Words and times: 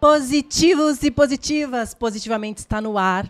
Positivos 0.00 1.02
e 1.02 1.10
positivas, 1.10 1.92
positivamente 1.92 2.58
está 2.58 2.80
no 2.80 2.96
ar. 2.96 3.28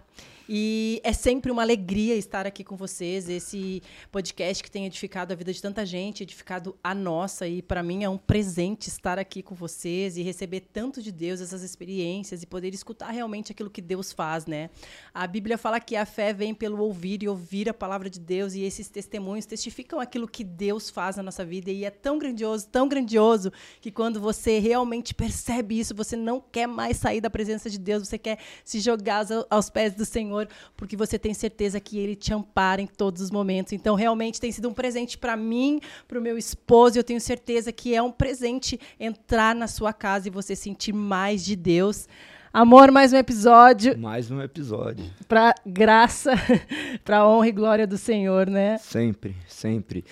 E 0.51 0.99
é 1.05 1.13
sempre 1.13 1.53
uma 1.53 1.61
alegria 1.61 2.15
estar 2.15 2.47
aqui 2.47 2.65
com 2.65 2.75
vocês. 2.75 3.29
Esse 3.29 3.83
podcast 4.11 4.63
que 4.65 4.71
tem 4.71 4.87
edificado 4.87 5.31
a 5.31 5.37
vida 5.37 5.53
de 5.53 5.61
tanta 5.61 5.85
gente, 5.85 6.23
edificado 6.23 6.75
a 6.83 6.95
nossa. 6.95 7.47
E 7.47 7.61
para 7.61 7.83
mim 7.83 8.03
é 8.03 8.09
um 8.09 8.17
presente 8.17 8.89
estar 8.89 9.19
aqui 9.19 9.43
com 9.43 9.55
vocês 9.55 10.17
e 10.17 10.23
receber 10.23 10.61
tanto 10.73 11.03
de 11.03 11.13
Deus 11.13 11.43
essas 11.43 11.63
experiências 11.63 12.43
e 12.43 12.47
poder 12.47 12.73
escutar 12.73 13.11
realmente 13.11 13.53
aquilo 13.53 13.69
que 13.69 13.83
Deus 13.83 14.11
faz, 14.11 14.47
né? 14.47 14.71
A 15.13 15.27
Bíblia 15.27 15.59
fala 15.59 15.79
que 15.79 15.95
a 15.95 16.07
fé 16.07 16.33
vem 16.33 16.55
pelo 16.55 16.83
ouvir 16.83 17.23
e 17.23 17.29
ouvir 17.29 17.69
a 17.69 17.75
palavra 17.75 18.09
de 18.09 18.19
Deus. 18.19 18.55
E 18.55 18.63
esses 18.63 18.89
testemunhos 18.89 19.45
testificam 19.45 20.01
aquilo 20.01 20.27
que 20.27 20.43
Deus 20.43 20.89
faz 20.89 21.17
na 21.17 21.23
nossa 21.23 21.45
vida. 21.45 21.71
E 21.71 21.85
é 21.85 21.91
tão 21.91 22.19
grandioso, 22.19 22.67
tão 22.69 22.89
grandioso, 22.89 23.53
que 23.83 23.91
quando 23.91 24.19
você 24.19 24.59
realmente 24.59 25.13
percebe 25.15 25.79
isso, 25.79 25.95
você 25.95 26.17
não 26.17 26.41
quer 26.41 26.67
mais 26.67 26.97
sair 26.97 27.21
da 27.21 27.29
presença 27.29 27.69
de 27.69 27.79
Deus, 27.79 28.09
você 28.09 28.17
quer 28.17 28.39
se 28.65 28.81
jogar 28.81 29.27
aos 29.51 29.69
pés 29.69 29.93
do 29.93 30.07
Senhor 30.07 30.38
Senhor, 30.39 30.49
porque 30.77 30.97
você 30.97 31.19
tem 31.19 31.35
certeza 31.35 31.81
que 31.81 31.99
Ele 31.99 32.15
te 32.15 32.33
ampara 32.33 32.81
em 32.81 32.87
todos 32.87 33.23
os 33.23 33.31
momentos. 33.31 33.73
Então, 33.73 33.95
realmente 33.95 34.41
tem 34.41 34.53
sido 34.53 34.69
um 34.69 34.75
presente 34.75 35.19
para 35.19 35.37
mim, 35.37 35.81
para 36.07 36.19
o 36.19 36.23
meu 36.23 36.39
esposo, 36.39 36.97
e 36.97 36.99
eu 36.99 37.05
tenho 37.05 37.21
certeza 37.21 37.73
que 37.73 37.95
é 37.95 38.03
um 38.03 38.13
presente 38.13 38.79
entrar 38.99 39.55
na 39.55 39.67
sua 39.67 39.93
casa 39.93 40.29
e 40.29 40.31
você 40.31 40.55
sentir 40.55 40.93
mais 40.93 41.45
de 41.45 41.57
Deus. 41.57 42.09
Amor, 42.53 42.91
mais 42.91 43.13
um 43.13 43.17
episódio. 43.17 43.99
Mais 43.99 44.31
um 44.31 44.41
episódio. 44.41 45.05
Para 45.27 45.55
graça, 45.67 46.33
para 47.05 47.27
honra 47.27 47.49
e 47.49 47.53
glória 47.53 47.87
do 47.87 47.99
Senhor, 47.99 48.49
né? 48.49 48.79
Sempre, 48.79 49.37
sempre. 49.47 50.05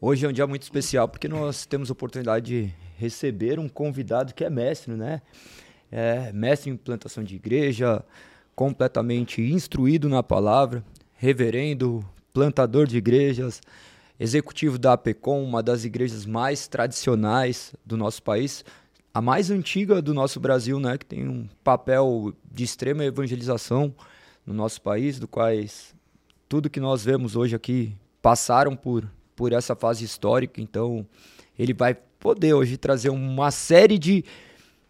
Hoje 0.00 0.26
é 0.26 0.28
um 0.28 0.32
dia 0.32 0.46
muito 0.46 0.62
especial 0.62 1.08
porque 1.08 1.28
nós 1.28 1.66
temos 1.66 1.90
a 1.90 1.92
oportunidade 1.92 2.46
de 2.46 2.74
receber 2.96 3.58
um 3.58 3.68
convidado 3.68 4.34
que 4.34 4.44
é 4.44 4.50
mestre, 4.50 4.94
né? 4.94 5.22
É 5.92 6.32
mestre 6.32 6.70
em 6.70 6.74
implantação 6.74 7.22
de 7.22 7.36
igreja, 7.36 8.04
completamente 8.60 9.40
instruído 9.40 10.06
na 10.06 10.22
palavra, 10.22 10.84
reverendo, 11.16 12.04
plantador 12.30 12.86
de 12.86 12.98
igrejas, 12.98 13.58
executivo 14.18 14.78
da 14.78 14.92
APECOM, 14.92 15.42
uma 15.42 15.62
das 15.62 15.86
igrejas 15.86 16.26
mais 16.26 16.68
tradicionais 16.68 17.74
do 17.86 17.96
nosso 17.96 18.22
país, 18.22 18.62
a 19.14 19.22
mais 19.22 19.50
antiga 19.50 20.02
do 20.02 20.12
nosso 20.12 20.38
Brasil, 20.38 20.78
né, 20.78 20.98
que 20.98 21.06
tem 21.06 21.26
um 21.26 21.48
papel 21.64 22.34
de 22.52 22.62
extrema 22.62 23.02
evangelização 23.02 23.94
no 24.44 24.52
nosso 24.52 24.82
país, 24.82 25.18
do 25.18 25.26
quais 25.26 25.94
tudo 26.46 26.68
que 26.68 26.80
nós 26.80 27.02
vemos 27.02 27.36
hoje 27.36 27.56
aqui 27.56 27.94
passaram 28.20 28.76
por, 28.76 29.10
por 29.34 29.54
essa 29.54 29.74
fase 29.74 30.04
histórica, 30.04 30.60
então 30.60 31.06
ele 31.58 31.72
vai 31.72 31.94
poder 31.94 32.52
hoje 32.52 32.76
trazer 32.76 33.08
uma 33.08 33.50
série 33.50 33.98
de 33.98 34.22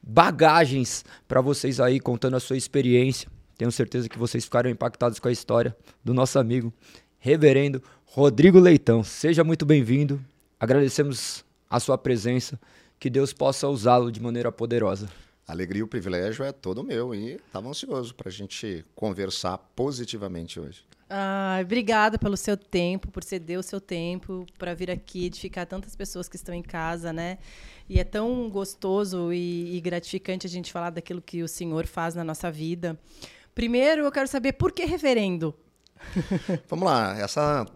bagagens 0.02 1.04
para 1.28 1.40
vocês 1.40 1.78
aí 1.78 2.00
contando 2.00 2.34
a 2.34 2.40
sua 2.40 2.56
experiência 2.56 3.30
tenho 3.60 3.70
certeza 3.70 4.08
que 4.08 4.18
vocês 4.18 4.42
ficaram 4.44 4.70
impactados 4.70 5.18
com 5.18 5.28
a 5.28 5.32
história 5.32 5.76
do 6.02 6.14
nosso 6.14 6.38
amigo, 6.38 6.72
reverendo 7.18 7.82
Rodrigo 8.06 8.58
Leitão. 8.58 9.04
Seja 9.04 9.44
muito 9.44 9.66
bem-vindo. 9.66 10.18
Agradecemos 10.58 11.44
a 11.68 11.78
sua 11.78 11.98
presença. 11.98 12.58
Que 12.98 13.10
Deus 13.10 13.34
possa 13.34 13.68
usá-lo 13.68 14.10
de 14.10 14.18
maneira 14.18 14.50
poderosa. 14.50 15.10
A 15.46 15.52
alegria 15.52 15.80
e 15.80 15.82
o 15.82 15.86
privilégio 15.86 16.42
é 16.42 16.52
todo 16.52 16.82
meu 16.82 17.14
e 17.14 17.32
estava 17.32 17.68
ansioso 17.68 18.14
para 18.14 18.30
a 18.30 18.32
gente 18.32 18.82
conversar 18.94 19.58
positivamente 19.76 20.58
hoje. 20.58 20.82
Ah, 21.10 21.58
obrigada 21.60 22.18
pelo 22.18 22.38
seu 22.38 22.56
tempo, 22.56 23.10
por 23.10 23.22
ceder 23.22 23.58
o 23.58 23.62
seu 23.62 23.80
tempo 23.80 24.46
para 24.56 24.72
vir 24.72 24.90
aqui 24.90 25.26
edificar 25.26 25.66
tantas 25.66 25.94
pessoas 25.94 26.30
que 26.30 26.36
estão 26.36 26.54
em 26.54 26.62
casa, 26.62 27.12
né? 27.12 27.36
E 27.88 28.00
é 28.00 28.04
tão 28.04 28.48
gostoso 28.48 29.34
e, 29.34 29.76
e 29.76 29.80
gratificante 29.82 30.46
a 30.46 30.50
gente 30.50 30.72
falar 30.72 30.88
daquilo 30.88 31.20
que 31.20 31.42
o 31.42 31.48
Senhor 31.48 31.86
faz 31.86 32.14
na 32.14 32.24
nossa 32.24 32.50
vida. 32.50 32.98
Primeiro, 33.60 34.04
eu 34.06 34.10
quero 34.10 34.26
saber 34.26 34.54
por 34.54 34.72
que 34.72 34.86
reverendo? 34.86 35.54
Vamos 36.66 36.86
lá, 36.86 37.20
essa 37.20 37.66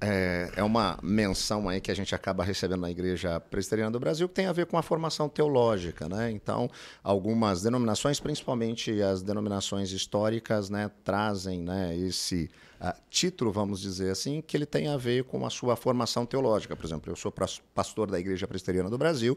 é, 0.00 0.50
é, 0.56 0.62
uma 0.62 0.98
menção 1.02 1.68
aí 1.68 1.82
que 1.82 1.90
a 1.90 1.94
gente 1.94 2.14
acaba 2.14 2.42
recebendo 2.42 2.80
na 2.80 2.90
Igreja 2.90 3.38
Presbiteriana 3.40 3.90
do 3.90 4.00
Brasil 4.00 4.26
que 4.26 4.32
tem 4.32 4.46
a 4.46 4.52
ver 4.52 4.64
com 4.64 4.78
a 4.78 4.82
formação 4.82 5.28
teológica, 5.28 6.08
né? 6.08 6.30
Então, 6.30 6.70
algumas 7.02 7.60
denominações, 7.60 8.18
principalmente 8.18 9.02
as 9.02 9.22
denominações 9.22 9.92
históricas, 9.92 10.70
né, 10.70 10.90
trazem, 11.04 11.60
né, 11.60 11.94
esse 11.94 12.48
uh, 12.80 12.98
título, 13.10 13.52
vamos 13.52 13.82
dizer 13.82 14.12
assim, 14.12 14.40
que 14.40 14.56
ele 14.56 14.64
tem 14.64 14.88
a 14.88 14.96
ver 14.96 15.24
com 15.24 15.44
a 15.44 15.50
sua 15.50 15.76
formação 15.76 16.24
teológica. 16.24 16.74
Por 16.74 16.86
exemplo, 16.86 17.12
eu 17.12 17.16
sou 17.16 17.30
pastor 17.74 18.10
da 18.10 18.18
Igreja 18.18 18.48
Presbiteriana 18.48 18.88
do 18.88 18.96
Brasil, 18.96 19.36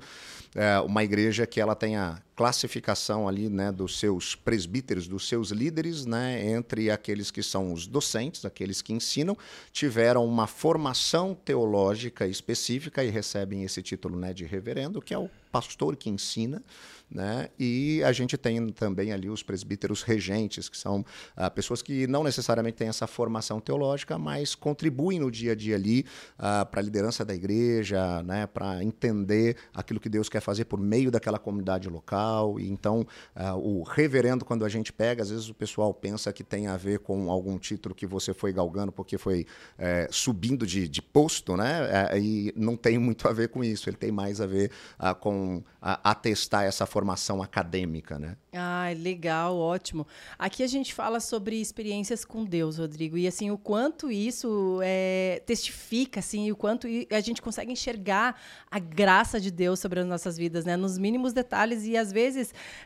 é 0.56 0.80
uma 0.80 1.04
igreja 1.04 1.46
que 1.46 1.60
ela 1.60 1.76
tem 1.76 1.98
a 1.98 2.22
classificação 2.38 3.28
ali, 3.28 3.50
né, 3.50 3.72
dos 3.72 3.98
seus 4.00 4.36
presbíteros, 4.36 5.08
dos 5.08 5.28
seus 5.28 5.50
líderes, 5.50 6.06
né, 6.06 6.48
entre 6.52 6.92
aqueles 6.92 7.32
que 7.32 7.42
são 7.42 7.74
os 7.74 7.88
docentes, 7.88 8.46
aqueles 8.46 8.80
que 8.80 8.94
ensinam, 8.94 9.36
tiveram 9.72 10.24
uma 10.24 10.46
formação 10.46 11.34
teológica 11.34 12.28
específica 12.28 13.04
e 13.04 13.10
recebem 13.10 13.64
esse 13.64 13.82
título, 13.82 14.16
né, 14.16 14.34
de 14.34 14.46
reverendo, 14.46 15.02
que 15.02 15.16
é 15.16 15.18
o 15.18 15.28
pastor 15.52 15.96
que 15.96 16.12
ensina. 16.12 16.62
Né? 17.10 17.50
E 17.58 18.04
a 18.04 18.12
gente 18.12 18.38
tem 18.38 18.68
também 18.70 19.14
ali 19.14 19.30
os 19.30 19.42
presbíteros 19.42 20.04
regentes, 20.04 20.68
que 20.68 20.78
são 20.78 21.06
ah, 21.38 21.50
pessoas 21.50 21.82
que 21.82 22.06
não 22.06 22.22
necessariamente 22.22 22.76
têm 22.76 22.90
essa 22.90 23.08
formação 23.08 23.62
teológica, 23.62 24.18
mas 24.18 24.54
contribuem 24.56 25.18
no 25.18 25.32
dia 25.32 25.54
a 25.54 25.56
dia 25.56 25.76
ali 25.76 26.06
ah, 26.38 26.66
para 26.66 26.82
a 26.82 26.84
liderança 26.84 27.24
da 27.24 27.34
igreja, 27.34 28.22
né? 28.24 28.46
para 28.46 28.84
entender 28.84 29.56
aquilo 29.74 30.02
que 30.02 30.10
Deus 30.10 30.28
quer 30.28 30.42
fazer 30.42 30.66
por 30.66 30.80
meio 30.80 31.10
daquela 31.10 31.40
comunidade 31.40 31.90
local. 31.90 32.27
E 32.60 32.70
então, 32.70 33.06
ah, 33.36 33.56
o 33.56 33.84
reverendo, 33.84 34.46
quando 34.46 34.64
a 34.64 34.70
gente 34.70 34.94
pega, 34.94 35.24
às 35.24 35.30
vezes 35.30 35.50
o 35.50 35.54
pessoal 35.54 35.94
pensa 35.94 36.32
que 36.32 36.44
tem 36.44 36.68
a 36.68 36.78
ver 36.78 37.00
com 37.00 37.32
algum 37.32 37.58
título 37.58 37.96
que 37.96 38.06
você 38.06 38.34
foi 38.34 38.54
galgando 38.54 38.92
porque 38.92 39.18
foi 39.18 39.46
é, 39.78 40.08
subindo 40.12 40.66
de, 40.66 40.88
de, 40.88 41.02
posto, 41.02 41.58
né? 41.58 42.10
É, 42.12 42.20
e 42.20 42.54
não 42.56 42.76
tem 42.76 42.98
muito 42.98 43.28
a 43.28 43.34
ver 43.34 43.50
com 43.50 43.64
isso, 43.64 43.90
ele 43.90 43.98
tem 43.98 44.12
mais 44.12 44.40
a 44.40 44.46
ver 44.46 44.72
com 45.20 45.64
atestar 45.82 46.64
essa 46.64 46.86
formação 46.86 47.08
formação 47.08 47.42
acadêmica, 47.42 48.20
né? 48.20 48.36
Ah, 48.54 48.88
legal, 48.96 49.56
ótimo. 49.56 50.08
Aqui 50.38 50.64
a 50.64 50.68
gente 50.68 50.94
fala 50.94 51.20
sobre 51.20 51.62
experiências 51.62 52.26
com 52.26 52.44
Deus, 52.44 52.78
Rodrigo, 52.78 53.18
e 53.18 53.28
assim 53.28 53.52
o 53.52 53.58
quanto 53.58 54.12
isso 54.12 54.80
é, 54.84 55.42
testifica, 55.46 56.20
assim, 56.20 56.52
o 56.52 56.56
quanto 56.56 56.88
a 57.12 57.20
gente 57.20 57.42
consegue 57.42 57.72
enxergar 57.72 58.40
a 58.70 58.80
graça 58.80 59.40
de 59.40 59.52
Deus 59.52 59.80
sobre 59.80 60.00
as 60.00 60.08
nossas 60.08 60.38
vidas, 60.38 60.66
né? 60.66 60.76
Nos 60.76 60.98
mínimos 60.98 61.34
detalhes 61.34 61.86
e 61.86 61.96
às 61.96 62.12
vezes 62.12 62.17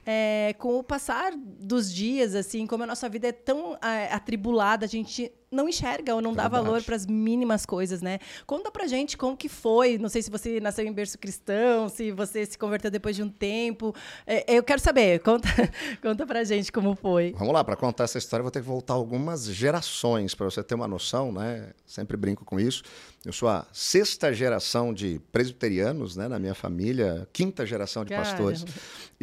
é, 0.05 0.53
com 0.57 0.77
o 0.77 0.83
passar 0.83 1.33
dos 1.35 1.93
dias, 1.93 2.35
assim, 2.35 2.67
como 2.67 2.83
a 2.83 2.87
nossa 2.87 3.07
vida 3.09 3.27
é 3.27 3.31
tão 3.31 3.77
é, 3.81 4.13
atribulada, 4.13 4.85
a 4.85 4.89
gente 4.89 5.31
não 5.51 5.67
enxerga 5.67 6.15
ou 6.15 6.21
não 6.21 6.33
dá 6.33 6.47
valor 6.47 6.81
para 6.81 6.95
as 6.95 7.05
mínimas 7.05 7.65
coisas, 7.65 8.01
né? 8.01 8.19
Conta 8.47 8.71
pra 8.71 8.87
gente 8.87 9.17
como 9.17 9.35
que 9.35 9.49
foi. 9.49 9.97
Não 9.97 10.07
sei 10.07 10.21
se 10.21 10.31
você 10.31 10.61
nasceu 10.61 10.85
em 10.85 10.93
berço 10.93 11.19
cristão, 11.19 11.89
se 11.89 12.09
você 12.11 12.45
se 12.45 12.57
converteu 12.57 12.89
depois 12.89 13.17
de 13.17 13.21
um 13.21 13.29
tempo. 13.29 13.93
É, 14.25 14.45
eu 14.55 14.63
quero 14.63 14.81
saber. 14.81 15.19
Conta, 15.19 15.49
conta 16.01 16.25
pra 16.25 16.45
gente 16.45 16.71
como 16.71 16.95
foi. 16.95 17.35
Vamos 17.37 17.53
lá, 17.53 17.65
para 17.65 17.75
contar 17.75 18.05
essa 18.05 18.17
história, 18.17 18.41
vou 18.41 18.51
ter 18.51 18.61
que 18.61 18.65
voltar 18.65 18.93
algumas 18.93 19.43
gerações 19.45 20.33
para 20.33 20.45
você 20.45 20.63
ter 20.63 20.73
uma 20.73 20.87
noção, 20.87 21.33
né? 21.33 21.71
Sempre 21.85 22.15
brinco 22.15 22.45
com 22.45 22.57
isso. 22.57 22.83
Eu 23.23 23.31
sou 23.31 23.49
a 23.49 23.67
sexta 23.71 24.33
geração 24.33 24.91
de 24.91 25.21
presbiterianos, 25.31 26.15
né, 26.15 26.27
na 26.27 26.39
minha 26.39 26.55
família, 26.55 27.27
quinta 27.31 27.67
geração 27.67 28.03
de 28.03 28.09
Caramba. 28.09 28.29
pastores. 28.29 28.65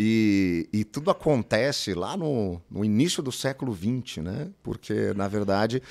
E, 0.00 0.68
e, 0.72 0.84
tudo 0.84 1.10
acontece 1.10 1.92
lá 1.94 2.16
no, 2.16 2.62
no 2.70 2.84
início 2.84 3.20
do 3.20 3.32
século 3.32 3.74
XX, 3.74 4.18
né? 4.18 4.48
Porque, 4.62 5.12
na 5.14 5.26
verdade, 5.26 5.82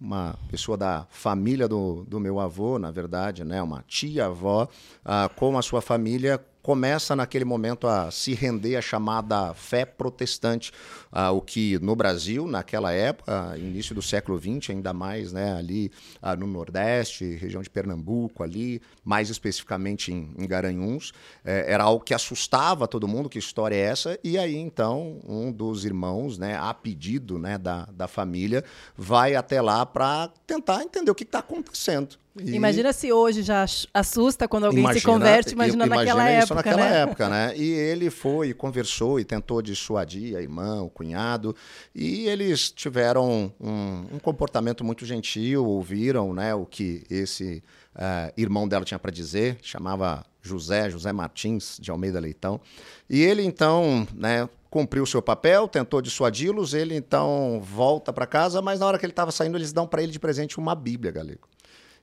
uma 0.00 0.34
pessoa 0.48 0.76
da 0.76 1.06
família 1.10 1.66
do, 1.66 2.04
do 2.04 2.20
meu 2.20 2.38
avô, 2.38 2.78
na 2.78 2.90
verdade, 2.90 3.44
né, 3.44 3.62
uma 3.62 3.84
tia-avó, 3.86 4.68
com 5.34 5.58
a 5.58 5.62
sua 5.62 5.80
família, 5.80 6.40
começa 6.66 7.14
naquele 7.14 7.44
momento 7.44 7.86
a 7.86 8.10
se 8.10 8.34
render 8.34 8.74
à 8.74 8.82
chamada 8.82 9.54
fé 9.54 9.84
protestante, 9.84 10.72
uh, 11.12 11.30
o 11.32 11.40
que 11.40 11.78
no 11.78 11.94
Brasil, 11.94 12.44
naquela 12.48 12.90
época, 12.90 13.54
início 13.56 13.94
do 13.94 14.02
século 14.02 14.36
XX, 14.36 14.70
ainda 14.70 14.92
mais 14.92 15.32
né, 15.32 15.56
ali 15.56 15.92
uh, 16.20 16.36
no 16.36 16.44
Nordeste, 16.44 17.36
região 17.36 17.62
de 17.62 17.70
Pernambuco, 17.70 18.42
ali, 18.42 18.82
mais 19.04 19.30
especificamente 19.30 20.12
em, 20.12 20.34
em 20.36 20.44
Garanhuns, 20.44 21.12
eh, 21.44 21.66
era 21.68 21.84
algo 21.84 22.02
que 22.02 22.12
assustava 22.12 22.88
todo 22.88 23.06
mundo, 23.06 23.28
que 23.28 23.38
história 23.38 23.76
é 23.76 23.82
essa? 23.82 24.18
E 24.24 24.36
aí, 24.36 24.56
então, 24.56 25.20
um 25.24 25.52
dos 25.52 25.84
irmãos, 25.84 26.36
né, 26.36 26.58
a 26.58 26.74
pedido 26.74 27.38
né, 27.38 27.58
da, 27.58 27.84
da 27.92 28.08
família, 28.08 28.64
vai 28.96 29.36
até 29.36 29.62
lá 29.62 29.86
para 29.86 30.32
tentar 30.44 30.82
entender 30.82 31.12
o 31.12 31.14
que 31.14 31.22
está 31.22 31.38
acontecendo. 31.38 32.18
E... 32.38 32.54
Imagina 32.54 32.92
se 32.92 33.12
hoje 33.12 33.42
já 33.42 33.64
assusta 33.94 34.46
quando 34.46 34.64
alguém 34.64 34.80
imagina, 34.80 35.00
se 35.00 35.06
converte, 35.06 35.52
imagina, 35.54 35.86
imagina 35.86 36.04
naquela 36.04 36.30
isso 36.32 36.52
época. 36.52 36.54
naquela 36.54 36.90
né? 36.90 37.00
época, 37.00 37.28
né? 37.28 37.56
E 37.56 37.70
ele 37.70 38.10
foi, 38.10 38.52
conversou 38.52 39.18
e 39.18 39.24
tentou 39.24 39.62
dissuadir 39.62 40.36
a 40.36 40.42
irmã, 40.42 40.82
o 40.82 40.90
cunhado, 40.90 41.56
e 41.94 42.26
eles 42.28 42.70
tiveram 42.70 43.52
um, 43.58 44.06
um 44.12 44.18
comportamento 44.18 44.84
muito 44.84 45.06
gentil, 45.06 45.64
ouviram 45.64 46.34
né, 46.34 46.54
o 46.54 46.66
que 46.66 47.04
esse 47.08 47.62
uh, 47.94 48.32
irmão 48.36 48.68
dela 48.68 48.84
tinha 48.84 48.98
para 48.98 49.10
dizer, 49.10 49.58
chamava 49.62 50.24
José, 50.42 50.90
José 50.90 51.12
Martins 51.12 51.78
de 51.80 51.90
Almeida 51.90 52.20
Leitão. 52.20 52.60
E 53.08 53.22
ele 53.22 53.42
então, 53.42 54.06
né, 54.14 54.48
cumpriu 54.70 55.04
o 55.04 55.06
seu 55.06 55.22
papel, 55.22 55.66
tentou 55.68 56.02
dissuadi-los, 56.02 56.74
ele 56.74 56.94
então 56.94 57.60
volta 57.62 58.12
para 58.12 58.26
casa, 58.26 58.60
mas 58.60 58.80
na 58.80 58.86
hora 58.86 58.98
que 58.98 59.06
ele 59.06 59.12
estava 59.12 59.32
saindo, 59.32 59.56
eles 59.56 59.72
dão 59.72 59.86
para 59.86 60.02
ele 60.02 60.12
de 60.12 60.18
presente 60.18 60.58
uma 60.58 60.74
Bíblia, 60.74 61.10
galego. 61.10 61.48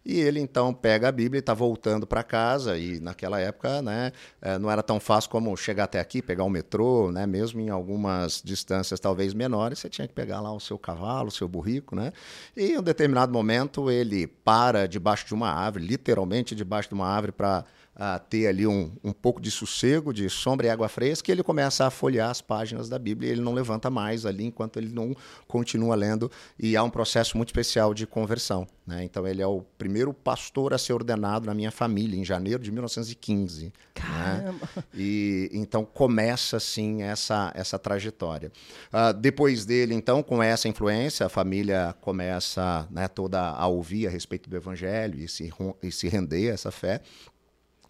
E 0.06 0.20
ele 0.20 0.40
então 0.40 0.74
pega 0.74 1.08
a 1.08 1.12
Bíblia 1.12 1.40
e 1.40 1.42
está 1.42 1.54
voltando 1.54 2.06
para 2.06 2.24
casa. 2.24 2.78
E 2.78 3.00
naquela 3.00 3.40
época, 3.40 3.82
né, 3.82 4.12
eh, 4.42 4.58
não 4.58 4.70
era 4.70 4.84
tão 4.84 5.00
fácil 5.00 5.30
como 5.30 5.56
chegar 5.56 5.86
até 5.86 6.00
aqui, 6.00 6.22
pegar 6.22 6.44
o 6.44 6.50
metrô, 6.50 7.12
né, 7.12 7.26
mesmo 7.26 7.62
em 7.62 7.70
algumas 7.70 8.42
distâncias 8.44 9.00
talvez 9.00 9.34
menores, 9.34 9.80
você 9.80 9.90
tinha 9.90 10.08
que 10.08 10.14
pegar 10.14 10.42
lá 10.42 10.52
o 10.52 10.60
seu 10.60 10.78
cavalo, 10.78 11.30
o 11.30 11.32
seu 11.32 11.48
burrico, 11.48 11.96
né? 11.96 12.12
E 12.56 12.74
em 12.74 12.78
um 12.78 12.84
determinado 12.84 13.32
momento 13.32 13.90
ele 13.90 14.28
para 14.28 14.88
debaixo 14.88 15.26
de 15.26 15.34
uma 15.34 15.50
árvore, 15.50 15.86
literalmente 15.86 16.56
debaixo 16.56 16.90
de 16.90 16.96
uma 16.96 17.08
árvore 17.08 17.32
para 17.32 17.66
a 17.96 18.18
ter 18.18 18.48
ali 18.48 18.66
um, 18.66 18.92
um 19.04 19.12
pouco 19.12 19.40
de 19.40 19.52
sossego, 19.52 20.14
de 20.14 20.30
sombra 20.30 20.68
e 20.68 20.70
água 20.70 20.90
fresca, 20.90 21.30
e 21.30 21.32
ele 21.32 21.44
começa 21.44 21.86
a 21.86 21.90
folhear 21.90 22.30
as 22.30 22.42
páginas 22.42 22.90
da 22.90 22.98
Bíblia 22.98 23.30
e 23.30 23.34
ele 23.34 23.42
não 23.42 23.54
levanta 23.54 23.90
mais 23.90 24.26
ali 24.26 24.46
enquanto 24.46 24.78
ele 24.78 24.90
não 24.90 25.16
continua 25.48 25.96
lendo. 25.96 26.32
E 26.58 26.76
há 26.76 26.84
um 26.84 26.90
processo 26.90 27.38
muito 27.38 27.50
especial 27.50 27.94
de 27.94 28.08
conversão. 28.08 28.68
Né? 28.86 29.04
Então, 29.04 29.26
ele 29.26 29.42
é 29.42 29.48
o 29.48 29.62
primeiro 29.78 30.14
pastor 30.14 30.74
a 30.74 30.78
ser 30.78 30.94
ordenado 30.94 31.46
na 31.46 31.54
minha 31.54 31.72
família, 31.72 32.20
em 32.20 32.26
janeiro 32.26 32.62
de 32.62 32.72
1915. 32.72 33.66
Né? 33.66 33.72
Caramba! 33.94 34.70
Né? 34.76 34.84
E 34.94 35.50
então 35.54 35.86
começa, 35.86 36.58
assim, 36.58 37.02
essa, 37.02 37.52
essa 37.56 37.80
trajetória. 37.80 38.52
Uh, 38.92 39.14
depois 39.14 39.66
dele, 39.66 39.94
então, 39.94 40.22
com 40.22 40.42
essa 40.44 40.68
influência, 40.68 41.26
a 41.26 41.30
família 41.30 41.96
começa 42.02 42.88
né, 42.92 43.08
toda 43.08 43.40
a 43.40 43.68
ouvir 43.68 44.08
a 44.08 44.10
respeito 44.10 44.50
do 44.50 44.56
evangelho 44.56 45.20
e 45.20 45.28
se, 45.28 45.52
e 45.82 45.92
se 45.92 46.10
render 46.10 46.50
a 46.50 46.54
essa 46.54 46.72
fé. 46.72 47.02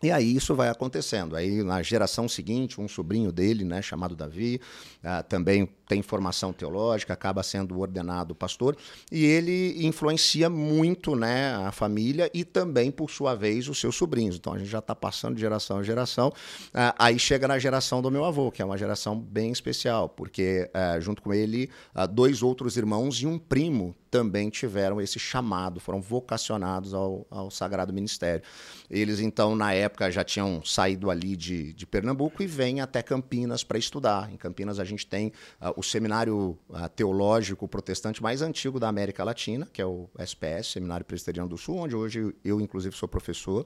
E 0.01 0.11
aí 0.11 0.35
isso 0.35 0.53
vai 0.53 0.67
acontecendo. 0.67 1.35
Aí 1.35 1.63
na 1.63 1.81
geração 1.81 2.27
seguinte, 2.27 2.81
um 2.81 2.87
sobrinho 2.87 3.31
dele, 3.31 3.63
né, 3.63 3.81
chamado 3.81 4.15
Davi, 4.15 4.59
uh, 5.03 5.23
também 5.29 5.69
tem 5.87 6.01
formação 6.01 6.51
teológica, 6.51 7.13
acaba 7.13 7.41
sendo 7.41 7.79
ordenado 7.79 8.35
pastor, 8.35 8.75
e 9.11 9.25
ele 9.25 9.85
influencia 9.85 10.49
muito 10.49 11.15
né, 11.15 11.55
a 11.55 11.71
família 11.71 12.29
e 12.33 12.43
também, 12.43 12.91
por 12.91 13.09
sua 13.09 13.33
vez, 13.33 13.69
os 13.69 13.79
seus 13.79 13.95
sobrinhos. 13.95 14.35
Então 14.35 14.53
a 14.53 14.57
gente 14.57 14.69
já 14.69 14.79
está 14.79 14.93
passando 14.93 15.35
de 15.35 15.41
geração 15.41 15.79
em 15.79 15.83
geração. 15.85 16.29
Uh, 16.29 16.93
aí 16.99 17.17
chega 17.17 17.47
na 17.47 17.57
geração 17.57 18.01
do 18.01 18.11
meu 18.11 18.25
avô, 18.25 18.51
que 18.51 18.61
é 18.61 18.65
uma 18.65 18.77
geração 18.77 19.17
bem 19.17 19.51
especial, 19.51 20.09
porque 20.09 20.69
uh, 20.75 20.99
junto 20.99 21.21
com 21.21 21.33
ele, 21.33 21.69
dois 22.11 22.43
outros 22.43 22.75
irmãos 22.75 23.21
e 23.21 23.27
um 23.27 23.39
primo 23.39 23.95
também 24.13 24.47
tiveram 24.51 25.01
esse 25.01 25.17
chamado, 25.17 25.79
foram 25.79 25.99
vocacionados 25.99 26.93
ao, 26.93 27.25
ao 27.31 27.49
Sagrado 27.49 27.91
Ministério. 27.91 28.43
Eles, 28.87 29.19
então, 29.19 29.55
na 29.55 29.73
época, 29.73 30.11
já 30.11 30.23
tinham 30.23 30.63
saído 30.63 31.09
ali 31.09 31.35
de, 31.35 31.73
de 31.73 31.87
Pernambuco 31.87 32.43
e 32.43 32.45
vêm 32.45 32.79
até 32.79 33.01
Campinas 33.01 33.63
para 33.63 33.79
estudar. 33.79 34.31
Em 34.31 34.37
Campinas, 34.37 34.79
a 34.79 34.83
gente 34.83 35.07
tem 35.07 35.29
uh, 35.59 35.73
o 35.75 35.81
seminário 35.81 36.55
uh, 36.69 36.87
teológico 36.95 37.67
protestante 37.67 38.21
mais 38.21 38.43
antigo 38.43 38.79
da 38.79 38.87
América 38.87 39.23
Latina, 39.23 39.67
que 39.73 39.81
é 39.81 39.85
o 39.85 40.07
SPS, 40.19 40.73
Seminário 40.73 41.03
Presbiteriano 41.03 41.49
do 41.49 41.57
Sul, 41.57 41.77
onde 41.77 41.95
hoje 41.95 42.35
eu, 42.45 42.61
inclusive, 42.61 42.95
sou 42.95 43.09
professor. 43.09 43.65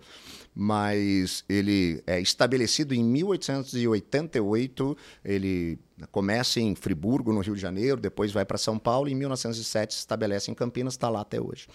Mas 0.55 1.43
ele 1.49 2.01
é 2.07 2.21
estabelecido 2.21 2.93
em 2.93 3.03
1888, 3.03 4.97
ele 5.25 5.77
Começa 6.11 6.59
em 6.59 6.75
Friburgo, 6.75 7.33
no 7.33 7.39
Rio 7.39 7.55
de 7.55 7.61
Janeiro, 7.61 7.99
depois 7.99 8.31
vai 8.31 8.45
para 8.45 8.57
São 8.57 8.77
Paulo 8.77 9.09
e 9.09 9.13
em 9.13 9.15
1907 9.15 9.93
se 9.93 9.99
estabelece 10.01 10.51
em 10.51 10.53
Campinas, 10.53 10.93
está 10.93 11.09
lá 11.09 11.21
até 11.21 11.41
hoje. 11.41 11.67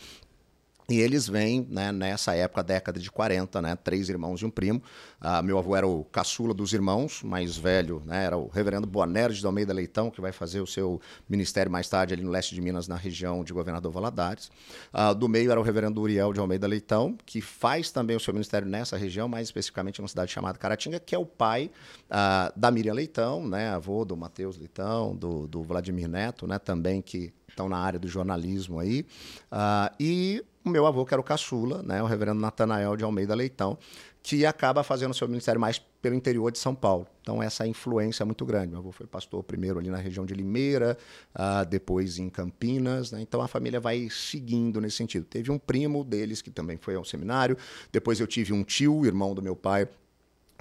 E 0.89 1.01
eles 1.01 1.29
vêm, 1.29 1.67
né, 1.71 1.93
nessa 1.93 2.35
época, 2.35 2.63
década 2.63 2.99
de 2.99 3.11
40, 3.11 3.63
né, 3.63 3.77
três 3.77 4.09
irmãos 4.09 4.43
e 4.43 4.45
um 4.45 4.51
primo. 4.51 4.83
Ah, 5.21 5.41
meu 5.41 5.57
avô 5.57 5.77
era 5.77 5.87
o 5.87 6.05
caçula 6.05 6.53
dos 6.53 6.73
irmãos, 6.73 7.23
mais 7.23 7.57
velho, 7.57 8.03
né, 8.05 8.25
era 8.25 8.37
o 8.37 8.49
reverendo 8.49 8.87
Boanerges 8.87 9.41
de 9.41 9.47
Almeida 9.47 9.73
Leitão, 9.73 10.11
que 10.11 10.21
vai 10.21 10.33
fazer 10.33 10.61
o 10.61 10.67
seu 10.67 11.01
ministério 11.29 11.71
mais 11.71 11.89
tarde 11.89 12.13
ali 12.13 12.23
no 12.23 12.31
leste 12.31 12.55
de 12.55 12.61
Minas, 12.61 12.89
na 12.89 12.97
região 12.97 13.45
de 13.45 13.53
Governador 13.53 13.93
Valadares. 13.93 14.51
Ah, 14.93 15.13
do 15.13 15.29
meio 15.29 15.51
era 15.51 15.61
o 15.61 15.63
reverendo 15.63 16.01
Uriel 16.01 16.33
de 16.33 16.41
Almeida 16.41 16.67
Leitão, 16.67 17.17
que 17.25 17.41
faz 17.41 17.91
também 17.91 18.17
o 18.17 18.21
seu 18.21 18.35
ministério 18.35 18.67
nessa 18.67 18.97
região, 18.97 19.29
mais 19.29 19.49
especificamente 19.49 20.01
numa 20.01 20.09
cidade 20.09 20.33
chamada 20.33 20.59
Caratinga, 20.59 20.99
que 20.99 21.15
é 21.15 21.19
o 21.19 21.27
pai 21.27 21.71
ah, 22.11 22.53
da 22.57 22.71
Miriam 22.71 22.95
Leitão, 22.95 23.47
né, 23.47 23.71
avô 23.71 24.05
do 24.05 24.17
Matheus 24.17 24.59
Leitão, 24.59 25.15
do, 25.15 25.47
do 25.47 25.63
Vladimir 25.63 26.09
Neto, 26.09 26.47
né, 26.47 26.59
também 26.59 27.01
que 27.01 27.33
estão 27.53 27.69
na 27.69 27.79
área 27.79 27.99
do 27.99 28.09
jornalismo 28.09 28.79
aí. 28.79 29.07
Uh, 29.51 29.95
e 29.99 30.45
o 30.65 30.69
meu 30.69 30.87
avô, 30.87 31.05
que 31.05 31.15
era 31.15 31.21
o 31.21 31.25
caçula, 31.25 31.83
né, 31.83 32.03
o 32.03 32.07
reverendo 32.07 32.41
Natanael 32.41 32.97
de 32.97 33.05
Almeida 33.05 33.35
Leitão, 33.35 33.79
que 34.23 34.47
acaba 34.47 34.85
fazendo 34.85 35.13
seu 35.13 35.27
ministério 35.27 35.61
mais 35.61 35.79
pelo 35.79 36.15
interior 36.15 36.53
de 36.53 36.59
São 36.59 36.75
Paulo. 36.75 37.07
Então, 37.21 37.43
essa 37.43 37.67
influência 37.67 38.23
é 38.23 38.27
muito 38.27 38.45
grande. 38.47 38.69
Meu 38.69 38.79
avô 38.79 38.93
foi 38.93 39.07
pastor 39.07 39.43
primeiro 39.43 39.79
ali 39.79 39.91
na 39.91 39.97
região 39.97 40.25
de 40.25 40.33
Limeira, 40.33 40.97
uh, 41.35 41.67
depois 41.67 42.19
em 42.19 42.29
Campinas. 42.29 43.11
Né? 43.11 43.21
Então, 43.21 43.41
a 43.41 43.49
família 43.49 43.81
vai 43.81 44.09
seguindo 44.11 44.81
nesse 44.81 44.97
sentido. 44.97 45.25
Teve 45.25 45.51
um 45.51 45.59
primo 45.59 46.05
deles 46.05 46.41
que 46.41 46.51
também 46.51 46.77
foi 46.77 46.95
ao 46.95 47.05
seminário. 47.05 47.57
Depois, 47.91 48.21
eu 48.21 48.27
tive 48.27 48.53
um 48.53 48.63
tio, 48.63 49.05
irmão 49.05 49.35
do 49.35 49.43
meu 49.43 49.57
pai, 49.57 49.89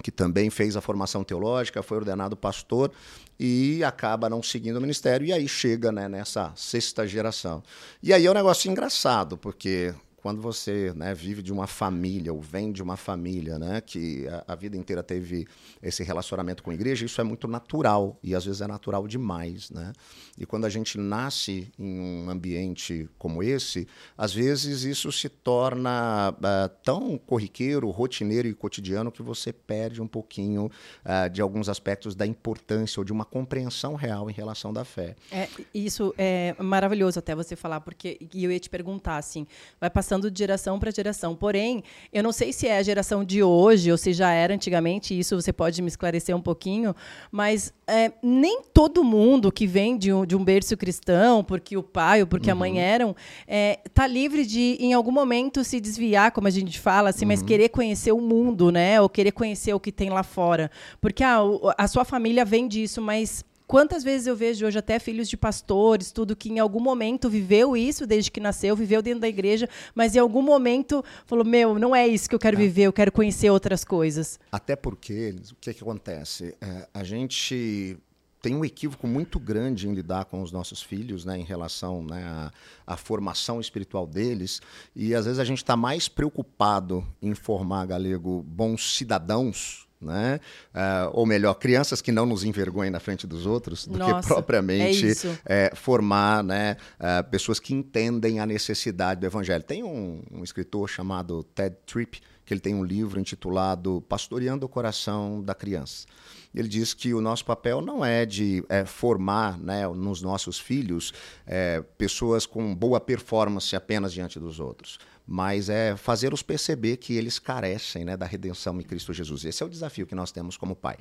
que 0.01 0.11
também 0.11 0.49
fez 0.49 0.75
a 0.75 0.81
formação 0.81 1.23
teológica, 1.23 1.83
foi 1.83 1.97
ordenado 1.97 2.35
pastor 2.35 2.91
e 3.39 3.83
acaba 3.83 4.29
não 4.29 4.43
seguindo 4.43 4.77
o 4.77 4.81
ministério, 4.81 5.25
e 5.25 5.33
aí 5.33 5.47
chega 5.47 5.91
né, 5.91 6.07
nessa 6.07 6.51
sexta 6.55 7.07
geração. 7.07 7.63
E 8.01 8.13
aí 8.13 8.25
é 8.25 8.31
um 8.31 8.33
negócio 8.33 8.69
engraçado, 8.69 9.37
porque 9.37 9.93
quando 10.21 10.39
você 10.41 10.93
né, 10.95 11.13
vive 11.13 11.41
de 11.41 11.51
uma 11.51 11.65
família 11.65 12.31
ou 12.31 12.39
vem 12.39 12.71
de 12.71 12.83
uma 12.83 12.95
família 12.95 13.57
né, 13.57 13.81
que 13.81 14.27
a, 14.27 14.53
a, 14.53 14.55
vida 14.55 14.77
inteira 14.77 15.01
teve 15.01 15.47
esse 15.81 16.03
relacionamento 16.03 16.61
com 16.61 16.69
a 16.69 16.73
igreja, 16.73 17.05
isso 17.05 17.19
é 17.19 17.23
muito 17.23 17.47
natural 17.47 18.19
e 18.23 18.35
às 18.35 18.45
vezes 18.45 18.61
é 18.61 18.67
natural 18.67 19.07
demais. 19.07 19.71
Né? 19.71 19.91
E 20.37 20.45
quando 20.45 20.65
a 20.65 20.69
gente 20.69 20.97
nasce 20.97 21.71
em 21.77 21.99
um 21.99 22.29
ambiente 22.29 23.09
como 23.17 23.41
esse, 23.41 23.87
às 24.15 24.31
vezes 24.31 24.83
isso 24.83 25.11
se 25.11 25.27
torna 25.27 26.29
uh, 26.31 26.69
tão 26.83 27.17
corriqueiro, 27.17 27.89
rotineiro 27.89 28.47
e 28.47 28.53
cotidiano 28.53 29.11
que 29.11 29.23
você 29.23 29.51
perde 29.51 30.01
um 30.01 30.07
pouquinho 30.07 30.65
uh, 31.03 31.29
de 31.31 31.41
alguns 31.41 31.67
aspectos 31.67 32.13
da 32.13 32.27
importância 32.27 32.99
ou 32.99 33.03
de 33.03 33.11
uma 33.11 33.25
compreensão 33.25 33.95
real 33.95 34.29
em 34.29 34.33
relação 34.33 34.71
da 34.71 34.85
fé. 34.85 35.15
É, 35.31 35.49
isso 35.73 36.13
é 36.15 36.55
maravilhoso 36.59 37.17
até 37.17 37.33
você 37.33 37.55
falar, 37.55 37.81
porque 37.81 38.19
eu 38.35 38.51
ia 38.51 38.59
te 38.59 38.69
perguntar 38.69 39.17
assim, 39.17 39.47
vai 39.79 39.89
passar 39.89 40.10
passando 40.11 40.29
de 40.29 40.39
geração 40.39 40.77
para 40.77 40.91
geração. 40.91 41.33
Porém, 41.33 41.83
eu 42.11 42.21
não 42.21 42.33
sei 42.33 42.51
se 42.51 42.67
é 42.67 42.77
a 42.77 42.83
geração 42.83 43.23
de 43.23 43.41
hoje 43.41 43.89
ou 43.89 43.97
se 43.97 44.11
já 44.11 44.31
era 44.31 44.53
antigamente, 44.53 45.17
isso 45.17 45.39
você 45.39 45.53
pode 45.53 45.81
me 45.81 45.87
esclarecer 45.87 46.35
um 46.35 46.41
pouquinho, 46.41 46.93
mas 47.31 47.73
é, 47.87 48.11
nem 48.21 48.61
todo 48.73 49.05
mundo 49.05 49.49
que 49.53 49.65
vem 49.65 49.97
de 49.97 50.11
um, 50.11 50.25
de 50.25 50.35
um 50.35 50.43
berço 50.43 50.75
cristão, 50.75 51.45
porque 51.45 51.77
o 51.77 51.83
pai 51.83 52.19
ou 52.19 52.27
porque 52.27 52.49
uhum. 52.49 52.57
a 52.57 52.59
mãe 52.59 52.71
uhum. 52.73 52.79
eram, 52.79 53.15
é, 53.47 53.79
tá 53.93 54.05
livre 54.05 54.45
de, 54.45 54.75
em 54.81 54.91
algum 54.91 55.11
momento, 55.11 55.63
se 55.63 55.79
desviar, 55.79 56.31
como 56.31 56.47
a 56.47 56.51
gente 56.51 56.77
fala, 56.77 57.11
assim, 57.11 57.23
uhum. 57.23 57.29
mas 57.29 57.41
querer 57.41 57.69
conhecer 57.69 58.11
o 58.11 58.19
mundo, 58.19 58.69
né? 58.69 58.99
Ou 58.99 59.07
querer 59.07 59.31
conhecer 59.31 59.73
o 59.73 59.79
que 59.79 59.93
tem 59.93 60.09
lá 60.09 60.23
fora. 60.23 60.69
Porque 60.99 61.23
ah, 61.23 61.39
a 61.77 61.87
sua 61.87 62.03
família 62.03 62.43
vem 62.43 62.67
disso, 62.67 63.01
mas 63.01 63.45
Quantas 63.71 64.03
vezes 64.03 64.27
eu 64.27 64.35
vejo 64.35 64.65
hoje 64.65 64.77
até 64.77 64.99
filhos 64.99 65.29
de 65.29 65.37
pastores, 65.37 66.11
tudo 66.11 66.35
que 66.35 66.49
em 66.49 66.59
algum 66.59 66.81
momento 66.81 67.29
viveu 67.29 67.77
isso 67.77 68.05
desde 68.05 68.29
que 68.29 68.41
nasceu, 68.41 68.75
viveu 68.75 69.01
dentro 69.01 69.21
da 69.21 69.29
igreja, 69.29 69.69
mas 69.95 70.13
em 70.13 70.19
algum 70.19 70.41
momento 70.41 71.01
falou: 71.25 71.45
Meu, 71.45 71.79
não 71.79 71.95
é 71.95 72.05
isso 72.05 72.27
que 72.27 72.35
eu 72.35 72.39
quero 72.39 72.57
é. 72.57 72.59
viver, 72.59 72.81
eu 72.81 72.91
quero 72.91 73.13
conhecer 73.13 73.49
outras 73.49 73.85
coisas. 73.85 74.37
Até 74.51 74.75
porque, 74.75 75.33
o 75.53 75.55
que, 75.55 75.73
que 75.73 75.81
acontece? 75.81 76.53
É, 76.59 76.89
a 76.93 77.01
gente 77.05 77.97
tem 78.41 78.53
um 78.53 78.65
equívoco 78.65 79.07
muito 79.07 79.39
grande 79.39 79.87
em 79.87 79.93
lidar 79.93 80.25
com 80.25 80.41
os 80.41 80.51
nossos 80.51 80.83
filhos, 80.83 81.23
né, 81.23 81.37
em 81.37 81.45
relação 81.45 82.03
né, 82.03 82.25
à, 82.25 82.51
à, 82.85 82.97
formação 82.97 83.61
espiritual 83.61 84.05
deles. 84.05 84.61
E 84.93 85.15
às 85.15 85.23
vezes 85.23 85.39
a 85.39 85.45
gente 85.45 85.59
está 85.59 85.77
mais 85.77 86.09
preocupado 86.09 87.07
em 87.21 87.33
formar, 87.33 87.85
galego, 87.85 88.43
bons 88.45 88.97
cidadãos 88.97 89.87
né? 90.01 90.39
Uh, 90.73 91.11
ou 91.13 91.25
melhor, 91.25 91.53
crianças 91.53 92.01
que 92.01 92.11
não 92.11 92.25
nos 92.25 92.43
envergonhem 92.43 92.91
na 92.91 92.99
frente 92.99 93.27
dos 93.27 93.45
outros, 93.45 93.85
do 93.87 93.97
Nossa, 93.97 94.21
que 94.21 94.27
propriamente 94.33 95.11
é 95.45 95.61
é, 95.61 95.71
formar 95.75 96.43
né, 96.43 96.77
uh, 96.99 97.29
pessoas 97.29 97.59
que 97.59 97.73
entendem 97.73 98.39
a 98.39 98.45
necessidade 98.45 99.19
do 99.19 99.25
evangelho. 99.25 99.63
Tem 99.63 99.83
um, 99.83 100.21
um 100.31 100.43
escritor 100.43 100.89
chamado 100.89 101.43
Ted 101.43 101.75
Tripp, 101.85 102.21
porque 102.39 102.53
ele 102.53 102.61
tem 102.61 102.73
um 102.73 102.83
livro 102.83 103.19
intitulado 103.19 104.03
Pastoreando 104.09 104.65
o 104.65 104.69
Coração 104.69 105.41
da 105.43 105.53
Criança. 105.53 106.05
Ele 106.53 106.67
diz 106.67 106.93
que 106.93 107.13
o 107.13 107.21
nosso 107.21 107.45
papel 107.45 107.81
não 107.81 108.03
é 108.03 108.25
de 108.25 108.63
é, 108.67 108.85
formar 108.85 109.57
né, 109.57 109.87
nos 109.87 110.21
nossos 110.21 110.59
filhos 110.59 111.13
é, 111.45 111.81
pessoas 111.97 112.45
com 112.45 112.75
boa 112.75 112.99
performance 112.99 113.75
apenas 113.75 114.11
diante 114.13 114.39
dos 114.39 114.59
outros 114.59 114.99
mas 115.27 115.69
é 115.69 115.95
fazer-os 115.95 116.41
perceber 116.41 116.97
que 116.97 117.15
eles 117.15 117.39
carecem 117.39 118.03
né, 118.03 118.17
da 118.17 118.25
redenção 118.25 118.77
em 118.79 118.83
Cristo 118.83 119.13
Jesus. 119.13 119.45
Esse 119.45 119.63
é 119.63 119.65
o 119.65 119.69
desafio 119.69 120.05
que 120.05 120.13
nós 120.13 120.29
temos 120.29 120.57
como 120.57 120.75
pai. 120.75 120.97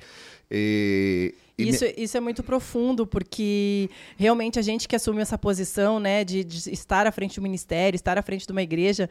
E, 0.49 1.35
e 1.57 1.67
isso, 1.67 1.83
isso 1.97 2.15
é 2.15 2.19
muito 2.19 2.41
profundo, 2.41 3.05
porque 3.05 3.89
realmente 4.15 4.57
a 4.57 4.61
gente 4.61 4.87
que 4.87 4.95
assume 4.95 5.21
essa 5.21 5.37
posição 5.37 5.99
né, 5.99 6.23
de, 6.23 6.45
de 6.45 6.71
estar 6.71 7.05
à 7.05 7.11
frente 7.11 7.35
do 7.35 7.41
ministério, 7.41 7.95
estar 7.95 8.17
à 8.17 8.21
frente 8.21 8.45
de 8.45 8.51
uma 8.53 8.61
igreja, 8.61 9.09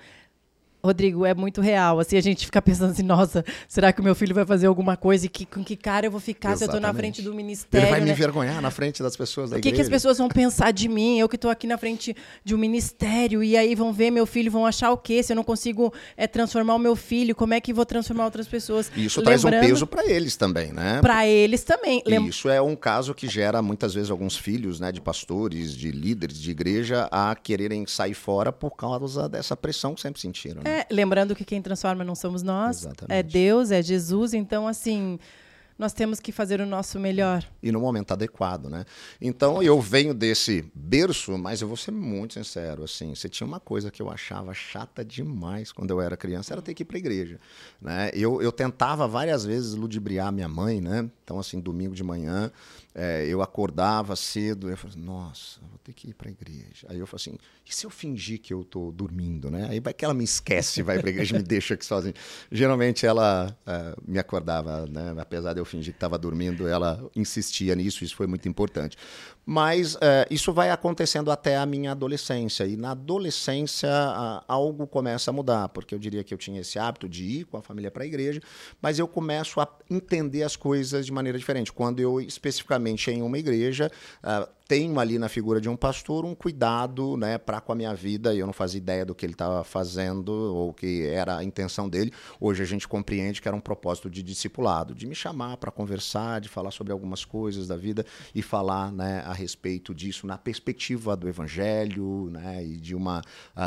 Rodrigo, 0.82 1.26
é 1.26 1.34
muito 1.34 1.60
real. 1.60 2.00
Assim, 2.00 2.16
a 2.16 2.20
gente 2.20 2.46
fica 2.46 2.60
pensando 2.60 2.92
assim, 2.92 3.02
nossa, 3.02 3.44
será 3.68 3.92
que 3.92 4.00
o 4.00 4.04
meu 4.04 4.14
filho 4.14 4.34
vai 4.34 4.46
fazer 4.46 4.66
alguma 4.66 4.96
coisa 4.96 5.26
e 5.26 5.28
que, 5.28 5.44
com 5.44 5.62
que 5.62 5.76
cara 5.76 6.06
eu 6.06 6.10
vou 6.10 6.20
ficar 6.20 6.52
Exatamente. 6.52 6.58
se 6.58 6.64
eu 6.64 6.78
estou 6.78 6.80
na 6.80 6.94
frente 6.94 7.22
do 7.22 7.34
ministério? 7.34 7.84
Ele 7.84 7.90
vai 7.90 8.00
né? 8.00 8.06
me 8.06 8.12
envergonhar 8.12 8.60
na 8.62 8.70
frente 8.70 9.02
das 9.02 9.16
pessoas 9.16 9.50
da 9.50 9.56
o 9.56 9.60
que 9.60 9.68
igreja. 9.68 9.74
O 9.74 9.76
que 9.76 9.82
as 9.82 9.88
pessoas 9.88 10.18
vão 10.18 10.28
pensar 10.28 10.72
de 10.72 10.88
mim? 10.88 11.18
Eu 11.18 11.28
que 11.28 11.36
estou 11.36 11.50
aqui 11.50 11.66
na 11.66 11.76
frente 11.76 12.14
de 12.44 12.54
um 12.54 12.58
ministério 12.58 13.42
e 13.42 13.56
aí 13.56 13.74
vão 13.74 13.92
ver 13.92 14.10
meu 14.10 14.26
filho, 14.26 14.50
vão 14.50 14.66
achar 14.66 14.90
o 14.90 14.96
quê? 14.96 15.22
Se 15.22 15.32
eu 15.32 15.36
não 15.36 15.44
consigo 15.44 15.92
é, 16.16 16.26
transformar 16.26 16.74
o 16.74 16.78
meu 16.78 16.96
filho, 16.96 17.34
como 17.34 17.54
é 17.54 17.60
que 17.60 17.72
vou 17.72 17.84
transformar 17.84 18.24
outras 18.24 18.48
pessoas? 18.48 18.90
E 18.96 19.04
isso 19.04 19.20
Lembrando, 19.20 19.40
traz 19.40 19.64
um 19.64 19.68
peso 19.68 19.86
para 19.86 20.06
eles 20.06 20.36
também, 20.36 20.72
né? 20.72 21.00
Para 21.00 21.26
eles 21.26 21.62
também. 21.62 22.02
Lem... 22.06 22.26
Isso 22.26 22.48
é 22.48 22.60
um 22.60 22.76
caso 22.76 23.14
que 23.14 23.28
gera 23.28 23.60
muitas 23.60 23.94
vezes 23.94 24.10
alguns 24.10 24.36
filhos, 24.36 24.80
né, 24.80 24.92
de 24.92 25.00
pastores, 25.00 25.76
de 25.76 25.90
líderes 25.90 26.38
de 26.38 26.50
igreja 26.50 27.08
a 27.10 27.34
quererem 27.34 27.86
sair 27.86 28.14
fora 28.14 28.52
por 28.52 28.70
causa 28.70 29.28
dessa 29.28 29.56
pressão 29.56 29.94
que 29.94 30.00
sempre 30.00 30.20
sentiram. 30.20 30.62
Né? 30.62 30.69
É, 30.70 30.86
lembrando 30.90 31.34
que 31.34 31.44
quem 31.44 31.60
transforma 31.60 32.04
não 32.04 32.14
somos 32.14 32.42
nós, 32.42 32.82
Exatamente. 32.82 33.18
é 33.18 33.22
Deus, 33.22 33.70
é 33.70 33.82
Jesus. 33.82 34.34
Então, 34.34 34.66
assim, 34.66 35.18
nós 35.80 35.94
temos 35.94 36.20
que 36.20 36.30
fazer 36.30 36.60
o 36.60 36.66
nosso 36.66 37.00
melhor. 37.00 37.42
E 37.62 37.72
no 37.72 37.80
momento 37.80 38.12
adequado, 38.12 38.68
né? 38.68 38.84
Então 39.18 39.62
eu 39.62 39.80
venho 39.80 40.12
desse 40.12 40.70
berço, 40.74 41.38
mas 41.38 41.62
eu 41.62 41.68
vou 41.68 41.76
ser 41.76 41.90
muito 41.90 42.34
sincero, 42.34 42.84
assim, 42.84 43.14
você 43.14 43.30
tinha 43.30 43.46
uma 43.46 43.58
coisa 43.58 43.90
que 43.90 44.02
eu 44.02 44.10
achava 44.10 44.52
chata 44.52 45.02
demais 45.02 45.72
quando 45.72 45.90
eu 45.90 45.98
era 46.02 46.18
criança, 46.18 46.52
era 46.52 46.60
ter 46.60 46.74
que 46.74 46.82
ir 46.82 46.84
para 46.84 46.98
a 46.98 47.00
igreja, 47.00 47.40
né? 47.80 48.10
Eu, 48.12 48.42
eu 48.42 48.52
tentava 48.52 49.08
várias 49.08 49.46
vezes 49.46 49.72
ludibriar 49.72 50.30
minha 50.30 50.48
mãe, 50.48 50.82
né? 50.82 51.08
Então 51.30 51.38
assim, 51.38 51.60
domingo 51.60 51.94
de 51.94 52.02
manhã, 52.02 52.50
é, 52.92 53.24
eu 53.24 53.40
acordava 53.40 54.16
cedo, 54.16 54.68
eu 54.68 54.76
falava, 54.76 54.98
nossa, 54.98 55.60
vou 55.60 55.78
ter 55.78 55.92
que 55.92 56.10
ir 56.10 56.14
para 56.14 56.28
a 56.28 56.32
igreja. 56.32 56.88
Aí 56.88 56.98
eu 56.98 57.06
falei 57.06 57.22
assim, 57.22 57.38
e 57.64 57.72
se 57.72 57.86
eu 57.86 57.90
fingir 57.90 58.40
que 58.40 58.52
eu 58.52 58.62
estou 58.62 58.90
dormindo, 58.90 59.48
né? 59.48 59.68
Aí 59.70 59.78
vai 59.78 59.94
que 59.94 60.04
ela 60.04 60.12
me 60.12 60.24
esquece, 60.24 60.82
vai 60.82 60.98
para 60.98 61.08
a 61.08 61.12
igreja 61.12 61.36
me 61.36 61.44
deixa 61.44 61.74
aqui 61.74 61.86
sozinho. 61.86 62.14
Geralmente 62.50 63.06
ela 63.06 63.56
é, 63.64 63.94
me 64.04 64.18
acordava, 64.18 64.86
né? 64.86 65.14
Apesar 65.20 65.52
de 65.52 65.60
eu 65.60 65.64
fingir 65.64 65.92
que 65.92 65.98
estava 65.98 66.18
dormindo, 66.18 66.66
ela 66.66 67.00
insistia 67.14 67.76
nisso, 67.76 68.02
isso 68.02 68.16
foi 68.16 68.26
muito 68.26 68.48
importante. 68.48 68.96
Mas 69.44 69.96
é, 70.00 70.26
isso 70.30 70.52
vai 70.52 70.70
acontecendo 70.70 71.30
até 71.30 71.56
a 71.56 71.66
minha 71.66 71.92
adolescência. 71.92 72.64
E 72.66 72.76
na 72.76 72.92
adolescência 72.92 73.90
algo 74.46 74.86
começa 74.86 75.30
a 75.30 75.34
mudar, 75.34 75.68
porque 75.70 75.94
eu 75.94 75.98
diria 75.98 76.22
que 76.22 76.32
eu 76.32 76.38
tinha 76.38 76.60
esse 76.60 76.78
hábito 76.78 77.08
de 77.08 77.24
ir 77.24 77.44
com 77.46 77.56
a 77.56 77.62
família 77.62 77.90
para 77.90 78.04
a 78.04 78.06
igreja, 78.06 78.40
mas 78.80 78.98
eu 78.98 79.08
começo 79.08 79.60
a 79.60 79.68
entender 79.90 80.42
as 80.42 80.56
coisas 80.56 81.06
de 81.06 81.12
maneira 81.12 81.38
diferente. 81.38 81.72
Quando 81.72 82.00
eu, 82.00 82.20
especificamente 82.20 83.10
em 83.10 83.22
uma 83.22 83.38
igreja, 83.38 83.90
uh, 84.22 84.48
tenho 84.70 85.00
ali 85.00 85.18
na 85.18 85.28
figura 85.28 85.60
de 85.60 85.68
um 85.68 85.74
pastor 85.74 86.24
um 86.24 86.32
cuidado 86.32 87.16
né, 87.16 87.36
para 87.38 87.60
com 87.60 87.72
a 87.72 87.74
minha 87.74 87.92
vida, 87.92 88.32
e 88.32 88.38
eu 88.38 88.46
não 88.46 88.52
fazia 88.52 88.78
ideia 88.78 89.04
do 89.04 89.16
que 89.16 89.26
ele 89.26 89.32
estava 89.32 89.64
fazendo 89.64 90.28
ou 90.28 90.72
que 90.72 91.08
era 91.08 91.38
a 91.38 91.42
intenção 91.42 91.88
dele. 91.88 92.12
Hoje 92.38 92.62
a 92.62 92.64
gente 92.64 92.86
compreende 92.86 93.42
que 93.42 93.48
era 93.48 93.56
um 93.56 93.60
propósito 93.60 94.08
de 94.08 94.22
discipulado, 94.22 94.94
de 94.94 95.08
me 95.08 95.14
chamar 95.16 95.56
para 95.56 95.72
conversar, 95.72 96.40
de 96.40 96.48
falar 96.48 96.70
sobre 96.70 96.92
algumas 96.92 97.24
coisas 97.24 97.66
da 97.66 97.76
vida 97.76 98.06
e 98.32 98.42
falar 98.42 98.92
né, 98.92 99.24
a 99.26 99.32
respeito 99.32 99.92
disso 99.92 100.24
na 100.24 100.38
perspectiva 100.38 101.16
do 101.16 101.28
evangelho 101.28 102.30
né, 102.30 102.64
e 102.64 102.76
de 102.76 102.94
uma 102.94 103.22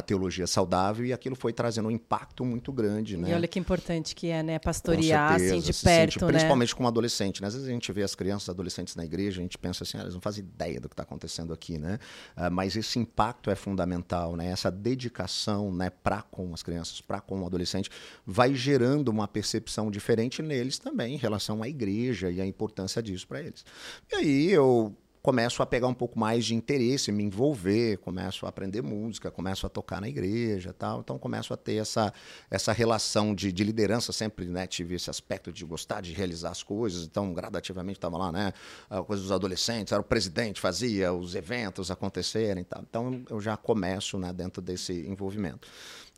teologia 0.05 0.47
saudável, 0.47 1.05
e 1.05 1.11
aquilo 1.11 1.35
foi 1.35 1.51
trazendo 1.51 1.89
um 1.89 1.91
impacto 1.91 2.45
muito 2.45 2.71
grande. 2.71 3.17
Né? 3.17 3.31
E 3.31 3.33
olha 3.33 3.47
que 3.49 3.59
importante 3.59 4.15
que 4.15 4.29
é, 4.29 4.41
né, 4.41 4.57
pastorear 4.57 5.33
assim 5.33 5.59
de 5.59 5.73
perto. 5.73 6.13
Sente, 6.13 6.21
né? 6.21 6.27
Principalmente 6.31 6.73
com 6.73 6.87
adolescente. 6.87 7.41
Né? 7.41 7.49
Às 7.49 7.55
vezes 7.55 7.67
a 7.67 7.71
gente 7.73 7.91
vê 7.91 8.03
as 8.03 8.15
crianças 8.15 8.47
adolescentes 8.47 8.95
na 8.95 9.03
igreja, 9.03 9.41
a 9.41 9.43
gente 9.43 9.57
pensa 9.57 9.83
assim, 9.83 9.97
ah, 9.97 10.03
eles 10.03 10.13
não 10.13 10.21
fazem 10.21 10.45
ideia 10.45 10.79
do 10.79 10.92
que 10.93 11.01
está 11.01 11.03
acontecendo 11.03 11.53
aqui, 11.53 11.77
né? 11.77 11.99
Uh, 12.37 12.51
mas 12.51 12.75
esse 12.75 12.99
impacto 12.99 13.49
é 13.49 13.55
fundamental, 13.55 14.35
né? 14.35 14.47
Essa 14.47 14.71
dedicação, 14.71 15.73
né, 15.73 15.89
para 15.89 16.21
com 16.21 16.53
as 16.53 16.63
crianças, 16.63 17.01
para 17.01 17.19
com 17.19 17.41
o 17.41 17.45
adolescente, 17.45 17.89
vai 18.25 18.53
gerando 18.53 19.09
uma 19.09 19.27
percepção 19.27 19.91
diferente 19.91 20.41
neles 20.41 20.77
também 20.77 21.15
em 21.15 21.17
relação 21.17 21.63
à 21.63 21.67
igreja 21.67 22.29
e 22.29 22.39
a 22.39 22.45
importância 22.45 23.01
disso 23.01 23.27
para 23.27 23.41
eles. 23.41 23.65
E 24.11 24.15
aí 24.15 24.51
eu 24.51 24.95
começo 25.23 25.63
a 25.63 25.65
pegar 25.65 25.87
um 25.87 25.93
pouco 25.93 26.19
mais 26.19 26.43
de 26.43 26.53
interesse, 26.53 27.09
me 27.09 27.23
envolver, 27.23 27.97
começo 27.99 28.45
a 28.45 28.49
aprender 28.49 28.81
música, 28.81 29.31
começo 29.31 29.65
a 29.65 29.69
tocar 29.69 30.01
na 30.01 30.09
igreja 30.09 30.73
tal. 30.73 30.99
Então 30.99 31.17
começo 31.17 31.53
a 31.53 31.57
ter 31.57 31.75
essa, 31.75 32.13
essa 32.51 32.73
relação 32.73 33.33
de, 33.33 33.49
de 33.49 33.63
liderança, 33.63 34.11
sempre 34.11 34.45
né, 34.45 34.67
tive 34.67 34.95
esse 34.95 35.09
aspecto 35.09 35.49
de 35.49 35.63
gostar 35.63 36.01
de 36.01 36.11
realizar 36.11 36.49
as 36.49 36.61
coisas. 36.61 37.05
Então, 37.05 37.33
gradativamente 37.33 37.99
estava 37.99 38.17
lá, 38.17 38.33
né? 38.33 38.51
A 38.89 39.01
coisa 39.01 39.21
dos 39.21 39.31
adolescentes, 39.31 39.93
era 39.93 40.01
o 40.01 40.03
presidente, 40.03 40.59
fazia 40.59 41.13
os 41.13 41.35
eventos 41.35 41.89
acontecerem 41.89 42.65
tal. 42.65 42.81
Então 42.81 43.23
eu 43.29 43.39
já 43.39 43.55
começo 43.55 44.19
né, 44.19 44.33
dentro 44.33 44.61
desse 44.61 44.91
envolvimento. 45.07 45.69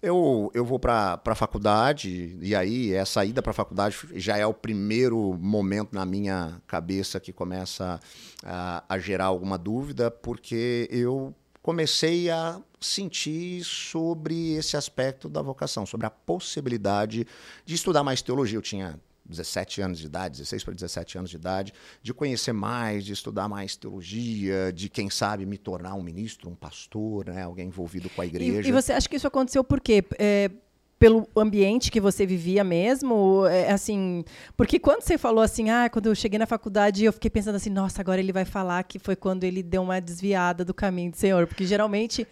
Eu, 0.05 0.51
eu 0.53 0.63
vou 0.63 0.77
para 0.77 1.19
a 1.25 1.33
faculdade, 1.33 2.37
e 2.39 2.53
aí 2.53 2.93
essa 2.93 3.25
ida 3.25 3.41
para 3.41 3.49
a 3.49 3.55
faculdade 3.55 3.97
já 4.13 4.37
é 4.37 4.45
o 4.45 4.53
primeiro 4.53 5.33
momento 5.33 5.95
na 5.95 6.05
minha 6.05 6.61
cabeça 6.67 7.19
que 7.19 7.33
começa 7.33 7.99
a, 8.43 8.83
a 8.87 8.99
gerar 8.99 9.25
alguma 9.25 9.57
dúvida, 9.57 10.11
porque 10.11 10.87
eu 10.91 11.33
comecei 11.59 12.29
a 12.29 12.61
sentir 12.79 13.63
sobre 13.63 14.53
esse 14.53 14.77
aspecto 14.77 15.27
da 15.27 15.41
vocação, 15.41 15.87
sobre 15.87 16.05
a 16.05 16.11
possibilidade 16.11 17.25
de 17.65 17.73
estudar 17.73 18.03
mais 18.03 18.21
teologia. 18.21 18.59
Eu 18.59 18.61
tinha 18.61 18.99
17 19.27 19.81
anos 19.81 19.99
de 19.99 20.05
idade, 20.05 20.37
16 20.37 20.63
para 20.63 20.73
17 20.73 21.17
anos 21.17 21.29
de 21.29 21.35
idade, 21.35 21.73
de 22.01 22.13
conhecer 22.13 22.53
mais, 22.53 23.03
de 23.03 23.13
estudar 23.13 23.47
mais 23.47 23.75
teologia, 23.75 24.71
de 24.73 24.89
quem 24.89 25.09
sabe 25.09 25.45
me 25.45 25.57
tornar 25.57 25.95
um 25.95 26.01
ministro, 26.03 26.49
um 26.49 26.55
pastor, 26.55 27.27
né, 27.27 27.43
alguém 27.43 27.67
envolvido 27.67 28.09
com 28.09 28.21
a 28.21 28.25
igreja. 28.25 28.67
E, 28.67 28.69
e 28.69 28.71
você 28.71 28.93
acha 28.93 29.09
que 29.09 29.15
isso 29.15 29.27
aconteceu 29.27 29.63
por 29.63 29.81
quê? 29.81 30.03
É, 30.19 30.49
pelo 30.97 31.27
ambiente 31.35 31.91
que 31.91 31.99
você 31.99 32.25
vivia 32.25 32.63
mesmo, 32.63 33.45
é, 33.47 33.71
assim, 33.71 34.23
porque 34.55 34.79
quando 34.79 35.01
você 35.01 35.17
falou 35.17 35.43
assim, 35.43 35.69
ah, 35.69 35.89
quando 35.89 36.07
eu 36.07 36.15
cheguei 36.15 36.39
na 36.39 36.45
faculdade, 36.45 37.03
eu 37.03 37.11
fiquei 37.11 37.29
pensando 37.29 37.55
assim, 37.55 37.69
nossa, 37.69 38.01
agora 38.01 38.19
ele 38.19 38.31
vai 38.31 38.45
falar 38.45 38.83
que 38.83 38.97
foi 38.97 39.15
quando 39.15 39.43
ele 39.43 39.61
deu 39.61 39.81
uma 39.81 39.99
desviada 39.99 40.63
do 40.63 40.73
caminho 40.73 41.11
do 41.11 41.17
Senhor, 41.17 41.45
porque 41.47 41.65
geralmente 41.65 42.25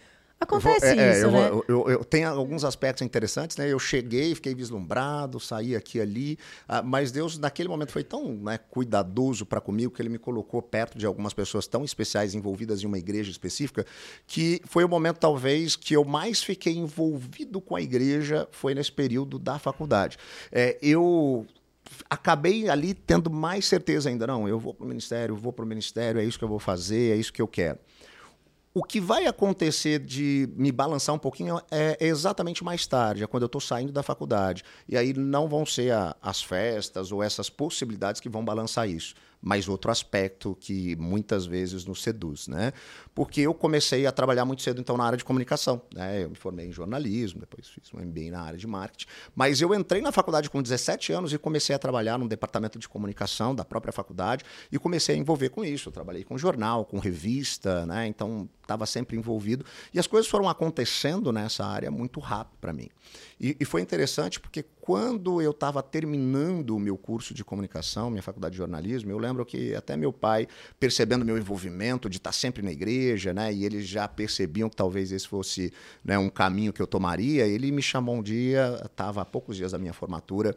Acontece 0.44 0.94
vou, 0.94 1.04
é, 1.04 1.10
isso, 1.10 1.26
é, 1.26 1.30
né? 1.30 1.48
Eu, 1.48 1.64
eu, 1.66 1.90
eu, 1.90 2.04
tenho 2.04 2.28
alguns 2.28 2.64
aspectos 2.64 3.02
interessantes, 3.02 3.56
né? 3.56 3.70
Eu 3.70 3.78
cheguei, 3.78 4.34
fiquei 4.34 4.54
vislumbrado, 4.54 5.40
saí 5.40 5.74
aqui 5.74 6.00
ali, 6.00 6.38
ah, 6.68 6.82
mas 6.82 7.10
Deus 7.10 7.38
naquele 7.38 7.68
momento 7.68 7.90
foi 7.90 8.04
tão 8.04 8.34
né, 8.34 8.58
cuidadoso 8.58 9.44
para 9.44 9.60
comigo 9.60 9.92
que 9.92 10.00
Ele 10.00 10.08
me 10.08 10.18
colocou 10.18 10.62
perto 10.62 10.96
de 10.96 11.06
algumas 11.06 11.32
pessoas 11.32 11.66
tão 11.66 11.84
especiais 11.84 12.34
envolvidas 12.34 12.82
em 12.82 12.86
uma 12.86 12.98
igreja 12.98 13.30
específica 13.30 13.84
que 14.26 14.60
foi 14.66 14.84
o 14.84 14.88
momento 14.88 15.18
talvez 15.18 15.76
que 15.76 15.94
eu 15.94 16.04
mais 16.04 16.42
fiquei 16.42 16.76
envolvido 16.76 17.60
com 17.60 17.74
a 17.74 17.80
igreja 17.82 18.46
foi 18.52 18.74
nesse 18.74 18.92
período 18.92 19.38
da 19.38 19.58
faculdade. 19.58 20.18
É, 20.52 20.78
eu 20.82 21.46
acabei 22.08 22.68
ali 22.68 22.94
tendo 22.94 23.30
mais 23.30 23.66
certeza 23.66 24.08
ainda 24.08 24.26
não, 24.26 24.48
eu 24.48 24.58
vou 24.58 24.74
para 24.74 24.84
o 24.84 24.88
ministério, 24.88 25.36
vou 25.36 25.52
para 25.52 25.64
o 25.64 25.68
ministério, 25.68 26.20
é 26.20 26.24
isso 26.24 26.38
que 26.38 26.44
eu 26.44 26.48
vou 26.48 26.58
fazer, 26.58 27.12
é 27.12 27.16
isso 27.16 27.32
que 27.32 27.42
eu 27.42 27.48
quero. 27.48 27.78
O 28.76 28.82
que 28.82 29.00
vai 29.00 29.24
acontecer 29.26 30.00
de 30.00 30.48
me 30.56 30.72
balançar 30.72 31.14
um 31.14 31.18
pouquinho 31.18 31.60
é, 31.70 31.96
exatamente 32.00 32.64
mais 32.64 32.84
tarde, 32.88 33.22
é 33.22 33.26
quando 33.26 33.44
eu 33.44 33.46
estou 33.46 33.60
saindo 33.60 33.92
da 33.92 34.02
faculdade. 34.02 34.64
E 34.88 34.98
aí 34.98 35.14
não 35.14 35.48
vão 35.48 35.64
ser 35.64 35.92
a, 35.92 36.16
as 36.20 36.42
festas 36.42 37.12
ou 37.12 37.22
essas 37.22 37.48
possibilidades 37.48 38.20
que 38.20 38.28
vão 38.28 38.44
balançar 38.44 38.88
isso 38.88 39.14
mas 39.44 39.68
outro 39.68 39.90
aspecto 39.90 40.56
que 40.58 40.96
muitas 40.96 41.44
vezes 41.44 41.84
nos 41.84 42.02
seduz, 42.02 42.48
né? 42.48 42.72
Porque 43.14 43.42
eu 43.42 43.52
comecei 43.52 44.06
a 44.06 44.12
trabalhar 44.12 44.46
muito 44.46 44.62
cedo 44.62 44.80
então 44.80 44.96
na 44.96 45.04
área 45.04 45.18
de 45.18 45.24
comunicação, 45.24 45.82
né? 45.94 46.24
Eu 46.24 46.30
me 46.30 46.34
formei 46.34 46.66
em 46.66 46.72
jornalismo, 46.72 47.40
depois 47.40 47.68
fiz 47.68 47.92
um 47.92 48.00
MBA 48.00 48.30
na 48.30 48.40
área 48.40 48.58
de 48.58 48.66
marketing, 48.66 49.06
mas 49.36 49.60
eu 49.60 49.74
entrei 49.74 50.00
na 50.00 50.10
faculdade 50.10 50.48
com 50.48 50.62
17 50.62 51.12
anos 51.12 51.30
e 51.30 51.38
comecei 51.38 51.76
a 51.76 51.78
trabalhar 51.78 52.16
no 52.16 52.26
departamento 52.26 52.78
de 52.78 52.88
comunicação 52.88 53.54
da 53.54 53.66
própria 53.66 53.92
faculdade 53.92 54.44
e 54.72 54.78
comecei 54.78 55.14
a 55.14 55.18
envolver 55.18 55.50
com 55.50 55.62
isso. 55.62 55.90
Eu 55.90 55.92
trabalhei 55.92 56.24
com 56.24 56.38
jornal, 56.38 56.86
com 56.86 56.98
revista, 56.98 57.84
né? 57.84 58.06
Então 58.06 58.48
estava 58.62 58.86
sempre 58.86 59.14
envolvido 59.14 59.62
e 59.92 59.98
as 59.98 60.06
coisas 60.06 60.30
foram 60.30 60.48
acontecendo 60.48 61.30
nessa 61.30 61.66
área 61.66 61.90
muito 61.90 62.18
rápido 62.18 62.56
para 62.62 62.72
mim. 62.72 62.88
E, 63.38 63.54
e 63.60 63.64
foi 63.66 63.82
interessante 63.82 64.40
porque 64.40 64.64
quando 64.80 65.40
eu 65.42 65.50
estava 65.50 65.82
terminando 65.82 66.76
o 66.76 66.78
meu 66.78 66.96
curso 66.96 67.34
de 67.34 67.44
comunicação, 67.44 68.10
minha 68.10 68.22
faculdade 68.22 68.52
de 68.52 68.58
jornalismo, 68.58 69.10
eu 69.10 69.18
lembro 69.18 69.33
lembro 69.34 69.44
que 69.44 69.74
até 69.74 69.96
meu 69.96 70.12
pai, 70.12 70.46
percebendo 70.78 71.24
meu 71.24 71.36
envolvimento 71.36 72.08
de 72.08 72.18
estar 72.18 72.32
sempre 72.32 72.62
na 72.62 72.70
igreja, 72.70 73.34
né, 73.34 73.52
e 73.52 73.64
eles 73.64 73.86
já 73.86 74.06
percebiam 74.06 74.70
que 74.70 74.76
talvez 74.76 75.10
esse 75.10 75.26
fosse 75.26 75.72
né, 76.04 76.16
um 76.16 76.30
caminho 76.30 76.72
que 76.72 76.80
eu 76.80 76.86
tomaria, 76.86 77.46
ele 77.46 77.70
me 77.72 77.82
chamou 77.82 78.16
um 78.16 78.22
dia, 78.22 78.80
estava 78.84 79.22
há 79.22 79.24
poucos 79.24 79.56
dias 79.56 79.72
da 79.72 79.78
minha 79.78 79.92
formatura, 79.92 80.54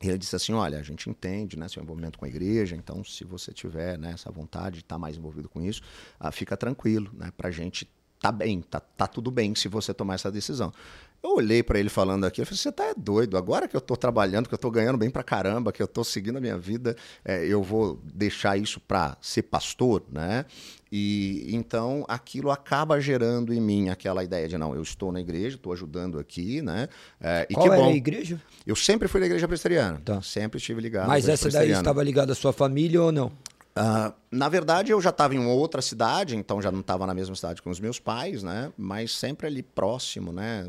e 0.00 0.08
ele 0.08 0.16
disse 0.16 0.36
assim: 0.36 0.52
Olha, 0.52 0.78
a 0.78 0.82
gente 0.82 1.10
entende 1.10 1.58
né, 1.58 1.66
seu 1.68 1.82
envolvimento 1.82 2.20
com 2.20 2.24
a 2.24 2.28
igreja, 2.28 2.76
então 2.76 3.02
se 3.02 3.24
você 3.24 3.52
tiver 3.52 3.98
né, 3.98 4.12
essa 4.12 4.30
vontade 4.30 4.76
de 4.76 4.82
estar 4.82 4.96
mais 4.96 5.16
envolvido 5.16 5.48
com 5.48 5.60
isso, 5.60 5.82
ah, 6.20 6.30
fica 6.30 6.56
tranquilo, 6.56 7.10
né, 7.12 7.32
para 7.36 7.48
a 7.48 7.50
gente 7.50 7.88
tá 8.20 8.32
bem, 8.32 8.60
tá, 8.62 8.80
tá 8.80 9.06
tudo 9.06 9.30
bem 9.30 9.54
se 9.54 9.68
você 9.68 9.92
tomar 9.92 10.14
essa 10.14 10.30
decisão. 10.30 10.72
Eu 11.22 11.34
olhei 11.34 11.64
para 11.64 11.80
ele 11.80 11.88
falando 11.88 12.24
aqui, 12.24 12.40
eu 12.40 12.46
falei, 12.46 12.58
você 12.58 12.70
tá 12.70 12.84
é 12.84 12.94
doido, 12.96 13.36
agora 13.36 13.66
que 13.66 13.74
eu 13.74 13.80
estou 13.80 13.96
trabalhando, 13.96 14.48
que 14.48 14.54
eu 14.54 14.56
estou 14.56 14.70
ganhando 14.70 14.96
bem 14.96 15.10
para 15.10 15.24
caramba, 15.24 15.72
que 15.72 15.82
eu 15.82 15.86
estou 15.86 16.04
seguindo 16.04 16.36
a 16.38 16.40
minha 16.40 16.56
vida, 16.56 16.96
é, 17.24 17.44
eu 17.44 17.60
vou 17.60 18.00
deixar 18.04 18.56
isso 18.56 18.78
para 18.78 19.16
ser 19.20 19.42
pastor, 19.42 20.04
né? 20.12 20.44
E 20.90 21.44
então 21.50 22.04
aquilo 22.08 22.50
acaba 22.50 23.00
gerando 23.00 23.52
em 23.52 23.60
mim 23.60 23.88
aquela 23.88 24.22
ideia 24.22 24.48
de 24.48 24.56
não, 24.56 24.74
eu 24.74 24.82
estou 24.82 25.10
na 25.10 25.20
igreja, 25.20 25.56
estou 25.56 25.72
ajudando 25.72 26.18
aqui, 26.18 26.62
né? 26.62 26.88
É, 27.20 27.46
e 27.50 27.54
Qual 27.54 27.68
que 27.68 27.76
bom. 27.76 27.88
a 27.88 27.92
igreja? 27.92 28.40
Eu 28.64 28.76
sempre 28.76 29.08
fui 29.08 29.20
na 29.20 29.26
igreja 29.26 29.48
presbiteriana, 29.48 30.00
tá. 30.04 30.22
sempre 30.22 30.58
estive 30.58 30.80
ligado. 30.80 31.08
Mas 31.08 31.28
essa 31.28 31.50
daí 31.50 31.72
estava 31.72 32.02
ligada 32.02 32.32
à 32.32 32.34
sua 32.34 32.52
família 32.52 33.02
ou 33.02 33.10
não? 33.10 33.32
Uh, 33.78 34.12
na 34.28 34.48
verdade, 34.48 34.90
eu 34.90 35.00
já 35.00 35.10
estava 35.10 35.36
em 35.36 35.46
outra 35.46 35.80
cidade, 35.80 36.34
então 36.34 36.60
já 36.60 36.72
não 36.72 36.80
estava 36.80 37.06
na 37.06 37.14
mesma 37.14 37.36
cidade 37.36 37.62
com 37.62 37.70
os 37.70 37.78
meus 37.78 38.00
pais, 38.00 38.42
né? 38.42 38.72
Mas 38.76 39.12
sempre 39.12 39.46
ali 39.46 39.62
próximo, 39.62 40.32
né? 40.32 40.68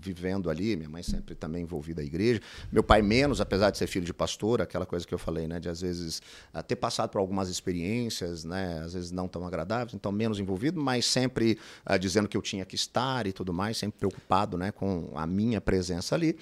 Vivendo 0.00 0.48
ali, 0.48 0.76
minha 0.76 0.88
mãe 0.88 1.02
sempre 1.02 1.34
também 1.34 1.64
envolvida 1.64 2.00
a 2.00 2.04
igreja. 2.04 2.40
Meu 2.70 2.84
pai 2.84 3.02
menos, 3.02 3.40
apesar 3.40 3.70
de 3.70 3.78
ser 3.78 3.88
filho 3.88 4.06
de 4.06 4.14
pastor, 4.14 4.62
aquela 4.62 4.86
coisa 4.86 5.04
que 5.04 5.12
eu 5.12 5.18
falei, 5.18 5.48
né? 5.48 5.58
De 5.58 5.68
às 5.68 5.80
vezes 5.80 6.22
uh, 6.54 6.62
ter 6.62 6.76
passado 6.76 7.10
por 7.10 7.18
algumas 7.18 7.48
experiências, 7.48 8.44
né? 8.44 8.82
Às 8.84 8.92
vezes 8.92 9.10
não 9.10 9.26
tão 9.26 9.44
agradáveis, 9.44 9.94
então 9.94 10.12
menos 10.12 10.38
envolvido, 10.38 10.80
mas 10.80 11.06
sempre 11.06 11.58
uh, 11.90 11.98
dizendo 11.98 12.28
que 12.28 12.36
eu 12.36 12.42
tinha 12.42 12.64
que 12.64 12.76
estar 12.76 13.26
e 13.26 13.32
tudo 13.32 13.52
mais, 13.52 13.76
sempre 13.76 13.98
preocupado, 13.98 14.56
né? 14.56 14.70
Com 14.70 15.10
a 15.16 15.26
minha 15.26 15.60
presença 15.60 16.14
ali. 16.14 16.38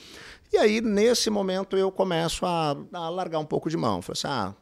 E 0.52 0.58
aí, 0.58 0.82
nesse 0.82 1.30
momento, 1.30 1.74
eu 1.74 1.90
começo 1.90 2.44
a, 2.44 2.76
a 2.92 3.08
largar 3.08 3.38
um 3.38 3.46
pouco 3.46 3.70
de 3.70 3.78
mão. 3.78 4.02
Falei 4.02 4.18
assim, 4.18 4.28
ah 4.28 4.54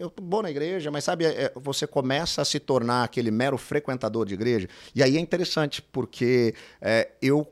eu 0.00 0.10
bom 0.20 0.40
na 0.40 0.50
igreja, 0.50 0.90
mas 0.90 1.04
sabe, 1.04 1.26
é, 1.26 1.52
você 1.54 1.86
começa 1.86 2.40
a 2.40 2.44
se 2.44 2.58
tornar 2.58 3.04
aquele 3.04 3.30
mero 3.30 3.58
frequentador 3.58 4.24
de 4.24 4.32
igreja. 4.32 4.66
E 4.94 5.02
aí 5.02 5.18
é 5.18 5.20
interessante, 5.20 5.82
porque 5.82 6.54
é, 6.80 7.10
eu 7.20 7.46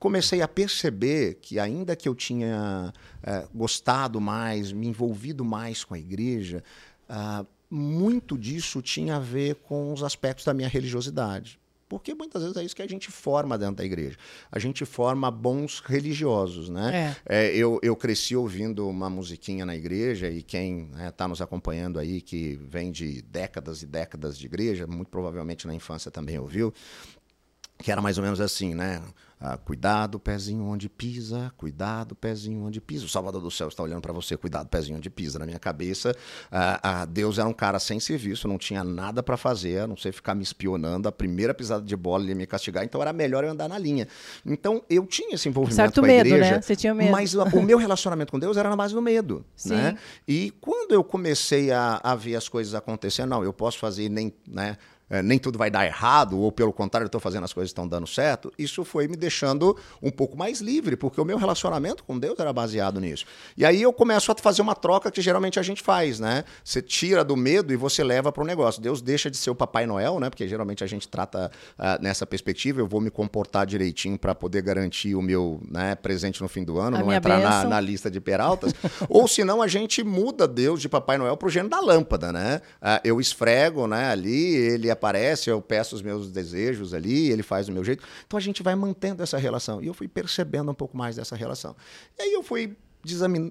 comecei 0.00 0.40
a 0.40 0.48
perceber 0.48 1.34
que, 1.34 1.58
ainda 1.58 1.94
que 1.94 2.08
eu 2.08 2.14
tinha 2.14 2.94
é, 3.22 3.46
gostado 3.54 4.18
mais, 4.18 4.72
me 4.72 4.88
envolvido 4.88 5.44
mais 5.44 5.84
com 5.84 5.92
a 5.92 5.98
igreja, 5.98 6.64
ah, 7.08 7.44
muito 7.70 8.38
disso 8.38 8.80
tinha 8.80 9.16
a 9.16 9.20
ver 9.20 9.56
com 9.56 9.92
os 9.92 10.02
aspectos 10.02 10.46
da 10.46 10.54
minha 10.54 10.68
religiosidade. 10.68 11.60
Porque 11.88 12.14
muitas 12.14 12.42
vezes 12.42 12.56
é 12.56 12.64
isso 12.64 12.74
que 12.74 12.82
a 12.82 12.88
gente 12.88 13.10
forma 13.10 13.56
dentro 13.56 13.76
da 13.76 13.84
igreja. 13.84 14.16
A 14.50 14.58
gente 14.58 14.84
forma 14.84 15.30
bons 15.30 15.80
religiosos, 15.80 16.68
né? 16.68 17.16
É. 17.26 17.46
É, 17.46 17.56
eu, 17.56 17.78
eu 17.82 17.94
cresci 17.94 18.34
ouvindo 18.34 18.88
uma 18.88 19.08
musiquinha 19.08 19.64
na 19.64 19.74
igreja 19.74 20.28
e 20.28 20.42
quem 20.42 20.86
está 20.86 20.96
né, 20.96 21.10
tá 21.12 21.28
nos 21.28 21.40
acompanhando 21.40 21.98
aí, 21.98 22.20
que 22.20 22.56
vem 22.68 22.90
de 22.90 23.22
décadas 23.22 23.82
e 23.82 23.86
décadas 23.86 24.36
de 24.36 24.46
igreja, 24.46 24.86
muito 24.86 25.08
provavelmente 25.08 25.66
na 25.66 25.74
infância 25.74 26.10
também 26.10 26.38
ouviu, 26.38 26.74
que 27.78 27.92
era 27.92 28.02
mais 28.02 28.18
ou 28.18 28.24
menos 28.24 28.40
assim, 28.40 28.74
né? 28.74 29.00
Ah, 29.38 29.58
cuidado, 29.58 30.18
pezinho 30.18 30.64
onde 30.64 30.88
pisa, 30.88 31.52
cuidado, 31.58 32.14
pezinho 32.14 32.64
onde 32.64 32.80
pisa. 32.80 33.04
O 33.04 33.08
Salvador 33.08 33.42
do 33.42 33.50
Céu 33.50 33.68
está 33.68 33.82
olhando 33.82 34.00
para 34.00 34.12
você, 34.12 34.34
cuidado, 34.34 34.66
pezinho 34.68 34.96
onde 34.96 35.10
pisa. 35.10 35.38
Na 35.38 35.44
minha 35.44 35.58
cabeça, 35.58 36.16
ah, 36.50 36.80
ah, 36.82 37.04
Deus 37.04 37.38
era 37.38 37.46
um 37.46 37.52
cara 37.52 37.78
sem 37.78 38.00
serviço, 38.00 38.48
não 38.48 38.56
tinha 38.56 38.82
nada 38.82 39.22
para 39.22 39.36
fazer, 39.36 39.80
a 39.80 39.86
não 39.86 39.96
sei 39.96 40.10
ficar 40.10 40.34
me 40.34 40.42
espionando. 40.42 41.06
A 41.06 41.12
primeira 41.12 41.52
pisada 41.52 41.84
de 41.84 41.94
bola 41.94 42.22
ele 42.22 42.32
ia 42.32 42.34
me 42.34 42.46
castigar, 42.46 42.82
então 42.82 43.00
era 43.02 43.12
melhor 43.12 43.44
eu 43.44 43.50
andar 43.50 43.68
na 43.68 43.78
linha. 43.78 44.08
Então 44.44 44.82
eu 44.88 45.04
tinha 45.06 45.34
esse 45.34 45.50
envolvimento 45.50 45.76
certo 45.76 46.00
com 46.00 46.06
a 46.06 46.08
medo, 46.08 46.28
igreja, 46.28 46.52
né? 46.52 46.62
Você 46.62 46.74
tinha 46.74 46.94
medo. 46.94 47.12
mas 47.12 47.34
o 47.34 47.62
meu 47.62 47.76
relacionamento 47.76 48.32
com 48.32 48.38
Deus 48.38 48.56
era 48.56 48.70
na 48.70 48.76
base 48.76 48.94
do 48.94 49.02
medo. 49.02 49.44
Sim. 49.54 49.74
Né? 49.74 49.98
E 50.26 50.50
quando 50.62 50.92
eu 50.92 51.04
comecei 51.04 51.70
a, 51.70 52.00
a 52.02 52.14
ver 52.14 52.36
as 52.36 52.48
coisas 52.48 52.74
acontecendo, 52.74 53.28
não, 53.28 53.44
eu 53.44 53.52
posso 53.52 53.78
fazer 53.78 54.08
nem. 54.08 54.32
Né, 54.48 54.78
é, 55.08 55.22
nem 55.22 55.38
tudo 55.38 55.58
vai 55.58 55.70
dar 55.70 55.86
errado, 55.86 56.38
ou 56.38 56.50
pelo 56.50 56.72
contrário, 56.72 57.04
eu 57.04 57.08
estou 57.08 57.20
fazendo 57.20 57.44
as 57.44 57.52
coisas 57.52 57.70
estão 57.70 57.86
dando 57.86 58.06
certo, 58.06 58.52
isso 58.58 58.84
foi 58.84 59.06
me 59.06 59.16
deixando 59.16 59.76
um 60.02 60.10
pouco 60.10 60.36
mais 60.36 60.60
livre, 60.60 60.96
porque 60.96 61.20
o 61.20 61.24
meu 61.24 61.38
relacionamento 61.38 62.02
com 62.02 62.18
Deus 62.18 62.38
era 62.38 62.52
baseado 62.52 63.00
nisso. 63.00 63.24
E 63.56 63.64
aí 63.64 63.82
eu 63.82 63.92
começo 63.92 64.32
a 64.32 64.34
fazer 64.36 64.62
uma 64.62 64.74
troca 64.74 65.10
que 65.10 65.20
geralmente 65.20 65.60
a 65.60 65.62
gente 65.62 65.82
faz, 65.82 66.18
né? 66.18 66.44
Você 66.64 66.82
tira 66.82 67.24
do 67.24 67.36
medo 67.36 67.72
e 67.72 67.76
você 67.76 68.02
leva 68.02 68.32
para 68.32 68.42
o 68.42 68.46
negócio. 68.46 68.82
Deus 68.82 69.00
deixa 69.00 69.30
de 69.30 69.36
ser 69.36 69.50
o 69.50 69.54
Papai 69.54 69.86
Noel, 69.86 70.18
né? 70.18 70.28
Porque 70.28 70.46
geralmente 70.48 70.82
a 70.82 70.86
gente 70.86 71.06
trata 71.06 71.50
uh, 71.78 72.02
nessa 72.02 72.26
perspectiva, 72.26 72.80
eu 72.80 72.86
vou 72.86 73.00
me 73.00 73.10
comportar 73.10 73.66
direitinho 73.66 74.18
para 74.18 74.34
poder 74.34 74.62
garantir 74.62 75.14
o 75.14 75.22
meu 75.22 75.60
né, 75.70 75.94
presente 75.94 76.42
no 76.42 76.48
fim 76.48 76.64
do 76.64 76.78
ano, 76.78 76.96
a 76.96 77.00
não 77.00 77.12
entrar 77.12 77.38
na, 77.38 77.64
na, 77.64 77.80
lista 77.80 78.10
de 78.10 78.20
peraltas. 78.20 78.72
ou 79.08 79.28
senão 79.28 79.62
a 79.62 79.68
gente 79.68 80.02
muda 80.02 80.48
Deus 80.48 80.80
de 80.80 80.88
Papai 80.88 81.16
Noel 81.16 81.36
para 81.36 81.46
o 81.46 81.50
gênero 81.50 81.70
da 81.70 81.80
lâmpada, 81.80 82.32
né? 82.32 82.60
Uh, 82.82 83.00
eu 83.04 83.20
esfrego 83.20 83.86
né, 83.86 84.10
ali, 84.10 84.54
ele 84.54 84.90
aparece, 84.96 85.50
eu 85.50 85.60
peço 85.60 85.94
os 85.94 86.02
meus 86.02 86.30
desejos 86.30 86.92
ali, 86.92 87.30
ele 87.30 87.42
faz 87.42 87.66
do 87.66 87.72
meu 87.72 87.84
jeito. 87.84 88.04
Então 88.26 88.36
a 88.36 88.40
gente 88.40 88.62
vai 88.62 88.74
mantendo 88.74 89.22
essa 89.22 89.38
relação. 89.38 89.82
E 89.82 89.86
eu 89.86 89.94
fui 89.94 90.08
percebendo 90.08 90.70
um 90.70 90.74
pouco 90.74 90.96
mais 90.96 91.16
dessa 91.16 91.36
relação. 91.36 91.76
E 92.18 92.22
aí 92.22 92.32
eu 92.32 92.42
fui 92.42 92.76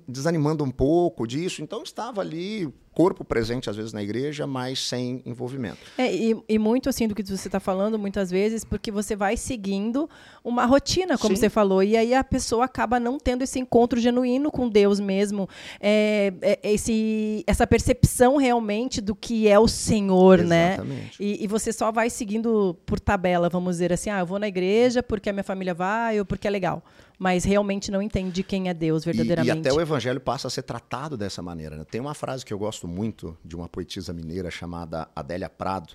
desanimando 0.07 0.63
um 0.63 0.71
pouco 0.71 1.25
disso, 1.27 1.61
então 1.61 1.83
estava 1.83 2.21
ali 2.21 2.71
corpo 2.95 3.25
presente 3.25 3.69
às 3.69 3.75
vezes 3.75 3.91
na 3.91 4.01
igreja, 4.01 4.47
mas 4.47 4.79
sem 4.79 5.21
envolvimento. 5.25 5.77
É, 5.97 6.15
e, 6.15 6.41
e 6.47 6.57
muito 6.57 6.87
assim 6.87 7.07
do 7.09 7.13
que 7.13 7.21
você 7.21 7.49
está 7.49 7.59
falando, 7.59 7.99
muitas 7.99 8.31
vezes, 8.31 8.63
porque 8.63 8.89
você 8.89 9.17
vai 9.17 9.35
seguindo 9.35 10.09
uma 10.41 10.65
rotina, 10.65 11.17
como 11.17 11.35
Sim. 11.35 11.41
você 11.41 11.49
falou, 11.49 11.83
e 11.83 11.97
aí 11.97 12.13
a 12.13 12.23
pessoa 12.23 12.63
acaba 12.63 12.97
não 12.97 13.19
tendo 13.19 13.43
esse 13.43 13.59
encontro 13.59 13.99
genuíno 13.99 14.49
com 14.49 14.69
Deus 14.69 15.01
mesmo, 15.01 15.49
é, 15.79 16.33
é, 16.41 16.59
esse, 16.71 17.43
essa 17.45 17.67
percepção 17.67 18.37
realmente 18.37 19.01
do 19.01 19.13
que 19.13 19.47
é 19.47 19.59
o 19.59 19.67
Senhor, 19.67 20.37
né? 20.37 20.75
Exatamente. 20.75 21.01
né? 21.01 21.11
E, 21.19 21.43
e 21.43 21.47
você 21.47 21.73
só 21.73 21.91
vai 21.91 22.09
seguindo 22.09 22.77
por 22.85 22.97
tabela, 22.97 23.49
vamos 23.49 23.73
dizer 23.73 23.91
assim, 23.91 24.09
ah, 24.09 24.19
eu 24.19 24.25
vou 24.25 24.39
na 24.39 24.47
igreja 24.47 25.03
porque 25.03 25.29
a 25.29 25.33
minha 25.33 25.43
família 25.43 25.73
vai 25.73 26.17
ou 26.17 26.25
porque 26.25 26.47
é 26.47 26.51
legal 26.51 26.81
mas 27.17 27.43
realmente 27.43 27.91
não 27.91 28.01
entende 28.01 28.43
quem 28.43 28.69
é 28.69 28.73
Deus 28.73 29.03
verdadeiramente. 29.03 29.55
E, 29.55 29.57
e 29.57 29.59
até 29.59 29.73
o 29.73 29.81
evangelho 29.81 30.19
passa 30.19 30.47
a 30.47 30.51
ser 30.51 30.63
tratado 30.63 31.17
dessa 31.17 31.41
maneira. 31.41 31.77
Né? 31.77 31.85
Tem 31.85 32.01
uma 32.01 32.13
frase 32.13 32.45
que 32.45 32.53
eu 32.53 32.59
gosto 32.59 32.87
muito 32.87 33.37
de 33.43 33.55
uma 33.55 33.67
poetisa 33.69 34.13
mineira 34.13 34.51
chamada 34.51 35.07
Adélia 35.15 35.49
Prado. 35.49 35.93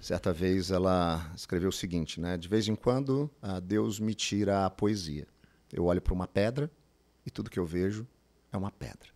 Certa 0.00 0.32
vez 0.32 0.70
ela 0.70 1.30
escreveu 1.36 1.68
o 1.68 1.72
seguinte, 1.72 2.20
né? 2.20 2.36
De 2.36 2.48
vez 2.48 2.66
em 2.68 2.74
quando, 2.74 3.30
uh, 3.42 3.60
Deus 3.60 4.00
me 4.00 4.14
tira 4.14 4.66
a 4.66 4.70
poesia. 4.70 5.26
Eu 5.72 5.84
olho 5.84 6.00
para 6.00 6.12
uma 6.12 6.26
pedra 6.26 6.70
e 7.24 7.30
tudo 7.30 7.50
que 7.50 7.58
eu 7.58 7.64
vejo 7.64 8.06
é 8.52 8.56
uma 8.56 8.70
pedra. 8.70 9.12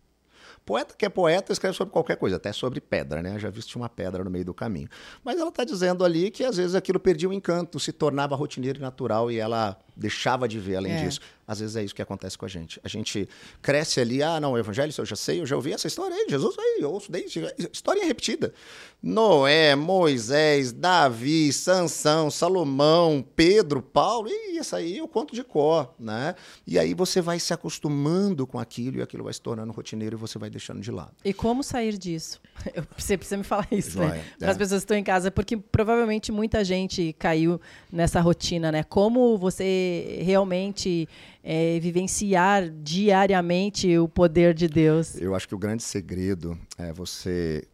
Poeta 0.65 0.95
que 0.97 1.05
é 1.05 1.09
poeta 1.09 1.53
escreve 1.53 1.75
sobre 1.75 1.93
qualquer 1.93 2.17
coisa, 2.17 2.35
até 2.35 2.51
sobre 2.51 2.81
pedra, 2.81 3.21
né? 3.21 3.39
Já 3.39 3.49
viste 3.49 3.77
uma 3.77 3.87
pedra 3.87 4.23
no 4.23 4.29
meio 4.29 4.43
do 4.43 4.53
caminho. 4.53 4.89
Mas 5.23 5.39
ela 5.39 5.49
está 5.49 5.63
dizendo 5.63 6.03
ali 6.03 6.29
que 6.29 6.43
às 6.43 6.57
vezes 6.57 6.75
aquilo 6.75 6.99
perdia 6.99 7.29
o 7.29 7.33
encanto, 7.33 7.79
se 7.79 7.91
tornava 7.93 8.35
rotineiro 8.35 8.79
e 8.79 8.81
natural 8.81 9.31
e 9.31 9.37
ela 9.37 9.77
deixava 9.97 10.47
de 10.47 10.59
ver 10.59 10.77
além 10.77 10.93
é. 10.93 11.03
disso. 11.03 11.19
Às 11.47 11.61
vezes 11.61 11.77
é 11.77 11.83
isso 11.83 11.95
que 11.95 12.01
acontece 12.01 12.37
com 12.37 12.45
a 12.45 12.49
gente. 12.49 12.77
A 12.83 12.89
gente 12.89 13.27
cresce 13.61 14.01
ali, 14.01 14.21
ah, 14.21 14.37
não, 14.37 14.51
o 14.51 14.57
evangelho, 14.57 14.89
isso 14.89 14.99
eu 14.99 15.05
já 15.05 15.15
sei, 15.15 15.39
eu 15.39 15.45
já 15.45 15.55
ouvi 15.55 15.71
essa 15.71 15.87
história 15.87 16.13
aí, 16.13 16.25
Jesus 16.29 16.55
aí, 16.59 16.79
eu 16.81 16.91
ouço 16.91 17.09
desde. 17.09 17.41
História 17.71 18.05
repetida. 18.05 18.53
Noé, 19.01 19.73
Moisés, 19.73 20.73
Davi, 20.73 21.53
Sansão, 21.53 22.29
Salomão, 22.29 23.25
Pedro, 23.35 23.81
Paulo, 23.81 24.27
e 24.27 24.57
isso 24.57 24.75
aí 24.75 24.97
eu 24.97 25.07
conto 25.07 25.33
de 25.33 25.43
cor, 25.43 25.93
né? 25.97 26.35
E 26.65 26.77
aí 26.77 26.93
você 26.93 27.21
vai 27.21 27.39
se 27.39 27.53
acostumando 27.53 28.45
com 28.45 28.59
aquilo 28.59 28.97
e 28.97 29.01
aquilo 29.01 29.23
vai 29.23 29.31
se 29.31 29.41
tornando 29.41 29.71
rotineiro 29.71 30.17
e 30.17 30.19
você 30.19 30.37
vai 30.37 30.49
deixando 30.49 30.81
de 30.81 30.91
lado. 30.91 31.13
E 31.23 31.33
como 31.33 31.63
sair 31.63 31.97
disso? 31.97 32.41
Eu, 32.75 32.83
você 32.97 33.15
precisa 33.15 33.37
me 33.37 33.43
falar 33.43 33.67
isso, 33.71 33.97
né? 33.97 34.07
Joia, 34.07 34.17
né? 34.17 34.25
Para 34.39 34.51
as 34.51 34.57
pessoas 34.57 34.81
que 34.81 34.85
estão 34.85 34.97
em 34.97 35.03
casa, 35.03 35.31
porque 35.31 35.55
provavelmente 35.55 36.31
muita 36.31 36.63
gente 36.65 37.15
caiu 37.17 37.61
nessa 37.91 38.19
rotina, 38.19 38.71
né? 38.71 38.83
Como 38.83 39.37
você 39.37 39.86
realmente 40.23 41.07
é, 41.43 41.79
vivenciar 41.79 42.69
diariamente 42.69 43.97
o 43.97 44.07
poder 44.07 44.53
de 44.53 44.67
Deus? 44.67 45.15
Eu 45.15 45.35
acho 45.35 45.47
que 45.47 45.55
o 45.55 45.57
grande 45.57 45.83
segredo 45.83 46.57
é 46.77 46.91
você 46.91 47.67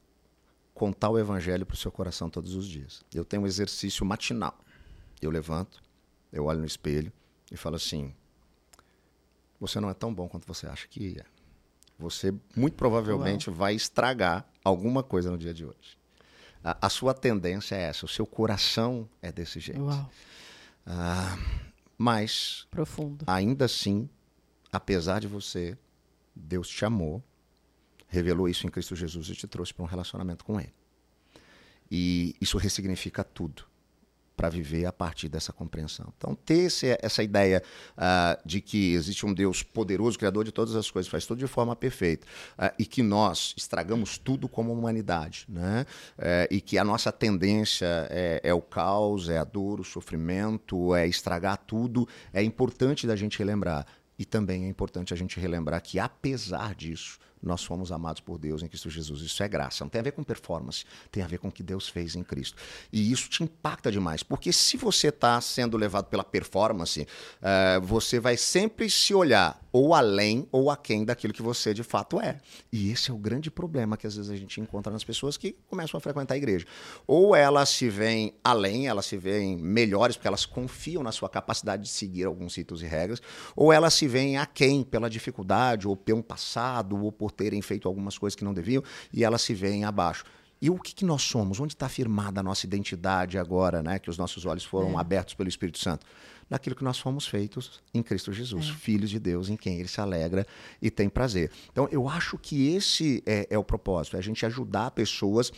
contar 0.73 1.10
o 1.10 1.19
evangelho 1.19 1.65
para 1.65 1.76
o 1.76 1.78
seu 1.78 1.91
coração 1.91 2.30
todos 2.30 2.56
os 2.56 2.67
dias. 2.67 3.04
Eu 3.13 3.23
tenho 3.23 3.43
um 3.43 3.47
exercício 3.47 4.06
matinal. 4.06 4.58
Eu 5.21 5.32
levanto, 5.32 5.82
eu 6.32 6.45
olho 6.45 6.60
no 6.60 6.65
espelho 6.65 7.12
e 7.52 7.56
falo 7.56 7.76
assim: 7.76 8.13
você 9.60 9.80
não 9.80 9.89
é 9.89 9.93
tão 9.93 10.13
bom 10.13 10.28
quanto 10.28 10.45
você 10.45 10.67
acha 10.67 10.88
que 10.88 11.17
é. 11.19 11.26
Você 11.97 12.34
muito 12.56 12.76
provavelmente 12.76 13.49
Uau. 13.49 13.58
vai 13.58 13.76
estragar 13.76 14.45
alguma 14.63 15.04
coisa 15.04 15.32
no 15.32 15.38
dia 15.38 15.54
de 15.54 15.63
hoje. 15.63 15.97
A, 16.63 16.88
a, 16.88 16.89
sua 16.89 17.13
tendência 17.13 17.76
é 17.76 17.84
essa, 17.84 18.06
o 18.06 18.10
seu 18.10 18.26
coração 18.26 19.08
é 19.21 19.32
desse 19.32 19.60
jeito. 19.60 19.82
Ah, 20.86 21.38
mas, 21.97 22.67
Profundo. 22.69 23.23
ainda 23.27 23.65
assim, 23.65 24.10
apesar 24.71 25.19
de 25.19 25.27
você, 25.27 25.77
Deus 26.36 26.67
te 26.67 26.86
amou, 26.86 27.23
revelou 28.08 28.47
isso 28.47 28.65
em 28.65 28.69
Cristo 28.69 28.95
Jesus 28.95 29.29
e 29.29 29.36
te 29.36 29.47
trouxe 29.47 29.73
para 29.73 29.84
um 29.84 29.88
relacionamento 29.88 30.43
com 30.45 30.60
Ele. 30.60 30.73
E 31.89 32.36
isso 32.41 32.58
ressignifica 32.58 33.23
tudo 33.23 33.65
para 34.36 34.50
viver 34.50 34.86
a 34.86 34.91
partir 34.91 35.30
dessa 35.30 35.54
compreensão. 35.54 36.12
Então, 36.17 36.36
ter 36.36 36.65
esse, 36.65 36.98
essa 37.02 37.24
ideia 37.24 37.62
uh, 37.98 38.41
de 38.46 38.62
que 38.62 38.93
existe 38.93 39.26
um 39.26 39.34
Deus 39.34 39.62
poderoso, 39.62 40.17
criador 40.17 40.43
de 40.43 40.52
todas 40.52 40.76
as 40.76 40.89
coisas, 40.89 41.10
faz 41.10 41.26
tudo 41.26 41.39
de 41.39 41.48
forma 41.48 41.76
perfeita, 41.76 42.26
uh, 42.58 42.74
e 42.78 42.86
que 42.86 43.04
nós 43.04 43.54
estragamos 43.56 44.17
tudo 44.17 44.48
como 44.48 44.74
humanidade, 44.74 45.46
né? 45.48 45.86
Uh, 46.17 46.48
e 46.50 46.62
que 46.62 46.78
a 46.78 46.84
nossa 46.84 47.12
tendência 47.12 48.08
é, 48.10 48.41
é, 48.43 48.54
o 48.54 48.62
caos, 48.62 49.30
é 49.30 49.38
a 49.38 49.43
dor, 49.43 49.80
o 49.80 49.84
sofrimento, 49.84 50.96
é 50.96 51.08
estragar 51.08 51.58
tudo, 51.58 52.08
é 52.34 52.41
importante 52.43 53.06
da 53.06 53.15
gente 53.15 53.38
relembrar. 53.38 53.86
E 54.17 54.26
também 54.26 54.65
é 54.65 54.67
importante 54.67 55.13
a 55.13 55.17
gente 55.17 55.39
relembrar 55.39 55.82
que, 55.82 56.00
apesar 56.00 56.76
disso, 56.76 57.19
nós 57.43 57.63
fomos 57.63 57.91
amados 57.91 58.21
por 58.21 58.38
Deus 58.38 58.63
em 58.63 58.67
Cristo 58.67 58.89
Jesus. 58.89 59.21
Isso 59.21 59.43
é 59.43 59.47
graça. 59.47 59.84
Não 59.84 59.89
tem 59.89 59.99
a 59.99 60.03
ver 60.03 60.12
com 60.12 60.23
performance, 60.23 60.86
tem 61.12 61.21
a 61.21 61.27
ver 61.27 61.38
com 61.38 61.49
o 61.49 61.51
que 61.51 61.62
Deus 61.62 61.89
fez 61.89 62.15
em 62.15 62.23
Cristo. 62.23 62.58
E 62.91 63.12
isso 63.12 63.29
te 63.29 63.43
impacta 63.43 63.91
demais, 63.91 64.23
porque 64.23 64.53
se 64.53 64.77
você 64.77 65.10
está 65.10 65.39
sendo 65.41 65.77
levado 65.77 66.06
pela 66.06 66.23
performance, 66.23 67.01
uh, 67.01 67.82
você 67.82 68.19
vai 68.19 68.38
sempre 68.38 68.89
se 68.89 69.13
olhar 69.13 69.62
ou 69.73 69.95
além 69.95 70.47
ou 70.51 70.69
aquém 70.69 71.03
daquilo 71.03 71.34
que 71.34 71.41
você 71.41 71.73
de 71.73 71.84
fato 71.84 72.21
é. 72.21 72.38
E 72.71 72.91
esse 72.91 73.10
é 73.10 73.13
o 73.13 73.17
grande 73.17 73.49
problema 73.49 73.97
que 73.97 74.06
às 74.06 74.15
vezes 74.15 74.32
a 74.32 74.36
gente 74.36 74.62
encontra 74.62 74.93
nas 74.93 75.03
pessoas 75.03 75.36
que 75.36 75.53
começam 75.67 75.97
a 75.97 76.01
frequentar 76.01 76.36
a 76.36 76.38
igreja. 76.38 76.65
Ou 77.08 77.36
elas 77.36 77.69
se 77.69 77.89
veem 77.89 78.36
além, 78.43 78.88
elas 78.88 79.08
se 79.08 79.17
veem 79.17 79.58
melhores 79.58 80.15
porque 80.15 80.27
elas 80.27 80.45
confiam 80.45 81.01
na 81.01 81.12
sua 81.12 81.27
capacidade 81.27 81.84
de 81.84 81.89
seguir 81.89 82.25
alguns 82.25 82.56
ritos 82.56 82.84
e 82.84 82.86
regras, 82.86 83.21
ou 83.56 83.73
elas 83.73 83.95
se 83.95 84.08
veem 84.08 84.38
aquém 84.38 84.84
pela 84.84 85.10
dificuldade 85.10 85.88
ou 85.88 85.97
pelo 85.97 86.21
passado 86.21 87.03
ou 87.03 87.12
por 87.12 87.32
terem 87.34 87.62
feito 87.62 87.88
algumas 87.88 88.17
coisas 88.17 88.36
que 88.36 88.46
não 88.46 88.54
deviam 88.54 88.84
e 89.12 89.24
elas 89.24 89.41
se 89.41 89.54
veem 89.54 89.84
abaixo. 89.84 90.24
E 90.63 90.69
o 90.69 90.80
que, 90.80 90.96
que 90.96 91.04
nós 91.04 91.22
somos? 91.24 91.60
Onde 91.60 91.74
está 91.74 91.89
firmada 91.89 92.39
a 92.39 92.43
nossa 92.43 92.65
identidade 92.65 93.38
agora, 93.38 93.84
né? 93.84 94.00
Que 94.00 94.10
os 94.10 94.17
nossos 94.17 94.46
olhos 94.46 94.63
foram 94.63 94.98
é. 94.98 95.02
abertos 95.02 95.34
pelo 95.34 95.50
Espírito 95.50 95.78
Santo? 95.78 96.06
Naquilo 96.50 96.74
que 96.74 96.86
nós 96.86 96.98
fomos 96.98 97.28
feitos 97.28 97.82
em 97.93 98.02
Cristo 98.02 98.32
Jesus, 98.32 98.69
é. 98.69 98.74
filhos 98.74 99.10
de 99.10 99.19
Deus, 99.19 99.50
em 99.50 99.58
quem 99.58 99.80
Ele 99.80 99.89
se 99.89 100.00
alegra 100.00 100.48
e 100.82 100.89
tem 100.89 101.10
prazer. 101.10 101.52
Então, 101.69 101.89
eu 101.91 102.08
acho 102.08 102.38
que 102.38 102.74
esse 102.74 103.22
é, 103.26 103.46
é 103.50 103.58
o 103.58 103.63
propósito, 103.63 104.15
é 104.15 104.19
a 104.19 104.24
gente 104.24 104.46
ajudar 104.46 104.91
pessoas 104.91 105.52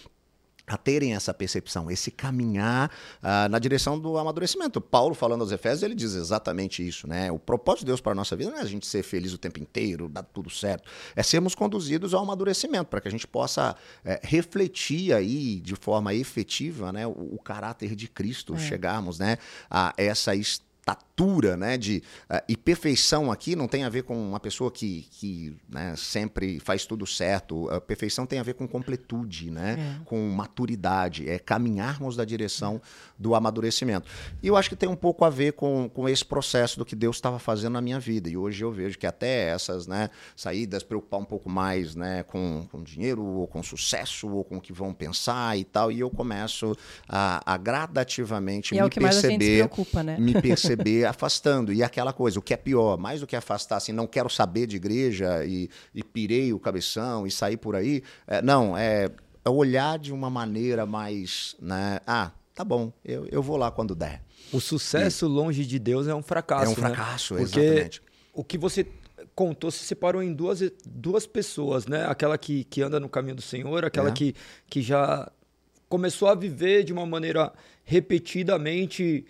a 0.68 0.78
terem 0.78 1.14
essa 1.14 1.34
percepção, 1.34 1.92
esse 1.92 2.10
caminhar 2.10 2.90
uh, 3.22 3.50
na 3.50 3.60
direção 3.60 4.00
do 4.00 4.18
amadurecimento. 4.18 4.82
Paulo, 4.82 5.14
falando 5.14 5.42
aos 5.42 5.52
Efésios, 5.52 5.84
ele 5.84 5.96
diz 5.96 6.14
exatamente 6.16 6.86
isso, 6.86 7.08
né? 7.08 7.32
O 7.32 7.38
propósito 7.38 7.82
de 7.82 7.88
Deus 7.88 8.02
para 8.02 8.14
a 8.14 8.16
nossa 8.16 8.36
vida 8.36 8.50
não 8.50 8.58
é 8.58 8.62
a 8.62 8.66
gente 8.66 8.88
ser 8.88 9.04
feliz 9.04 9.34
o 9.34 9.38
tempo 9.38 9.60
inteiro, 9.60 10.10
dar 10.10 10.24
tudo 10.24 10.50
certo, 10.50 10.90
é 11.16 11.22
sermos 11.22 11.54
conduzidos 11.54 12.14
ao 12.14 12.24
amadurecimento, 12.24 12.86
para 12.86 13.00
que 13.00 13.08
a 13.08 13.12
gente 13.12 13.28
possa 13.28 13.76
é, 14.04 14.20
refletir 14.24 15.14
aí 15.14 15.60
de 15.60 15.76
forma 15.76 16.14
efetiva 16.14 16.92
né, 16.92 17.06
o, 17.06 17.12
o 17.12 17.40
caráter 17.40 17.96
de 17.96 18.08
Cristo, 18.08 18.56
é. 18.56 18.58
chegarmos 18.58 19.20
né, 19.20 19.38
a 19.70 19.94
essa 19.98 20.36
estatura, 20.86 21.58
né, 21.58 21.78
de 21.78 22.04
uh, 22.30 22.42
e 22.48 22.56
perfeição 22.56 23.32
aqui 23.32 23.56
não 23.56 23.68
tem 23.68 23.84
a 23.84 23.90
ver 23.90 24.04
com 24.04 24.16
uma 24.16 24.40
pessoa 24.40 24.70
que, 24.70 25.08
que 25.12 25.58
né, 25.68 25.96
sempre 25.98 26.60
faz 26.60 26.86
tudo 26.86 27.08
certo. 27.08 27.70
A 27.70 27.82
perfeição 27.82 28.26
tem 28.26 28.38
a 28.38 28.44
ver 28.44 28.54
com 28.54 28.68
completude, 28.68 29.50
né, 29.50 29.98
é. 30.02 30.04
com 30.06 30.30
maturidade, 30.30 31.28
é 31.28 31.40
caminharmos 31.40 32.16
da 32.16 32.24
direção 32.24 32.80
do 33.18 33.34
amadurecimento. 33.34 34.08
E 34.44 34.48
eu 34.48 34.56
acho 34.56 34.70
que 34.70 34.76
tem 34.76 34.88
um 34.88 34.96
pouco 34.96 35.26
a 35.26 35.30
ver 35.30 35.54
com, 35.54 35.90
com 35.90 36.08
esse 36.08 36.24
processo 36.24 36.78
do 36.78 36.86
que 36.86 36.96
Deus 36.96 37.16
estava 37.16 37.40
fazendo 37.40 37.74
na 37.74 37.82
minha 37.82 38.00
vida. 38.00 38.30
E 38.30 38.38
hoje 38.38 38.64
eu 38.64 38.72
vejo 38.72 38.98
que 39.00 39.08
até 39.08 39.50
essas, 39.50 39.88
né, 39.88 40.10
saídas 40.36 40.84
preocupar 40.84 41.20
um 41.20 41.26
pouco 41.26 41.50
mais, 41.50 41.96
né, 41.96 42.24
com, 42.24 42.68
com 42.72 42.84
dinheiro 42.84 43.24
ou 43.24 43.48
com 43.48 43.64
sucesso 43.64 44.30
ou 44.30 44.44
com 44.44 44.58
o 44.58 44.62
que 44.62 44.74
vão 44.74 44.94
pensar 44.94 45.58
e 45.58 45.64
tal, 45.64 45.92
e 45.92 46.00
eu 46.00 46.10
começo 46.10 46.76
a, 47.08 47.42
a 47.54 47.58
gradativamente 47.58 48.74
e 48.74 48.76
me 48.76 48.82
é 48.82 48.86
o 48.86 48.90
que 48.90 49.00
perceber, 49.00 49.22
mais 49.22 49.26
a 49.26 49.30
gente 49.30 49.46
se 49.46 49.56
preocupa, 49.56 50.04
né? 50.04 50.18
me 50.20 50.42
perceber 50.42 50.75
afastando. 51.08 51.72
E 51.74 51.84
aquela 51.84 52.14
coisa, 52.14 52.40
o 52.40 52.42
que 52.42 52.54
é 52.54 52.58
pior, 52.58 52.98
mais 52.98 53.20
do 53.22 53.28
que 53.28 53.36
afastar, 53.36 53.78
assim, 53.78 53.92
não 53.92 54.08
quero 54.08 54.30
saber 54.30 54.68
de 54.68 54.76
igreja 54.76 55.46
e, 55.46 55.70
e 55.94 56.04
pirei 56.04 56.54
o 56.54 56.60
cabeção 56.60 57.26
e 57.26 57.32
sair 57.32 57.58
por 57.58 57.76
aí. 57.76 58.04
É, 58.28 58.42
não, 58.42 58.78
é, 58.78 59.10
é 59.44 59.50
olhar 59.50 60.00
de 60.00 60.14
uma 60.14 60.30
maneira 60.30 60.86
mais, 60.86 61.56
né? 61.60 62.00
Ah, 62.06 62.32
tá 62.54 62.64
bom, 62.64 62.92
eu, 63.04 63.28
eu 63.32 63.42
vou 63.42 63.58
lá 63.58 63.72
quando 63.72 63.96
der. 63.96 64.22
O 64.52 64.60
sucesso 64.60 65.26
e, 65.26 65.30
longe 65.30 65.66
de 65.66 65.80
Deus 65.80 66.08
é 66.08 66.16
um 66.16 66.24
fracasso. 66.24 66.66
É 66.66 66.68
um 66.68 66.70
né? 66.72 66.76
fracasso, 66.76 67.36
né? 67.36 67.42
exatamente. 67.42 68.02
Porque 68.02 68.16
o 68.34 68.44
que 68.44 68.58
você 68.58 68.88
contou 69.34 69.70
se 69.70 69.80
separou 69.80 70.24
em 70.24 70.34
duas, 70.34 70.62
duas 70.86 71.28
pessoas, 71.28 71.88
né? 71.88 72.06
Aquela 72.06 72.38
que, 72.38 72.64
que 72.64 72.82
anda 72.82 73.00
no 73.00 73.10
caminho 73.10 73.36
do 73.36 73.42
Senhor, 73.42 73.84
aquela 73.84 74.10
é. 74.10 74.12
que, 74.12 74.34
que 74.70 74.82
já 74.82 75.30
começou 75.90 76.28
a 76.28 76.36
viver 76.36 76.84
de 76.84 76.94
uma 76.94 77.06
maneira 77.06 77.54
repetidamente 77.84 79.26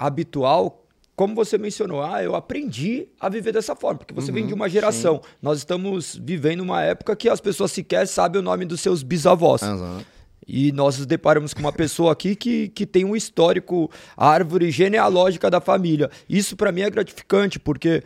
habitual, 0.00 0.86
como 1.14 1.34
você 1.34 1.58
mencionou, 1.58 2.02
ah, 2.02 2.24
eu 2.24 2.34
aprendi 2.34 3.08
a 3.20 3.28
viver 3.28 3.52
dessa 3.52 3.76
forma, 3.76 3.98
porque 3.98 4.14
você 4.14 4.30
uhum, 4.30 4.36
vem 4.36 4.46
de 4.46 4.54
uma 4.54 4.70
geração. 4.70 5.16
Sim. 5.16 5.30
Nós 5.42 5.58
estamos 5.58 6.18
vivendo 6.18 6.60
uma 6.60 6.82
época 6.82 7.14
que 7.14 7.28
as 7.28 7.42
pessoas 7.42 7.70
sequer 7.72 8.06
sabem 8.08 8.40
o 8.40 8.42
nome 8.42 8.64
dos 8.64 8.80
seus 8.80 9.02
bisavós. 9.02 9.60
Uhum. 9.60 10.00
E 10.48 10.72
nós 10.72 10.96
nos 10.96 11.06
deparamos 11.06 11.52
com 11.52 11.60
uma 11.60 11.72
pessoa 11.72 12.12
aqui 12.12 12.34
que, 12.34 12.68
que 12.70 12.86
tem 12.86 13.04
um 13.04 13.14
histórico, 13.14 13.90
árvore 14.16 14.70
genealógica 14.70 15.50
da 15.50 15.60
família. 15.60 16.10
Isso 16.26 16.56
para 16.56 16.72
mim 16.72 16.80
é 16.80 16.88
gratificante, 16.88 17.58
porque 17.60 18.02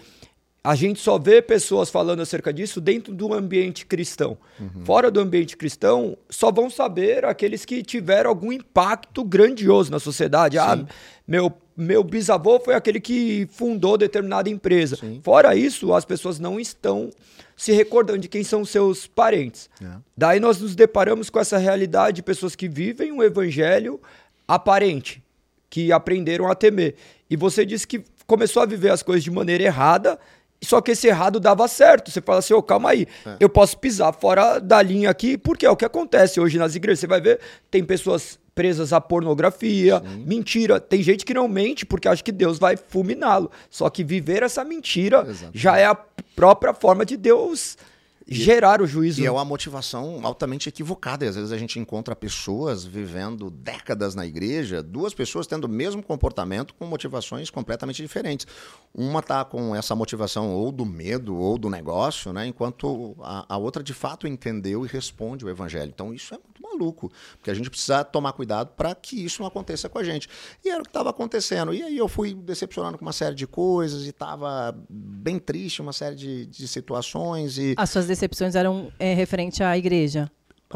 a 0.64 0.74
gente 0.74 0.98
só 0.98 1.18
vê 1.18 1.40
pessoas 1.40 1.90
falando 1.90 2.20
acerca 2.20 2.52
disso 2.52 2.80
dentro 2.80 3.14
do 3.14 3.33
ambiente 3.33 3.87
cristão. 3.87 4.37
Uhum. 4.59 4.85
Fora 4.85 5.11
do 5.11 5.20
ambiente 5.20 5.57
cristão, 5.57 6.16
só 6.28 6.50
vão 6.50 6.68
saber 6.68 7.24
aqueles 7.24 7.64
que 7.64 7.83
tiveram 7.83 8.30
algum 8.30 8.50
impacto 8.50 9.22
grandioso 9.22 9.92
na 9.92 10.00
sociedade. 10.00 10.59
Ah, 10.59 10.76
Sim. 10.76 10.87
Ah, 10.88 10.94
meu, 11.28 11.52
meu 11.76 12.04
bisavô 12.04 12.60
foi 12.60 12.74
aquele 12.74 13.00
que 13.00 13.48
fundou 13.52 13.96
determinada 13.98 14.48
empresa. 14.48 14.96
Sim. 14.96 15.20
Fora 15.22 15.54
isso, 15.54 15.92
as 15.92 16.04
pessoas 16.04 16.38
não 16.38 16.60
estão 16.60 17.10
se 17.56 17.72
recordando 17.72 18.20
de 18.20 18.28
quem 18.28 18.44
são 18.44 18.64
seus 18.64 19.06
parentes. 19.06 19.68
É. 19.82 19.96
Daí 20.16 20.40
nós 20.40 20.60
nos 20.60 20.74
deparamos 20.74 21.30
com 21.30 21.38
essa 21.38 21.58
realidade 21.58 22.16
de 22.16 22.22
pessoas 22.22 22.54
que 22.56 22.68
vivem 22.68 23.12
um 23.12 23.22
evangelho 23.22 24.00
aparente, 24.46 25.22
que 25.70 25.92
aprenderam 25.92 26.50
a 26.50 26.54
temer. 26.54 26.94
E 27.28 27.37
você 27.37 27.64
disse 27.64 27.87
que 27.87 28.02
começou 28.26 28.62
a 28.62 28.66
viver 28.66 28.90
as 28.90 29.02
coisas 29.02 29.22
de 29.22 29.30
maneira 29.30 29.64
errada 29.64 30.18
só 30.64 30.80
que 30.80 30.92
esse 30.92 31.06
errado 31.06 31.38
dava 31.38 31.68
certo. 31.68 32.10
Você 32.10 32.20
fala 32.20 32.38
assim, 32.38 32.54
ô, 32.54 32.58
oh, 32.58 32.62
calma 32.62 32.90
aí, 32.90 33.06
é. 33.26 33.37
eu 33.38 33.48
posso 33.48 33.78
pisar 33.78 34.12
fora 34.12 34.58
da 34.58 34.80
linha 34.82 35.10
aqui, 35.10 35.37
porque 35.37 35.66
é 35.66 35.70
o 35.70 35.76
que 35.76 35.84
acontece 35.84 36.40
hoje 36.40 36.58
nas 36.58 36.74
igrejas. 36.74 37.00
Você 37.00 37.06
vai 37.06 37.20
ver, 37.20 37.40
tem 37.70 37.84
pessoas 37.84 38.38
presas 38.55 38.93
à 38.93 39.01
pornografia, 39.01 40.01
Sim. 40.01 40.25
mentira. 40.27 40.79
Tem 40.79 41.03
gente 41.03 41.25
que 41.25 41.35
não 41.35 41.49
mente 41.49 41.85
porque 41.85 42.09
acha 42.09 42.23
que 42.23 42.33
Deus 42.33 42.59
vai 42.59 42.77
fulminá-lo. 42.77 43.51
Só 43.69 43.90
que 43.90 44.05
viver 44.05 44.43
essa 44.43 44.64
mentira 44.64 45.25
Exatamente. 45.29 45.59
já 45.59 45.77
é 45.77 45.87
a 45.87 45.95
própria 46.37 46.73
forma 46.73 47.05
de 47.05 47.17
Deus 47.17 47.77
gerar 48.26 48.80
o 48.80 48.87
juízo. 48.87 49.20
E 49.20 49.26
é 49.26 49.30
uma 49.30 49.44
motivação 49.44 50.20
altamente 50.22 50.68
equivocada. 50.68 51.24
E 51.24 51.28
às 51.28 51.37
vezes 51.37 51.52
a 51.52 51.58
gente 51.58 51.78
encontra 51.78 52.16
pessoas 52.16 52.84
vivendo 52.84 53.50
décadas 53.50 54.14
na 54.14 54.26
igreja, 54.26 54.82
duas 54.82 55.12
pessoas 55.12 55.46
tendo 55.46 55.64
o 55.64 55.68
mesmo 55.68 56.02
comportamento 56.02 56.74
com 56.74 56.87
motivações 56.87 57.50
completamente 57.50 58.00
diferentes. 58.00 58.46
Uma 58.94 59.20
está 59.20 59.44
com 59.44 59.74
essa 59.74 59.94
motivação 59.94 60.52
ou 60.52 60.72
do 60.72 60.84
medo 60.84 61.37
ou 61.37 61.58
do 61.58 61.68
negócio, 61.68 62.32
né? 62.32 62.46
enquanto 62.46 63.16
a, 63.20 63.54
a, 63.54 63.58
outra 63.58 63.82
de 63.82 63.92
fato 63.92 64.26
entendeu 64.26 64.84
e 64.84 64.88
responde 64.88 65.44
o 65.44 65.48
evangelho. 65.48 65.90
Então 65.94 66.14
isso 66.14 66.34
é 66.34 66.38
muito 66.38 66.62
maluco, 66.62 67.12
porque 67.37 67.50
a 67.50 67.54
gente 67.54 67.68
precisa 67.68 68.04
tomar 68.04 68.32
cuidado 68.32 68.70
para 68.76 68.94
que 68.94 69.24
isso 69.24 69.42
não 69.42 69.48
aconteça 69.48 69.88
com 69.88 69.98
a 69.98 70.04
gente. 70.04 70.28
E 70.64 70.68
era 70.68 70.80
o 70.80 70.82
que 70.82 70.90
estava 70.90 71.10
acontecendo. 71.10 71.74
E 71.74 71.82
aí 71.82 71.96
eu 71.96 72.08
fui 72.08 72.34
decepcionando 72.34 72.96
com 72.96 73.04
uma 73.04 73.12
série 73.12 73.34
de 73.34 73.46
coisas 73.46 74.04
e 74.04 74.10
estava 74.10 74.74
bem 74.88 75.38
triste, 75.38 75.82
uma 75.82 75.92
série 75.92 76.16
de, 76.16 76.46
de 76.46 76.66
situações. 76.68 77.58
E... 77.58 77.74
As 77.76 77.90
suas 77.90 78.06
decepções 78.14 78.55
eram 78.55 78.92
é, 78.98 79.14
referente 79.14 79.62
à 79.62 79.77
igreja? 79.77 80.31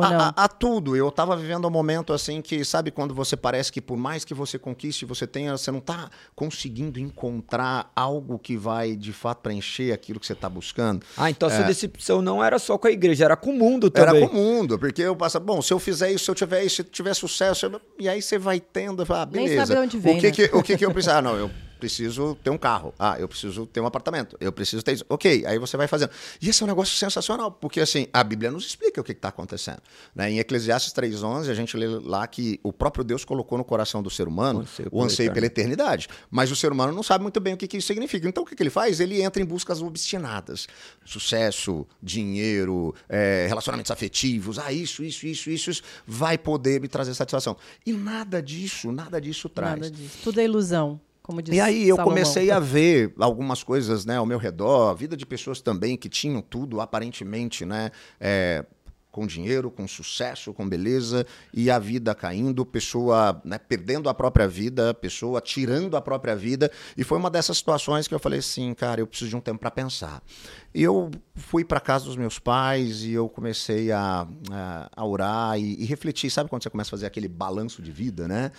A, 0.04 0.28
a, 0.28 0.44
a, 0.44 0.48
tudo. 0.48 0.96
Eu 0.96 1.08
estava 1.08 1.36
vivendo 1.36 1.66
um 1.66 1.70
momento 1.70 2.12
assim 2.12 2.40
que, 2.40 2.64
sabe, 2.64 2.90
quando 2.90 3.14
você 3.14 3.36
parece 3.36 3.72
que 3.72 3.80
por 3.80 3.96
mais 3.96 4.24
que 4.24 4.32
você 4.32 4.58
conquiste, 4.58 5.04
você 5.04 5.26
tenha, 5.26 5.56
você 5.56 5.70
não 5.70 5.78
está 5.78 6.08
conseguindo 6.36 7.00
encontrar 7.00 7.90
algo 7.96 8.38
que 8.38 8.56
vai 8.56 8.94
de 8.94 9.12
fato 9.12 9.38
preencher 9.38 9.92
aquilo 9.92 10.20
que 10.20 10.26
você 10.26 10.34
está 10.34 10.48
buscando. 10.48 11.04
Ah, 11.16 11.30
então 11.30 11.48
a 11.48 11.50
sua 11.50 11.64
é... 11.64 11.66
decepção 11.66 12.22
não 12.22 12.42
era 12.42 12.58
só 12.58 12.78
com 12.78 12.86
a 12.86 12.92
igreja, 12.92 13.24
era 13.24 13.36
com 13.36 13.50
o 13.50 13.54
mundo 13.54 13.90
também. 13.90 14.22
Era 14.22 14.28
com 14.28 14.36
o 14.36 14.40
mundo, 14.40 14.78
porque 14.78 15.02
eu 15.02 15.16
passo, 15.16 15.40
bom, 15.40 15.60
se 15.60 15.72
eu 15.72 15.78
fizer 15.78 16.12
isso, 16.12 16.26
se 16.26 16.30
eu 16.30 16.34
tiver 16.34 16.62
isso, 16.62 16.76
se 16.76 16.84
tiver 16.84 17.14
sucesso, 17.14 17.66
eu... 17.66 17.80
e 17.98 18.08
aí 18.08 18.22
você 18.22 18.38
vai 18.38 18.60
tendo, 18.60 19.04
ah, 19.12 19.26
beleza. 19.26 19.56
Nem 19.56 19.66
sabe 19.66 19.80
onde 19.80 19.98
vem, 19.98 20.18
o 20.18 20.20
que, 20.20 20.26
né? 20.26 20.32
que, 20.32 20.56
o 20.56 20.62
que, 20.62 20.76
que 20.76 20.86
eu 20.86 20.92
preciso? 20.92 21.16
Ah, 21.16 21.22
não, 21.22 21.34
eu 21.34 21.50
preciso 21.78 22.36
ter 22.42 22.50
um 22.50 22.58
carro. 22.58 22.92
Ah, 22.98 23.16
eu 23.18 23.28
preciso 23.28 23.66
ter 23.66 23.80
um 23.80 23.86
apartamento. 23.86 24.36
Eu 24.40 24.52
preciso 24.52 24.82
ter 24.82 24.92
isso. 24.92 25.04
Ok, 25.08 25.44
aí 25.46 25.58
você 25.58 25.76
vai 25.76 25.86
fazendo. 25.86 26.10
E 26.40 26.48
esse 26.48 26.62
é 26.62 26.64
um 26.64 26.68
negócio 26.68 26.96
sensacional, 26.96 27.50
porque 27.50 27.80
assim, 27.80 28.06
a 28.12 28.22
Bíblia 28.22 28.50
nos 28.50 28.66
explica 28.66 29.00
o 29.00 29.04
que 29.04 29.12
está 29.12 29.28
acontecendo. 29.28 29.80
Né? 30.14 30.32
Em 30.32 30.38
Eclesiastes 30.38 30.92
3,11, 30.92 31.48
a 31.48 31.54
gente 31.54 31.76
lê 31.76 31.86
lá 31.86 32.26
que 32.26 32.60
o 32.62 32.72
próprio 32.72 33.04
Deus 33.04 33.24
colocou 33.24 33.56
no 33.56 33.64
coração 33.64 34.02
do 34.02 34.10
ser 34.10 34.28
humano 34.28 34.60
o 34.60 34.62
anseio, 34.62 34.88
o 34.92 35.02
anseio 35.02 35.32
pela 35.32 35.46
eternidade. 35.46 36.08
Mas 36.30 36.50
o 36.50 36.56
ser 36.56 36.72
humano 36.72 36.92
não 36.92 37.02
sabe 37.02 37.22
muito 37.22 37.40
bem 37.40 37.54
o 37.54 37.56
que, 37.56 37.66
que 37.66 37.76
isso 37.76 37.86
significa. 37.86 38.28
Então 38.28 38.42
o 38.42 38.46
que, 38.46 38.54
que 38.54 38.62
ele 38.62 38.70
faz? 38.70 39.00
Ele 39.00 39.22
entra 39.22 39.42
em 39.42 39.46
buscas 39.46 39.80
obstinadas. 39.80 40.66
Sucesso, 41.04 41.86
dinheiro, 42.02 42.94
é, 43.08 43.46
relacionamentos 43.48 43.90
afetivos. 43.90 44.58
Ah, 44.58 44.72
isso, 44.72 45.02
isso, 45.02 45.26
isso, 45.26 45.50
isso, 45.50 45.70
isso 45.70 45.82
vai 46.06 46.36
poder 46.36 46.80
me 46.80 46.88
trazer 46.88 47.14
satisfação. 47.14 47.56
E 47.86 47.92
nada 47.92 48.42
disso, 48.42 48.90
nada 48.90 49.20
disso 49.20 49.48
traz. 49.48 49.80
Nada 49.80 49.90
disso. 49.90 50.18
Tudo 50.22 50.40
é 50.40 50.44
ilusão. 50.44 51.00
Como 51.28 51.42
e 51.52 51.60
aí 51.60 51.86
eu 51.86 51.96
Salomão. 51.96 52.14
comecei 52.14 52.50
a 52.50 52.56
ver 52.58 53.12
algumas 53.20 53.62
coisas 53.62 54.06
né, 54.06 54.16
ao 54.16 54.24
meu 54.24 54.38
redor, 54.38 54.88
a 54.88 54.94
vida 54.94 55.14
de 55.14 55.26
pessoas 55.26 55.60
também 55.60 55.94
que 55.94 56.08
tinham 56.08 56.40
tudo 56.40 56.80
aparentemente, 56.80 57.66
né? 57.66 57.90
É, 58.18 58.64
com 59.10 59.26
dinheiro, 59.26 59.70
com 59.70 59.86
sucesso, 59.86 60.54
com 60.54 60.66
beleza, 60.66 61.26
e 61.52 61.70
a 61.70 61.78
vida 61.78 62.14
caindo, 62.14 62.64
pessoa 62.64 63.42
né, 63.44 63.58
perdendo 63.58 64.08
a 64.08 64.14
própria 64.14 64.48
vida, 64.48 64.94
pessoa 64.94 65.38
tirando 65.42 65.98
a 65.98 66.00
própria 66.00 66.34
vida. 66.34 66.70
E 66.96 67.04
foi 67.04 67.18
uma 67.18 67.28
dessas 67.28 67.58
situações 67.58 68.08
que 68.08 68.14
eu 68.14 68.18
falei 68.18 68.38
assim, 68.38 68.72
cara, 68.72 69.02
eu 69.02 69.06
preciso 69.06 69.28
de 69.28 69.36
um 69.36 69.40
tempo 69.40 69.58
para 69.58 69.70
pensar. 69.70 70.22
E 70.74 70.82
eu 70.82 71.10
fui 71.34 71.62
para 71.62 71.78
casa 71.78 72.06
dos 72.06 72.16
meus 72.16 72.38
pais 72.38 73.02
e 73.02 73.12
eu 73.12 73.28
comecei 73.28 73.92
a, 73.92 74.26
a, 74.50 74.90
a 74.96 75.04
orar 75.04 75.58
e, 75.58 75.82
e, 75.82 75.84
refletir. 75.84 76.30
Sabe 76.30 76.48
quando 76.48 76.62
você 76.62 76.70
começa 76.70 76.88
a 76.88 76.92
fazer 76.92 77.06
aquele 77.06 77.28
balanço 77.28 77.82
de 77.82 77.92
vida, 77.92 78.26
né? 78.26 78.50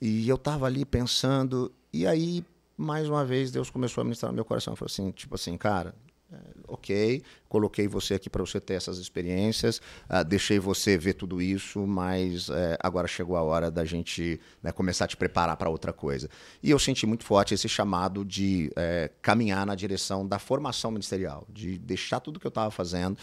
E 0.00 0.28
eu 0.28 0.36
estava 0.36 0.66
ali 0.66 0.84
pensando, 0.84 1.72
e 1.92 2.06
aí, 2.06 2.44
mais 2.76 3.08
uma 3.08 3.24
vez, 3.24 3.50
Deus 3.50 3.70
começou 3.70 4.00
a 4.00 4.04
ministrar 4.04 4.32
no 4.32 4.36
meu 4.36 4.44
coração. 4.44 4.74
Falou 4.74 4.90
assim, 4.90 5.10
tipo 5.10 5.34
assim, 5.34 5.56
cara, 5.56 5.94
é, 6.32 6.36
ok, 6.66 7.22
coloquei 7.48 7.86
você 7.86 8.14
aqui 8.14 8.30
para 8.30 8.42
você 8.42 8.58
ter 8.58 8.74
essas 8.74 8.96
experiências, 8.96 9.82
uh, 10.08 10.24
deixei 10.24 10.58
você 10.58 10.96
ver 10.96 11.12
tudo 11.12 11.42
isso, 11.42 11.86
mas 11.86 12.48
uh, 12.48 12.54
agora 12.80 13.06
chegou 13.06 13.36
a 13.36 13.42
hora 13.42 13.70
da 13.70 13.84
gente 13.84 14.40
né, 14.62 14.72
começar 14.72 15.04
a 15.04 15.08
te 15.08 15.16
preparar 15.16 15.56
para 15.58 15.68
outra 15.68 15.92
coisa. 15.92 16.30
E 16.62 16.70
eu 16.70 16.78
senti 16.78 17.04
muito 17.04 17.24
forte 17.24 17.52
esse 17.52 17.68
chamado 17.68 18.24
de 18.24 18.70
uh, 18.72 19.12
caminhar 19.20 19.66
na 19.66 19.74
direção 19.74 20.26
da 20.26 20.38
formação 20.38 20.90
ministerial, 20.90 21.46
de 21.50 21.76
deixar 21.76 22.20
tudo 22.20 22.40
que 22.40 22.46
eu 22.46 22.50
estava 22.50 22.70
fazendo 22.70 23.18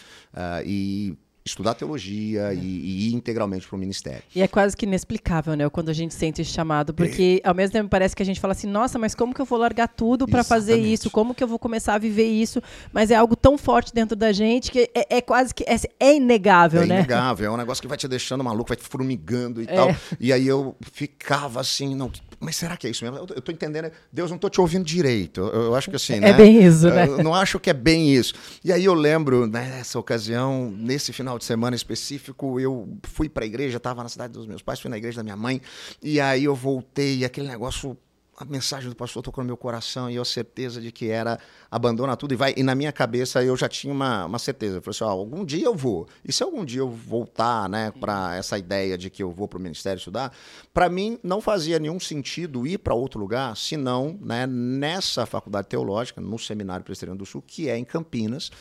e 0.64 1.18
estudar 1.50 1.74
teologia 1.74 2.52
é. 2.52 2.56
e, 2.56 2.58
e, 2.58 3.10
ir 3.10 3.14
integralmente 3.14 3.68
para 3.68 3.76
o 3.76 3.80
ministério. 3.80 4.24
E 4.36 4.42
é 4.42 4.48
quase 4.48 4.76
que 4.76 4.86
inexplicável, 4.86 5.56
né? 5.56 5.70
Quando 5.70 5.90
a 5.90 5.94
gente 5.94 6.14
sente 6.14 6.42
esse 6.42 6.52
chamado, 6.52 6.94
porque 6.94 7.42
é. 7.44 7.48
ao 7.48 7.54
mesmo 7.54 7.74
tempo 7.74 7.90
parece 7.90 8.16
que 8.16 8.24
a 8.24 8.26
gente 8.26 8.40
fala 8.40 8.54
assim, 8.54 8.68
nossa, 8.68 8.98
mas 8.98 9.14
como 9.16 9.34
que 9.34 9.42
eu 9.42 9.46
vou 9.46 9.60
largar 9.60 9.88
tudo 9.88 10.28
para 10.28 10.44
fazer 10.44 10.78
isso? 10.78 11.10
Como 11.10 11.34
que 11.34 11.44
eu 11.44 11.48
vou 11.48 11.60
começar 11.60 11.96
a 11.96 11.98
viver 11.98 12.28
isso? 12.28 12.62
Mas 12.92 13.12
é 13.12 13.16
algo 13.16 13.36
tão 13.36 13.58
forte 13.58 13.94
dentro 13.94 14.16
da 14.16 14.32
gente 14.32 14.72
que 14.72 14.90
é, 14.94 15.18
é 15.18 15.22
quase 15.22 15.54
que 15.54 15.64
é, 15.64 15.76
é 16.00 16.16
inegável, 16.16 16.84
é 16.84 16.86
né? 16.86 16.96
É 16.96 16.98
inegável, 17.00 17.48
é 17.48 17.54
um 17.54 17.58
negócio 17.58 17.82
que 17.82 17.88
vai 17.88 17.98
te 17.98 18.08
deixando 18.08 18.44
maluco, 18.44 18.70
vai 18.70 18.78
te 18.78 18.84
formigando 18.84 19.62
e 19.62 19.66
é. 19.66 19.74
tal. 19.74 19.96
E 20.20 20.34
aí 20.34 20.48
eu 20.48 20.76
ficava 20.92 21.60
assim, 21.60 21.96
não, 21.96 22.12
mas 22.40 22.56
será 22.56 22.78
que 22.78 22.88
é 22.88 22.90
isso 22.90 23.04
mesmo? 23.04 23.18
Eu, 23.18 23.28
eu 23.36 23.42
tô 23.42 23.52
entendendo, 23.52 23.92
Deus, 24.12 24.32
não 24.32 24.38
tô 24.38 24.50
te 24.50 24.62
ouvindo 24.62 24.86
direito. 24.86 25.42
Eu, 25.42 25.64
eu 25.64 25.76
acho 25.76 25.90
que 25.90 25.96
assim, 25.96 26.14
é 26.18 26.20
né? 26.20 26.30
É 26.30 26.34
bem 26.34 26.64
isso, 26.64 26.90
né? 26.90 27.06
Eu 27.08 27.24
não 27.24 27.36
acho 27.36 27.60
que 27.60 27.70
é 27.70 27.74
bem 27.74 28.14
isso. 28.14 28.34
E 28.64 28.72
aí 28.72 28.86
eu 28.86 28.94
lembro, 28.94 29.46
nessa 29.46 30.00
ocasião, 30.00 30.72
nesse 30.72 31.12
final 31.12 31.38
de 31.38 31.46
semana 31.46 31.76
específico, 31.76 32.60
eu 32.60 32.98
fui 33.04 33.28
para 33.28 33.44
a 33.44 33.48
igreja, 33.48 33.78
estava 33.78 34.02
na 34.02 34.10
cidade 34.10 34.34
dos 34.34 34.48
meus 34.48 34.62
pais, 34.62 34.80
fui 34.80 34.90
na 34.90 34.98
igreja 34.98 35.18
da 35.18 35.24
minha 35.24 35.36
mãe, 35.36 35.62
e 36.02 36.20
aí 36.22 36.46
eu 36.46 36.56
voltei, 36.56 37.18
e 37.18 37.26
aquele 37.26 37.48
negócio 37.48 37.98
a 38.40 38.46
mensagem 38.46 38.90
do 38.90 38.96
pastor 38.96 39.22
tocou 39.22 39.44
no 39.44 39.48
meu 39.48 39.58
coração 39.58 40.10
e 40.10 40.16
eu 40.16 40.24
certeza 40.24 40.80
de 40.80 40.94
que 40.94 41.10
era 41.10 41.38
abandona 41.70 42.16
tudo 42.16 42.34
e 42.34 42.38
vai. 42.38 42.54
E 42.56 42.64
na 42.64 42.74
minha 42.74 42.92
cabeça 42.92 43.44
eu 43.44 43.56
já 43.58 43.68
tinha 43.68 43.94
uma, 43.94 44.26
uma 44.26 44.40
certeza. 44.40 44.78
Eu 44.78 44.82
falei 44.82 44.96
assim: 44.96 45.04
ó, 45.04 45.10
algum 45.10 45.44
dia 45.44 45.66
eu 45.66 45.76
vou. 45.76 46.08
E 46.24 46.32
se 46.32 46.42
algum 46.42 46.64
dia 46.64 46.80
eu 46.80 46.90
voltar 46.90 47.68
né, 47.68 47.92
para 48.00 48.38
essa 48.38 48.58
ideia 48.58 48.98
de 48.98 49.10
que 49.10 49.22
eu 49.22 49.30
vou 49.30 49.46
para 49.46 49.60
o 49.60 49.62
ministério 49.62 49.98
estudar, 49.98 50.34
para 50.74 50.88
mim 50.88 51.20
não 51.22 51.42
fazia 51.42 51.78
nenhum 51.80 52.00
sentido 52.00 52.66
ir 52.66 52.78
para 52.78 52.94
outro 52.94 53.20
lugar 53.20 53.58
senão 53.58 54.18
né, 54.22 54.48
nessa 54.48 55.26
faculdade 55.26 55.68
teológica, 55.68 56.22
no 56.22 56.40
Seminário 56.40 56.86
Presbiteriano 56.86 57.20
do 57.20 57.26
Sul, 57.26 57.44
que 57.46 57.68
é 57.68 57.78
em 57.78 57.84
Campinas, 57.84 58.52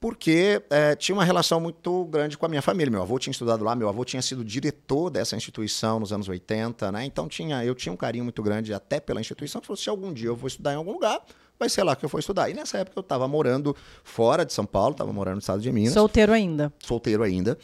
porque 0.00 0.62
é, 0.70 0.94
tinha 0.94 1.14
uma 1.14 1.24
relação 1.24 1.60
muito 1.60 2.04
grande 2.04 2.38
com 2.38 2.46
a 2.46 2.48
minha 2.48 2.62
família. 2.62 2.90
Meu 2.90 3.02
avô 3.02 3.18
tinha 3.18 3.32
estudado 3.32 3.64
lá, 3.64 3.74
meu 3.74 3.88
avô 3.88 4.04
tinha 4.04 4.22
sido 4.22 4.44
diretor 4.44 5.10
dessa 5.10 5.36
instituição 5.36 5.98
nos 5.98 6.12
anos 6.12 6.28
80, 6.28 6.92
né? 6.92 7.04
Então 7.04 7.28
tinha, 7.28 7.64
eu 7.64 7.74
tinha 7.74 7.92
um 7.92 7.96
carinho 7.96 8.24
muito 8.24 8.42
grande 8.42 8.72
até 8.72 9.00
pela 9.00 9.20
instituição. 9.20 9.60
Falou, 9.60 9.76
se 9.76 9.88
algum 9.88 10.12
dia 10.12 10.28
eu 10.28 10.36
vou 10.36 10.46
estudar 10.46 10.72
em 10.72 10.76
algum 10.76 10.92
lugar, 10.92 11.20
vai 11.58 11.68
ser 11.68 11.82
lá 11.82 11.96
que 11.96 12.04
eu 12.04 12.08
vou 12.08 12.20
estudar. 12.20 12.48
E 12.48 12.54
nessa 12.54 12.78
época 12.78 12.98
eu 12.98 13.00
estava 13.00 13.26
morando 13.26 13.74
fora 14.04 14.46
de 14.46 14.52
São 14.52 14.64
Paulo, 14.64 14.92
estava 14.92 15.12
morando 15.12 15.34
no 15.34 15.40
estado 15.40 15.60
de 15.60 15.72
Minas. 15.72 15.94
Solteiro 15.94 16.32
ainda. 16.32 16.72
Solteiro 16.78 17.24
ainda. 17.24 17.58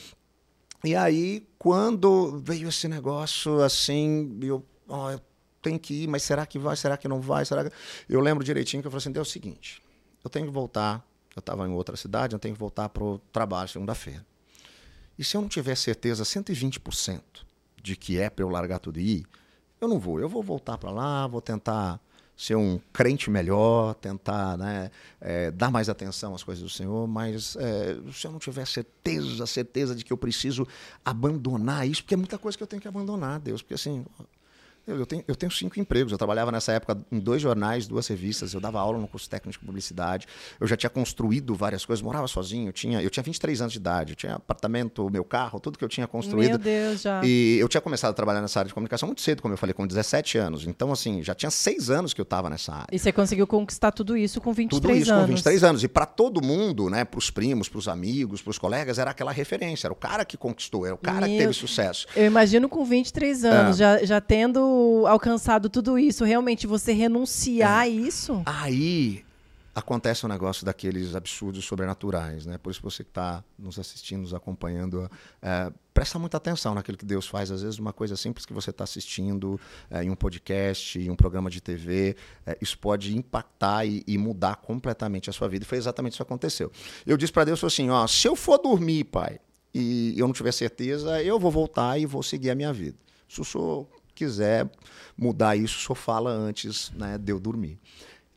E 0.83 0.95
aí, 0.95 1.47
quando 1.57 2.43
veio 2.45 2.69
esse 2.69 2.89
negócio 2.89 3.63
assim, 3.63 4.39
eu, 4.43 4.63
oh, 4.89 5.11
eu 5.11 5.21
tenho 5.63 5.79
que 5.79 6.03
ir, 6.03 6.09
mas 6.09 6.25
será 6.25 6.45
que 6.45 6.59
vai? 6.59 6.77
Será 6.77 6.97
que 6.97 7.07
não 7.07 7.21
vai? 7.21 7.45
Será 7.45 7.65
que... 7.65 7.75
Eu 8.09 8.21
lembro 8.21 8.45
direitinho 8.45 8.83
que 8.83 8.87
eu 8.89 8.91
falei 8.91 9.03
assim: 9.03 9.17
é 9.17 9.21
o 9.21 9.25
seguinte, 9.25 9.81
eu 10.23 10.29
tenho 10.29 10.47
que 10.47 10.53
voltar 10.53 11.03
eu 11.39 11.41
estava 11.41 11.67
em 11.67 11.73
outra 11.73 11.97
cidade, 11.97 12.35
eu 12.35 12.39
tenho 12.39 12.55
que 12.55 12.61
voltar 12.61 12.89
para 12.89 13.03
o 13.03 13.19
trabalho 13.33 13.69
segunda-feira. 13.69 14.25
E 15.19 15.25
se 15.25 15.37
eu 15.37 15.41
não 15.41 15.49
tiver 15.49 15.77
certeza 15.77 16.25
120% 16.25 17.21
de 17.83 17.97
que 17.97 18.19
é 18.19 18.29
para 18.29 18.45
eu 18.45 18.49
largar 18.49 18.79
tudo 18.79 18.99
e 18.99 19.19
ir, 19.19 19.27
eu 19.81 19.89
não 19.89 19.99
vou. 19.99 20.21
Eu 20.21 20.29
vou 20.29 20.43
voltar 20.43 20.79
para 20.79 20.91
lá, 20.91 21.27
vou 21.27 21.41
tentar 21.41 22.01
ser 22.37 22.57
um 22.57 22.81
crente 22.93 23.31
melhor, 23.31 23.95
tentar 23.95 24.59
né, 24.59 24.91
é, 25.21 25.51
dar 25.51 25.71
mais 25.71 25.89
atenção 25.89 26.35
às 26.35 26.43
coisas 26.43 26.63
do 26.63 26.69
Senhor, 26.69 27.07
mas 27.07 27.57
é, 27.57 27.97
se 28.13 28.27
eu 28.27 28.33
não 28.33 28.41
tiver 28.41 28.67
certeza, 28.67 29.47
certeza 29.47 29.95
de 29.95 30.05
que 30.05 30.13
eu 30.13 30.17
preciso 30.17 30.67
abandonar 31.05 31.87
isso, 31.87 32.03
porque 32.03 32.15
é 32.15 32.17
muita 32.17 32.37
coisa 32.37 32.59
que 32.59 32.63
eu 32.63 32.67
tenho 32.67 32.83
que 32.83 32.89
abandonar, 32.89 33.39
Deus, 33.39 33.63
porque 33.63 33.75
assim, 33.75 34.05
eu 34.87 35.07
tenho, 35.07 35.25
eu 35.27 35.35
tenho 35.35 35.51
cinco 35.51 35.81
empregos. 35.81 36.13
Eu 36.13 36.19
trabalhava 36.19 36.53
nessa 36.53 36.73
época 36.73 36.99
em 37.11 37.19
dois 37.19 37.41
jornais, 37.41 37.87
duas 37.87 38.07
revistas. 38.07 38.53
Eu 38.53 38.61
dava 38.61 38.79
aula 38.79 38.99
no 38.99 39.09
curso 39.09 39.29
técnico 39.29 39.59
de 39.59 39.65
publicidade. 39.65 40.27
Eu 40.61 40.67
já 40.67 40.77
tinha 40.77 40.91
construído 40.91 41.55
várias 41.55 41.85
coisas. 41.87 42.03
Morava 42.03 42.29
sozinho. 42.29 42.69
Eu 42.69 42.73
tinha, 42.73 43.03
eu 43.03 43.09
tinha 43.09 43.23
23 43.23 43.63
anos 43.63 43.73
de 43.73 43.79
idade. 43.79 44.13
Eu 44.13 44.17
tinha 44.17 44.35
apartamento, 44.35 45.09
meu 45.11 45.25
carro, 45.25 45.59
tudo 45.59 45.79
que 45.79 45.85
eu 45.85 45.89
tinha 45.89 46.07
construído. 46.07 46.51
Meu 46.51 46.59
Deus, 46.59 47.01
já. 47.01 47.23
E 47.25 47.57
eu 47.59 47.69
tinha 47.69 47.81
começado 47.81 48.11
a 48.11 48.15
trabalhar 48.15 48.43
nessa 48.43 48.61
área 48.61 48.69
de 48.69 48.75
comunicação 48.75 49.07
muito 49.07 49.23
cedo, 49.23 49.41
como 49.41 49.55
eu 49.55 49.59
falei, 49.59 49.73
com 49.73 49.87
17 49.87 50.37
anos. 50.37 50.67
Então, 50.67 50.93
assim, 50.93 51.23
já 51.23 51.35
tinha 51.35 51.51
seis 51.51 51.89
anos 51.89 52.13
que 52.13 52.21
eu 52.21 52.25
estava 52.25 52.51
nessa 52.51 52.75
área. 52.75 52.89
E 52.93 52.99
você 52.99 53.11
conseguiu 53.11 53.47
conquistar 53.47 53.91
tudo 53.91 54.17
isso 54.17 54.41
com 54.41 54.53
23 54.53 54.83
tudo 54.83 54.95
isso 54.95 55.13
anos. 55.13 55.23
com 55.23 55.29
23 55.29 55.65
anos. 55.65 55.85
E 55.85 55.89
para 55.89 56.05
todo 56.05 56.43
mundo, 56.43 56.91
né, 56.91 57.05
para 57.05 57.19
os 57.19 57.31
primos, 57.31 57.69
para 57.69 57.79
os 57.79 57.89
amigos, 57.89 58.43
para 58.43 58.51
os 58.51 58.59
colegas, 58.59 58.99
era 58.99 59.11
aquela 59.11 59.33
referência. 59.33 59.87
Era 59.87 59.95
o 59.95 59.97
cara 59.97 60.25
que 60.25 60.37
conquistou, 60.37 60.85
era 60.85 60.95
o 60.95 60.99
cara 60.99 61.27
meu... 61.27 61.31
que 61.31 61.39
teve 61.39 61.55
sucesso. 61.55 62.07
Eu 62.15 62.27
imagino 62.27 62.69
com 62.69 62.85
23 62.85 63.45
anos, 63.45 63.77
é. 63.77 63.79
já, 63.79 64.05
já 64.05 64.21
tendo 64.21 64.74
alcançado 65.07 65.69
tudo 65.69 65.99
isso, 65.99 66.25
realmente 66.25 66.67
você 66.67 66.93
renunciar 66.93 67.81
é. 67.81 67.83
a 67.83 67.89
isso? 67.89 68.43
Aí 68.47 69.25
acontece 69.75 70.25
um 70.25 70.29
negócio 70.29 70.65
daqueles 70.65 71.15
absurdos 71.15 71.65
sobrenaturais, 71.65 72.47
né? 72.47 72.57
Por 72.59 72.71
isso 72.71 72.81
você 72.81 73.03
que 73.03 73.11
está 73.11 73.43
nos 73.59 73.79
assistindo, 73.79 74.21
nos 74.21 74.33
acompanhando, 74.33 75.11
é, 75.43 75.73
presta 75.93 76.19
muita 76.19 76.37
atenção 76.37 76.75
naquilo 76.75 76.97
que 76.97 77.05
Deus 77.05 77.27
faz. 77.27 77.51
Às 77.51 77.63
vezes 77.63 77.79
uma 77.79 77.93
coisa 77.93 78.17
simples 78.17 78.47
que 78.47 78.53
você 78.53 78.71
está 78.71 78.85
assistindo 78.85 79.61
é, 79.91 80.05
em 80.05 80.11
um 80.11 80.15
podcast, 80.15 80.99
em 80.99 81.11
um 81.11 81.17
programa 81.17 81.51
de 81.51 81.61
TV, 81.61 82.17
é, 82.47 82.57
isso 82.61 82.79
pode 82.79 83.17
impactar 83.17 83.85
e, 83.85 84.05
e, 84.07 84.17
mudar 84.17 84.57
completamente 84.57 85.29
a 85.29 85.33
sua 85.33 85.49
vida. 85.49 85.65
E 85.65 85.67
foi 85.67 85.79
exatamente 85.79 86.13
isso 86.13 86.19
que 86.19 86.23
aconteceu. 86.23 86.71
Eu 87.05 87.17
disse 87.17 87.33
para 87.33 87.45
Deus 87.45 87.63
assim, 87.65 87.91
ó, 87.91 88.07
se 88.07 88.29
eu 88.29 88.37
for 88.37 88.59
dormir, 88.59 89.05
pai, 89.05 89.41
e 89.75 90.15
eu 90.17 90.29
não 90.29 90.35
tiver 90.35 90.53
certeza, 90.53 91.21
eu 91.21 91.39
vou 91.39 91.51
voltar 91.51 91.99
e 91.99 92.07
vou 92.07 92.23
seguir 92.23 92.51
a 92.51 92.55
minha 92.55 92.73
vida. 92.73 92.97
Se 93.29 93.41
o 93.41 93.45
senhor 93.45 93.89
quiser 94.15 94.71
mudar 95.17 95.57
isso, 95.57 95.79
só 95.81 95.95
fala 95.95 96.31
antes 96.31 96.91
né, 96.93 97.19
de 97.19 97.33
eu 97.33 97.41
dormir. 97.41 97.79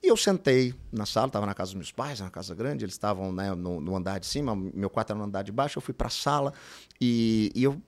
E 0.02 0.08
eu 0.08 0.16
sentei 0.16 0.74
na 0.92 1.06
sala, 1.06 1.28
estava 1.28 1.46
na 1.46 1.54
casa 1.54 1.70
dos 1.70 1.76
meus 1.76 1.92
pais, 1.92 2.20
na 2.20 2.30
casa 2.30 2.54
grande, 2.54 2.86
eles 2.86 2.94
estavam 2.94 3.32
né, 3.32 3.54
no, 3.54 3.82
no, 3.82 3.96
andar 3.96 4.20
de 4.20 4.28
cima, 4.28 4.56
meu 4.56 4.90
quarto 4.90 5.12
era 5.12 5.20
no 5.20 5.26
andar 5.26 5.42
de 5.42 5.52
baixo, 5.52 5.78
eu 5.78 5.82
fui 5.82 5.94
para 5.94 6.08
a 6.08 6.12
sala 6.12 6.54
e, 7.02 7.52
e, 7.56 7.64
eu 7.64 7.82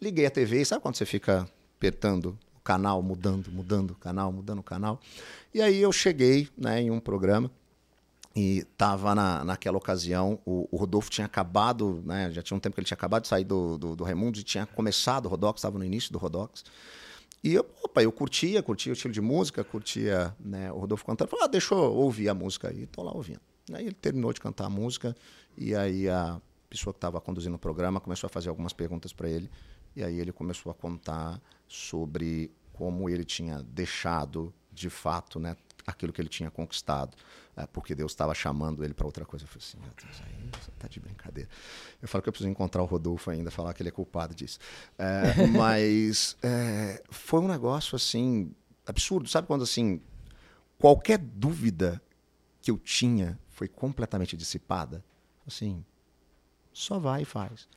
liguei 0.00 0.26
a 0.26 0.30
TV, 0.30 0.64
sabe 0.64 0.82
quando 0.82 0.96
você 0.96 1.06
fica 1.06 1.48
apertando 1.76 2.38
o 2.56 2.60
canal, 2.60 3.00
mudando, 3.00 3.50
mudando 3.50 3.92
o 3.92 3.94
canal, 3.94 4.32
mudando 4.32 4.58
o 4.58 4.62
canal? 4.62 5.00
E 5.54 5.62
aí 5.62 5.80
eu 5.80 5.92
cheguei 5.92 6.48
né, 6.58 6.82
em 6.82 6.90
um 6.90 6.98
programa 6.98 7.50
e 8.34 8.58
estava 8.58 9.14
na, 9.14 9.44
naquela 9.44 9.76
ocasião, 9.76 10.40
o, 10.44 10.68
o, 10.70 10.76
Rodolfo 10.76 11.10
tinha 11.10 11.26
acabado, 11.26 12.02
né, 12.04 12.30
já 12.32 12.42
tinha 12.42 12.56
um 12.56 12.60
tempo 12.60 12.74
que 12.74 12.80
ele 12.80 12.86
tinha 12.86 12.96
acabado 12.96 13.22
de 13.22 13.28
sair 13.28 13.44
do, 13.44 13.78
do, 13.78 13.94
do 13.94 14.04
e 14.08 14.42
tinha 14.42 14.66
começado 14.66 15.26
o 15.26 15.28
Rodox, 15.28 15.60
estava 15.60 15.78
no 15.78 15.84
início 15.84 16.12
do 16.12 16.18
Rodox. 16.18 16.64
E 17.42 17.54
eu, 17.54 17.68
opa, 17.82 18.02
eu 18.02 18.12
curtia, 18.12 18.62
curtia 18.62 18.92
o 18.92 18.94
estilo 18.94 19.12
de 19.12 19.20
música, 19.20 19.64
curtia 19.64 20.34
né, 20.38 20.70
o 20.70 20.78
Rodolfo 20.78 21.04
cantando. 21.04 21.28
Falei, 21.28 21.44
ah, 21.44 21.48
deixa 21.48 21.74
eu 21.74 21.78
ouvir 21.78 22.28
a 22.28 22.34
música 22.34 22.68
aí. 22.68 22.84
Estou 22.84 23.04
lá 23.04 23.12
ouvindo. 23.12 23.40
Aí 23.72 23.86
ele 23.86 23.94
terminou 23.94 24.32
de 24.32 24.40
cantar 24.40 24.66
a 24.66 24.70
música 24.70 25.16
e 25.56 25.74
aí 25.74 26.08
a 26.08 26.40
pessoa 26.70 26.92
que 26.92 26.98
estava 26.98 27.20
conduzindo 27.20 27.56
o 27.56 27.58
programa 27.58 28.00
começou 28.00 28.26
a 28.26 28.30
fazer 28.30 28.48
algumas 28.48 28.72
perguntas 28.72 29.12
para 29.12 29.28
ele. 29.28 29.50
E 29.94 30.02
aí 30.02 30.18
ele 30.18 30.32
começou 30.32 30.70
a 30.70 30.74
contar 30.74 31.40
sobre 31.66 32.50
como 32.72 33.10
ele 33.10 33.24
tinha 33.24 33.62
deixado, 33.62 34.52
de 34.72 34.88
fato, 34.88 35.38
né, 35.38 35.56
aquilo 35.86 36.12
que 36.12 36.20
ele 36.20 36.28
tinha 36.28 36.50
conquistado, 36.50 37.16
porque 37.72 37.94
Deus 37.94 38.12
estava 38.12 38.34
chamando 38.34 38.82
ele 38.84 38.94
para 38.94 39.06
outra 39.06 39.24
coisa. 39.24 39.44
Eu 39.44 39.48
falei 39.48 39.64
assim, 39.66 39.78
meu 39.78 39.90
Deus, 40.02 40.22
aí 40.26 40.50
você 40.60 40.70
tá 40.78 40.88
de 40.88 41.00
brincadeira. 41.00 41.48
Eu 42.00 42.08
falo 42.08 42.22
que 42.22 42.28
eu 42.28 42.32
preciso 42.32 42.50
encontrar 42.50 42.82
o 42.82 42.86
Rodolfo 42.86 43.30
ainda, 43.30 43.50
falar 43.50 43.74
que 43.74 43.82
ele 43.82 43.90
é 43.90 43.92
culpado 43.92 44.34
disso. 44.34 44.58
É, 44.98 45.46
mas 45.56 46.36
é, 46.42 47.02
foi 47.10 47.40
um 47.40 47.48
negócio 47.48 47.96
assim 47.96 48.54
absurdo, 48.86 49.28
sabe 49.28 49.46
quando 49.46 49.62
assim 49.62 50.00
qualquer 50.78 51.18
dúvida 51.18 52.02
que 52.60 52.70
eu 52.70 52.78
tinha 52.78 53.38
foi 53.50 53.68
completamente 53.68 54.36
dissipada, 54.36 55.04
assim, 55.46 55.84
só 56.72 56.98
vai 56.98 57.22
e 57.22 57.24
faz. 57.24 57.68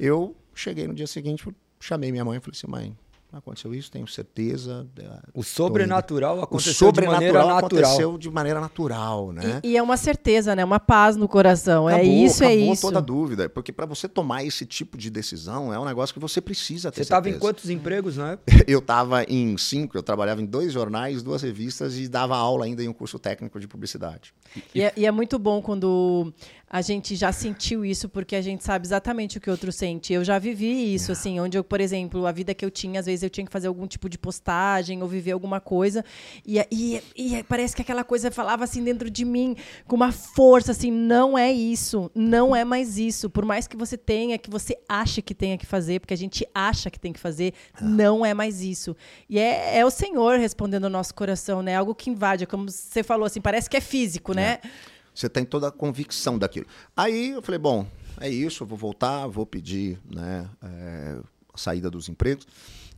Eu 0.00 0.34
cheguei 0.54 0.88
no 0.88 0.94
dia 0.94 1.06
seguinte, 1.06 1.46
chamei 1.78 2.10
minha 2.10 2.24
mãe 2.24 2.38
e 2.38 2.40
falei 2.40 2.56
assim, 2.56 2.66
mãe, 2.66 2.98
aconteceu 3.38 3.74
isso, 3.74 3.90
tenho 3.90 4.06
certeza. 4.06 4.86
É, 4.98 5.18
o 5.32 5.42
sobrenatural 5.42 6.40
aconteceu 6.42 6.72
o 6.72 6.74
sobrenatural 6.74 7.20
de 7.20 7.26
maneira 7.26 7.54
natural. 7.54 7.58
aconteceu 7.58 8.18
de 8.18 8.30
maneira 8.30 8.60
natural, 8.60 9.32
né? 9.32 9.60
E, 9.62 9.70
e, 9.72 9.76
é 9.76 9.82
uma 9.82 9.96
certeza, 9.96 10.54
né? 10.54 10.64
Uma 10.64 10.80
paz 10.80 11.16
no 11.16 11.28
coração. 11.28 11.88
É 11.88 11.94
acabou, 11.94 12.10
é 12.10 12.14
isso, 12.14 12.44
é 12.44 12.54
isso. 12.54 12.82
toda 12.82 13.00
dúvida. 13.00 13.48
Porque 13.48 13.72
para 13.72 13.86
você 13.86 14.08
tomar 14.08 14.44
esse 14.44 14.64
tipo 14.64 14.96
de 14.96 15.10
decisão, 15.10 15.72
é 15.72 15.78
um 15.78 15.84
negócio 15.84 16.14
que 16.14 16.20
você 16.20 16.40
precisa 16.40 16.90
ter 16.90 16.96
Você 16.96 17.02
estava 17.02 17.28
em 17.28 17.38
quantos 17.38 17.68
empregos, 17.70 18.16
né? 18.16 18.38
Eu 18.66 18.78
estava 18.78 19.24
em 19.24 19.56
cinco, 19.58 19.96
eu 19.96 20.02
trabalhava 20.02 20.40
em 20.40 20.46
dois 20.46 20.72
jornais, 20.72 21.22
duas 21.22 21.42
revistas 21.42 21.98
e 21.98 22.08
dava 22.08 22.36
aula 22.36 22.64
ainda 22.64 22.82
em 22.82 22.88
um 22.88 22.92
curso 22.92 23.18
técnico 23.18 23.60
de 23.60 23.68
publicidade. 23.68 24.32
E, 24.56 24.78
e, 24.78 24.82
é, 24.82 24.92
e 24.96 25.06
é 25.06 25.10
muito 25.10 25.38
bom 25.38 25.60
quando 25.60 26.32
a 26.74 26.82
gente 26.82 27.14
já 27.14 27.30
sentiu 27.30 27.84
isso 27.84 28.08
porque 28.08 28.34
a 28.34 28.42
gente 28.42 28.64
sabe 28.64 28.84
exatamente 28.84 29.38
o 29.38 29.40
que 29.40 29.48
o 29.48 29.52
outro 29.52 29.70
sente. 29.70 30.12
Eu 30.12 30.24
já 30.24 30.40
vivi 30.40 30.92
isso, 30.92 31.12
assim, 31.12 31.38
onde 31.38 31.56
eu, 31.56 31.62
por 31.62 31.80
exemplo, 31.80 32.26
a 32.26 32.32
vida 32.32 32.52
que 32.52 32.64
eu 32.64 32.70
tinha, 32.70 32.98
às 32.98 33.06
vezes 33.06 33.22
eu 33.22 33.30
tinha 33.30 33.46
que 33.46 33.52
fazer 33.52 33.68
algum 33.68 33.86
tipo 33.86 34.08
de 34.08 34.18
postagem 34.18 35.00
ou 35.00 35.06
viver 35.06 35.30
alguma 35.30 35.60
coisa, 35.60 36.04
e, 36.44 36.58
e, 36.72 37.00
e 37.14 37.44
parece 37.44 37.76
que 37.76 37.82
aquela 37.82 38.02
coisa 38.02 38.28
falava 38.28 38.64
assim 38.64 38.82
dentro 38.82 39.08
de 39.08 39.24
mim 39.24 39.54
com 39.86 39.94
uma 39.94 40.10
força, 40.10 40.72
assim, 40.72 40.90
não 40.90 41.38
é 41.38 41.52
isso, 41.52 42.10
não 42.12 42.56
é 42.56 42.64
mais 42.64 42.98
isso. 42.98 43.30
Por 43.30 43.44
mais 43.44 43.68
que 43.68 43.76
você 43.76 43.96
tenha, 43.96 44.36
que 44.36 44.50
você 44.50 44.76
ache 44.88 45.22
que 45.22 45.32
tenha 45.32 45.56
que 45.56 45.66
fazer, 45.66 46.00
porque 46.00 46.14
a 46.14 46.18
gente 46.18 46.44
acha 46.52 46.90
que 46.90 46.98
tem 46.98 47.12
que 47.12 47.20
fazer, 47.20 47.54
não 47.80 48.26
é 48.26 48.34
mais 48.34 48.62
isso. 48.62 48.96
E 49.30 49.38
é, 49.38 49.78
é 49.78 49.86
o 49.86 49.90
Senhor 49.90 50.40
respondendo 50.40 50.86
ao 50.86 50.90
nosso 50.90 51.14
coração, 51.14 51.62
né? 51.62 51.76
Algo 51.76 51.94
que 51.94 52.10
invade, 52.10 52.48
como 52.48 52.68
você 52.68 53.04
falou, 53.04 53.26
assim, 53.26 53.40
parece 53.40 53.70
que 53.70 53.76
é 53.76 53.80
físico, 53.80 54.34
né? 54.34 54.58
É. 54.60 54.93
Você 55.14 55.28
tem 55.28 55.44
toda 55.44 55.68
a 55.68 55.72
convicção 55.72 56.38
daquilo. 56.38 56.66
Aí 56.96 57.30
eu 57.30 57.42
falei, 57.42 57.58
bom, 57.58 57.86
é 58.20 58.28
isso, 58.28 58.66
vou 58.66 58.76
voltar, 58.76 59.26
vou 59.26 59.46
pedir 59.46 59.98
né, 60.04 60.48
é, 60.62 61.18
a 61.52 61.58
saída 61.58 61.90
dos 61.90 62.08
empregos. 62.08 62.46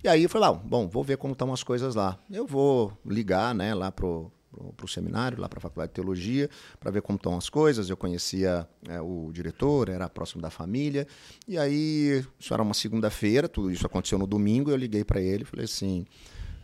E 0.02 0.08
aí 0.08 0.22
eu 0.22 0.28
falei, 0.28 0.48
ah, 0.48 0.52
bom, 0.52 0.88
vou 0.88 1.04
ver 1.04 1.18
como 1.18 1.32
estão 1.32 1.52
as 1.52 1.62
coisas 1.62 1.94
lá. 1.94 2.18
Eu 2.30 2.46
vou 2.46 2.96
ligar 3.04 3.54
né, 3.54 3.74
lá 3.74 3.92
pro 3.92 4.30
para 4.76 4.86
o 4.86 4.88
seminário, 4.88 5.40
lá 5.40 5.48
para 5.48 5.58
a 5.58 5.60
Faculdade 5.60 5.90
de 5.90 5.94
Teologia, 5.94 6.48
para 6.80 6.90
ver 6.90 7.02
como 7.02 7.16
estão 7.16 7.36
as 7.36 7.48
coisas. 7.48 7.90
Eu 7.90 7.96
conhecia 7.96 8.66
é, 8.88 9.00
o 9.00 9.30
diretor, 9.32 9.88
era 9.88 10.08
próximo 10.08 10.40
da 10.40 10.50
família. 10.50 11.06
E 11.46 11.58
aí, 11.58 12.24
isso 12.38 12.54
era 12.54 12.62
uma 12.62 12.74
segunda-feira, 12.74 13.48
tudo 13.48 13.70
isso 13.70 13.86
aconteceu 13.86 14.18
no 14.18 14.26
domingo. 14.26 14.70
Eu 14.70 14.76
liguei 14.76 15.04
para 15.04 15.20
ele 15.20 15.42
e 15.42 15.46
falei 15.46 15.64
assim: 15.64 16.06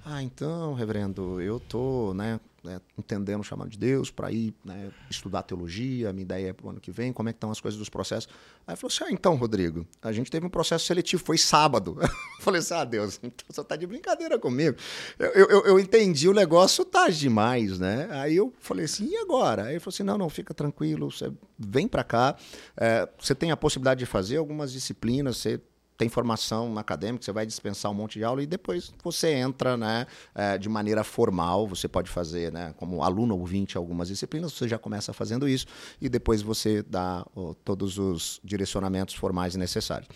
Ah, 0.04 0.22
então, 0.22 0.74
reverendo, 0.74 1.40
eu 1.40 1.60
tô, 1.60 2.14
né, 2.14 2.40
né, 2.62 2.80
entendendo 2.96 3.40
o 3.40 3.44
chamado 3.44 3.70
de 3.70 3.78
Deus, 3.78 4.10
para 4.10 4.30
ir 4.30 4.54
né, 4.64 4.90
estudar 5.10 5.42
teologia, 5.42 6.12
minha 6.12 6.22
ideia 6.22 6.48
é 6.50 6.52
para 6.52 6.66
o 6.66 6.70
ano 6.70 6.80
que 6.80 6.90
vem, 6.90 7.12
como 7.12 7.28
é 7.28 7.32
que 7.32 7.36
estão 7.36 7.50
as 7.50 7.60
coisas 7.60 7.78
dos 7.78 7.88
processos. 7.88 8.28
Aí 8.66 8.76
falou 8.76 8.92
assim, 8.92 9.04
ah, 9.04 9.12
então, 9.12 9.34
Rodrigo, 9.34 9.86
a 10.00 10.12
gente 10.12 10.30
teve 10.30 10.46
um 10.46 10.48
processo 10.48 10.86
seletivo, 10.86 11.22
foi 11.24 11.36
sábado. 11.36 11.96
falei 12.40 12.60
assim, 12.60 12.74
ah, 12.74 12.84
Deus, 12.84 13.18
então 13.22 13.46
você 13.48 13.60
está 13.60 13.74
de 13.74 13.86
brincadeira 13.86 14.38
comigo. 14.38 14.76
Eu, 15.18 15.30
eu, 15.30 15.66
eu, 15.66 15.80
entendi, 15.80 16.28
o 16.28 16.34
negócio 16.34 16.84
tá 16.84 17.08
demais, 17.08 17.78
né? 17.78 18.08
Aí 18.12 18.36
eu 18.36 18.52
falei 18.60 18.84
assim, 18.84 19.08
e 19.08 19.16
agora? 19.16 19.64
Aí 19.64 19.72
ele 19.72 19.80
falou 19.80 19.94
assim, 19.94 20.04
não, 20.04 20.16
não, 20.16 20.28
fica 20.28 20.54
tranquilo, 20.54 21.10
você 21.10 21.32
vem 21.58 21.88
para 21.88 22.04
cá, 22.04 22.36
é, 22.76 23.08
você 23.18 23.34
tem 23.34 23.50
a 23.50 23.56
possibilidade 23.56 23.98
de 23.98 24.06
fazer 24.06 24.36
algumas 24.36 24.72
disciplinas, 24.72 25.38
você 25.38 25.60
tem 26.02 26.08
formação 26.08 26.76
acadêmica, 26.78 27.24
você 27.24 27.30
vai 27.30 27.46
dispensar 27.46 27.88
um 27.88 27.94
monte 27.94 28.18
de 28.18 28.24
aula 28.24 28.42
e 28.42 28.46
depois 28.46 28.92
você 29.04 29.34
entra 29.34 29.76
né, 29.76 30.04
é, 30.34 30.58
de 30.58 30.68
maneira 30.68 31.04
formal, 31.04 31.68
você 31.68 31.86
pode 31.86 32.10
fazer 32.10 32.50
né, 32.50 32.74
como 32.76 33.04
aluno 33.04 33.38
ouvinte 33.38 33.76
algumas 33.76 34.08
disciplinas, 34.08 34.52
você 34.52 34.66
já 34.66 34.78
começa 34.78 35.12
fazendo 35.12 35.48
isso 35.48 35.64
e 36.00 36.08
depois 36.08 36.42
você 36.42 36.82
dá 36.82 37.24
todos 37.64 37.98
os 37.98 38.40
direcionamentos 38.42 39.14
formais 39.14 39.54
necessários. 39.54 40.08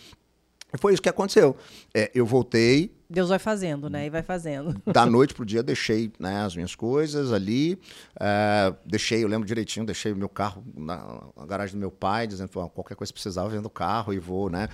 E 0.74 0.76
foi 0.76 0.92
isso 0.92 1.00
que 1.00 1.08
aconteceu. 1.08 1.56
É, 1.94 2.10
eu 2.12 2.26
voltei. 2.26 2.92
Deus 3.08 3.28
vai 3.28 3.38
fazendo, 3.38 3.88
né? 3.88 4.06
E 4.06 4.10
vai 4.10 4.24
fazendo. 4.24 4.74
Da 4.92 5.06
noite 5.06 5.34
pro 5.34 5.46
dia, 5.46 5.62
deixei 5.62 6.12
né, 6.18 6.42
as 6.42 6.56
minhas 6.56 6.74
coisas 6.74 7.32
ali. 7.32 7.78
É, 8.18 8.74
deixei, 8.84 9.22
eu 9.22 9.28
lembro 9.28 9.46
direitinho, 9.46 9.86
deixei 9.86 10.10
o 10.10 10.16
meu 10.16 10.28
carro 10.28 10.64
na, 10.76 11.22
garagem 11.46 11.76
do 11.76 11.78
meu 11.78 11.92
pai, 11.92 12.26
dizendo 12.26 12.48
que 12.48 12.54
qualquer 12.54 12.96
coisa 12.96 13.12
que 13.12 13.14
precisava, 13.14 13.48
vendo 13.48 13.66
o 13.66 13.70
carro 13.70 14.12
e 14.12 14.18
vou, 14.18 14.50
né? 14.50 14.68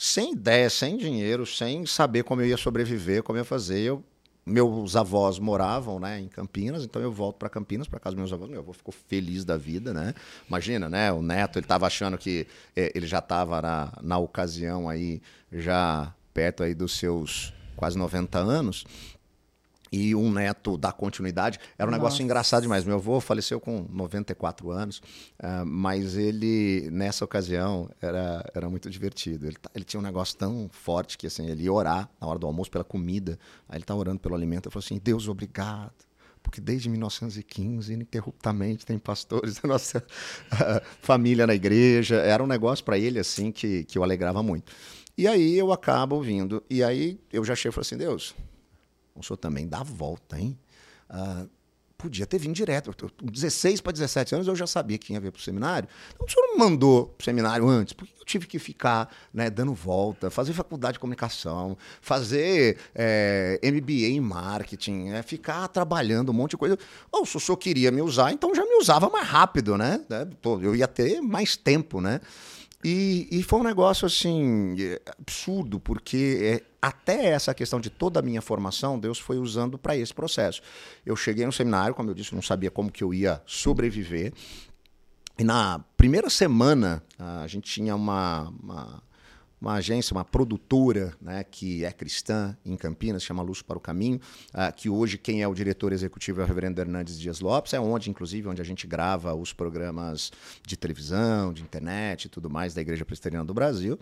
Sem 0.00 0.32
ideia, 0.34 0.70
sem 0.70 0.96
dinheiro, 0.96 1.44
sem 1.44 1.84
saber 1.84 2.22
como 2.22 2.40
eu 2.40 2.46
ia 2.46 2.56
sobreviver, 2.56 3.24
como 3.24 3.36
eu 3.36 3.40
ia 3.40 3.44
fazer. 3.44 3.80
Eu, 3.80 4.04
meus 4.46 4.94
avós 4.94 5.40
moravam 5.40 5.98
né, 5.98 6.20
em 6.20 6.28
Campinas, 6.28 6.84
então 6.84 7.02
eu 7.02 7.10
volto 7.10 7.36
para 7.36 7.48
Campinas, 7.50 7.88
para 7.88 7.98
casa 7.98 8.14
dos 8.14 8.20
meus 8.20 8.32
avós. 8.32 8.48
Meu 8.48 8.60
avô 8.60 8.72
ficou 8.72 8.94
feliz 9.08 9.44
da 9.44 9.56
vida, 9.56 9.92
né? 9.92 10.14
Imagina, 10.46 10.88
né? 10.88 11.10
O 11.10 11.20
neto, 11.20 11.58
ele 11.58 11.64
estava 11.64 11.84
achando 11.84 12.16
que 12.16 12.46
é, 12.76 12.92
ele 12.94 13.08
já 13.08 13.18
estava 13.18 13.60
na, 13.60 13.92
na 14.00 14.18
ocasião 14.18 14.88
aí, 14.88 15.20
já 15.52 16.14
perto 16.32 16.62
aí 16.62 16.74
dos 16.74 16.96
seus 16.96 17.52
quase 17.74 17.98
90 17.98 18.38
anos, 18.38 18.84
e 19.92 20.14
um 20.14 20.30
neto 20.32 20.76
da 20.76 20.92
continuidade. 20.92 21.58
Era 21.78 21.88
um 21.88 21.90
Nossa. 21.90 22.02
negócio 22.02 22.22
engraçado 22.22 22.62
demais. 22.62 22.84
Meu 22.84 22.96
avô 22.96 23.20
faleceu 23.20 23.60
com 23.60 23.86
94 23.90 24.70
anos, 24.70 24.98
uh, 24.98 25.64
mas 25.66 26.16
ele, 26.16 26.88
nessa 26.90 27.24
ocasião, 27.24 27.90
era, 28.00 28.44
era 28.54 28.68
muito 28.68 28.88
divertido. 28.90 29.46
Ele, 29.46 29.56
ele 29.74 29.84
tinha 29.84 30.00
um 30.00 30.02
negócio 30.02 30.36
tão 30.36 30.68
forte 30.70 31.16
que 31.16 31.26
assim, 31.26 31.48
ele 31.48 31.64
ia 31.64 31.72
orar 31.72 32.08
na 32.20 32.26
hora 32.26 32.38
do 32.38 32.46
almoço 32.46 32.70
pela 32.70 32.84
comida. 32.84 33.38
Aí 33.68 33.76
ele 33.76 33.84
estava 33.84 34.00
orando 34.00 34.20
pelo 34.20 34.34
alimento. 34.34 34.66
Eu 34.66 34.72
falou 34.72 34.84
assim: 34.84 35.00
Deus, 35.02 35.28
obrigado. 35.28 36.08
Porque 36.42 36.60
desde 36.60 36.88
1915, 36.88 37.92
ininterruptamente, 37.92 38.86
tem 38.86 38.98
pastores 38.98 39.58
da 39.58 39.68
nossa 39.68 39.98
uh, 39.98 40.86
família 41.02 41.46
na 41.46 41.54
igreja. 41.54 42.16
Era 42.16 42.42
um 42.42 42.46
negócio 42.46 42.84
para 42.84 42.98
ele 42.98 43.18
assim 43.18 43.52
que, 43.52 43.84
que 43.84 43.98
o 43.98 44.02
alegrava 44.02 44.42
muito. 44.42 44.72
E 45.16 45.26
aí 45.26 45.58
eu 45.58 45.72
acabo 45.72 46.16
ouvindo. 46.16 46.62
E 46.70 46.82
aí 46.82 47.20
eu 47.32 47.44
já 47.44 47.54
chego 47.54 47.72
e 47.72 47.74
falo 47.74 47.82
assim: 47.82 47.96
Deus, 47.96 48.34
o 49.18 49.22
senhor 49.22 49.36
também 49.36 49.66
dá 49.66 49.80
a 49.80 49.84
volta, 49.84 50.38
hein? 50.38 50.58
Ah, 51.08 51.46
podia 51.98 52.24
ter 52.24 52.38
vindo 52.38 52.54
direto. 52.54 52.94
Com 53.18 53.26
16 53.26 53.80
para 53.80 53.92
17 53.92 54.36
anos 54.36 54.46
eu 54.46 54.54
já 54.54 54.66
sabia 54.68 54.96
que 54.96 55.12
ia 55.12 55.20
vir 55.20 55.32
para 55.32 55.40
o 55.40 55.42
seminário. 55.42 55.88
Então 56.14 56.24
o 56.24 56.30
senhor 56.30 56.46
não 56.46 56.58
mandou 56.58 57.06
para 57.06 57.22
o 57.22 57.24
seminário 57.24 57.68
antes? 57.68 57.92
Por 57.92 58.06
que 58.06 58.14
eu 58.20 58.24
tive 58.24 58.46
que 58.46 58.58
ficar 58.58 59.12
né, 59.34 59.50
dando 59.50 59.74
volta, 59.74 60.30
fazer 60.30 60.52
faculdade 60.52 60.94
de 60.94 61.00
comunicação, 61.00 61.76
fazer 62.00 62.78
é, 62.94 63.58
eh, 63.60 63.70
MBA 63.70 64.10
em 64.10 64.20
marketing, 64.20 65.08
é, 65.08 65.22
ficar 65.22 65.66
trabalhando 65.68 66.30
um 66.30 66.34
monte 66.34 66.52
de 66.52 66.56
coisa? 66.56 66.78
Ou 67.10 67.26
se 67.26 67.36
o 67.36 67.40
senhor 67.40 67.56
queria 67.56 67.90
me 67.90 68.00
usar, 68.00 68.30
então 68.32 68.54
já 68.54 68.64
me 68.64 68.76
usava 68.76 69.10
mais 69.10 69.26
rápido, 69.26 69.76
né? 69.76 70.00
Eu 70.62 70.76
ia 70.76 70.86
ter 70.86 71.20
mais 71.20 71.56
tempo, 71.56 72.00
né? 72.00 72.20
E, 72.84 73.26
e, 73.32 73.42
foi 73.42 73.58
um 73.58 73.64
negócio 73.64 74.06
assim 74.06 74.76
absurdo, 75.18 75.80
porque 75.80 76.38
é, 76.40 76.67
até 76.80 77.26
essa 77.26 77.52
questão 77.54 77.80
de 77.80 77.90
toda 77.90 78.20
a 78.20 78.22
minha 78.22 78.40
formação, 78.40 78.98
Deus 78.98 79.18
foi 79.18 79.38
usando 79.38 79.76
para 79.78 79.96
esse 79.96 80.14
processo. 80.14 80.62
Eu 81.04 81.16
cheguei 81.16 81.44
no 81.44 81.52
seminário, 81.52 81.94
como 81.94 82.10
eu 82.10 82.14
disse, 82.14 82.34
não 82.34 82.42
sabia 82.42 82.70
como 82.70 82.90
que 82.90 83.02
eu 83.02 83.12
ia 83.12 83.42
sobreviver. 83.46 84.32
E 85.38 85.44
na 85.44 85.80
primeira 85.96 86.30
semana, 86.30 87.02
a 87.18 87.46
gente 87.46 87.70
tinha 87.70 87.94
uma, 87.94 88.52
uma 88.62 89.02
uma 89.60 89.74
agência, 89.74 90.14
uma 90.14 90.24
produtora 90.24 91.14
né, 91.20 91.42
que 91.44 91.84
é 91.84 91.90
cristã 91.90 92.56
em 92.64 92.76
Campinas, 92.76 93.22
chama 93.22 93.42
Luz 93.42 93.60
para 93.60 93.76
o 93.76 93.80
Caminho, 93.80 94.20
uh, 94.54 94.72
que 94.74 94.88
hoje 94.88 95.18
quem 95.18 95.42
é 95.42 95.48
o 95.48 95.54
diretor 95.54 95.92
executivo 95.92 96.40
é 96.40 96.44
o 96.44 96.46
reverendo 96.46 96.80
Hernandes 96.80 97.18
Dias 97.18 97.40
Lopes, 97.40 97.72
é 97.72 97.80
onde, 97.80 98.08
inclusive, 98.08 98.48
onde 98.48 98.62
a 98.62 98.64
gente 98.64 98.86
grava 98.86 99.34
os 99.34 99.52
programas 99.52 100.30
de 100.64 100.76
televisão, 100.76 101.52
de 101.52 101.62
internet 101.62 102.26
e 102.26 102.28
tudo 102.28 102.48
mais 102.48 102.72
da 102.72 102.80
Igreja 102.80 103.04
Presbiteriana 103.04 103.44
do 103.44 103.54
Brasil. 103.54 103.98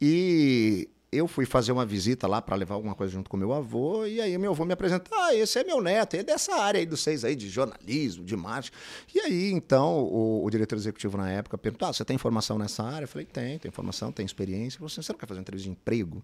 E 0.00 0.88
eu 1.10 1.26
fui 1.26 1.46
fazer 1.46 1.72
uma 1.72 1.86
visita 1.86 2.26
lá 2.26 2.42
para 2.42 2.54
levar 2.54 2.74
alguma 2.74 2.94
coisa 2.94 3.12
junto 3.12 3.30
com 3.30 3.36
meu 3.36 3.52
avô, 3.52 4.04
e 4.04 4.20
aí 4.20 4.36
meu 4.36 4.50
avô 4.50 4.64
me 4.64 4.72
apresentou, 4.74 5.16
ah, 5.18 5.34
esse 5.34 5.58
é 5.58 5.64
meu 5.64 5.80
neto, 5.80 6.14
é 6.14 6.22
dessa 6.22 6.54
área 6.54 6.78
aí 6.78 6.86
dos 6.86 7.00
seis 7.00 7.24
aí, 7.24 7.34
de 7.34 7.48
jornalismo, 7.48 8.24
de 8.24 8.36
marketing. 8.36 8.76
E 9.14 9.20
aí, 9.20 9.50
então, 9.50 10.00
o, 10.00 10.44
o 10.44 10.50
diretor 10.50 10.76
executivo 10.76 11.16
na 11.16 11.30
época 11.30 11.56
perguntou, 11.56 11.88
ah, 11.88 11.92
você 11.92 12.04
tem 12.04 12.18
formação 12.18 12.58
nessa 12.58 12.82
área? 12.82 13.04
Eu 13.04 13.08
falei, 13.08 13.26
tem, 13.26 13.58
tem 13.58 13.70
formação, 13.70 14.12
tem 14.12 14.26
experiência. 14.26 14.76
Ele 14.76 14.78
falou 14.78 14.86
assim, 14.88 15.02
você 15.02 15.12
não 15.12 15.18
quer 15.18 15.26
fazer 15.26 15.38
uma 15.38 15.42
entrevista 15.42 15.68
de 15.68 15.72
emprego? 15.72 16.22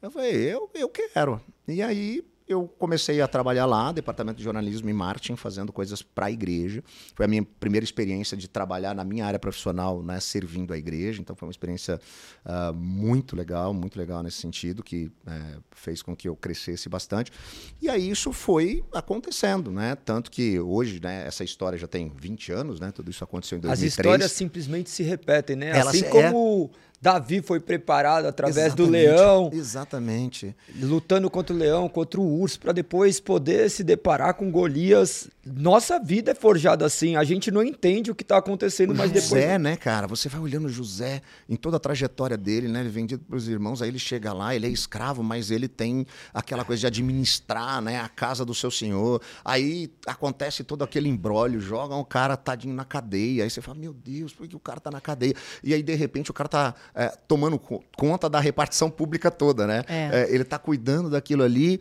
Eu 0.00 0.10
falei, 0.10 0.34
eu, 0.34 0.70
eu 0.74 0.88
quero. 0.88 1.40
E 1.68 1.82
aí, 1.82 2.24
eu 2.52 2.68
comecei 2.78 3.20
a 3.20 3.28
trabalhar 3.28 3.66
lá, 3.66 3.92
departamento 3.92 4.38
de 4.38 4.44
jornalismo 4.44 4.88
e 4.88 4.92
marketing, 4.92 5.36
fazendo 5.36 5.72
coisas 5.72 6.02
para 6.02 6.26
a 6.26 6.30
igreja. 6.30 6.82
Foi 7.14 7.24
a 7.24 7.28
minha 7.28 7.42
primeira 7.42 7.84
experiência 7.84 8.36
de 8.36 8.48
trabalhar 8.48 8.94
na 8.94 9.04
minha 9.04 9.26
área 9.26 9.38
profissional, 9.38 10.02
né, 10.02 10.20
servindo 10.20 10.72
a 10.72 10.78
igreja. 10.78 11.20
Então 11.20 11.34
foi 11.34 11.46
uma 11.46 11.52
experiência 11.52 12.00
uh, 12.44 12.72
muito 12.72 13.34
legal, 13.34 13.74
muito 13.74 13.98
legal 13.98 14.22
nesse 14.22 14.38
sentido, 14.38 14.82
que 14.82 15.10
é, 15.26 15.58
fez 15.72 16.02
com 16.02 16.14
que 16.14 16.28
eu 16.28 16.36
crescesse 16.36 16.88
bastante. 16.88 17.32
E 17.80 17.88
aí 17.88 18.10
isso 18.10 18.32
foi 18.32 18.84
acontecendo, 18.92 19.70
né? 19.70 19.96
Tanto 19.96 20.30
que 20.30 20.58
hoje, 20.60 21.00
né, 21.02 21.26
essa 21.26 21.44
história 21.44 21.78
já 21.78 21.86
tem 21.86 22.12
20 22.14 22.52
anos, 22.52 22.80
né? 22.80 22.90
Tudo 22.92 23.10
isso 23.10 23.24
aconteceu 23.24 23.58
em 23.58 23.60
2003. 23.60 23.92
As 23.92 23.98
histórias 23.98 24.32
simplesmente 24.32 24.90
se 24.90 25.02
repetem, 25.02 25.56
né? 25.56 25.70
Elas 25.70 25.88
assim 25.88 26.04
é- 26.04 26.10
como 26.10 26.70
Davi 27.02 27.42
foi 27.42 27.58
preparado 27.58 28.26
através 28.26 28.74
do 28.74 28.84
Exatamente, 28.84 28.90
leão, 28.92 29.50
Exatamente. 29.52 30.56
lutando 30.80 31.28
contra 31.28 31.52
o 31.52 31.58
leão, 31.58 31.88
contra 31.88 32.20
o 32.20 32.40
urso, 32.40 32.60
para 32.60 32.70
depois 32.72 33.18
poder 33.18 33.68
se 33.68 33.82
deparar 33.82 34.34
com 34.34 34.52
Golias. 34.52 35.28
Nossa 35.44 35.98
vida 35.98 36.30
é 36.30 36.34
forjada 36.34 36.86
assim. 36.86 37.16
A 37.16 37.24
gente 37.24 37.50
não 37.50 37.60
entende 37.64 38.12
o 38.12 38.14
que 38.14 38.22
está 38.22 38.36
acontecendo, 38.36 38.94
mas 38.94 39.10
depois. 39.10 39.30
José, 39.30 39.58
né, 39.58 39.74
cara? 39.74 40.06
Você 40.06 40.28
vai 40.28 40.40
olhando 40.40 40.68
José 40.68 41.22
em 41.48 41.56
toda 41.56 41.76
a 41.76 41.80
trajetória 41.80 42.36
dele, 42.36 42.68
né? 42.68 42.78
Ele 42.78 42.88
é 42.88 42.92
vendido 42.92 43.24
para 43.24 43.36
os 43.36 43.48
irmãos, 43.48 43.82
aí 43.82 43.88
ele 43.88 43.98
chega 43.98 44.32
lá, 44.32 44.54
ele 44.54 44.68
é 44.68 44.70
escravo, 44.70 45.24
mas 45.24 45.50
ele 45.50 45.66
tem 45.66 46.06
aquela 46.32 46.64
coisa 46.64 46.82
de 46.82 46.86
administrar, 46.86 47.82
né, 47.82 47.98
a 47.98 48.08
casa 48.08 48.44
do 48.44 48.54
seu 48.54 48.70
senhor. 48.70 49.20
Aí 49.44 49.90
acontece 50.06 50.62
todo 50.62 50.84
aquele 50.84 51.08
embrólio, 51.08 51.60
jogam 51.60 51.98
o 51.98 52.04
cara 52.04 52.36
tadinho 52.36 52.74
na 52.74 52.84
cadeia. 52.84 53.42
Aí 53.42 53.50
você 53.50 53.60
fala, 53.60 53.76
meu 53.76 53.92
Deus, 53.92 54.32
por 54.32 54.46
que 54.46 54.54
o 54.54 54.60
cara 54.60 54.78
tá 54.78 54.92
na 54.92 55.00
cadeia? 55.00 55.34
E 55.64 55.74
aí, 55.74 55.82
de 55.82 55.94
repente, 55.96 56.30
o 56.30 56.34
cara 56.34 56.48
tá 56.48 56.74
é, 56.94 57.08
tomando 57.26 57.58
co- 57.58 57.82
conta 57.96 58.28
da 58.28 58.38
repartição 58.40 58.90
pública 58.90 59.30
toda, 59.30 59.66
né? 59.66 59.82
É. 59.88 60.22
É, 60.22 60.34
ele 60.34 60.44
tá 60.44 60.58
cuidando 60.58 61.08
daquilo 61.10 61.42
ali, 61.42 61.80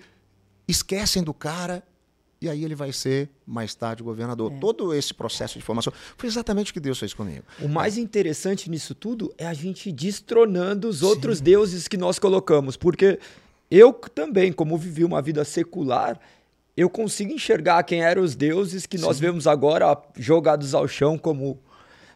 esquecem 0.68 1.24
do 1.24 1.34
cara. 1.34 1.84
E 2.44 2.50
aí 2.50 2.66
ele 2.66 2.74
vai 2.74 2.92
ser, 2.92 3.30
mais 3.46 3.76
tarde, 3.76 4.02
governador. 4.02 4.52
Todo 4.60 4.96
esse 4.96 5.14
processo 5.14 5.60
de 5.60 5.64
formação 5.64 5.94
foi 6.18 6.28
exatamente 6.28 6.72
o 6.72 6.74
que 6.74 6.80
Deus 6.80 6.98
fez 6.98 7.14
comigo. 7.14 7.44
O 7.62 7.68
mais 7.68 8.00
interessante 8.00 8.68
nisso 8.68 8.96
tudo 8.96 9.32
é 9.38 9.46
a 9.46 9.54
gente 9.54 9.92
destronando 9.92 10.88
os 10.90 11.04
outros 11.04 11.40
deuses 11.40 11.88
que 11.88 11.98
nós 11.98 12.18
colocamos. 12.18 12.76
Porque 12.76 13.20
eu 13.70 13.94
também, 13.94 14.52
como 14.52 14.76
vivi 14.76 15.04
uma 15.04 15.22
vida 15.22 15.46
secular, 15.46 16.20
eu 16.76 16.90
consigo 16.90 17.32
enxergar 17.32 17.84
quem 17.84 18.02
eram 18.04 18.24
os 18.24 18.36
deuses 18.36 18.88
que 18.88 18.98
nós 18.98 19.20
vemos 19.20 19.46
agora 19.46 19.96
jogados 20.18 20.74
ao 20.74 20.88
chão, 20.88 21.20
como 21.20 21.60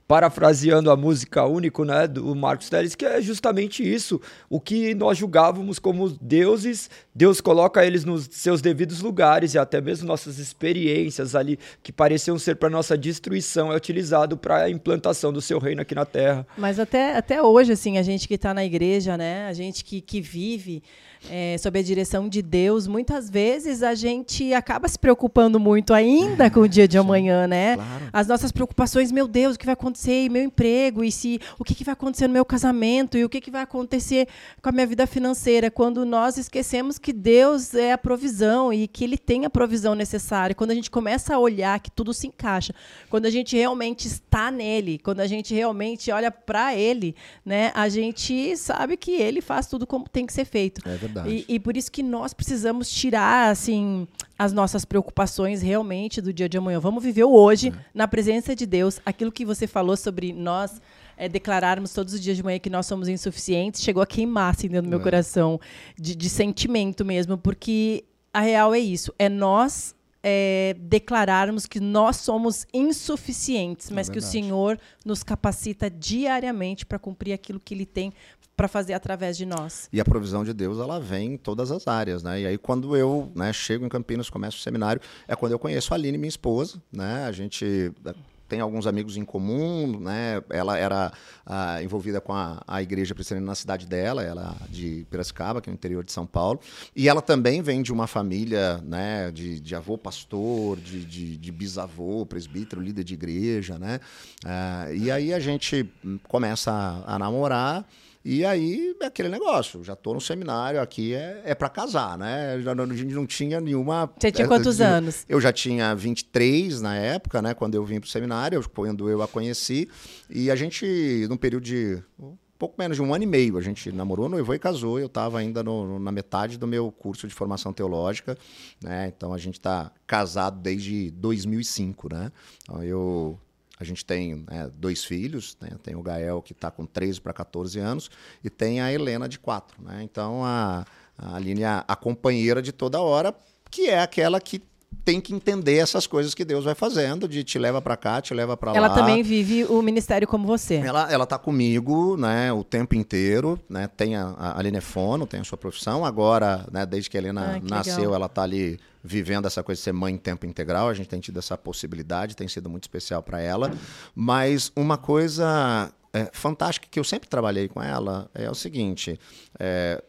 parafraseando 0.07 0.91
a 0.91 0.95
música 0.95 1.45
único 1.45 1.83
né, 1.83 2.07
do 2.07 2.35
Marcos 2.35 2.69
Teles, 2.69 2.93
que 2.93 3.05
é 3.05 3.21
justamente 3.21 3.81
isso. 3.81 4.21
O 4.49 4.59
que 4.59 4.93
nós 4.93 5.17
julgávamos 5.17 5.79
como 5.79 6.09
deuses, 6.21 6.89
Deus 7.13 7.41
coloca 7.41 7.85
eles 7.85 8.05
nos 8.05 8.27
seus 8.31 8.61
devidos 8.61 9.01
lugares 9.01 9.55
e 9.55 9.57
até 9.57 9.81
mesmo 9.81 10.07
nossas 10.07 10.37
experiências 10.37 11.35
ali, 11.35 11.57
que 11.81 11.91
pareciam 11.91 12.37
ser 12.37 12.55
para 12.55 12.69
nossa 12.69 12.97
destruição, 12.97 13.71
é 13.71 13.75
utilizado 13.75 14.37
para 14.37 14.63
a 14.63 14.69
implantação 14.69 15.33
do 15.33 15.41
seu 15.41 15.57
reino 15.57 15.81
aqui 15.81 15.95
na 15.95 16.05
Terra. 16.05 16.45
Mas 16.55 16.79
até, 16.79 17.15
até 17.17 17.41
hoje, 17.41 17.71
assim, 17.71 17.97
a 17.97 18.03
gente 18.03 18.27
que 18.27 18.35
está 18.35 18.53
na 18.53 18.63
igreja, 18.63 19.17
né? 19.17 19.47
A 19.47 19.53
gente 19.53 19.83
que, 19.83 20.01
que 20.01 20.21
vive 20.21 20.83
é, 21.29 21.57
sob 21.57 21.79
a 21.79 21.83
direção 21.83 22.29
de 22.29 22.41
Deus, 22.41 22.87
muitas 22.87 23.29
vezes 23.29 23.83
a 23.83 23.93
gente 23.95 24.53
acaba 24.53 24.87
se 24.87 24.97
preocupando 24.97 25.59
muito 25.59 25.93
ainda 25.93 26.49
com 26.49 26.61
o 26.61 26.67
dia 26.67 26.87
de 26.87 26.97
amanhã, 26.97 27.47
né? 27.47 27.75
Claro. 27.75 28.05
As 28.11 28.27
nossas 28.27 28.51
preocupações, 28.51 29.11
meu 29.11 29.27
Deus, 29.27 29.55
o 29.55 29.59
que 29.59 29.65
vai 29.65 29.73
acontecer? 29.73 30.25
E 30.25 30.29
meu 30.29 30.43
emprego? 30.43 31.03
E 31.03 31.11
se 31.11 31.39
o 31.57 31.63
que, 31.63 31.75
que 31.75 31.83
vai 31.83 31.93
acontecer 31.93 32.27
no 32.27 32.33
meu 32.33 32.45
casamento? 32.45 33.17
E 33.17 33.25
o 33.25 33.29
que, 33.29 33.41
que 33.41 33.51
vai 33.51 33.61
acontecer 33.61 34.27
com 34.61 34.69
a 34.69 34.71
minha 34.71 34.87
vida 34.87 35.07
financeira? 35.07 35.71
Quando 35.71 36.05
nós 36.05 36.37
esquecemos 36.37 36.97
que 36.97 37.11
Deus 37.11 37.73
é 37.73 37.93
a 37.93 37.97
provisão 37.97 38.71
e 38.71 38.87
que 38.87 39.03
Ele 39.03 39.17
tem 39.17 39.45
a 39.45 39.49
provisão 39.49 39.95
necessária. 39.95 40.55
Quando 40.55 40.71
a 40.71 40.75
gente 40.75 40.91
começa 40.91 41.35
a 41.35 41.39
olhar 41.39 41.79
que 41.79 41.91
tudo 41.91 42.13
se 42.13 42.27
encaixa, 42.27 42.73
quando 43.09 43.25
a 43.25 43.29
gente 43.29 43.55
realmente 43.55 44.07
está 44.07 44.51
nele, 44.51 44.99
quando 44.99 45.19
a 45.19 45.27
gente 45.27 45.53
realmente 45.53 46.11
olha 46.11 46.31
para 46.31 46.75
Ele, 46.75 47.15
né? 47.45 47.71
A 47.73 47.89
gente 47.89 48.55
sabe 48.57 48.97
que 48.97 49.11
Ele 49.11 49.41
faz 49.41 49.67
tudo 49.67 49.87
como 49.87 50.07
tem 50.07 50.25
que 50.25 50.33
ser 50.33 50.45
feito. 50.45 50.81
É 50.87 50.95
verdade. 50.95 51.14
E, 51.27 51.45
e 51.47 51.59
por 51.59 51.77
isso 51.77 51.91
que 51.91 52.03
nós 52.03 52.33
precisamos 52.33 52.89
tirar, 52.89 53.49
assim, 53.49 54.07
as 54.37 54.51
nossas 54.51 54.83
preocupações 54.83 55.61
realmente 55.61 56.21
do 56.21 56.33
dia 56.33 56.49
de 56.49 56.57
amanhã. 56.57 56.79
Vamos 56.79 57.03
viver 57.03 57.23
o 57.23 57.31
hoje, 57.31 57.73
na 57.93 58.07
presença 58.07 58.55
de 58.55 58.65
Deus. 58.65 58.99
Aquilo 59.05 59.31
que 59.31 59.45
você 59.45 59.67
falou 59.67 59.95
sobre 59.95 60.33
nós 60.33 60.81
é, 61.17 61.29
declararmos 61.29 61.93
todos 61.93 62.13
os 62.13 62.21
dias 62.21 62.37
de 62.37 62.43
manhã 62.43 62.59
que 62.59 62.69
nós 62.69 62.85
somos 62.85 63.07
insuficientes, 63.07 63.81
chegou 63.81 64.03
a 64.03 64.07
queimar, 64.07 64.53
assim, 64.53 64.67
dentro 64.67 64.83
do 64.83 64.89
meu 64.89 64.99
coração, 64.99 65.59
de, 65.97 66.15
de 66.15 66.29
sentimento 66.29 67.05
mesmo, 67.05 67.37
porque 67.37 68.03
a 68.33 68.41
real 68.41 68.73
é 68.73 68.79
isso, 68.79 69.13
é 69.17 69.29
nós 69.29 69.94
é, 70.27 70.75
declararmos 70.79 71.67
que 71.67 71.79
nós 71.79 72.15
somos 72.15 72.65
insuficientes, 72.73 73.91
mas 73.91 74.09
que 74.09 74.17
o. 74.17 74.21
Senhor 74.25 74.79
nos 75.05 75.21
capacita 75.21 75.87
diariamente 75.87 76.83
para 76.83 76.97
cumprir 76.97 77.31
aquilo 77.31 77.59
que 77.59 77.75
Ele 77.75 77.85
tem 77.85 78.11
para 78.57 78.67
fazer 78.67 78.93
através 78.93 79.37
de 79.37 79.45
nós. 79.45 79.87
E 79.93 79.99
a 79.99 80.05
provisão 80.05 80.43
de 80.43 80.51
Deus, 80.51 80.79
ela 80.79 80.99
vem 80.99 81.33
em 81.33 81.37
todas 81.37 81.71
as 81.71 81.87
áreas, 81.87 82.23
né? 82.23 82.41
E 82.41 82.47
aí, 82.47 82.57
quando 82.57 82.95
eu 82.97 83.31
né, 83.35 83.53
chego 83.53 83.85
em 83.85 83.89
Campinas, 83.89 84.29
começo 84.29 84.57
o 84.57 84.61
seminário, 84.61 84.99
é 85.27 85.35
quando 85.35 85.51
eu 85.51 85.59
conheço 85.59 85.93
a 85.93 85.97
Aline, 85.97 86.17
minha 86.17 86.29
esposa, 86.29 86.81
né? 86.91 87.25
A 87.25 87.31
gente 87.31 87.93
eh, 88.03 88.15
tem 88.47 88.59
alguns 88.59 88.87
amigos 88.87 89.17
em 89.17 89.25
comum, 89.25 89.99
né? 89.99 90.41
Ela 90.49 90.77
era 90.77 91.11
ah, 91.45 91.81
envolvida 91.81 92.21
com 92.21 92.33
a, 92.33 92.61
a 92.67 92.81
igreja 92.81 93.13
presbiteriana 93.15 93.47
na 93.47 93.55
cidade 93.55 93.85
dela, 93.87 94.23
ela 94.23 94.55
de 94.69 95.05
Piracicaba, 95.09 95.61
que 95.61 95.69
é 95.69 95.71
no 95.71 95.75
interior 95.75 96.03
de 96.03 96.11
São 96.11 96.25
Paulo. 96.25 96.59
E 96.95 97.09
ela 97.09 97.21
também 97.21 97.61
vem 97.61 97.81
de 97.81 97.91
uma 97.91 98.07
família, 98.07 98.77
né? 98.83 99.31
De, 99.31 99.59
de 99.59 99.75
avô 99.75 99.97
pastor, 99.97 100.77
de, 100.77 101.03
de, 101.03 101.37
de 101.37 101.51
bisavô 101.51 102.25
presbítero, 102.25 102.81
líder 102.81 103.03
de 103.03 103.13
igreja, 103.13 103.79
né? 103.79 103.99
Ah, 104.45 104.87
e 104.93 105.09
aí 105.09 105.33
a 105.33 105.39
gente 105.39 105.89
começa 106.27 106.71
a, 106.71 107.15
a 107.15 107.19
namorar. 107.19 107.85
E 108.27 108.43
aí, 108.43 108.95
é 108.99 109.05
aquele 109.05 109.29
negócio, 109.29 109.83
já 109.83 109.95
tô 109.95 110.11
no 110.15 110.19
seminário 110.19 110.81
aqui, 110.81 111.13
é, 111.13 111.43
é 111.45 111.53
para 111.53 111.69
casar, 111.69 112.17
né? 112.17 112.59
Já 112.59 112.73
não- 112.73 112.85
A 112.85 112.95
gente 112.95 113.13
não 113.13 113.27
tinha 113.27 113.61
nenhuma... 113.61 114.11
Você 114.19 114.31
tinha 114.31 114.45
é, 114.45 114.47
quantos 114.47 114.77
de- 114.77 114.83
anos? 114.83 115.23
Eu 115.29 115.39
já 115.39 115.53
tinha 115.53 115.93
23 115.93 116.81
na 116.81 116.95
época, 116.95 117.39
né? 117.39 117.53
Quando 117.53 117.75
eu 117.75 117.85
vim 117.85 117.99
pro 117.99 118.09
seminário, 118.09 118.55
eu- 118.57 118.67
quando 118.69 119.07
eu 119.07 119.21
a 119.21 119.27
conheci. 119.27 119.87
E 120.27 120.49
a 120.49 120.55
gente, 120.55 121.27
num 121.29 121.37
período 121.37 121.63
de 121.65 122.01
um 122.19 122.35
pouco 122.57 122.73
menos 122.79 122.97
de 122.97 123.03
um 123.03 123.13
ano 123.13 123.23
e 123.25 123.27
meio, 123.27 123.57
a 123.59 123.61
gente 123.61 123.91
namorou, 123.91 124.27
noivou 124.27 124.55
e 124.55 124.59
casou. 124.59 124.99
Eu 124.99 125.05
estava 125.05 125.37
ainda 125.37 125.61
no- 125.61 125.99
na 125.99 126.11
metade 126.11 126.57
do 126.57 126.65
meu 126.65 126.91
curso 126.91 127.27
de 127.27 127.33
formação 127.35 127.71
teológica, 127.73 128.35
né? 128.83 129.13
Então 129.15 129.33
a 129.33 129.37
gente 129.37 129.59
está 129.59 129.91
casado 130.07 130.59
desde 130.61 131.11
2005, 131.11 132.11
né? 132.11 132.31
Então 132.63 132.83
eu 132.83 133.39
a 133.79 133.83
gente 133.83 134.05
tem 134.05 134.45
né, 134.49 134.71
dois 134.73 135.03
filhos, 135.03 135.57
né? 135.59 135.69
tem 135.83 135.95
o 135.95 136.01
Gael 136.01 136.41
que 136.41 136.53
está 136.53 136.71
com 136.71 136.85
13 136.85 137.19
para 137.21 137.33
14 137.33 137.79
anos 137.79 138.09
e 138.43 138.49
tem 138.49 138.81
a 138.81 138.91
Helena 138.91 139.27
de 139.27 139.37
4. 139.37 139.83
Né? 139.83 140.03
Então 140.03 140.43
a, 140.45 140.85
a 141.17 141.35
Aline 141.35 141.63
é 141.63 141.67
a, 141.67 141.85
a 141.87 141.95
companheira 141.95 142.61
de 142.61 142.71
toda 142.71 143.01
hora, 143.01 143.35
que 143.69 143.89
é 143.89 144.01
aquela 144.01 144.39
que 144.39 144.61
tem 145.03 145.19
que 145.19 145.33
entender 145.33 145.77
essas 145.77 146.07
coisas 146.07 146.33
que 146.33 146.45
Deus 146.45 146.63
vai 146.63 146.75
fazendo, 146.75 147.27
de 147.27 147.43
te 147.43 147.59
leva 147.59 147.81
para 147.81 147.97
cá, 147.97 148.21
te 148.21 148.33
leva 148.33 148.55
para 148.55 148.71
lá. 148.71 148.77
Ela 148.77 148.89
também 148.89 149.21
vive 149.21 149.65
o 149.65 149.81
ministério 149.81 150.27
como 150.27 150.47
você. 150.47 150.75
Ela, 150.75 151.11
ela 151.11 151.25
tá 151.25 151.37
comigo, 151.37 152.15
né, 152.17 152.51
o 152.53 152.63
tempo 152.63 152.95
inteiro, 152.95 153.59
né, 153.69 153.87
tem 153.87 154.15
a, 154.15 154.27
a 154.29 154.59
Aline 154.59 154.77
é 154.77 154.81
fono, 154.81 155.27
tem 155.27 155.39
a 155.39 155.43
sua 155.43 155.57
profissão, 155.57 156.05
agora, 156.05 156.65
né, 156.71 156.85
desde 156.85 157.09
que 157.09 157.17
a 157.17 157.19
Helena 157.19 157.55
Ah, 157.55 157.59
que 157.59 157.69
nasceu, 157.69 157.97
legal. 157.97 158.15
ela 158.15 158.29
tá 158.29 158.43
ali 158.43 158.79
vivendo 159.03 159.45
essa 159.45 159.61
coisa 159.61 159.79
de 159.79 159.83
ser 159.83 159.91
mãe 159.93 160.13
em 160.13 160.17
tempo 160.17 160.45
integral, 160.45 160.89
a 160.89 160.93
gente 160.93 161.07
tem 161.09 161.19
tido 161.19 161.37
essa 161.37 161.57
possibilidade, 161.57 162.35
tem 162.35 162.47
sido 162.47 162.69
muito 162.69 162.83
especial 162.85 163.21
para 163.21 163.39
ela, 163.39 163.71
mas 164.15 164.71
uma 164.75 164.97
coisa 164.97 165.91
é, 166.11 166.29
fantástica 166.33 166.87
que 166.89 166.99
eu 166.99 167.03
sempre 167.03 167.29
trabalhei 167.29 167.67
com 167.67 167.81
ela 167.83 168.29
é 168.33 168.49
o 168.49 168.55
seguinte, 168.55 169.19
é, 169.59 170.03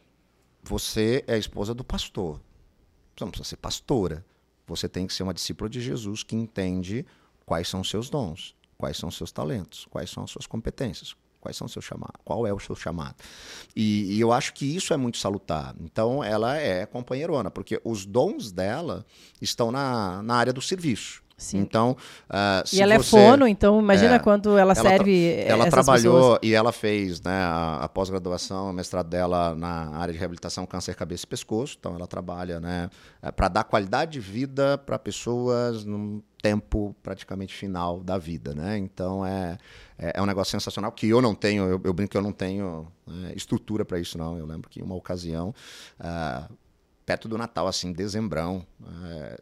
você 0.63 1.23
é 1.27 1.35
a 1.35 1.39
esposa 1.39 1.75
do 1.75 1.85
pastor, 1.85 2.41
você 3.17 3.25
não 3.25 3.31
precisa 3.31 3.51
ser 3.51 3.57
pastora, 3.57 4.25
você 4.67 4.89
tem 4.89 5.07
que 5.07 5.15
ser 5.15 5.23
uma 5.23 5.35
discípula 5.35 5.69
de 5.71 5.81
Jesus 5.81 6.23
que 6.23 6.35
entende 6.35 7.07
quais 7.45 7.69
são 7.69 7.85
seus 7.85 8.11
dons, 8.11 8.55
quais 8.77 8.97
são 8.97 9.11
seus 9.11 9.31
talentos, 9.31 9.87
quais 9.91 10.11
são 10.11 10.25
as 10.25 10.31
suas 10.31 10.47
competências, 10.47 11.15
quais 11.41 11.57
são 11.57 11.69
seus 11.69 11.85
chamados, 11.85 12.21
qual 12.25 12.47
é 12.47 12.53
o 12.53 12.59
seu 12.59 12.75
chamado. 12.75 13.17
E, 13.75 14.17
e 14.17 14.21
eu 14.21 14.33
acho 14.33 14.53
que 14.53 14.65
isso 14.65 14.93
é 14.93 14.97
muito 14.97 15.19
salutar. 15.19 15.75
Então, 15.81 16.23
ela 16.23 16.57
é 16.57 16.85
companheirona, 16.85 17.51
porque 17.51 17.81
os 17.85 18.05
dons 18.05 18.51
dela 18.51 19.07
estão 19.41 19.71
na, 19.71 20.23
na 20.23 20.35
área 20.35 20.53
do 20.53 20.61
serviço. 20.61 21.23
Sim. 21.39 21.59
Então, 21.59 21.95
se 22.65 22.77
E 22.77 22.81
ela 22.83 22.97
você- 22.99 23.15
é 23.17 23.21
fono, 23.21 23.47
então 23.47 23.79
imagina 23.79 24.15
É. 24.15 24.19
quanto 24.19 24.51
ela, 24.51 24.61
ela 24.61 24.75
tra- 24.75 24.89
serve 24.91 25.35
ela 25.47 25.67
essas 25.67 25.71
trabalhou 25.71 26.15
pessoas. 26.15 26.39
e 26.43 26.55
ela 26.55 26.73
fez 26.73 27.21
né, 27.21 27.31
a, 27.43 27.81
a 27.83 27.89
pós-graduação, 27.91 28.71
o 28.71 28.73
mestrado 28.73 29.09
dela 29.09 29.55
na 29.55 29.91
área 29.99 30.15
de 30.15 30.19
reabilitação 30.19 30.65
câncer 30.65 30.95
cabeça 30.95 31.25
e 31.25 31.27
pescoço. 31.27 31.77
Então 31.79 31.95
ela 31.95 32.07
trabalha 32.07 32.59
né, 32.59 32.89
para 33.37 33.49
dar 33.49 33.65
qualidade 33.65 34.13
de 34.13 34.21
vida 34.21 34.79
para 34.79 34.99
pessoas 34.99 35.85
num 35.85 36.23
tempo 36.41 36.97
praticamente 37.03 37.55
final 37.55 38.01
da 38.01 38.17
vida. 38.17 38.55
Né? 38.55 38.79
Então 38.79 39.25
é, 39.27 39.59
é, 39.99 40.13
é 40.17 40.23
um 40.23 40.27
negócio 40.27 40.53
sensacional 40.53 40.91
que 40.91 41.07
eu 41.07 41.21
não 41.21 41.35
tenho, 41.35 41.65
eu, 41.65 41.79
eu 41.85 41.93
brinco 41.93 42.13
que 42.13 42.17
eu 42.17 42.23
não 42.23 42.33
tenho 42.33 42.87
né, 43.07 43.33
estrutura 43.37 43.85
para 43.85 43.99
isso 44.01 44.17
não. 44.17 44.39
Eu 44.39 44.47
lembro 44.47 44.71
que 44.71 44.81
em 44.81 44.83
uma 44.83 44.95
ocasião 44.95 45.55
ah, 46.01 46.49
perto 47.05 47.29
do 47.29 47.37
Natal, 47.37 47.67
assim, 47.67 47.93
dezembrão. 47.93 48.65
É, 49.05 49.39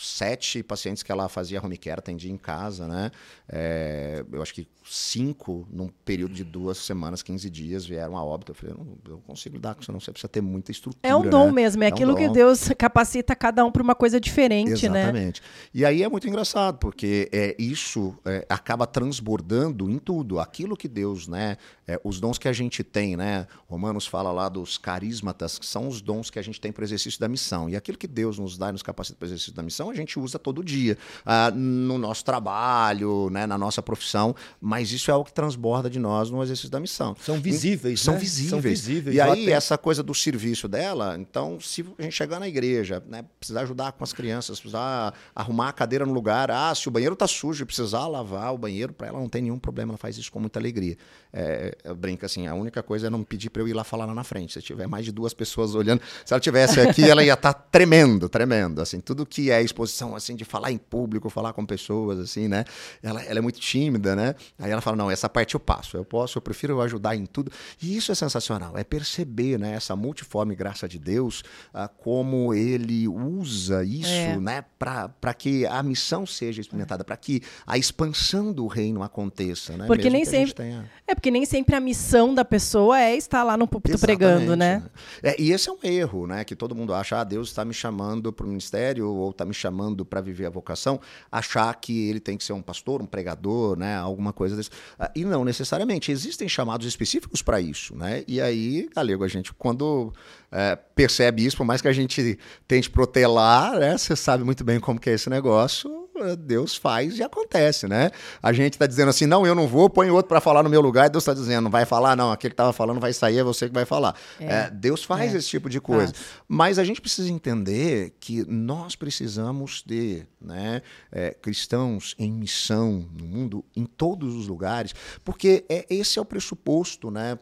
sete 0.00 0.62
pacientes 0.62 1.02
que 1.02 1.12
ela 1.12 1.28
fazia 1.28 1.62
home 1.62 1.76
care, 1.76 1.98
atendia 1.98 2.30
em 2.30 2.36
casa, 2.36 2.88
né? 2.88 3.10
É, 3.48 4.24
eu 4.32 4.42
acho 4.42 4.54
que 4.54 4.66
cinco, 4.84 5.66
num 5.70 5.88
período 6.04 6.34
de 6.34 6.42
duas 6.42 6.78
semanas, 6.78 7.22
15 7.22 7.48
dias, 7.50 7.84
vieram 7.84 8.16
a 8.16 8.24
óbito. 8.24 8.52
Eu 8.52 8.56
falei, 8.56 8.74
não, 8.76 8.86
eu 9.08 9.18
consigo 9.18 9.56
lidar 9.56 9.74
com 9.74 9.82
isso, 9.82 9.92
não. 9.92 10.00
Você 10.00 10.10
precisa 10.10 10.28
ter 10.28 10.40
muita 10.40 10.70
estrutura. 10.70 11.00
É 11.02 11.14
um 11.14 11.28
dom 11.28 11.46
né? 11.46 11.52
mesmo, 11.52 11.82
é, 11.82 11.86
é 11.86 11.88
aquilo 11.88 12.12
um 12.12 12.16
que 12.16 12.28
Deus 12.28 12.70
capacita 12.76 13.36
cada 13.36 13.64
um 13.64 13.70
para 13.70 13.82
uma 13.82 13.94
coisa 13.94 14.18
diferente, 14.18 14.72
Exatamente. 14.72 14.92
né? 14.92 15.02
Exatamente. 15.02 15.42
E 15.74 15.84
aí 15.84 16.02
é 16.02 16.08
muito 16.08 16.26
engraçado, 16.26 16.78
porque 16.78 17.28
é, 17.32 17.54
isso 17.58 18.16
é, 18.24 18.46
acaba 18.48 18.86
transbordando 18.86 19.90
em 19.90 19.98
tudo. 19.98 20.40
Aquilo 20.40 20.76
que 20.76 20.88
Deus, 20.88 21.28
né? 21.28 21.56
É, 21.90 22.00
os 22.04 22.20
dons 22.20 22.38
que 22.38 22.46
a 22.46 22.52
gente 22.52 22.84
tem, 22.84 23.16
né? 23.16 23.48
Romanos 23.68 24.06
fala 24.06 24.30
lá 24.30 24.48
dos 24.48 24.78
carismatas, 24.78 25.58
que 25.58 25.66
são 25.66 25.88
os 25.88 26.00
dons 26.00 26.30
que 26.30 26.38
a 26.38 26.42
gente 26.42 26.60
tem 26.60 26.70
para 26.70 26.82
o 26.82 26.84
exercício 26.84 27.18
da 27.18 27.28
missão. 27.28 27.68
E 27.68 27.74
aquilo 27.74 27.98
que 27.98 28.06
Deus 28.06 28.38
nos 28.38 28.56
dá 28.56 28.68
e 28.68 28.72
nos 28.72 28.82
capacita 28.82 29.16
para 29.18 29.26
o 29.26 29.28
exercício 29.28 29.52
da 29.52 29.62
missão, 29.62 29.90
a 29.90 29.94
gente 29.94 30.16
usa 30.16 30.38
todo 30.38 30.62
dia. 30.62 30.96
Ah, 31.26 31.50
no 31.50 31.98
nosso 31.98 32.24
trabalho, 32.24 33.28
né? 33.30 33.44
na 33.44 33.58
nossa 33.58 33.82
profissão, 33.82 34.36
mas 34.60 34.92
isso 34.92 35.10
é 35.10 35.14
o 35.14 35.24
que 35.24 35.32
transborda 35.32 35.90
de 35.90 35.98
nós 35.98 36.30
no 36.30 36.40
exercício 36.44 36.70
da 36.70 36.78
missão. 36.78 37.16
São 37.20 37.40
visíveis, 37.40 38.00
São 38.00 38.14
né? 38.14 38.20
visíveis. 38.20 38.50
São 38.50 38.60
visíveis. 38.60 39.16
E 39.16 39.20
aí, 39.20 39.50
essa 39.50 39.76
coisa 39.76 40.00
do 40.00 40.14
serviço 40.14 40.68
dela, 40.68 41.16
então, 41.18 41.58
se 41.60 41.84
a 41.98 42.02
gente 42.02 42.12
chegar 42.12 42.38
na 42.38 42.46
igreja, 42.46 43.02
né, 43.08 43.24
precisar 43.40 43.62
ajudar 43.62 43.92
com 43.92 44.04
as 44.04 44.12
crianças, 44.12 44.60
precisar 44.60 45.12
arrumar 45.34 45.70
a 45.70 45.72
cadeira 45.72 46.06
no 46.06 46.12
lugar, 46.12 46.52
ah, 46.52 46.72
se 46.72 46.86
o 46.86 46.90
banheiro 46.90 47.16
tá 47.16 47.26
sujo 47.26 47.64
e 47.64 47.66
precisar 47.66 48.06
lavar 48.06 48.54
o 48.54 48.58
banheiro, 48.58 48.92
para 48.92 49.08
ela 49.08 49.18
não 49.18 49.28
tem 49.28 49.42
nenhum 49.42 49.58
problema, 49.58 49.90
ela 49.90 49.98
faz 49.98 50.16
isso 50.16 50.30
com 50.30 50.38
muita 50.38 50.60
alegria. 50.60 50.96
É, 51.32 51.76
eu 51.84 51.94
brinco 51.94 52.24
assim, 52.26 52.46
a 52.46 52.54
única 52.54 52.82
coisa 52.82 53.06
é 53.06 53.10
não 53.10 53.22
pedir 53.22 53.50
para 53.50 53.62
eu 53.62 53.68
ir 53.68 53.72
lá 53.72 53.84
falar 53.84 54.06
lá 54.06 54.14
na 54.14 54.24
frente. 54.24 54.54
Se 54.54 54.62
tiver 54.62 54.86
mais 54.86 55.04
de 55.04 55.12
duas 55.12 55.34
pessoas 55.34 55.74
olhando, 55.74 56.00
se 56.24 56.32
ela 56.32 56.40
tivesse 56.40 56.80
aqui, 56.80 57.08
ela 57.08 57.22
ia 57.24 57.34
estar 57.34 57.52
tá 57.52 57.60
tremendo, 57.70 58.28
tremendo, 58.28 58.80
assim, 58.80 59.00
tudo 59.00 59.24
que 59.26 59.50
é 59.50 59.62
exposição, 59.62 60.14
assim, 60.14 60.34
de 60.36 60.44
falar 60.44 60.72
em 60.72 60.78
público, 60.78 61.28
falar 61.30 61.52
com 61.52 61.64
pessoas, 61.64 62.18
assim, 62.18 62.48
né? 62.48 62.64
Ela, 63.02 63.22
ela 63.22 63.38
é 63.38 63.42
muito 63.42 63.60
tímida, 63.60 64.14
né? 64.16 64.34
Aí 64.58 64.70
ela 64.70 64.80
fala, 64.80 64.96
não, 64.96 65.10
essa 65.10 65.28
parte 65.28 65.54
eu 65.54 65.60
passo, 65.60 65.96
eu 65.96 66.04
posso, 66.04 66.38
eu 66.38 66.42
prefiro 66.42 66.80
ajudar 66.80 67.16
em 67.16 67.26
tudo. 67.26 67.50
E 67.80 67.96
isso 67.96 68.12
é 68.12 68.14
sensacional, 68.14 68.76
é 68.76 68.84
perceber, 68.84 69.58
né, 69.58 69.74
essa 69.74 69.94
multiforme 69.94 70.54
graça 70.54 70.88
de 70.88 70.98
Deus, 70.98 71.42
ah, 71.72 71.88
como 71.88 72.54
ele 72.54 73.06
usa 73.08 73.84
isso, 73.84 74.10
é. 74.10 74.36
né, 74.36 74.64
para 74.78 75.34
que 75.34 75.66
a 75.66 75.82
missão 75.82 76.26
seja 76.26 76.60
experimentada, 76.60 77.04
para 77.04 77.16
que 77.16 77.42
a 77.66 77.78
expansão 77.78 78.52
do 78.52 78.66
reino 78.66 79.02
aconteça, 79.02 79.76
né? 79.76 79.86
Porque 79.86 80.04
Mesmo 80.04 80.16
nem 80.16 80.24
sempre 80.24 80.54
tenha... 80.54 80.90
é 81.06 81.14
porque 81.14 81.30
nem 81.30 81.44
sempre 81.44 81.69
a 81.74 81.80
missão 81.80 82.34
da 82.34 82.44
pessoa 82.44 83.00
é 83.00 83.16
estar 83.16 83.42
lá 83.42 83.56
no 83.56 83.66
púlpito 83.66 83.96
Exatamente, 83.96 84.18
pregando, 84.18 84.56
né? 84.56 84.82
É, 85.22 85.40
e 85.40 85.52
esse 85.52 85.68
é 85.68 85.72
um 85.72 85.78
erro, 85.82 86.26
né, 86.26 86.44
que 86.44 86.54
todo 86.54 86.74
mundo 86.74 86.92
acha, 86.92 87.20
ah, 87.20 87.24
Deus 87.24 87.48
está 87.48 87.64
me 87.64 87.74
chamando 87.74 88.32
para 88.32 88.44
o 88.44 88.48
ministério 88.48 89.08
ou 89.08 89.30
está 89.30 89.44
me 89.44 89.54
chamando 89.54 90.04
para 90.04 90.20
viver 90.20 90.46
a 90.46 90.50
vocação, 90.50 91.00
achar 91.30 91.74
que 91.74 92.08
ele 92.08 92.20
tem 92.20 92.36
que 92.36 92.44
ser 92.44 92.52
um 92.52 92.62
pastor, 92.62 93.02
um 93.02 93.06
pregador, 93.06 93.78
né, 93.78 93.96
alguma 93.96 94.32
coisa 94.32 94.56
desse. 94.56 94.70
Ah, 94.98 95.10
e 95.14 95.24
não 95.24 95.44
necessariamente. 95.44 96.10
Existem 96.10 96.48
chamados 96.48 96.86
específicos 96.86 97.42
para 97.42 97.60
isso, 97.60 97.96
né? 97.96 98.24
E 98.26 98.40
aí, 98.40 98.88
galego, 98.94 99.24
a 99.24 99.28
gente, 99.28 99.52
quando 99.52 100.12
é, 100.50 100.76
percebe 100.94 101.44
isso, 101.44 101.56
por 101.56 101.64
mais 101.64 101.80
que 101.80 101.88
a 101.88 101.92
gente 101.92 102.38
tente 102.66 102.90
protelar, 102.90 103.78
né? 103.78 103.96
Você 103.96 104.16
sabe 104.16 104.44
muito 104.44 104.64
bem 104.64 104.80
como 104.80 105.00
que 105.00 105.10
é 105.10 105.14
esse 105.14 105.30
negócio, 105.30 105.99
Deus 106.36 106.76
faz 106.76 107.18
e 107.18 107.22
acontece, 107.22 107.86
né? 107.86 108.10
A 108.42 108.52
gente 108.52 108.74
está 108.74 108.86
dizendo 108.86 109.08
assim, 109.08 109.26
não, 109.26 109.46
eu 109.46 109.54
não 109.54 109.66
vou, 109.66 109.90
põe 109.90 110.10
outro 110.10 110.28
para 110.28 110.40
falar 110.40 110.62
no 110.62 110.70
meu 110.70 110.80
lugar, 110.80 111.06
e 111.06 111.10
Deus 111.10 111.22
está 111.22 111.34
dizendo, 111.34 111.64
não 111.64 111.70
vai 111.70 111.84
falar, 111.84 112.16
não, 112.16 112.30
aquele 112.30 112.50
que 112.50 112.54
estava 112.54 112.72
falando 112.72 113.00
vai 113.00 113.12
sair, 113.12 113.38
é 113.38 113.44
você 113.44 113.68
que 113.68 113.74
vai 113.74 113.84
falar. 113.84 114.14
É. 114.38 114.46
É, 114.46 114.70
Deus 114.70 115.04
faz 115.04 115.34
é. 115.34 115.38
esse 115.38 115.48
tipo 115.48 115.68
de 115.68 115.80
coisa. 115.80 116.12
Mas 116.48 116.78
a 116.78 116.84
gente 116.84 117.00
precisa 117.00 117.30
entender 117.30 118.14
que 118.20 118.44
nós 118.48 118.96
precisamos 118.96 119.82
de 119.84 120.26
né, 120.40 120.82
é, 121.10 121.30
cristãos 121.32 122.14
em 122.18 122.32
missão 122.32 123.08
no 123.12 123.26
mundo, 123.26 123.64
em 123.76 123.84
todos 123.84 124.34
os 124.34 124.46
lugares, 124.46 124.94
porque 125.24 125.64
é, 125.68 125.84
esse 125.90 126.18
é 126.18 126.22
o 126.22 126.24
pressuposto, 126.24 127.10
né? 127.10 127.38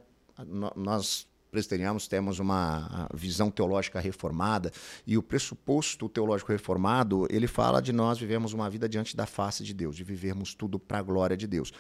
Nós 0.76 1.27
presbiterianos 1.50 2.06
temos 2.06 2.38
uma 2.38 3.08
visão 3.14 3.50
teológica 3.50 4.00
reformada 4.00 4.72
e 5.06 5.16
o 5.16 5.22
pressuposto 5.22 6.08
teológico 6.08 6.52
reformado 6.52 7.26
ele 7.30 7.46
fala 7.46 7.80
de 7.80 7.92
nós 7.92 8.18
vivemos 8.18 8.52
uma 8.52 8.68
vida 8.68 8.88
diante 8.88 9.16
da 9.16 9.26
face 9.26 9.64
de 9.64 9.72
Deus, 9.72 9.96
de 9.96 10.04
vivermos 10.04 10.54
tudo 10.54 10.78
para 10.78 10.98
a 10.98 11.02
glória 11.02 11.36
de 11.36 11.46
Deus. 11.46 11.72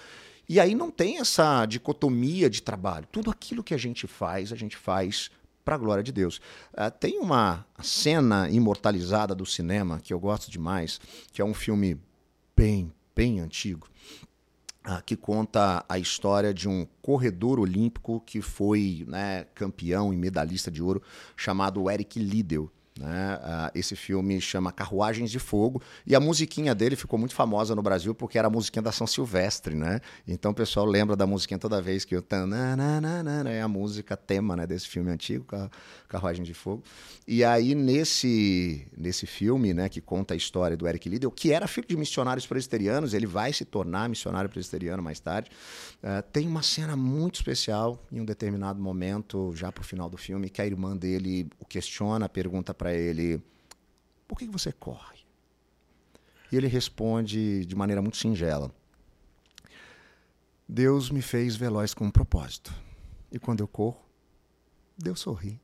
E 0.48 0.58
aí 0.58 0.74
não 0.74 0.90
tem 0.90 1.18
essa 1.18 1.66
dicotomia 1.66 2.48
de 2.48 2.62
trabalho. 2.62 3.06
Tudo 3.12 3.30
aquilo 3.30 3.62
que 3.62 3.74
a 3.74 3.78
gente 3.78 4.06
faz, 4.06 4.50
a 4.50 4.56
gente 4.56 4.76
faz 4.76 5.30
para 5.62 5.74
a 5.74 5.78
glória 5.78 6.02
de 6.02 6.10
Deus. 6.10 6.38
Uh, 6.72 6.90
tem 6.98 7.18
uma 7.18 7.66
cena 7.82 8.48
imortalizada 8.48 9.34
do 9.34 9.44
cinema 9.44 10.00
que 10.00 10.14
eu 10.14 10.18
gosto 10.18 10.50
demais, 10.50 10.98
que 11.30 11.42
é 11.42 11.44
um 11.44 11.52
filme 11.52 12.00
bem, 12.56 12.90
bem 13.14 13.40
antigo, 13.40 13.86
que 15.04 15.16
conta 15.16 15.84
a 15.88 15.98
história 15.98 16.52
de 16.52 16.68
um 16.68 16.86
corredor 17.02 17.60
olímpico 17.60 18.20
que 18.24 18.40
foi 18.40 19.04
né, 19.06 19.44
campeão 19.54 20.12
e 20.12 20.16
medalhista 20.16 20.70
de 20.70 20.82
ouro, 20.82 21.02
chamado 21.36 21.90
Eric 21.90 22.18
Liddell. 22.18 22.70
Né? 22.98 23.36
Uh, 23.36 23.78
esse 23.78 23.94
filme 23.94 24.40
chama 24.40 24.72
Carruagens 24.72 25.30
de 25.30 25.38
Fogo 25.38 25.80
e 26.04 26.16
a 26.16 26.20
musiquinha 26.20 26.74
dele 26.74 26.96
ficou 26.96 27.16
muito 27.16 27.32
famosa 27.32 27.72
no 27.72 27.80
Brasil 27.80 28.12
porque 28.12 28.36
era 28.36 28.48
a 28.48 28.50
musiquinha 28.50 28.82
da 28.82 28.90
São 28.90 29.06
Silvestre, 29.06 29.76
né? 29.76 30.00
Então 30.26 30.50
o 30.50 30.54
pessoal 30.54 30.84
lembra 30.84 31.14
da 31.14 31.24
musiquinha 31.24 31.58
toda 31.58 31.80
vez 31.80 32.04
que 32.04 32.16
o 32.16 32.24
é 33.46 33.62
a 33.62 33.68
música 33.68 34.16
tema 34.16 34.56
né, 34.56 34.66
desse 34.66 34.88
filme 34.88 35.12
antigo, 35.12 35.46
Carruagem 36.08 36.44
de 36.44 36.52
Fogo. 36.52 36.82
E 37.26 37.44
aí 37.44 37.74
nesse 37.74 38.88
nesse 38.96 39.26
filme, 39.26 39.72
né, 39.72 39.88
que 39.88 40.00
conta 40.00 40.34
a 40.34 40.36
história 40.36 40.76
do 40.76 40.88
Eric 40.88 41.08
Liddell, 41.08 41.30
que 41.30 41.52
era 41.52 41.68
filho 41.68 41.86
de 41.86 41.96
missionários 41.96 42.46
presbiterianos, 42.46 43.14
ele 43.14 43.26
vai 43.26 43.52
se 43.52 43.64
tornar 43.64 44.08
missionário 44.08 44.50
presbiteriano 44.50 45.02
mais 45.02 45.20
tarde. 45.20 45.50
Uh, 46.02 46.22
tem 46.32 46.48
uma 46.48 46.62
cena 46.62 46.96
muito 46.96 47.36
especial 47.36 48.02
em 48.10 48.20
um 48.20 48.24
determinado 48.24 48.80
momento, 48.80 49.52
já 49.54 49.70
pro 49.70 49.84
final 49.84 50.10
do 50.10 50.16
filme, 50.16 50.48
que 50.48 50.60
a 50.60 50.66
irmã 50.66 50.96
dele 50.96 51.48
o 51.60 51.64
questiona, 51.64 52.28
pergunta 52.28 52.74
para 52.74 52.87
para 52.88 52.94
ele: 52.94 53.42
por 54.26 54.38
que 54.38 54.46
você 54.46 54.72
corre? 54.72 55.18
E 56.50 56.56
ele 56.56 56.66
responde 56.66 57.66
de 57.66 57.76
maneira 57.76 58.00
muito 58.00 58.16
singela: 58.16 58.74
Deus 60.66 61.10
me 61.10 61.20
fez 61.20 61.54
veloz 61.54 61.92
com 61.92 62.06
um 62.06 62.10
propósito. 62.10 62.72
E 63.30 63.38
quando 63.38 63.60
eu 63.60 63.68
corro, 63.68 64.00
Deus 64.96 65.20
sorri. 65.20 65.60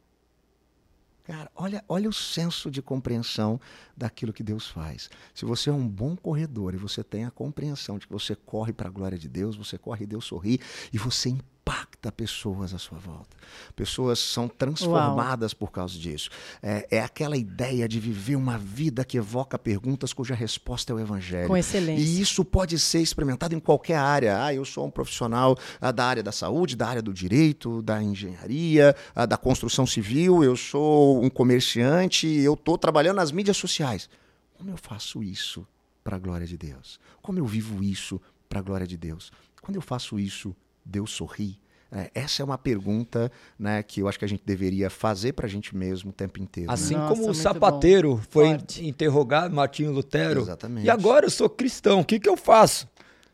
Cara, 1.24 1.50
olha, 1.54 1.82
olha 1.88 2.06
o 2.06 2.12
senso 2.12 2.70
de 2.70 2.82
compreensão 2.82 3.58
daquilo 3.96 4.30
que 4.30 4.42
Deus 4.42 4.68
faz. 4.68 5.08
Se 5.34 5.46
você 5.46 5.70
é 5.70 5.72
um 5.72 5.88
bom 5.88 6.14
corredor 6.14 6.74
e 6.74 6.76
você 6.76 7.02
tem 7.02 7.24
a 7.24 7.30
compreensão 7.30 7.98
de 7.98 8.06
que 8.06 8.12
você 8.12 8.36
corre 8.36 8.74
para 8.74 8.88
a 8.88 8.92
glória 8.92 9.16
de 9.16 9.26
Deus, 9.26 9.56
você 9.56 9.78
corre 9.78 10.04
e 10.04 10.06
Deus 10.06 10.26
sorri, 10.26 10.60
e 10.92 10.98
você 10.98 11.30
impacta 11.64 12.12
pessoas 12.12 12.74
à 12.74 12.78
sua 12.78 12.98
volta. 12.98 13.36
Pessoas 13.74 14.18
são 14.18 14.46
transformadas 14.46 15.52
Uau. 15.52 15.58
por 15.58 15.72
causa 15.72 15.98
disso. 15.98 16.28
É, 16.62 16.86
é, 16.90 17.00
aquela 17.00 17.36
ideia 17.36 17.88
de 17.88 17.98
viver 17.98 18.36
uma 18.36 18.58
vida 18.58 19.02
que 19.04 19.16
evoca 19.16 19.58
perguntas 19.58 20.12
cuja 20.12 20.34
resposta 20.34 20.92
é 20.92 20.96
o 20.96 21.00
Evangelho. 21.00 21.48
Com 21.48 21.56
excelência. 21.56 22.04
E 22.04 22.20
isso 22.20 22.44
pode 22.44 22.78
ser 22.78 23.00
experimentado 23.00 23.54
em 23.54 23.60
qualquer 23.60 23.96
área. 23.96 24.44
Ah, 24.44 24.52
eu 24.52 24.64
sou 24.64 24.86
um 24.86 24.90
profissional 24.90 25.56
ah, 25.80 25.90
da 25.90 26.04
área 26.04 26.22
da 26.22 26.32
saúde, 26.32 26.76
da 26.76 26.86
área 26.86 27.02
do 27.02 27.14
direito, 27.14 27.80
da 27.80 28.02
engenharia, 28.02 28.94
ah, 29.14 29.24
da 29.24 29.38
construção 29.38 29.86
civil, 29.86 30.44
eu 30.44 30.56
sou 30.56 31.24
um 31.24 31.30
comerciante, 31.30 32.26
eu 32.26 32.54
estou 32.54 32.76
trabalhando 32.76 33.16
nas 33.16 33.32
mídias 33.32 33.56
sociais. 33.56 34.10
Como 34.52 34.70
eu 34.70 34.76
faço 34.76 35.22
isso 35.22 35.66
para 36.02 36.16
a 36.16 36.18
glória 36.18 36.46
de 36.46 36.58
Deus? 36.58 37.00
Como 37.22 37.38
eu 37.38 37.46
vivo 37.46 37.82
isso 37.82 38.20
para 38.50 38.58
a 38.58 38.62
glória 38.62 38.86
de 38.86 38.98
Deus? 38.98 39.32
Quando 39.62 39.76
eu 39.76 39.82
faço 39.82 40.20
isso, 40.20 40.54
Deus 40.84 41.10
sorri? 41.10 41.58
É, 41.92 42.10
essa 42.12 42.42
é 42.42 42.44
uma 42.44 42.58
pergunta 42.58 43.30
né, 43.56 43.80
que 43.80 44.00
eu 44.00 44.08
acho 44.08 44.18
que 44.18 44.24
a 44.24 44.28
gente 44.28 44.42
deveria 44.44 44.90
fazer 44.90 45.32
para 45.32 45.46
a 45.46 45.48
gente 45.48 45.76
mesmo 45.76 46.10
o 46.10 46.12
tempo 46.12 46.42
inteiro. 46.42 46.66
Né? 46.66 46.74
Assim 46.74 46.96
né? 46.96 47.06
como 47.08 47.30
o 47.30 47.34
sapateiro 47.34 48.16
bom. 48.16 48.22
foi 48.28 48.48
Forte. 48.48 48.84
interrogar 48.84 49.48
Martinho 49.48 49.92
Lutero. 49.92 50.40
Exatamente. 50.40 50.84
E 50.84 50.90
agora 50.90 51.26
eu 51.26 51.30
sou 51.30 51.48
cristão, 51.48 52.00
o 52.00 52.04
que, 52.04 52.18
que 52.18 52.28
eu 52.28 52.36
faço? 52.36 52.86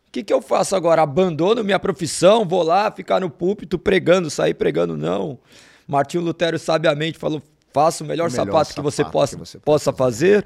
O 0.06 0.12
que, 0.12 0.22
que 0.22 0.32
eu 0.32 0.42
faço 0.42 0.76
agora? 0.76 1.00
Abandono 1.00 1.64
minha 1.64 1.78
profissão, 1.78 2.44
vou 2.44 2.62
lá 2.62 2.90
ficar 2.90 3.20
no 3.20 3.30
púlpito 3.30 3.78
pregando, 3.78 4.28
sair 4.28 4.54
pregando? 4.54 4.96
Não. 4.96 5.38
Martinho 5.86 6.22
Lutero 6.22 6.58
sabiamente 6.58 7.16
falou: 7.16 7.40
faça 7.72 8.04
o 8.04 8.06
melhor, 8.06 8.28
o 8.28 8.32
melhor 8.32 8.44
sapato, 8.44 8.68
sapato, 8.68 8.74
que 8.74 8.82
você 8.82 9.04
possa, 9.04 9.36
que 9.36 9.40
você 9.40 9.58
possa 9.58 9.92
fazer, 9.92 10.44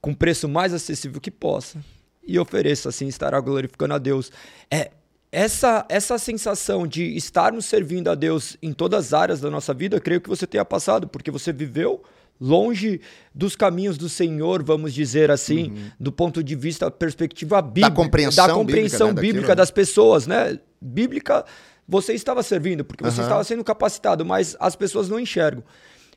com 0.00 0.14
preço 0.14 0.48
mais 0.48 0.72
acessível 0.72 1.20
que 1.20 1.30
possa. 1.30 1.82
E 2.26 2.38
ofereça, 2.38 2.90
assim 2.90 3.06
estará 3.06 3.40
glorificando 3.40 3.94
a 3.94 3.98
Deus. 3.98 4.30
É, 4.70 4.90
essa, 5.36 5.84
essa 5.90 6.16
sensação 6.16 6.86
de 6.86 7.14
estarmos 7.14 7.66
servindo 7.66 8.08
a 8.08 8.14
Deus 8.14 8.56
em 8.62 8.72
todas 8.72 9.08
as 9.08 9.12
áreas 9.12 9.38
da 9.38 9.50
nossa 9.50 9.74
vida, 9.74 10.00
creio 10.00 10.18
que 10.18 10.30
você 10.30 10.46
tenha 10.46 10.64
passado, 10.64 11.06
porque 11.06 11.30
você 11.30 11.52
viveu 11.52 12.02
longe 12.40 13.02
dos 13.34 13.54
caminhos 13.54 13.98
do 13.98 14.08
Senhor, 14.08 14.62
vamos 14.62 14.94
dizer 14.94 15.30
assim, 15.30 15.72
uhum. 15.72 15.90
do 16.00 16.10
ponto 16.10 16.42
de 16.42 16.56
vista, 16.56 16.90
perspectiva 16.90 17.60
bíblica, 17.60 17.90
da 17.90 17.94
compreensão, 17.94 18.46
da 18.46 18.54
compreensão 18.54 19.08
bíblica, 19.08 19.22
né, 19.22 19.32
bíblica 19.32 19.54
das 19.54 19.70
pessoas, 19.70 20.26
né? 20.26 20.58
Bíblica, 20.80 21.44
você 21.86 22.14
estava 22.14 22.42
servindo, 22.42 22.82
porque 22.82 23.04
você 23.04 23.20
uhum. 23.20 23.26
estava 23.26 23.44
sendo 23.44 23.62
capacitado, 23.62 24.24
mas 24.24 24.56
as 24.58 24.74
pessoas 24.74 25.06
não 25.06 25.20
enxergam. 25.20 25.62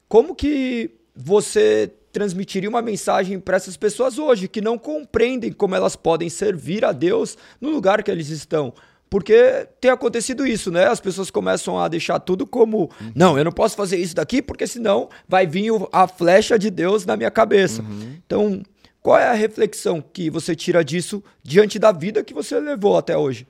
Como 0.08 0.34
que 0.34 0.92
você 1.14 1.92
transmitiria 2.14 2.70
uma 2.70 2.82
mensagem 2.82 3.38
para 3.38 3.58
essas 3.58 3.76
pessoas 3.76 4.18
hoje 4.18 4.48
que 4.48 4.62
não 4.62 4.78
compreendem 4.78 5.52
como 5.52 5.76
elas 5.76 5.98
podem 5.98 6.30
servir 6.30 6.86
a 6.86 6.94
Deus 6.94 7.38
no 7.60 7.70
lugar 7.70 8.02
que 8.02 8.10
eles 8.10 8.30
estão? 8.30 8.74
Porque 9.10 9.68
tem 9.82 9.90
acontecido 9.90 10.46
isso, 10.46 10.70
né? 10.70 10.86
As 10.86 11.00
pessoas 11.00 11.32
começam 11.32 11.80
a 11.80 11.88
deixar 11.88 12.20
tudo 12.20 12.46
como: 12.46 12.92
uhum. 13.02 13.12
não, 13.16 13.38
eu 13.38 13.44
não 13.44 13.52
posso 13.52 13.76
fazer 13.76 13.98
isso 13.98 14.16
daqui 14.16 14.42
porque 14.42 14.68
senão 14.68 15.10
vai 15.28 15.48
vir 15.48 15.72
a 15.92 16.08
flecha 16.08 16.60
de 16.60 16.70
Deus 16.70 17.06
na 17.06 17.18
minha 17.18 17.32
cabeça. 17.32 17.82
Uhum. 17.82 18.18
Então, 18.26 18.62
qual 19.02 19.18
é 19.18 19.28
a 19.28 19.34
reflexão 19.34 20.02
que 20.02 20.30
você 20.30 20.56
tira 20.56 20.84
disso 20.84 21.24
diante 21.42 21.80
da 21.80 21.92
vida 21.92 22.24
que 22.24 22.34
você 22.34 22.60
levou 22.60 22.98
até 22.98 23.18
hoje? 23.18 23.48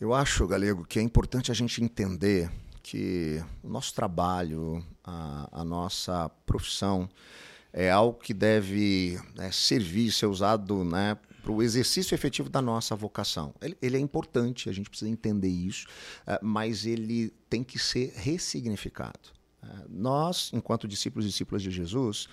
Eu 0.00 0.14
acho, 0.14 0.46
Galego, 0.46 0.84
que 0.84 1.00
é 1.00 1.02
importante 1.02 1.50
a 1.50 1.54
gente 1.54 1.82
entender 1.82 2.48
que 2.82 3.42
o 3.62 3.68
nosso 3.68 3.92
trabalho, 3.92 4.84
a, 5.02 5.48
a 5.60 5.64
nossa 5.64 6.30
profissão, 6.46 7.08
é 7.72 7.90
algo 7.90 8.18
que 8.18 8.32
deve 8.32 9.20
né, 9.34 9.50
servir, 9.50 10.12
ser 10.12 10.26
usado 10.26 10.84
né, 10.84 11.16
para 11.48 11.54
o 11.54 11.62
exercício 11.62 12.14
efetivo 12.14 12.50
da 12.50 12.60
nossa 12.60 12.94
vocação. 12.94 13.54
Ele, 13.62 13.74
ele, 13.80 13.96
é 13.96 14.00
importante, 14.00 14.68
a 14.68 14.72
gente 14.72 14.90
precisa 14.90 15.10
entender 15.10 15.48
isso, 15.48 15.86
uh, 16.26 16.38
mas 16.42 16.84
ele 16.84 17.32
tem 17.48 17.64
que 17.64 17.78
ser 17.78 18.12
ressignificado. 18.16 19.30
Uh, 19.62 19.86
nós, 19.88 20.50
enquanto 20.52 20.86
discípulos 20.86 21.24
e 21.24 21.30
discípulas 21.30 21.62
de 21.62 21.70
Jesus, 21.70 22.28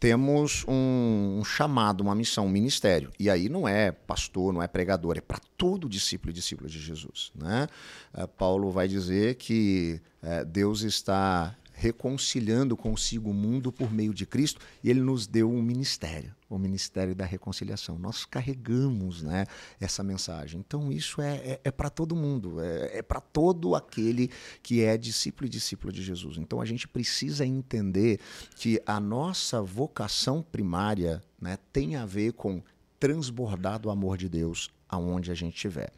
temos 0.00 0.64
um, 0.66 1.40
um, 1.40 1.44
chamado, 1.44 2.00
uma 2.00 2.14
missão, 2.14 2.46
um 2.46 2.50
ministério. 2.50 3.12
E 3.18 3.28
aí 3.28 3.50
não 3.50 3.68
é 3.68 3.92
pastor, 3.92 4.54
não 4.54 4.62
é 4.62 4.66
pregador, 4.66 5.18
é 5.18 5.20
para 5.20 5.38
todo 5.58 5.86
discípulo 5.86 6.30
e 6.30 6.32
discípula 6.32 6.66
de 6.66 6.78
Jesus. 6.78 7.32
Né? 7.34 7.68
Uh, 8.14 8.26
Paulo 8.26 8.70
vai 8.70 8.88
dizer 8.88 9.34
que 9.34 10.00
Deus 10.48 10.80
está 10.80 11.56
reconciliando 11.78 12.74
consigo 12.74 13.30
o 13.30 13.34
mundo 13.34 13.70
por 13.70 13.92
meio 13.92 14.14
de 14.14 14.24
Cristo, 14.24 14.60
e 14.82 14.88
ele 14.88 15.00
nos 15.00 15.26
deu 15.26 15.50
um 15.50 15.60
ministério, 15.60 16.34
o 16.48 16.58
ministério 16.58 17.14
da 17.14 17.26
reconciliação. 17.26 17.98
Nós 17.98 18.24
carregamos 18.24 19.22
né, 19.22 19.44
essa 19.78 20.02
mensagem. 20.02 20.58
Então, 20.58 20.90
isso 20.90 21.20
é, 21.20 21.36
é, 21.36 21.60
é 21.64 21.70
para 21.70 21.90
todo 21.90 22.16
mundo, 22.16 22.62
é, 22.62 22.98
é 22.98 23.02
para 23.02 23.20
todo 23.20 23.74
aquele 23.74 24.30
que 24.62 24.82
é 24.82 24.96
discípulo 24.96 25.46
e 25.46 25.50
discípula 25.50 25.92
de 25.92 26.02
Jesus. 26.02 26.38
Então, 26.38 26.62
a 26.62 26.64
gente 26.64 26.88
precisa 26.88 27.44
entender 27.44 28.20
que 28.56 28.80
a 28.86 28.98
nossa 28.98 29.60
vocação 29.60 30.42
primária 30.42 31.22
né, 31.38 31.58
tem 31.74 31.96
a 31.96 32.06
ver 32.06 32.32
com 32.32 32.62
transbordar 32.98 33.78
do 33.78 33.90
amor 33.90 34.16
de 34.16 34.30
Deus 34.30 34.70
aonde 34.88 35.30
a 35.30 35.34
gente 35.34 35.56
estiver. 35.56 35.92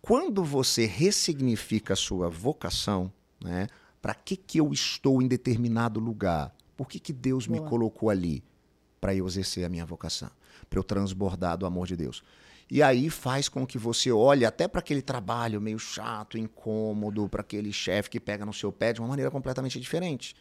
Quando 0.00 0.42
você 0.42 0.86
ressignifica 0.86 1.92
a 1.92 1.96
sua 1.96 2.30
vocação, 2.30 3.12
né, 3.44 3.68
para 4.00 4.14
que, 4.14 4.36
que 4.36 4.58
eu 4.58 4.72
estou 4.72 5.20
em 5.20 5.28
determinado 5.28 5.98
lugar? 6.00 6.54
Por 6.76 6.88
que, 6.88 6.98
que 6.98 7.12
Deus 7.12 7.46
Boa. 7.46 7.60
me 7.60 7.68
colocou 7.68 8.10
ali? 8.10 8.42
Para 9.00 9.14
eu 9.14 9.26
exercer 9.26 9.64
a 9.64 9.68
minha 9.68 9.86
vocação, 9.86 10.30
para 10.68 10.78
eu 10.78 10.84
transbordar 10.84 11.56
do 11.56 11.66
amor 11.66 11.86
de 11.86 11.96
Deus. 11.96 12.22
E 12.70 12.82
aí 12.82 13.08
faz 13.08 13.48
com 13.48 13.66
que 13.66 13.78
você 13.78 14.12
olhe 14.12 14.44
até 14.44 14.68
para 14.68 14.80
aquele 14.80 15.00
trabalho 15.00 15.60
meio 15.60 15.78
chato, 15.78 16.36
incômodo, 16.36 17.28
para 17.28 17.40
aquele 17.40 17.72
chefe 17.72 18.10
que 18.10 18.20
pega 18.20 18.44
no 18.44 18.52
seu 18.52 18.70
pé 18.70 18.92
de 18.92 19.00
uma 19.00 19.08
maneira 19.08 19.30
completamente 19.30 19.80
diferente. 19.80 20.36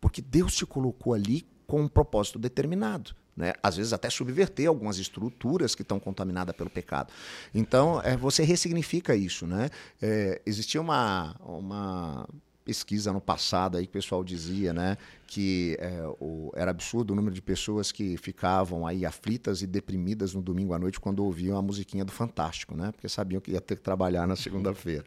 Porque 0.00 0.22
Deus 0.22 0.54
te 0.54 0.64
colocou 0.64 1.12
ali 1.12 1.44
com 1.66 1.80
um 1.82 1.88
propósito 1.88 2.38
determinado. 2.38 3.14
Né? 3.36 3.54
Às 3.62 3.78
vezes 3.78 3.92
até 3.92 4.10
subverter 4.10 4.68
algumas 4.68 4.98
estruturas 4.98 5.74
que 5.74 5.82
estão 5.82 5.98
contaminadas 5.98 6.54
pelo 6.54 6.70
pecado. 6.70 7.12
Então, 7.52 8.00
é, 8.02 8.16
você 8.16 8.44
ressignifica 8.44 9.16
isso. 9.16 9.46
Né? 9.46 9.68
É, 10.00 10.40
existia 10.46 10.80
uma, 10.80 11.34
uma 11.40 12.28
pesquisa 12.64 13.12
no 13.12 13.20
passado 13.20 13.76
aí 13.76 13.84
que 13.84 13.90
o 13.90 13.92
pessoal 13.92 14.22
dizia, 14.22 14.72
né, 14.72 14.96
que 15.26 15.76
é, 15.80 16.02
o, 16.20 16.52
era 16.54 16.70
absurdo 16.70 17.12
o 17.12 17.16
número 17.16 17.34
de 17.34 17.42
pessoas 17.42 17.90
que 17.90 18.16
ficavam 18.16 18.86
aí 18.86 19.04
aflitas 19.04 19.62
e 19.62 19.66
deprimidas 19.66 20.34
no 20.34 20.42
domingo 20.42 20.72
à 20.72 20.78
noite 20.78 21.00
quando 21.00 21.24
ouviam 21.24 21.56
a 21.56 21.62
musiquinha 21.62 22.04
do 22.04 22.12
Fantástico, 22.12 22.76
né, 22.76 22.92
porque 22.92 23.08
sabiam 23.08 23.40
que 23.40 23.52
ia 23.52 23.60
ter 23.60 23.76
que 23.76 23.82
trabalhar 23.82 24.26
na 24.26 24.36
segunda-feira. 24.36 25.04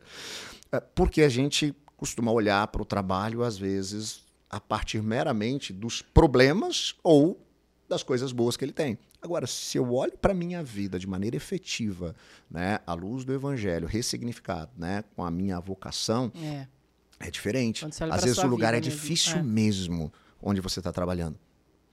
É, 0.71 0.79
porque 0.79 1.21
a 1.21 1.29
gente 1.29 1.73
costuma 1.95 2.31
olhar 2.31 2.67
para 2.67 2.81
o 2.81 2.85
trabalho 2.85 3.43
às 3.43 3.57
vezes 3.57 4.25
a 4.49 4.59
partir 4.59 5.01
meramente 5.01 5.73
dos 5.73 6.01
problemas 6.01 6.95
ou 7.03 7.39
das 7.87 8.03
coisas 8.03 8.31
boas 8.31 8.57
que 8.57 8.65
ele 8.65 8.73
tem. 8.73 8.97
Agora, 9.21 9.47
se 9.47 9.77
eu 9.77 9.91
olho 9.93 10.15
para 10.17 10.31
a 10.31 10.35
minha 10.35 10.61
vida 10.63 10.99
de 10.99 11.07
maneira 11.07 11.35
efetiva, 11.35 12.15
né, 12.49 12.79
à 12.85 12.93
luz 12.93 13.25
do 13.25 13.33
evangelho, 13.33 13.87
ressignificado, 13.87 14.71
né, 14.77 15.03
com 15.15 15.23
a 15.23 15.31
minha 15.31 15.59
vocação, 15.59 16.31
é. 16.35 16.67
É 17.20 17.32
diferente. 17.32 17.86
Às 17.86 18.24
vezes 18.24 18.38
o 18.39 18.47
lugar 18.47 18.74
é 18.74 18.78
mesmo. 18.78 18.91
difícil 18.91 19.38
é. 19.38 19.43
mesmo 19.43 20.11
onde 20.41 20.61
você 20.61 20.80
está 20.80 20.91
trabalhando. 20.91 21.38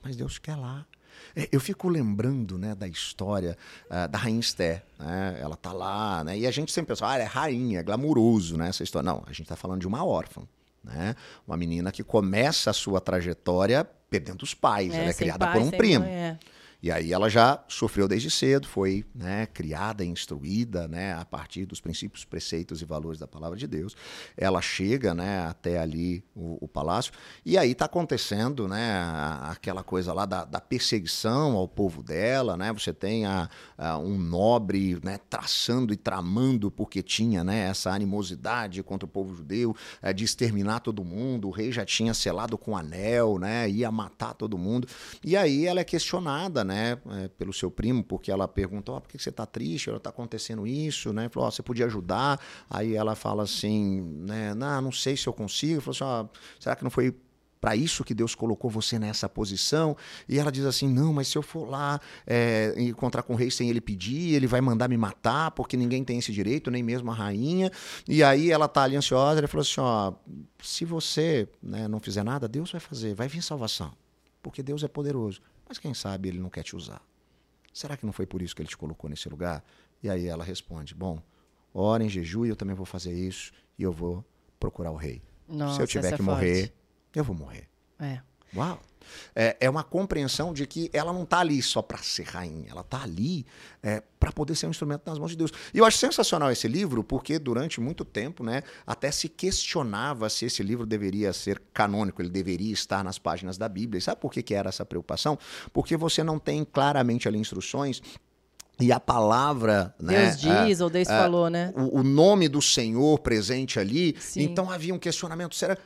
Mas 0.03 0.17
Deus 0.17 0.39
quer 0.39 0.57
lá. 0.57 0.87
É, 1.35 1.49
eu 1.53 1.61
fico 1.61 1.89
lembrando 1.89 2.59
né, 2.59 2.75
da 2.75 2.89
história 2.89 3.57
uh, 3.87 4.09
da 4.09 4.19
Rainha 4.19 4.41
Esther. 4.41 4.83
Né? 4.99 5.39
Ela 5.41 5.57
tá 5.57 5.73
lá, 5.73 6.25
né? 6.25 6.39
e 6.39 6.47
a 6.47 6.51
gente 6.51 6.73
sempre 6.73 6.89
pensa, 6.89 7.07
ah, 7.07 7.19
é 7.19 7.25
rainha, 7.25 7.81
é 7.81 7.83
glamuroso 7.83 8.57
né, 8.57 8.69
essa 8.69 8.83
história. 8.83 9.05
Não, 9.05 9.23
a 9.27 9.31
gente 9.31 9.43
está 9.43 9.57
falando 9.57 9.81
de 9.81 9.87
uma 9.87 10.05
órfã. 10.05 10.43
Né? 10.83 11.15
Uma 11.47 11.57
menina 11.57 11.93
que 11.93 12.03
começa 12.03 12.71
a 12.71 12.73
sua 12.73 13.01
trajetória 13.01 13.85
perdendo 14.11 14.43
os 14.43 14.53
pais. 14.53 14.93
É, 14.93 14.99
ela 14.99 15.11
é 15.11 15.15
criada 15.15 15.47
pai, 15.47 15.59
por 15.59 15.63
um 15.63 15.71
primo. 15.71 16.05
Mãe, 16.05 16.13
é. 16.13 16.39
E 16.83 16.91
aí 16.91 17.13
ela 17.13 17.31
já 17.31 17.63
sofreu 17.69 18.09
desde 18.09 18.29
cedo, 18.29 18.67
foi 18.67 19.05
né, 19.15 19.47
criada, 19.47 20.05
instruída 20.05 20.89
né, 20.89 21.15
a 21.15 21.25
partir 21.25 21.65
dos 21.65 21.81
princípios, 21.81 22.25
preceitos 22.25 22.83
e 22.83 22.85
valores 22.85 23.21
da 23.21 23.27
palavra 23.29 23.57
de 23.57 23.69
Deus. 23.69 23.95
Ela 24.37 24.61
chega 24.61 25.15
né, 25.15 25.47
até 25.47 25.79
ali 25.79 26.25
o, 26.35 26.59
o 26.65 26.67
palácio 26.67 27.13
e 27.47 27.57
aí 27.57 27.71
está 27.71 27.85
acontecendo 27.85 28.67
né, 28.67 29.01
aquela 29.43 29.85
coisa 29.85 30.13
lá 30.13 30.27
da, 30.27 30.45
da, 30.45 30.61
perseguição 30.61 31.57
ao 31.57 31.69
povo 31.69 32.03
dela. 32.03 32.57
Né? 32.57 32.73
Você 32.73 32.93
tem 32.93 33.27
a, 33.27 33.49
a 33.79 33.97
um 33.97 34.19
nobre 34.19 34.99
né, 35.05 35.21
traçando 35.31 35.93
e 35.93 35.97
tramando 35.97 36.69
porque 36.69 37.01
tinha 37.01 37.45
né, 37.45 37.69
essa 37.69 37.93
animosidade 37.93 38.83
contra 38.83 39.07
o 39.07 39.09
povo 39.09 39.37
judeu 39.37 39.77
é, 40.03 40.13
de 40.13 40.25
exterminar 40.25 40.81
todo 40.81 41.05
mundo. 41.05 41.47
O 41.47 41.53
rei 41.53 41.71
já 41.71 41.85
tinha 41.85 42.13
selado 42.13 42.59
com 42.59 42.77
anel, 42.77 43.39
né, 43.39 43.71
ia 43.71 43.91
matar 43.93 44.35
todo 44.35 44.59
mundo. 44.59 44.89
E 45.23 45.37
aí 45.37 45.65
ela 45.65 45.79
é 45.79 45.85
questionada, 45.85 46.65
né? 46.65 46.72
Né, 46.73 46.99
é, 47.23 47.29
pelo 47.29 47.53
seu 47.53 47.71
primo, 47.71 48.03
porque 48.03 48.31
ela 48.31 48.49
perguntou, 48.49 48.97
oh, 48.97 49.01
por 49.01 49.11
que 49.11 49.19
você 49.19 49.29
está 49.29 49.45
triste? 49.45 49.91
Está 49.91 50.09
acontecendo 50.09 50.67
isso, 50.67 51.13
né? 51.13 51.29
Falou, 51.29 51.49
oh, 51.49 51.53
você 51.53 51.63
podia 51.63 51.87
ajudar? 51.87 52.41
Aí 52.71 52.95
ela 52.95 53.15
fala 53.15 53.43
assim, 53.43 54.01
né, 54.01 54.55
não, 54.55 54.81
não 54.81 54.93
sei 54.93 55.17
se 55.17 55.27
eu 55.27 55.33
consigo. 55.33 55.81
Falou 55.83 55.95
assim, 55.95 56.29
oh, 56.35 56.39
será 56.59 56.75
que 56.75 56.83
não 56.83 56.91
foi 56.91 57.15
para 57.61 57.77
isso 57.77 58.03
que 58.03 58.13
Deus 58.13 58.35
colocou 58.35 58.69
você 58.69 58.99
nessa 58.99 59.29
posição. 59.29 59.97
E 60.29 60.37
ela 60.37 60.51
diz 60.51 60.65
assim: 60.65 60.89
não, 60.89 61.13
mas 61.13 61.29
se 61.29 61.39
eu 61.39 61.43
for 61.43 61.71
lá 61.71 62.01
é, 62.27 62.75
encontrar 62.77 63.23
com 63.23 63.35
o 63.35 63.37
rei 63.37 63.53
sem 63.53 63.71
ele 63.71 63.81
pedir, 63.81 64.35
ele 64.35 64.49
vai 64.49 64.61
mandar 64.61 64.89
me 64.89 64.97
matar, 64.97 65.53
porque 65.53 65.77
ninguém 65.77 66.03
tem 66.03 66.19
esse 66.19 66.33
direito, 66.33 66.73
nem 66.73 66.83
mesmo 66.83 67.09
a 67.13 67.15
rainha. 67.15 67.71
E 68.09 68.21
aí 68.25 68.51
ela 68.51 68.67
tá 68.67 68.83
ali 68.83 68.97
ansiosa, 68.97 69.39
ele 69.39 69.47
falou 69.47 69.63
assim: 69.63 69.81
ó, 69.81 70.13
se 70.61 70.85
você 70.85 71.49
né, 71.63 71.87
não 71.87 72.01
fizer 72.01 72.25
nada, 72.25 72.49
Deus 72.49 72.73
vai 72.73 72.81
fazer, 72.81 73.15
vai 73.15 73.29
vir 73.29 73.41
salvação, 73.43 73.93
porque 74.43 74.61
Deus 74.61 74.83
é 74.83 74.89
poderoso. 74.89 75.41
Mas 75.73 75.79
quem 75.79 75.95
sabe 75.95 76.29
ele 76.29 76.39
não 76.39 76.51
quer 76.51 76.63
te 76.63 76.77
usar? 76.77 77.01
Será 77.73 77.97
que 77.97 78.05
não 78.05 78.13
foi 78.13 78.27
por 78.27 78.43
isso 78.43 78.55
que 78.55 78.61
ele 78.61 78.69
te 78.69 78.77
colocou 78.77 79.09
nesse 79.09 79.27
lugar? 79.27 79.65
E 80.03 80.11
aí 80.11 80.27
ela 80.27 80.45
responde: 80.45 80.95
Bom, 80.95 81.19
ora 81.73 82.05
em 82.05 82.11
jejum 82.11 82.45
e 82.45 82.51
eu 82.51 82.57
também 82.57 82.77
vou 82.77 82.85
fazer 82.85 83.15
isso 83.15 83.55
e 83.79 83.83
eu 83.83 83.91
vou 83.91 84.23
procurar 84.61 84.91
o 84.91 84.97
rei. 84.97 85.23
Nossa, 85.49 85.77
Se 85.77 85.83
eu 85.83 85.87
tiver 85.87 86.15
que 86.15 86.21
é 86.21 86.25
morrer, 86.25 86.75
eu 87.15 87.25
vou 87.25 87.35
morrer. 87.35 87.71
É. 87.99 88.21
Uau! 88.55 88.83
É, 89.35 89.57
é 89.61 89.71
uma 89.71 89.83
compreensão 89.83 90.53
de 90.53 90.67
que 90.67 90.91
ela 90.93 91.13
não 91.13 91.23
está 91.23 91.41
ali 91.41 91.63
só 91.63 91.83
para 91.83 91.99
ser 91.99 92.25
rainha, 92.25 92.67
ela 92.71 92.83
está 92.83 93.03
ali 93.03 93.47
é, 93.83 94.03
para 94.19 94.31
poder 94.33 94.55
ser 94.55 94.67
um 94.67 94.71
instrumento 94.71 95.03
nas 95.07 95.19
mãos 95.19 95.31
de 95.31 95.37
Deus. 95.37 95.53
E 95.75 95.79
eu 95.79 95.85
acho 95.85 95.99
sensacional 95.99 96.51
esse 96.51 96.69
livro, 96.69 97.03
porque 97.03 97.39
durante 97.39 97.81
muito 97.81 98.05
tempo 98.05 98.45
né, 98.45 98.63
até 98.87 99.11
se 99.11 99.29
questionava 99.29 100.29
se 100.31 100.45
esse 100.47 100.63
livro 100.63 100.87
deveria 100.87 101.33
ser 101.33 101.61
canônico, 101.73 102.23
ele 102.23 102.31
deveria 102.31 102.73
estar 102.73 103.03
nas 103.03 103.19
páginas 103.19 103.59
da 103.59 103.69
Bíblia. 103.69 103.99
E 103.99 104.03
sabe 104.03 104.21
por 104.21 104.33
que, 104.33 104.43
que 104.43 104.55
era 104.55 104.69
essa 104.69 104.85
preocupação? 104.85 105.39
Porque 105.73 105.97
você 105.97 106.23
não 106.23 106.39
tem 106.39 106.65
claramente 106.65 107.27
ali 107.27 107.39
instruções 107.39 108.01
e 108.81 108.91
a 108.91 108.99
palavra, 108.99 109.95
né, 110.01 110.31
Deus 110.31 110.43
né? 110.43 110.67
diz, 110.67 110.81
ou 110.81 110.91
Deus 110.91 111.07
falou, 111.07 111.49
né? 111.49 111.73
O, 111.77 112.01
o, 112.01 112.03
nome 112.03 112.49
do 112.49 112.61
Senhor 112.61 113.19
presente 113.21 113.79
ali. 113.79 114.17
Sim. 114.19 114.43
Então 114.43 114.71
havia 114.71 114.95
um 114.95 114.99
questionamento. 114.99 115.55
Será? 115.55 115.77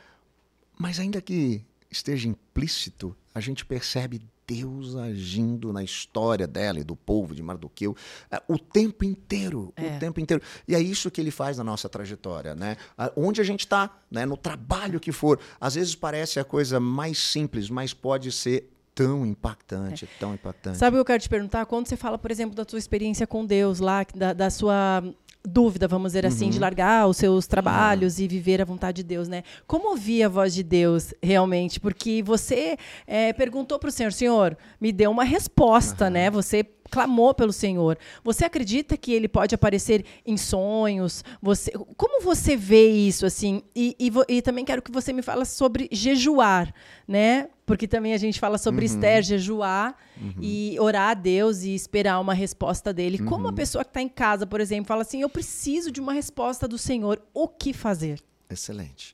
Mas 0.79 0.99
ainda 0.99 1.21
que 1.21 1.63
esteja 1.89 2.27
implícito, 2.27 3.15
a 3.33 3.39
gente 3.39 3.65
percebe 3.65 4.21
Deus 4.47 4.95
agindo 4.95 5.73
na 5.73 5.83
história 5.83 6.47
dela 6.47 6.79
e 6.79 6.83
do 6.83 6.95
povo 6.95 7.35
de 7.35 7.43
Mardoqueu 7.43 7.95
é, 8.31 8.41
o 8.47 8.57
tempo 8.57 9.03
inteiro, 9.03 9.73
é. 9.75 9.97
o 9.97 9.99
tempo 9.99 10.21
inteiro. 10.21 10.41
E 10.65 10.73
é 10.73 10.79
isso 10.79 11.11
que 11.11 11.19
ele 11.19 11.31
faz 11.31 11.57
na 11.57 11.65
nossa 11.65 11.89
trajetória, 11.89 12.55
né? 12.55 12.77
Onde 13.15 13.41
a 13.41 13.43
gente 13.43 13.61
está, 13.61 13.93
né? 14.09 14.25
no 14.25 14.37
trabalho 14.37 15.01
que 15.01 15.11
for. 15.11 15.37
Às 15.59 15.75
vezes 15.75 15.95
parece 15.95 16.39
a 16.39 16.45
coisa 16.45 16.79
mais 16.79 17.17
simples, 17.17 17.69
mas 17.69 17.93
pode 17.93 18.31
ser 18.31 18.71
tão 18.95 19.25
impactante, 19.25 20.05
é. 20.05 20.07
tão 20.17 20.33
impactante. 20.33 20.77
Sabe 20.77 20.95
o 20.95 20.97
que 20.97 21.01
eu 21.01 21.05
quero 21.05 21.21
te 21.21 21.29
perguntar? 21.29 21.65
Quando 21.65 21.87
você 21.87 21.97
fala, 21.97 22.17
por 22.17 22.31
exemplo, 22.31 22.55
da 22.55 22.65
sua 22.67 22.79
experiência 22.79 23.27
com 23.27 23.45
Deus 23.45 23.79
lá, 23.79 24.05
da, 24.15 24.31
da 24.31 24.49
sua 24.49 25.03
dúvida, 25.45 25.87
vamos 25.87 26.09
dizer 26.09 26.25
assim, 26.25 26.49
de 26.49 26.59
largar 26.59 27.07
os 27.07 27.17
seus 27.17 27.47
trabalhos 27.47 28.19
e 28.19 28.27
viver 28.27 28.61
a 28.61 28.65
vontade 28.65 28.97
de 28.97 29.03
Deus, 29.03 29.27
né? 29.27 29.43
Como 29.65 29.89
ouvir 29.89 30.23
a 30.23 30.29
voz 30.29 30.53
de 30.53 30.63
Deus 30.63 31.13
realmente? 31.21 31.79
Porque 31.79 32.21
você 32.23 32.77
é, 33.05 33.31
perguntou 33.33 33.79
para 33.79 33.89
o 33.89 33.91
Senhor, 33.91 34.11
Senhor, 34.11 34.57
me 34.79 34.91
deu 34.91 35.09
uma 35.09 35.23
resposta, 35.23 36.09
né? 36.09 36.29
Você 36.29 36.65
clamou 36.89 37.33
pelo 37.33 37.53
Senhor. 37.53 37.97
Você 38.23 38.45
acredita 38.45 38.97
que 38.97 39.13
ele 39.13 39.27
pode 39.27 39.53
aparecer 39.53 40.05
em 40.25 40.37
sonhos? 40.37 41.23
Você, 41.41 41.71
como 41.95 42.21
você 42.21 42.55
vê 42.55 42.89
isso 42.89 43.25
assim? 43.25 43.61
E, 43.75 43.95
e, 43.99 44.11
e 44.27 44.41
também 44.41 44.65
quero 44.65 44.81
que 44.81 44.91
você 44.91 45.13
me 45.13 45.21
fale 45.21 45.45
sobre 45.45 45.87
jejuar, 45.91 46.73
né? 47.07 47.49
Porque 47.65 47.87
também 47.87 48.13
a 48.13 48.17
gente 48.17 48.39
fala 48.39 48.57
sobre 48.57 48.85
Esther, 48.85 49.21
jejuar 49.23 49.95
e 50.41 50.75
orar 50.79 51.11
a 51.11 51.13
Deus 51.13 51.63
e 51.63 51.73
esperar 51.73 52.19
uma 52.19 52.33
resposta 52.33 52.93
dele. 52.93 53.19
Como 53.19 53.47
a 53.47 53.53
pessoa 53.53 53.83
que 53.83 53.89
está 53.89 54.01
em 54.01 54.09
casa, 54.09 54.45
por 54.45 54.59
exemplo, 54.59 54.87
fala 54.87 55.01
assim: 55.01 55.21
eu 55.21 55.29
preciso 55.29 55.91
de 55.91 56.01
uma 56.01 56.13
resposta 56.13 56.67
do 56.67 56.77
Senhor. 56.77 57.21
O 57.33 57.47
que 57.47 57.73
fazer? 57.73 58.21
Excelente. 58.49 59.13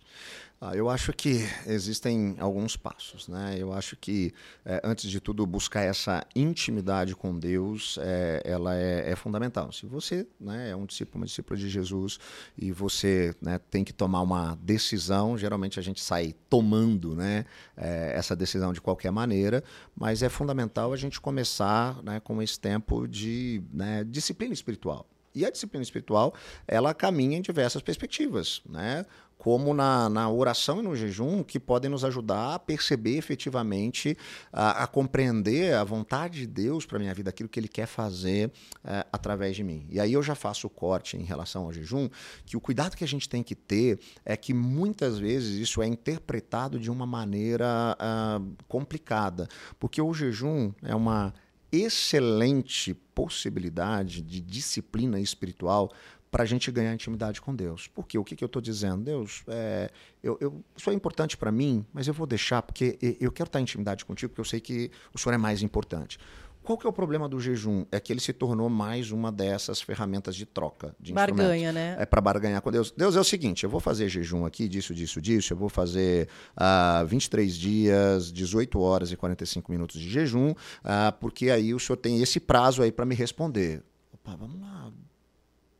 Ah, 0.66 0.78
eu 0.78 0.90
acho 0.90 1.12
que 1.12 1.46
existem 1.68 2.38
alguns 2.40 2.78
passos, 2.78 3.28
né? 3.28 3.58
Eu 3.58 3.74
acho 3.74 3.98
que, 3.98 4.34
eh, 4.64 4.80
antes 4.82 5.12
de 5.12 5.20
tudo, 5.20 5.46
buscar 5.46 5.82
essa 5.82 6.26
intimidade 6.34 7.14
com 7.18 7.38
Deus, 7.38 8.00
eh, 8.02 8.42
ela 8.46 8.74
é, 8.74 9.12
é 9.12 9.14
fundamental. 9.14 9.74
Se 9.74 9.86
você 9.86 10.26
né, 10.40 10.70
é 10.70 10.76
um 10.76 10.86
discípulo, 10.86 11.20
uma 11.20 11.26
discípula 11.26 11.60
de 11.60 11.68
Jesus, 11.68 12.18
e 12.58 12.72
você 12.72 13.36
né, 13.42 13.60
tem 13.70 13.84
que 13.84 13.92
tomar 13.92 14.22
uma 14.22 14.58
decisão, 14.62 15.38
geralmente 15.38 15.82
a 15.82 15.84
gente 15.84 16.02
sai 16.02 16.34
tomando 16.50 17.14
né, 17.14 17.44
eh, 17.76 18.14
essa 18.16 18.34
decisão 18.34 18.72
de 18.72 18.80
qualquer 18.80 19.12
maneira, 19.12 19.62
mas 19.94 20.24
é 20.24 20.30
fundamental 20.30 20.94
a 20.94 20.96
gente 20.96 21.20
começar 21.20 22.02
né, 22.04 22.22
com 22.22 22.42
esse 22.42 22.58
tempo 22.58 23.06
de 23.06 23.62
né, 23.74 24.06
disciplina 24.06 24.54
espiritual. 24.54 25.06
E 25.36 25.46
a 25.46 25.50
disciplina 25.50 25.82
espiritual, 25.82 26.34
ela 26.68 26.94
caminha 26.94 27.38
em 27.38 27.42
diversas 27.42 27.82
perspectivas, 27.82 28.62
né? 28.70 29.06
Como 29.44 29.74
na, 29.74 30.08
na 30.08 30.30
oração 30.30 30.80
e 30.80 30.84
no 30.84 30.96
jejum, 30.96 31.44
que 31.44 31.60
podem 31.60 31.92
nos 31.92 32.06
ajudar 32.06 32.56
a 32.56 32.60
perceber 32.60 33.18
efetivamente, 33.18 34.18
a, 34.54 34.84
a 34.84 34.88
compreender 34.88 35.74
a 35.74 35.84
vontade 35.84 36.40
de 36.40 36.48
Deus 36.48 36.86
para 36.86 36.98
minha 36.98 37.14
vida, 37.14 37.30
aquilo 37.30 37.50
que 37.50 37.60
Ele 37.60 37.68
quer 37.68 37.86
fazer 37.86 38.50
eh, 38.86 39.06
através 39.12 39.54
de 39.54 39.62
mim. 39.62 39.86
E 39.90 40.00
aí 40.00 40.14
eu 40.14 40.24
já 40.24 40.34
faço 40.34 40.68
o 40.68 40.70
corte 40.70 41.18
em 41.18 41.24
relação 41.24 41.66
ao 41.66 41.74
jejum, 41.74 42.08
que 42.46 42.56
o 42.56 42.62
cuidado 42.62 42.96
que 42.96 43.04
a 43.04 43.08
gente 43.08 43.28
tem 43.28 43.44
que 43.44 43.54
ter 43.54 44.00
é 44.24 44.38
que 44.38 44.54
muitas 44.54 45.20
vezes 45.20 45.60
isso 45.60 45.82
é 45.82 45.88
interpretado 45.88 46.80
de 46.80 46.90
uma 46.90 47.06
maneira 47.06 47.98
ah, 48.00 48.40
complicada, 48.70 49.50
porque 49.78 50.02
o 50.02 50.14
jejum 50.14 50.72
é 50.82 50.96
uma 50.96 51.34
excelente 51.70 52.94
possibilidade 52.94 54.22
de 54.22 54.40
disciplina 54.40 55.20
espiritual 55.20 55.92
para 56.34 56.42
a 56.44 56.46
gente 56.48 56.72
ganhar 56.72 56.92
intimidade 56.94 57.40
com 57.40 57.56
Deus. 57.56 57.88
Porque 57.88 58.18
o 58.18 58.24
que, 58.24 58.36
que 58.36 58.44
eu 58.44 58.48
estou 58.48 58.60
dizendo? 58.62 59.04
Deus, 59.04 59.44
é, 59.48 59.92
eu, 60.24 60.36
eu- 60.42 60.64
isso 60.76 60.90
é 60.90 60.94
importante 60.94 61.38
para 61.38 61.52
mim, 61.52 61.86
mas 61.94 62.08
eu 62.08 62.14
vou 62.14 62.26
deixar 62.26 62.64
porque 62.64 62.98
eu 63.22 63.32
quero 63.32 63.48
estar 63.48 63.60
em 63.60 63.64
intimidade 63.64 64.04
contigo, 64.04 64.32
porque 64.32 64.42
eu 64.42 64.46
sei 64.46 64.60
que 64.60 64.90
o 65.14 65.20
Senhor 65.20 65.36
é 65.36 65.38
mais 65.38 65.62
importante. 65.62 66.18
Qual 66.64 66.78
que 66.78 66.88
é 66.88 66.90
o 66.90 66.94
problema 66.94 67.28
do 67.30 67.40
jejum? 67.42 67.86
É 67.92 68.00
que 68.00 68.12
ele 68.12 68.22
se 68.22 68.32
tornou 68.34 68.70
mais 68.70 69.12
uma 69.12 69.32
dessas 69.32 69.82
ferramentas 69.82 70.34
de 70.34 70.46
troca, 70.46 70.96
de. 71.00 71.12
Barganha, 71.14 71.72
né? 71.74 71.96
É 72.00 72.06
para 72.06 72.22
barganhar 72.22 72.62
com 72.62 72.72
Deus. 72.72 72.90
Deus 72.90 73.16
é 73.18 73.20
o 73.20 73.24
seguinte: 73.24 73.66
eu 73.66 73.70
vou 73.70 73.82
fazer 73.82 74.08
jejum 74.08 74.46
aqui, 74.46 74.68
disso, 74.70 74.94
disso, 74.96 75.22
disso. 75.22 75.52
Eu 75.54 75.58
vou 75.58 75.68
fazer 75.68 76.30
ah, 76.56 77.04
23 77.06 77.54
dias, 77.56 78.32
18 78.32 78.80
horas 78.80 79.12
e 79.12 79.18
45 79.18 79.72
minutos 79.74 80.00
de 80.00 80.10
jejum, 80.10 80.54
ah, 80.86 81.12
porque 81.12 81.50
aí 81.50 81.74
o 81.74 81.80
senhor 81.80 81.98
tem 81.98 82.22
esse 82.22 82.40
prazo 82.40 82.82
aí 82.82 82.92
para 82.94 83.06
me 83.06 83.14
responder. 83.14 83.84
Opa, 84.14 84.34
vamos 84.38 84.62
lá. 84.62 84.90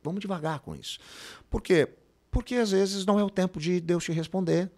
Vamos 0.04 0.20
devagar 0.20 0.60
com 0.60 0.76
isso. 0.76 0.98
Por 1.50 1.62
quê? 1.62 1.88
Porque 2.30 2.56
às 2.56 2.70
vezes 2.70 3.06
não 3.06 3.18
é 3.18 3.24
o 3.24 3.30
tempo 3.30 3.58
de 3.58 3.80
Deus 3.80 4.04
te 4.04 4.12
responder. 4.12 4.70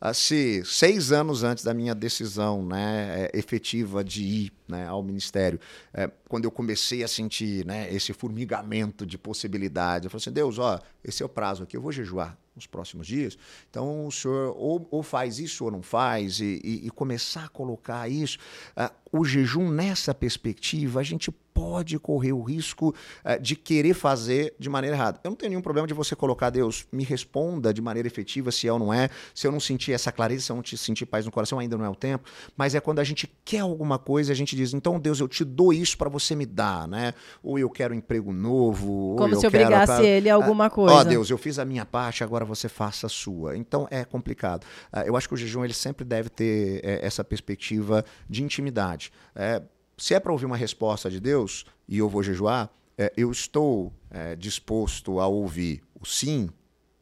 Ah, 0.00 0.14
se 0.14 0.62
seis 0.64 1.10
anos 1.10 1.42
antes 1.42 1.64
da 1.64 1.74
minha 1.74 1.92
decisão 1.92 2.64
né, 2.64 3.30
é, 3.32 3.36
efetiva 3.36 4.04
de 4.04 4.22
ir 4.22 4.52
né, 4.68 4.86
ao 4.86 5.02
ministério, 5.02 5.58
é, 5.92 6.08
quando 6.28 6.44
eu 6.44 6.50
comecei 6.50 7.02
a 7.02 7.08
sentir 7.08 7.64
né, 7.64 7.92
esse 7.92 8.12
formigamento 8.12 9.06
de 9.06 9.16
possibilidades, 9.18 10.04
eu 10.04 10.10
falei 10.10 10.22
assim: 10.22 10.32
Deus, 10.32 10.58
ó, 10.58 10.78
esse 11.02 11.22
é 11.22 11.26
o 11.26 11.28
prazo 11.28 11.62
aqui, 11.62 11.76
eu 11.76 11.80
vou 11.80 11.90
jejuar 11.92 12.36
nos 12.54 12.66
próximos 12.66 13.06
dias. 13.06 13.38
Então 13.70 14.06
o 14.06 14.10
senhor 14.12 14.52
ou, 14.56 14.86
ou 14.90 15.02
faz 15.02 15.38
isso 15.38 15.64
ou 15.64 15.70
não 15.70 15.80
faz, 15.82 16.40
e, 16.40 16.60
e- 16.64 16.86
e 16.86 16.90
começar 16.90 17.44
a 17.44 17.48
colocar 17.48 18.08
isso. 18.10 18.38
ah, 18.76 18.92
o 19.10 19.24
jejum 19.24 19.70
nessa 19.70 20.12
perspectiva, 20.14 21.00
a 21.00 21.02
gente 21.02 21.30
pode 21.30 21.98
correr 21.98 22.32
o 22.32 22.42
risco 22.42 22.94
eh, 23.24 23.38
de 23.38 23.56
querer 23.56 23.94
fazer 23.94 24.54
de 24.58 24.68
maneira 24.68 24.94
errada. 24.94 25.18
Eu 25.24 25.30
não 25.30 25.36
tenho 25.36 25.48
nenhum 25.50 25.62
problema 25.62 25.88
de 25.88 25.94
você 25.94 26.14
colocar, 26.14 26.50
Deus, 26.50 26.86
me 26.92 27.02
responda 27.04 27.72
de 27.72 27.80
maneira 27.80 28.06
efetiva 28.06 28.52
se 28.52 28.68
é 28.68 28.72
ou 28.72 28.78
não 28.78 28.92
é. 28.92 29.08
Se 29.34 29.46
eu 29.46 29.50
não 29.50 29.58
sentir 29.58 29.92
essa 29.92 30.12
clareza, 30.12 30.44
se 30.44 30.52
eu 30.52 30.56
não 30.56 30.62
te 30.62 30.76
sentir 30.76 31.06
paz 31.06 31.24
no 31.24 31.32
coração, 31.32 31.58
ainda 31.58 31.76
não 31.76 31.84
é 31.84 31.88
o 31.88 31.94
tempo. 31.96 32.28
Mas 32.56 32.74
é 32.74 32.80
quando 32.80 32.98
a 32.98 33.04
gente 33.04 33.28
quer 33.46 33.60
alguma 33.60 33.98
coisa, 33.98 34.30
a 34.30 34.36
gente 34.36 34.54
diz, 34.54 34.74
então, 34.74 35.00
Deus, 35.00 35.18
eu 35.20 35.26
te 35.26 35.42
dou 35.42 35.72
isso 35.72 35.96
para 35.96 36.08
você 36.10 36.17
me 36.34 36.44
dar, 36.46 36.86
né? 36.88 37.14
Ou 37.42 37.58
eu 37.58 37.68
quero 37.70 37.94
um 37.94 37.96
emprego 37.96 38.32
novo. 38.32 38.90
ou 38.90 39.16
Como 39.16 39.34
se 39.36 39.48
quero- 39.50 39.64
obrigasse 39.64 40.04
ele 40.04 40.28
a 40.30 40.34
alguma 40.34 40.66
Ó, 40.66 40.70
coisa. 40.70 41.04
Deus, 41.04 41.30
eu 41.30 41.38
fiz 41.38 41.58
a 41.58 41.64
minha 41.64 41.84
parte, 41.84 42.22
agora 42.24 42.44
você 42.44 42.68
faça 42.68 43.06
a 43.06 43.10
sua. 43.10 43.56
Então 43.56 43.86
é 43.90 44.04
complicado. 44.04 44.66
Ah, 44.92 45.02
eu 45.04 45.16
acho 45.16 45.28
que 45.28 45.34
o 45.34 45.36
jejum 45.36 45.64
ele 45.64 45.74
sempre 45.74 46.04
deve 46.04 46.28
ter 46.28 46.80
eh, 46.84 47.00
essa 47.02 47.22
perspectiva 47.24 48.04
de 48.28 48.42
intimidade. 48.42 49.12
Eh, 49.34 49.62
se 49.96 50.14
é 50.14 50.20
para 50.20 50.32
ouvir 50.32 50.46
uma 50.46 50.56
resposta 50.56 51.10
de 51.10 51.20
Deus 51.20 51.64
e 51.88 51.98
eu 51.98 52.08
vou 52.08 52.22
jejuar, 52.22 52.70
eh, 52.96 53.12
eu 53.16 53.30
estou 53.30 53.92
disposto 54.38 55.20
a 55.20 55.26
ouvir 55.26 55.82
o 56.00 56.06
sim, 56.06 56.48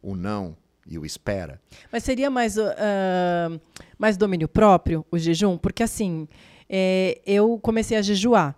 o 0.02 0.14
não 0.16 0.56
e 0.86 0.98
o 0.98 1.04
espera. 1.04 1.60
Mas 1.92 2.04
seria 2.04 2.30
mais, 2.30 2.56
uh, 2.56 2.62
ah, 2.78 3.58
mais 3.98 4.16
domínio 4.16 4.48
próprio 4.48 5.04
o 5.10 5.18
jejum? 5.18 5.56
Porque 5.58 5.82
assim, 5.82 6.28
é, 6.68 7.20
eu 7.26 7.58
comecei 7.62 7.96
a 7.96 8.02
jejuar 8.02 8.54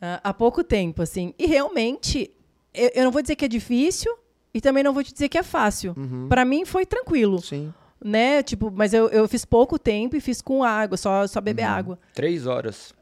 ah, 0.00 0.20
há 0.22 0.34
pouco 0.34 0.62
tempo, 0.64 1.02
assim, 1.02 1.34
e 1.38 1.46
realmente 1.46 2.30
eu, 2.74 2.90
eu 2.94 3.04
não 3.04 3.10
vou 3.10 3.22
dizer 3.22 3.36
que 3.36 3.44
é 3.44 3.48
difícil 3.48 4.12
e 4.54 4.60
também 4.60 4.82
não 4.82 4.92
vou 4.92 5.02
te 5.02 5.12
dizer 5.12 5.28
que 5.28 5.38
é 5.38 5.42
fácil. 5.42 5.94
Para 6.28 6.44
mim 6.44 6.64
foi 6.64 6.84
tranquilo, 6.84 7.40
Sim. 7.40 7.72
né? 8.04 8.42
Tipo, 8.42 8.70
mas 8.74 8.92
eu, 8.92 9.08
eu 9.08 9.26
fiz 9.28 9.44
pouco 9.44 9.78
tempo 9.78 10.16
e 10.16 10.20
fiz 10.20 10.42
com 10.42 10.62
água, 10.62 10.96
só, 10.96 11.26
só 11.26 11.40
beber 11.40 11.64
água. 11.64 11.98
Três 12.14 12.46
horas. 12.46 12.94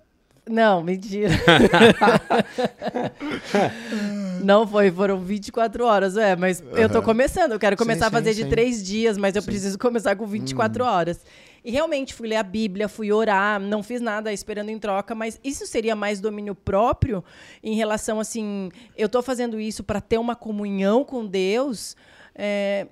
Não, 0.48 0.82
mentira. 0.82 1.30
não 4.42 4.66
foi, 4.66 4.90
foram 4.90 5.20
24 5.20 5.84
horas, 5.84 6.16
é, 6.16 6.34
mas 6.34 6.62
eu 6.72 6.88
tô 6.88 7.02
começando, 7.02 7.52
eu 7.52 7.58
quero 7.58 7.76
Sim, 7.76 7.84
começar 7.84 8.06
a 8.06 8.08
sim, 8.08 8.16
fazer 8.16 8.34
de 8.34 8.42
sim. 8.42 8.48
três 8.48 8.82
dias, 8.82 9.16
mas 9.16 9.36
eu 9.36 9.42
preciso 9.42 9.78
começar 9.78 10.16
com 10.16 10.26
24 10.26 10.84
horas. 10.84 11.20
E 11.64 11.70
realmente 11.70 12.14
fui 12.14 12.28
ler 12.28 12.36
a 12.36 12.42
Bíblia, 12.42 12.88
fui 12.88 13.12
orar, 13.12 13.60
não 13.60 13.82
fiz 13.82 14.00
nada 14.00 14.32
esperando 14.32 14.70
em 14.70 14.78
troca, 14.78 15.14
mas 15.14 15.38
isso 15.44 15.66
seria 15.66 15.94
mais 15.94 16.20
domínio 16.20 16.54
próprio 16.54 17.22
em 17.62 17.74
relação 17.74 18.18
assim, 18.18 18.70
eu 18.96 19.08
tô 19.08 19.22
fazendo 19.22 19.60
isso 19.60 19.84
para 19.84 20.00
ter 20.00 20.18
uma 20.18 20.34
comunhão 20.34 21.04
com 21.04 21.26
Deus, 21.26 21.96
é, 22.34 22.86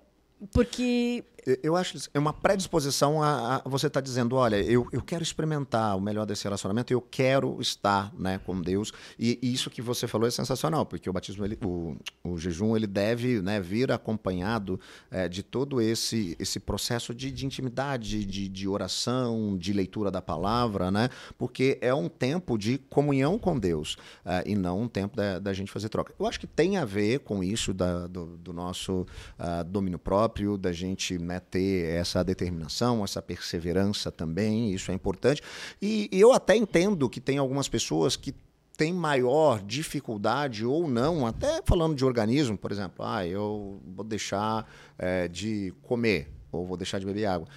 porque 0.52 1.24
Eu- 1.62 1.76
acho 1.76 1.94
que 1.94 2.00
é 2.14 2.18
uma 2.18 2.32
predisposição 2.32 3.22
a, 3.22 3.56
a 3.64 3.68
você 3.68 3.86
estar 3.86 4.00
dizendo, 4.00 4.36
olha, 4.36 4.56
eu, 4.56 4.86
eu 4.92 5.00
quero 5.00 5.22
experimentar 5.22 5.96
o 5.96 6.00
melhor 6.00 6.26
desse 6.26 6.44
relacionamento, 6.44 6.92
eu 6.92 7.00
quero 7.00 7.60
estar 7.60 8.12
né, 8.18 8.38
com 8.44 8.60
Deus. 8.60 8.92
E, 9.18 9.38
e 9.40 9.52
isso 9.52 9.70
que 9.70 9.80
você 9.80 10.06
falou 10.06 10.26
é 10.28 10.30
sensacional, 10.30 10.84
porque 10.84 11.08
o 11.08 11.12
batismo, 11.12 11.44
ele, 11.44 11.58
o, 11.64 11.96
o 12.24 12.36
jejum, 12.38 12.76
ele 12.76 12.86
deve 12.86 13.40
né, 13.40 13.60
vir 13.60 13.90
acompanhado 13.92 14.78
eh, 15.10 15.28
de 15.28 15.42
todo 15.42 15.80
esse, 15.80 16.36
esse 16.38 16.58
processo 16.60 17.14
de, 17.14 17.30
de 17.30 17.46
intimidade, 17.46 18.24
de, 18.24 18.48
de 18.48 18.68
oração, 18.68 19.56
de 19.56 19.72
leitura 19.72 20.10
da 20.10 20.20
palavra, 20.20 20.90
né? 20.90 21.08
Porque 21.38 21.78
é 21.80 21.94
um 21.94 22.08
tempo 22.08 22.58
de 22.58 22.78
comunhão 22.78 23.38
com 23.38 23.58
Deus 23.58 23.96
eh, 24.24 24.42
e 24.46 24.54
não 24.54 24.82
um 24.82 24.88
tempo 24.88 25.16
da, 25.16 25.38
da 25.38 25.52
gente 25.52 25.70
fazer 25.72 25.88
troca. 25.88 26.12
Eu 26.18 26.26
acho 26.26 26.40
que 26.40 26.46
tem 26.46 26.76
a 26.76 26.84
ver 26.84 27.20
com 27.20 27.42
isso 27.42 27.72
da- 27.72 28.06
do, 28.06 28.36
do 28.38 28.52
nosso 28.52 29.06
ah, 29.38 29.62
domínio 29.62 29.98
próprio, 29.98 30.56
da 30.58 30.72
gente 30.72 31.18
né, 31.18 31.37
ter 31.40 31.88
essa 31.90 32.22
determinação, 32.22 33.04
essa 33.04 33.22
perseverança 33.22 34.10
também, 34.10 34.72
isso 34.72 34.90
é 34.90 34.94
importante. 34.94 35.42
E, 35.80 36.08
e 36.12 36.20
eu 36.20 36.32
até 36.32 36.56
entendo 36.56 37.08
que 37.08 37.20
tem 37.20 37.38
algumas 37.38 37.68
pessoas 37.68 38.16
que 38.16 38.34
têm 38.76 38.92
maior 38.92 39.60
dificuldade 39.60 40.64
ou 40.64 40.88
não, 40.88 41.26
até 41.26 41.60
falando 41.64 41.96
de 41.96 42.04
organismo, 42.04 42.56
por 42.56 42.70
exemplo, 42.70 43.04
ah, 43.04 43.26
eu 43.26 43.80
vou 43.84 44.04
deixar 44.04 44.70
eh, 44.96 45.26
de 45.26 45.74
comer 45.82 46.30
ou 46.52 46.64
vou 46.64 46.76
deixar 46.76 47.00
de 47.00 47.04
beber 47.04 47.26
água. 47.26 47.48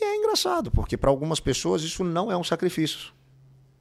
E 0.00 0.02
é 0.02 0.16
engraçado, 0.16 0.70
porque 0.70 0.96
para 0.96 1.10
algumas 1.10 1.40
pessoas 1.40 1.82
isso 1.82 2.02
não 2.02 2.32
é 2.32 2.36
um 2.36 2.42
sacrifício. 2.42 3.12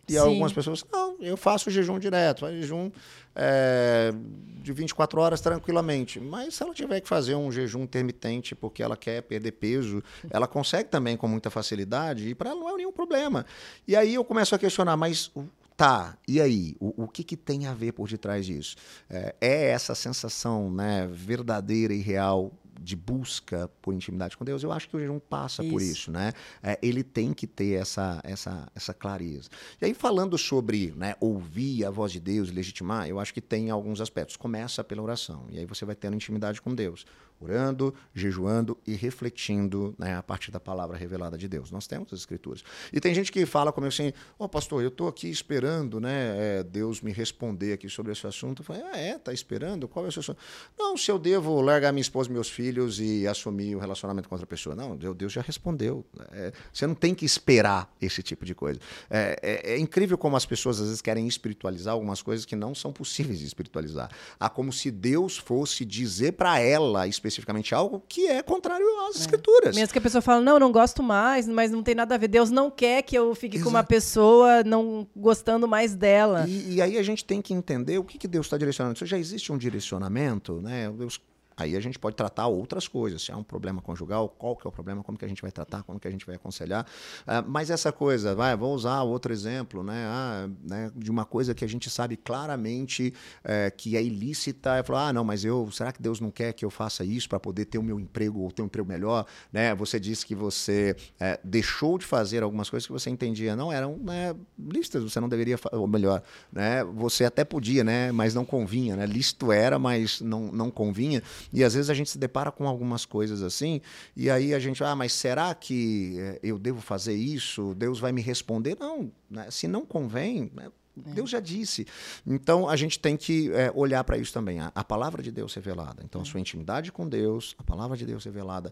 E 0.08 0.14
Sim. 0.14 0.20
algumas 0.20 0.54
pessoas, 0.54 0.86
não, 0.92 1.18
eu 1.20 1.36
faço 1.36 1.70
jejum 1.70 1.98
direto, 1.98 2.42
faço 2.42 2.54
jejum 2.54 2.92
é, 3.36 4.14
de 4.62 4.72
24 4.72 5.20
horas 5.20 5.42
tranquilamente. 5.42 6.20
Mas 6.20 6.56
se 6.56 6.64
ela 6.64 6.74
tiver 6.74 7.02
que 7.02 7.08
fazer 7.08 7.36
um 7.36 7.52
jejum 7.52 7.84
intermitente 7.84 8.56
porque 8.56 8.84
ela 8.84 8.96
quer 8.96 9.22
perder 9.24 9.52
peso, 9.54 10.04
ela 10.30 10.48
consegue 10.48 10.90
também 10.90 11.18
com 11.18 11.28
muita 11.28 11.50
facilidade 11.50 12.30
e 12.30 12.36
para 12.36 12.52
ela 12.52 12.60
não 12.60 12.70
é 12.70 12.78
nenhum 12.78 12.92
problema. 12.92 13.46
E 13.88 13.96
aí 13.96 14.14
eu 14.14 14.24
começo 14.24 14.54
a 14.56 14.60
questionar, 14.60 14.96
mas 14.96 15.32
Tá, 15.78 16.18
e 16.26 16.40
aí? 16.40 16.74
O, 16.80 17.04
o 17.04 17.08
que, 17.08 17.22
que 17.22 17.36
tem 17.36 17.68
a 17.68 17.74
ver 17.74 17.92
por 17.92 18.08
detrás 18.08 18.46
disso? 18.46 18.78
É, 19.10 19.36
é 19.42 19.68
essa 19.72 19.94
sensação 19.94 20.72
né, 20.72 21.06
verdadeira 21.12 21.94
e 21.94 22.00
real 22.00 22.54
de 22.80 22.96
busca 22.96 23.70
por 23.82 23.94
intimidade 23.94 24.36
com 24.38 24.46
Deus, 24.46 24.64
eu 24.64 24.72
acho 24.72 24.90
que 24.90 24.96
o 24.96 25.00
jejum 25.00 25.20
passa 25.20 25.64
isso. 25.64 25.72
por 25.72 25.82
isso, 25.82 26.12
né? 26.12 26.34
É, 26.62 26.78
ele 26.82 27.04
tem 27.04 27.34
que 27.34 27.48
ter 27.48 27.74
essa, 27.74 28.22
essa, 28.24 28.68
essa 28.76 28.94
clareza. 28.94 29.50
E 29.82 29.86
aí, 29.86 29.94
falando 29.94 30.38
sobre 30.38 30.94
né, 30.96 31.16
ouvir 31.20 31.86
a 31.86 31.90
voz 31.90 32.12
de 32.12 32.20
Deus, 32.20 32.52
legitimar, 32.52 33.08
eu 33.08 33.20
acho 33.20 33.34
que 33.34 33.42
tem 33.42 33.70
alguns 33.70 34.02
aspectos. 34.02 34.36
Começa 34.36 34.84
pela 34.84 35.02
oração, 35.02 35.46
e 35.50 35.60
aí 35.60 35.66
você 35.66 35.86
vai 35.86 35.96
tendo 35.96 36.16
intimidade 36.16 36.62
com 36.62 36.74
Deus 36.74 37.06
orando, 37.40 37.94
jejuando 38.14 38.78
e 38.86 38.94
refletindo 38.94 39.94
né, 39.98 40.16
a 40.16 40.24
partir 40.24 40.52
da 40.52 40.60
palavra 40.60 40.98
revelada 40.98 41.38
de 41.38 41.48
Deus. 41.48 41.72
Nós 41.72 41.88
temos 41.88 42.12
as 42.14 42.20
escrituras. 42.20 42.64
E 42.92 43.00
tem 43.00 43.14
gente 43.14 43.32
que 43.32 43.46
fala 43.46 43.72
como 43.72 43.88
assim, 43.88 44.14
ó 44.40 44.46
oh, 44.46 44.50
pastor, 44.50 44.82
eu 44.82 44.90
estou 44.90 45.08
aqui 45.08 45.30
esperando 45.30 46.00
né, 46.00 46.60
é, 46.60 46.64
Deus 46.64 47.02
me 47.02 47.12
responder 47.12 47.74
aqui 47.74 47.90
sobre 47.90 48.12
esse 48.12 48.26
assunto. 48.26 48.62
Eu 48.62 48.66
falei, 48.66 48.82
ah, 48.84 48.98
é? 48.98 49.16
Está 49.16 49.34
esperando? 49.34 49.88
Qual 49.88 50.06
é 50.06 50.10
o 50.10 50.12
seu 50.12 50.22
assunto? 50.22 50.40
Não, 50.78 50.98
se 50.98 51.12
eu 51.12 51.20
devo 51.20 51.62
largar 51.62 51.92
minha 51.92 52.02
esposa 52.02 52.30
e 52.30 52.34
meus 52.34 52.50
filhos 52.50 53.00
e 53.00 53.28
assumir 53.28 53.76
o 53.76 53.80
relacionamento 53.80 54.30
com 54.30 54.36
outra 54.36 54.48
pessoa. 54.48 54.76
Não, 54.76 54.96
Deus 54.96 55.32
já 55.32 55.42
respondeu. 55.42 56.06
É, 56.32 56.52
você 56.72 56.88
não 56.88 56.96
tem 56.96 57.14
que 57.14 57.26
esperar 57.26 57.94
esse 58.02 58.24
tipo 58.24 58.46
de 58.46 58.56
coisa. 58.56 58.80
É, 59.10 59.40
é, 59.42 59.74
é 59.74 59.80
incrível 59.80 60.18
como 60.18 60.36
as 60.36 60.46
pessoas 60.46 60.80
às 60.80 60.88
vezes 60.88 61.02
querem 61.02 61.28
espiritualizar 61.28 61.94
algumas 61.94 62.22
coisas 62.22 62.46
que 62.46 62.56
não 62.56 62.74
são 62.74 62.92
possíveis 62.92 63.40
de 63.40 63.46
espiritualizar. 63.46 64.10
Há 64.40 64.50
como 64.50 64.72
se 64.72 64.90
Deus 64.92 65.38
fosse 65.38 65.86
dizer 65.86 66.34
para 66.34 66.60
ela 66.60 67.08
especificamente 67.28 67.74
algo 67.74 68.04
que 68.08 68.28
é 68.28 68.42
contrário 68.42 68.86
às 69.10 69.18
é. 69.18 69.20
escrituras. 69.20 69.76
Mesmo 69.76 69.92
que 69.92 70.00
a 70.00 70.02
pessoa 70.02 70.22
fale, 70.22 70.44
não, 70.44 70.60
não 70.60 70.72
gosto 70.72 71.02
mais, 71.02 71.48
mas 71.48 71.72
não 71.72 71.82
tem 71.82 71.96
nada 71.96 72.16
a 72.16 72.18
ver. 72.18 72.28
Deus 72.28 72.52
não 72.52 72.70
quer 72.70 73.02
que 73.02 73.16
eu 73.18 73.34
fique 73.34 73.58
Exato. 73.58 73.70
com 73.70 73.76
uma 73.76 73.84
pessoa 73.84 74.64
não 74.64 75.08
gostando 75.16 75.68
mais 75.68 75.96
dela. 75.96 76.46
E, 76.48 76.76
e, 76.76 76.82
aí 76.82 76.98
a 76.98 77.04
gente 77.04 77.26
tem 77.26 77.42
que 77.42 77.54
entender 77.54 77.98
o 77.98 78.04
que, 78.04 78.18
que 78.18 78.28
Deus 78.28 78.46
está 78.46 78.58
direcionando. 78.58 78.96
Isso 78.96 79.06
já 79.06 79.18
existe 79.18 79.52
um 79.52 79.58
direcionamento, 79.58 80.62
né? 80.62 80.92
Deus 80.92 81.20
Aí 81.58 81.76
a 81.76 81.80
gente 81.80 81.98
pode 81.98 82.16
tratar 82.16 82.48
outras 82.48 82.88
coisas. 82.88 83.22
Se 83.22 83.32
há 83.32 83.38
um 83.38 83.44
problema 83.44 83.82
conjugal, 83.82 84.30
qual 84.30 84.56
que 84.56 84.68
é 84.68 84.70
o 84.70 84.72
problema, 84.72 85.04
como 85.04 85.18
que 85.18 85.26
a 85.26 85.28
gente 85.28 85.42
vai 85.42 85.52
tratar, 85.52 85.84
como 85.84 86.00
que 86.00 86.08
a 86.08 86.12
gente 86.12 86.26
vai 86.26 86.36
aconselhar. 86.36 86.86
Uh, 87.22 87.48
mas 87.48 87.70
essa 87.70 87.92
coisa, 87.92 88.36
vai, 88.36 88.56
vou 88.56 88.74
usar 88.74 89.02
outro 89.04 89.32
exemplo, 89.32 89.84
né, 89.84 90.06
ah, 90.08 90.50
né 90.64 90.92
de 90.96 91.10
uma 91.10 91.26
coisa 91.26 91.54
que 91.54 91.64
a 91.64 91.68
gente 91.68 91.90
sabe 91.90 92.18
claramente 92.18 93.14
é, 93.44 93.72
que 93.72 93.96
é 93.96 94.04
ilícita. 94.04 94.76
É 94.76 94.84
falar, 94.84 95.10
ah, 95.10 95.14
não, 95.14 95.24
mas 95.24 95.44
eu, 95.46 95.70
será 95.72 95.92
que 95.92 96.02
Deus 96.02 96.20
não 96.20 96.32
quer 96.32 96.54
que 96.54 96.66
eu 96.66 96.70
faça 96.70 97.04
isso 97.04 97.28
para 97.30 97.40
poder 97.40 97.66
ter 97.66 97.78
o 97.78 97.84
meu 97.84 98.00
emprego 98.00 98.42
ou 98.42 98.52
ter 98.52 98.62
um 98.62 98.66
emprego 98.66 98.88
melhor? 98.88 99.26
Né? 99.52 99.74
Você 99.76 100.00
disse 100.00 100.26
que 100.26 100.36
você 100.36 100.96
é, 101.20 101.40
deixou 101.44 101.98
de 101.98 102.06
fazer 102.06 102.44
algumas 102.44 102.70
coisas 102.70 102.86
que 102.86 102.94
você 102.94 103.10
entendia 103.10 103.56
não 103.56 103.72
eram 103.72 103.98
né, 103.98 104.36
listas, 104.58 105.04
você 105.04 105.20
não 105.20 105.30
deveria, 105.30 105.58
ou 105.72 105.88
melhor, 105.88 106.22
né, 106.52 106.84
você 106.84 107.26
até 107.26 107.44
podia, 107.44 107.84
né, 107.84 108.12
mas 108.12 108.34
não 108.34 108.46
convinha, 108.46 108.96
né? 108.96 109.06
Listo 109.06 109.52
era, 109.52 109.80
mas 109.80 110.22
não, 110.22 110.52
não 110.52 110.72
convinha. 110.72 111.22
E 111.52 111.64
às 111.64 111.74
vezes 111.74 111.90
a 111.90 111.94
gente 111.94 112.10
se 112.10 112.18
depara 112.18 112.52
com 112.52 112.68
algumas 112.68 113.06
coisas 113.06 113.42
assim, 113.42 113.82
e 114.16 114.30
aí 114.30 114.54
a 114.54 114.60
gente, 114.60 114.84
ah, 114.84 114.96
mas 114.96 115.14
será 115.14 115.54
que 115.54 116.16
eh, 116.18 116.40
eu 116.44 116.58
devo 116.60 116.82
fazer 116.82 117.14
isso? 117.14 117.74
Deus 117.76 118.00
vai 118.00 118.12
me 118.12 118.22
responder? 118.22 118.78
Não, 118.80 119.12
né? 119.30 119.50
se 119.52 119.68
não 119.68 119.86
convém, 119.86 120.52
né? 120.54 120.70
É. 121.06 121.14
Deus 121.14 121.30
já 121.30 121.40
disse. 121.40 121.86
Então 122.26 122.70
a 122.70 122.76
gente 122.76 122.98
tem 122.98 123.18
que 123.18 123.52
é, 123.52 123.72
olhar 123.76 124.04
para 124.04 124.18
isso 124.18 124.32
também. 124.32 124.60
A, 124.60 124.72
a, 124.74 124.84
palavra 124.84 125.22
de 125.22 125.32
Deus 125.32 125.54
revelada. 125.54 126.02
Então 126.04 126.22
a 126.22 126.24
é. 126.24 126.28
sua 126.28 126.40
intimidade 126.40 126.92
com 126.92 127.08
Deus, 127.08 127.56
a 127.58 127.64
palavra 127.64 127.98
de 127.98 128.06
Deus 128.06 128.24
revelada. 128.24 128.72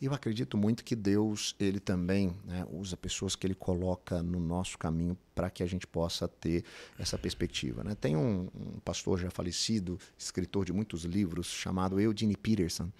Eu 0.00 0.14
acredito 0.14 0.56
muito 0.56 0.84
que 0.84 0.94
Deus, 0.94 1.56
ele 1.58 1.80
também 1.80 2.36
né, 2.44 2.64
usa 2.70 2.96
pessoas 2.96 3.34
que 3.34 3.46
ele 3.46 3.54
coloca 3.54 4.22
no 4.22 4.38
nosso 4.38 4.78
caminho 4.78 5.18
para 5.34 5.50
que 5.50 5.60
a 5.60 5.66
gente 5.66 5.88
possa 5.88 6.28
ter 6.28 6.64
essa 6.96 7.18
perspectiva. 7.18 7.82
Né? 7.82 7.96
Tem 8.00 8.16
um, 8.16 8.48
um, 8.54 8.78
pastor 8.84 9.18
já 9.18 9.28
falecido, 9.28 9.98
escritor 10.16 10.64
de 10.64 10.72
muitos 10.72 11.04
livros, 11.04 11.48
chamado 11.48 12.00
Eugene 12.00 12.36
Peterson. 12.36 12.92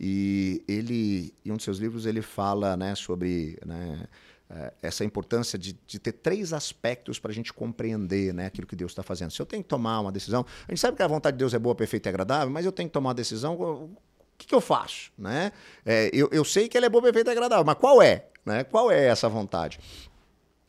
E 0.00 0.64
ele, 0.66 1.34
em 1.44 1.52
um 1.52 1.56
de 1.56 1.64
seus 1.64 1.78
livros, 1.78 2.06
ele 2.06 2.22
fala 2.22 2.78
né, 2.78 2.94
sobre 2.94 3.58
né, 3.66 4.08
eh, 4.48 4.72
essa 4.80 5.04
importância 5.04 5.58
de, 5.58 5.78
de, 5.86 5.98
ter 5.98 6.12
três 6.12 6.54
aspectos 6.54 7.18
para 7.18 7.30
a 7.30 7.34
gente 7.34 7.52
compreender 7.52 8.32
né, 8.32 8.46
aquilo 8.46 8.66
que 8.66 8.76
Deus 8.76 8.92
está 8.92 9.02
fazendo. 9.02 9.30
Se 9.30 9.42
eu 9.42 9.44
tenho 9.44 9.62
que 9.62 9.68
tomar 9.68 10.00
uma 10.00 10.10
decisão, 10.10 10.46
a 10.66 10.72
gente 10.72 10.80
sabe 10.80 10.96
que 10.96 11.02
a 11.02 11.06
vontade 11.06 11.34
de 11.34 11.38
Deus 11.38 11.52
é 11.52 11.58
boa, 11.58 11.74
perfeita 11.74 12.08
e 12.08 12.10
agradável, 12.10 12.48
mas 12.48 12.64
eu 12.64 12.72
tenho 12.72 12.88
que 12.88 12.92
tomar 12.94 13.10
uma 13.10 13.14
decisão, 13.14 13.90
que, 14.38 14.46
que 14.46 14.54
eu 14.54 14.60
faço? 14.60 15.10
Né? 15.18 15.52
É, 15.84 16.08
eu, 16.12 16.28
eu 16.32 16.44
sei 16.44 16.68
que 16.68 16.76
ela 16.76 16.86
é 16.86 16.88
boa, 16.88 17.02
perfeita 17.02 17.30
e 17.30 17.32
agradável, 17.32 17.64
mas 17.64 17.76
qual 17.76 18.00
é? 18.00 18.26
Né? 18.46 18.64
Qual 18.64 18.90
é 18.90 19.06
essa 19.06 19.28
vontade? 19.28 19.80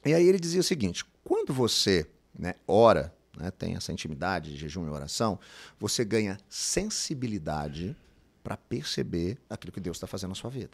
E 0.06 0.14
aí 0.14 0.28
ele 0.28 0.40
dizia 0.40 0.60
o 0.60 0.64
seguinte: 0.64 1.06
quando 1.24 1.54
você 1.54 2.08
né, 2.38 2.56
ora, 2.68 3.14
né, 3.38 3.52
tem 3.52 3.76
essa 3.76 3.94
intimidade 3.94 4.52
de 4.52 4.58
jejum 4.58 4.86
e 4.86 4.90
oração, 4.90 5.40
você 5.80 6.04
ganha 6.04 6.38
sensibilidade 6.50 7.96
para 8.44 8.58
perceber 8.58 9.38
aquilo 9.50 9.72
que 9.72 9.80
Deus 9.80 9.98
está 9.98 10.08
fazendo 10.08 10.30
na 10.30 10.36
sua 10.36 10.50
vida. 10.50 10.72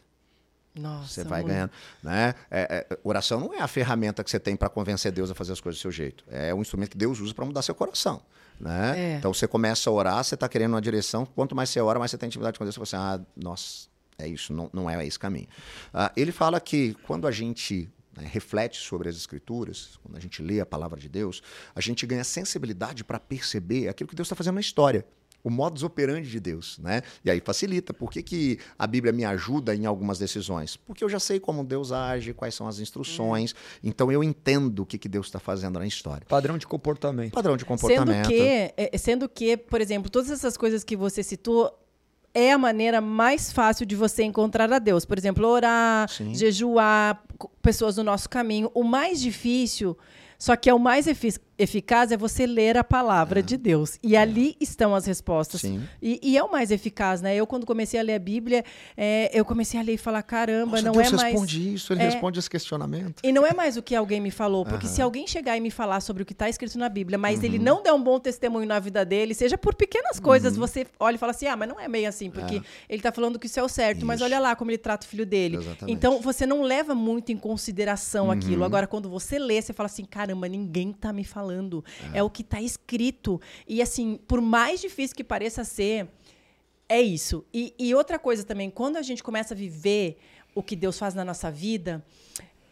Nossa, 0.73 1.07
você 1.07 1.23
vai 1.23 1.41
muito. 1.41 1.53
ganhando. 1.53 1.71
Né? 2.03 2.35
É, 2.51 2.87
é, 2.89 2.99
oração 3.03 3.39
não 3.39 3.53
é 3.53 3.61
a 3.61 3.67
ferramenta 3.67 4.23
que 4.23 4.29
você 4.29 4.39
tem 4.39 4.55
para 4.55 4.69
convencer 4.69 5.11
Deus 5.11 5.31
a 5.31 5.33
fazer 5.35 5.53
as 5.53 5.61
coisas 5.61 5.79
do 5.79 5.81
seu 5.81 5.91
jeito. 5.91 6.23
É 6.29 6.53
um 6.53 6.61
instrumento 6.61 6.91
que 6.91 6.97
Deus 6.97 7.19
usa 7.19 7.33
para 7.33 7.45
mudar 7.45 7.61
seu 7.61 7.73
coração. 7.73 8.21
Né? 8.59 9.13
É. 9.13 9.17
Então 9.17 9.33
você 9.33 9.47
começa 9.47 9.89
a 9.89 9.93
orar, 9.93 10.23
você 10.23 10.35
está 10.35 10.47
querendo 10.47 10.73
uma 10.73 10.81
direção. 10.81 11.25
Quanto 11.25 11.55
mais 11.55 11.69
você 11.69 11.79
ora, 11.81 11.99
mais 11.99 12.11
você 12.11 12.17
tem 12.17 12.27
intimidade 12.27 12.57
com 12.57 12.65
Deus. 12.65 12.75
Você 12.75 12.95
fala 12.95 13.15
assim, 13.15 13.23
ah, 13.23 13.25
nossa, 13.35 13.87
é 14.17 14.27
isso, 14.27 14.53
não, 14.53 14.69
não 14.73 14.89
é 14.89 15.05
esse 15.05 15.19
caminho. 15.19 15.47
Ah, 15.93 16.11
ele 16.15 16.31
fala 16.31 16.59
que 16.59 16.93
quando 17.03 17.27
a 17.27 17.31
gente 17.31 17.89
né, 18.15 18.27
reflete 18.31 18.77
sobre 18.77 19.09
as 19.09 19.15
Escrituras, 19.15 19.99
quando 20.01 20.15
a 20.17 20.19
gente 20.19 20.41
lê 20.41 20.59
a 20.59 20.65
palavra 20.65 20.99
de 20.99 21.09
Deus, 21.09 21.41
a 21.75 21.81
gente 21.81 22.05
ganha 22.05 22.23
sensibilidade 22.23 23.03
para 23.03 23.19
perceber 23.19 23.89
aquilo 23.89 24.07
que 24.07 24.15
Deus 24.15 24.27
está 24.27 24.35
fazendo 24.35 24.55
na 24.55 24.61
história 24.61 25.05
o 25.45 25.49
modus 25.51 25.83
operandi 25.83 26.27
de 26.27 26.39
Deus, 26.39 26.79
né? 26.79 27.03
E 27.23 27.29
aí 27.29 27.39
facilita. 27.39 27.93
Por 27.93 28.09
que, 28.09 28.23
que 28.23 28.59
a 28.79 28.87
Bíblia 28.87 29.13
me 29.13 29.23
ajuda 29.23 29.75
em 29.75 29.85
algumas 29.85 30.17
decisões? 30.17 30.75
Porque 30.75 31.03
eu 31.03 31.07
já 31.07 31.19
sei 31.19 31.39
como 31.39 31.63
Deus 31.63 31.91
age, 31.91 32.33
quais 32.33 32.55
são 32.55 32.67
as 32.67 32.79
instruções, 32.79 33.51
hum. 33.51 33.79
então 33.83 34.11
eu 34.11 34.23
entendo 34.23 34.79
o 34.79 34.85
que, 34.87 34.97
que 34.97 35.07
Deus 35.07 35.27
está 35.27 35.39
fazendo 35.39 35.77
na 35.77 35.85
história. 35.85 36.25
Padrão 36.27 36.57
de 36.57 36.65
comportamento. 36.65 37.31
Padrão 37.31 37.55
de 37.55 37.63
comportamento. 37.63 38.25
Sendo 38.25 38.27
que, 38.27 38.73
é, 38.75 38.97
sendo 38.97 39.29
que, 39.29 39.55
por 39.55 39.79
exemplo, 39.81 40.09
todas 40.09 40.31
essas 40.31 40.57
coisas 40.57 40.83
que 40.83 40.95
você 40.95 41.21
citou, 41.21 41.79
é 42.33 42.51
a 42.51 42.57
maneira 42.57 42.99
mais 42.99 43.53
fácil 43.53 43.85
de 43.85 43.95
você 43.95 44.23
encontrar 44.23 44.73
a 44.73 44.79
Deus. 44.79 45.05
Por 45.05 45.15
exemplo, 45.15 45.47
orar, 45.47 46.09
Sim. 46.09 46.33
jejuar, 46.33 47.23
pessoas 47.61 47.97
no 47.97 48.03
nosso 48.03 48.27
caminho. 48.27 48.71
O 48.73 48.83
mais 48.83 49.21
difícil, 49.21 49.95
só 50.38 50.55
que 50.55 50.69
é 50.69 50.73
o 50.73 50.79
mais 50.79 51.07
eficaz 51.57 52.11
é 52.11 52.17
você 52.17 52.45
ler 52.45 52.77
a 52.77 52.83
palavra 52.83 53.39
é. 53.39 53.43
de 53.43 53.57
Deus. 53.57 53.97
E 54.03 54.15
é. 54.15 54.19
ali 54.19 54.55
estão 54.59 54.93
as 54.93 55.05
respostas. 55.05 55.63
E, 55.63 56.19
e, 56.21 56.38
é 56.38 56.43
o 56.43 56.51
mais 56.51 56.71
eficaz, 56.71 57.21
né? 57.21 57.36
Eu, 57.36 57.47
quando 57.47 57.65
comecei 57.65 57.99
a 57.99 58.03
ler 58.03 58.15
a 58.15 58.19
Bíblia, 58.19 58.63
é, 58.95 59.29
eu 59.33 59.45
comecei 59.45 59.79
a 59.79 59.83
ler 59.83 59.93
e 59.93 59.97
falar: 59.97 60.21
caramba, 60.23 60.71
Nossa, 60.71 60.83
não 60.83 60.91
Deus 60.93 61.07
é 61.07 61.11
mais. 61.11 61.33
Deus 61.33 61.41
responde 61.41 61.73
isso, 61.73 61.93
ele 61.93 62.01
é... 62.01 62.05
responde 62.05 62.39
esse 62.39 62.49
questionamento. 62.49 63.21
E 63.23 63.31
não 63.31 63.45
é 63.45 63.53
mais 63.53 63.77
o 63.77 63.81
que 63.81 63.95
alguém 63.95 64.19
me 64.19 64.31
falou. 64.31 64.65
Porque 64.65 64.88
se 64.88 65.01
alguém 65.01 65.27
chegar 65.27 65.57
e 65.57 65.61
me 65.61 65.71
falar 65.71 66.01
sobre 66.01 66.23
o 66.23 66.25
que 66.25 66.33
está 66.33 66.49
escrito 66.49 66.77
na 66.77 66.89
Bíblia, 66.89 67.17
mas 67.17 67.39
uhum. 67.39 67.45
ele 67.45 67.59
não 67.59 67.81
der 67.81 67.93
um 67.93 68.01
bom 68.01 68.19
testemunho 68.19 68.67
na 68.67 68.79
vida 68.79 69.05
dele, 69.05 69.33
seja 69.33 69.57
por 69.57 69.75
pequenas 69.75 70.19
coisas, 70.19 70.53
uhum. 70.53 70.59
você 70.59 70.86
olha 70.99 71.15
e 71.15 71.17
fala 71.17 71.31
assim: 71.31 71.47
ah, 71.47 71.55
mas 71.55 71.69
não 71.69 71.79
é 71.79 71.88
meio 71.88 72.09
assim, 72.09 72.29
porque 72.29 72.55
é. 72.55 72.61
ele 72.89 72.99
está 72.99 73.11
falando 73.11 73.39
que 73.39 73.47
isso 73.47 73.59
é 73.59 73.63
o 73.63 73.69
certo, 73.69 73.99
isso. 73.99 74.05
mas 74.05 74.21
olha 74.21 74.39
lá 74.39 74.55
como 74.55 74.71
ele 74.71 74.77
trata 74.77 75.05
o 75.05 75.09
filho 75.09 75.25
dele. 75.25 75.57
Exatamente. 75.57 75.95
Então 75.95 76.21
você 76.21 76.45
não 76.45 76.61
leva 76.61 76.93
muito 76.93 77.31
em 77.31 77.38
consideração 77.38 78.25
uhum. 78.25 78.31
aquilo. 78.31 78.63
Agora, 78.63 78.88
quando 78.88 79.09
você 79.09 79.39
lê, 79.39 79.61
você 79.61 79.73
fala 79.73 79.88
assim: 79.88 80.03
caramba, 80.03 80.24
ninguém 80.34 80.91
está 80.91 81.11
me 81.11 81.23
falando. 81.23 81.84
É 82.13 82.23
o 82.23 82.30
que 82.30 82.41
está 82.41 82.61
escrito. 82.61 83.39
E 83.67 83.82
assim, 83.82 84.19
por 84.28 84.41
mais 84.41 84.82
difícil 84.82 85.15
que 85.15 85.23
pareça 85.23 85.63
ser, 85.63 86.07
é 86.88 87.01
isso. 87.01 87.45
E, 87.53 87.73
e 87.78 87.93
outra 87.93 88.17
coisa 88.17 88.43
também, 88.43 88.69
quando 88.69 88.97
a 88.97 89.01
gente 89.01 89.21
começa 89.21 89.53
a 89.53 89.57
viver 89.57 90.17
o 90.53 90.63
que 90.63 90.76
Deus 90.76 90.97
faz 90.97 91.13
na 91.13 91.26
nossa 91.26 91.51
vida, 91.51 92.03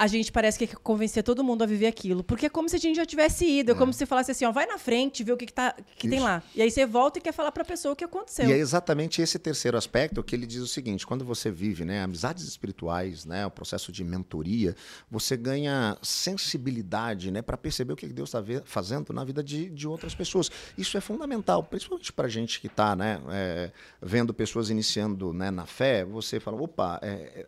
a 0.04 0.08
gente 0.08 0.34
parece 0.34 0.60
que 0.60 0.68
quer 0.68 0.76
convencer 0.76 1.24
todo 1.24 1.42
mundo 1.46 1.64
a 1.64 1.66
viver 1.66 1.88
aquilo. 1.88 2.26
Porque 2.26 2.48
é 2.48 2.50
como 2.50 2.68
se 2.68 2.76
a 2.76 2.80
gente 2.80 2.98
já 2.98 3.06
tivesse 3.06 3.46
ido. 3.46 3.72
É, 3.72 3.76
como 3.76 3.94
se 3.94 4.00
você 4.00 4.06
falasse 4.06 4.32
assim, 4.32 4.44
ó, 4.44 4.52
vai 4.52 4.66
na 4.66 4.78
frente, 4.78 5.24
vê 5.24 5.32
o 5.32 5.38
que, 5.38 5.46
que, 5.46 5.54
tá, 5.54 5.74
que 5.96 6.10
tem 6.10 6.20
lá. 6.20 6.44
E 6.54 6.62
aí 6.62 6.70
você 6.70 6.86
volta 6.86 7.20
e 7.20 7.22
quer 7.22 7.32
falar 7.32 7.54
para 7.54 7.64
a 7.64 7.66
pessoa 7.66 7.94
o 7.94 7.96
que 7.96 8.04
aconteceu. 8.04 8.50
E 8.50 8.52
é 8.52 8.58
exatamente 8.58 9.22
esse 9.22 9.40
terceiro 9.40 9.78
aspecto 9.78 10.22
que 10.22 10.36
ele 10.36 10.46
diz 10.46 10.62
o 10.62 10.68
seguinte: 10.68 11.08
quando 11.08 11.24
você 11.24 11.50
vive 11.50 11.86
né, 11.86 12.04
amizades 12.04 12.44
espirituais, 12.44 13.24
né, 13.24 13.46
o 13.46 13.52
processo 13.52 13.94
de 13.94 14.04
mentoria, 14.04 14.76
você 15.10 15.38
ganha 15.38 15.98
sensibilidade 16.02 17.32
né, 17.32 17.42
para 17.42 17.56
perceber 17.56 17.94
o 17.94 17.96
que 17.96 18.06
Deus 18.08 18.28
está 18.28 18.44
fazendo 18.66 19.14
na 19.14 19.24
vida 19.24 19.42
de, 19.42 19.70
de 19.70 19.88
outras 19.88 20.14
pessoas. 20.14 20.52
Isso 20.78 20.98
é 20.98 21.02
fundamental, 21.02 21.64
principalmente 21.64 22.12
para 22.12 22.26
a 22.26 22.30
gente 22.30 22.60
que 22.60 22.68
está 22.68 22.94
né, 22.94 23.22
é, 23.32 23.72
vendo 24.02 24.34
pessoas 24.34 24.70
iniciando 24.70 25.32
né, 25.32 25.50
na 25.50 25.66
fé. 25.66 26.04
Você 26.04 26.42
fala, 26.42 26.62
opa, 26.62 27.00
é, 27.02 27.48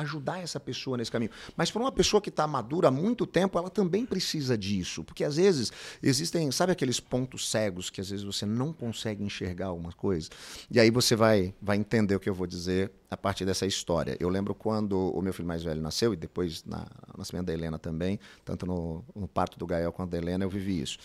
ajudar 0.00 0.40
essa 0.40 0.60
pessoa 0.60 0.96
nesse 0.96 1.10
caminho. 1.10 1.30
Mas 1.56 1.70
para 1.70 1.80
uma 1.80 1.92
pessoa 1.92 2.20
que 2.20 2.28
está 2.28 2.46
madura 2.46 2.88
há 2.88 2.90
muito 2.90 3.26
tempo, 3.26 3.58
ela 3.58 3.70
também 3.70 4.04
precisa 4.04 4.56
disso. 4.56 5.04
Porque 5.04 5.24
às 5.24 5.36
vezes 5.36 5.72
existem, 6.02 6.50
sabe 6.50 6.72
aqueles 6.72 7.00
pontos 7.00 7.50
cegos 7.50 7.90
que 7.90 8.00
às 8.00 8.10
vezes 8.10 8.24
você 8.24 8.46
não 8.46 8.72
consegue 8.72 9.22
enxergar 9.22 9.66
alguma 9.66 9.92
coisa? 9.92 10.28
E 10.70 10.78
aí 10.78 10.90
você 10.90 11.16
vai, 11.16 11.54
vai 11.60 11.76
entender 11.76 12.14
o 12.14 12.20
que 12.20 12.28
eu 12.28 12.34
vou 12.34 12.46
dizer 12.46 12.92
a 13.10 13.16
partir 13.16 13.44
dessa 13.44 13.66
história. 13.66 14.16
Eu 14.18 14.28
lembro 14.28 14.54
quando 14.54 15.10
o 15.10 15.22
meu 15.22 15.32
filho 15.32 15.46
mais 15.46 15.62
velho 15.62 15.80
nasceu, 15.80 16.12
e 16.12 16.16
depois 16.16 16.64
na, 16.64 16.80
no 17.12 17.18
nascimento 17.18 17.46
da 17.46 17.52
Helena 17.52 17.78
também, 17.78 18.18
tanto 18.44 18.66
no, 18.66 19.04
no 19.14 19.28
parto 19.28 19.58
do 19.58 19.66
Gael 19.66 19.92
quanto 19.92 20.10
da 20.10 20.18
Helena, 20.18 20.44
eu 20.44 20.50
vivi 20.50 20.80
isso. 20.80 20.98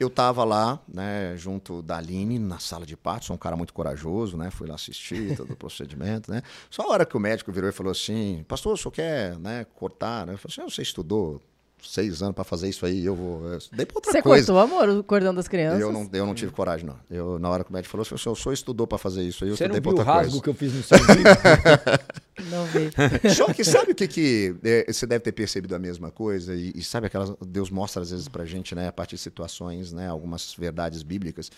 Eu 0.00 0.08
estava 0.08 0.44
lá, 0.44 0.80
né, 0.88 1.36
junto 1.36 1.82
da 1.82 1.98
Aline, 1.98 2.38
na 2.38 2.58
sala 2.58 2.86
de 2.86 2.96
parto, 2.96 3.26
sou 3.26 3.36
um 3.36 3.38
cara 3.38 3.54
muito 3.54 3.74
corajoso, 3.74 4.34
né, 4.34 4.50
fui 4.50 4.66
lá 4.66 4.74
assistir 4.74 5.36
todo 5.36 5.52
o 5.52 5.56
procedimento, 5.58 6.30
né. 6.30 6.40
Só 6.70 6.84
a 6.84 6.88
hora 6.88 7.04
que 7.04 7.14
o 7.18 7.20
médico 7.20 7.52
virou 7.52 7.68
e 7.68 7.72
falou 7.72 7.92
assim, 7.92 8.42
pastor, 8.48 8.72
o 8.72 8.76
senhor 8.78 8.92
quer, 8.92 9.38
né, 9.38 9.66
cortar? 9.74 10.26
Eu 10.26 10.38
falei 10.38 10.56
assim, 10.56 10.62
você 10.62 10.80
estudou 10.80 11.38
seis 11.82 12.22
anos 12.22 12.34
para 12.34 12.44
fazer 12.44 12.68
isso 12.68 12.84
aí, 12.86 13.04
eu 13.04 13.14
vou. 13.14 13.44
Eu 13.46 13.58
dei 13.72 13.86
pra 13.86 13.96
outra 13.96 14.12
Você 14.12 14.22
coisa. 14.22 14.52
cortou, 14.52 14.76
amor, 14.78 14.88
o 14.98 15.04
cordão 15.04 15.34
das 15.34 15.48
crianças? 15.48 15.80
Eu 15.80 15.92
não, 15.92 16.08
eu 16.12 16.26
não 16.26 16.34
tive 16.34 16.52
coragem, 16.52 16.86
não. 16.86 16.96
Eu, 17.10 17.38
na 17.38 17.48
hora 17.48 17.64
que 17.64 17.70
o 17.70 17.72
médico 17.72 17.90
falou, 17.92 18.02
assim, 18.02 18.14
o 18.14 18.36
senhor 18.36 18.52
estudou 18.52 18.86
para 18.86 18.98
fazer 18.98 19.22
isso 19.22 19.44
aí, 19.44 19.50
eu 19.50 19.56
Você 19.56 19.66
não 19.68 19.76
estudei 19.76 19.92
viu 19.92 20.02
pra 20.02 20.04
o 20.04 20.06
outra 20.06 20.22
rasgo 20.22 20.40
coisa. 20.40 20.42
que 20.42 20.48
eu 20.50 20.54
fiz 20.54 20.72
no 20.74 20.82
seu? 20.82 20.98
Não 22.50 22.64
vi. 22.66 22.90
Só 23.34 23.52
que 23.52 23.62
sabe 23.64 23.92
o 23.92 23.94
que, 23.94 24.08
que 24.08 24.56
é, 24.64 24.90
você 24.90 25.06
deve 25.06 25.20
ter 25.22 25.32
percebido 25.32 25.74
a 25.74 25.78
mesma 25.78 26.10
coisa? 26.10 26.54
E, 26.54 26.72
e 26.74 26.82
sabe 26.82 27.06
aquelas. 27.06 27.34
Deus 27.46 27.70
mostra 27.70 28.02
às 28.02 28.10
vezes 28.10 28.28
pra 28.28 28.44
gente, 28.46 28.74
né, 28.74 28.88
a 28.88 28.92
partir 28.92 29.16
de 29.16 29.20
situações, 29.22 29.92
né, 29.92 30.08
algumas 30.08 30.54
verdades 30.54 31.02
bíblicas. 31.02 31.50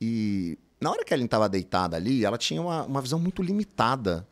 E 0.00 0.58
na 0.80 0.90
hora 0.90 1.04
que 1.04 1.12
a 1.12 1.16
Ellen 1.16 1.26
estava 1.26 1.48
deitada 1.48 1.96
ali, 1.96 2.24
ela 2.24 2.38
tinha 2.38 2.60
uma, 2.60 2.84
uma 2.84 3.00
visão 3.02 3.18
muito 3.18 3.42
limitada 3.42 4.26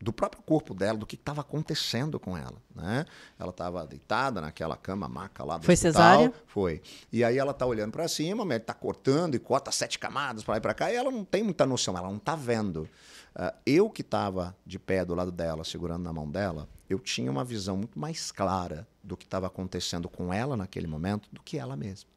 do 0.00 0.12
próprio 0.12 0.42
corpo 0.42 0.74
dela, 0.74 0.96
do 0.96 1.06
que 1.06 1.16
estava 1.16 1.40
acontecendo 1.40 2.20
com 2.20 2.36
ela, 2.36 2.54
né? 2.74 3.04
Ela 3.38 3.50
estava 3.50 3.86
deitada 3.86 4.40
naquela 4.40 4.76
cama, 4.76 5.08
maca 5.08 5.44
lá 5.44 5.58
do 5.58 5.64
Foi 5.64 5.74
hospital. 5.74 5.92
cesárea? 5.92 6.32
Foi. 6.46 6.80
E 7.12 7.24
aí 7.24 7.36
ela 7.36 7.52
tá 7.52 7.66
olhando 7.66 7.92
para 7.92 8.06
cima, 8.06 8.42
o 8.42 8.46
médico 8.46 8.66
tá 8.66 8.74
cortando 8.74 9.34
e 9.34 9.38
corta 9.38 9.72
sete 9.72 9.98
camadas 9.98 10.44
para 10.44 10.52
lá 10.52 10.58
e 10.58 10.60
para 10.60 10.74
cá, 10.74 10.92
e 10.92 10.96
ela 10.96 11.10
não 11.10 11.24
tem 11.24 11.42
muita 11.42 11.66
noção, 11.66 11.96
ela 11.96 12.08
não 12.08 12.18
tá 12.18 12.36
vendo. 12.36 12.88
Ah, 13.34 13.54
eu 13.66 13.90
que 13.90 14.02
estava 14.02 14.56
de 14.64 14.78
pé 14.78 15.04
do 15.04 15.14
lado 15.14 15.32
dela, 15.32 15.64
segurando 15.64 16.04
na 16.04 16.12
mão 16.12 16.30
dela, 16.30 16.68
eu 16.88 16.98
tinha 16.98 17.30
uma 17.30 17.44
visão 17.44 17.76
muito 17.76 17.98
mais 17.98 18.30
clara 18.30 18.86
do 19.02 19.16
que 19.16 19.24
estava 19.24 19.46
acontecendo 19.46 20.08
com 20.08 20.32
ela 20.32 20.56
naquele 20.56 20.86
momento 20.86 21.28
do 21.32 21.42
que 21.42 21.58
ela 21.58 21.76
mesma. 21.76 22.08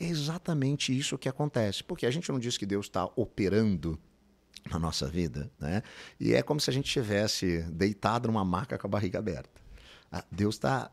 É 0.00 0.04
exatamente 0.04 0.96
isso 0.96 1.18
que 1.18 1.28
acontece, 1.28 1.82
porque 1.82 2.06
a 2.06 2.10
gente 2.10 2.30
não 2.30 2.38
diz 2.38 2.56
que 2.56 2.66
Deus 2.66 2.86
está 2.86 3.08
operando 3.16 3.98
na 4.70 4.78
nossa 4.78 5.06
vida, 5.06 5.50
né? 5.58 5.82
E 6.18 6.34
é 6.34 6.42
como 6.42 6.60
se 6.60 6.70
a 6.70 6.72
gente 6.72 6.86
estivesse 6.86 7.62
deitado 7.70 8.28
numa 8.28 8.44
maca 8.44 8.78
com 8.78 8.86
a 8.86 8.90
barriga 8.90 9.18
aberta. 9.18 9.60
Ah, 10.10 10.24
Deus 10.30 10.54
está 10.54 10.90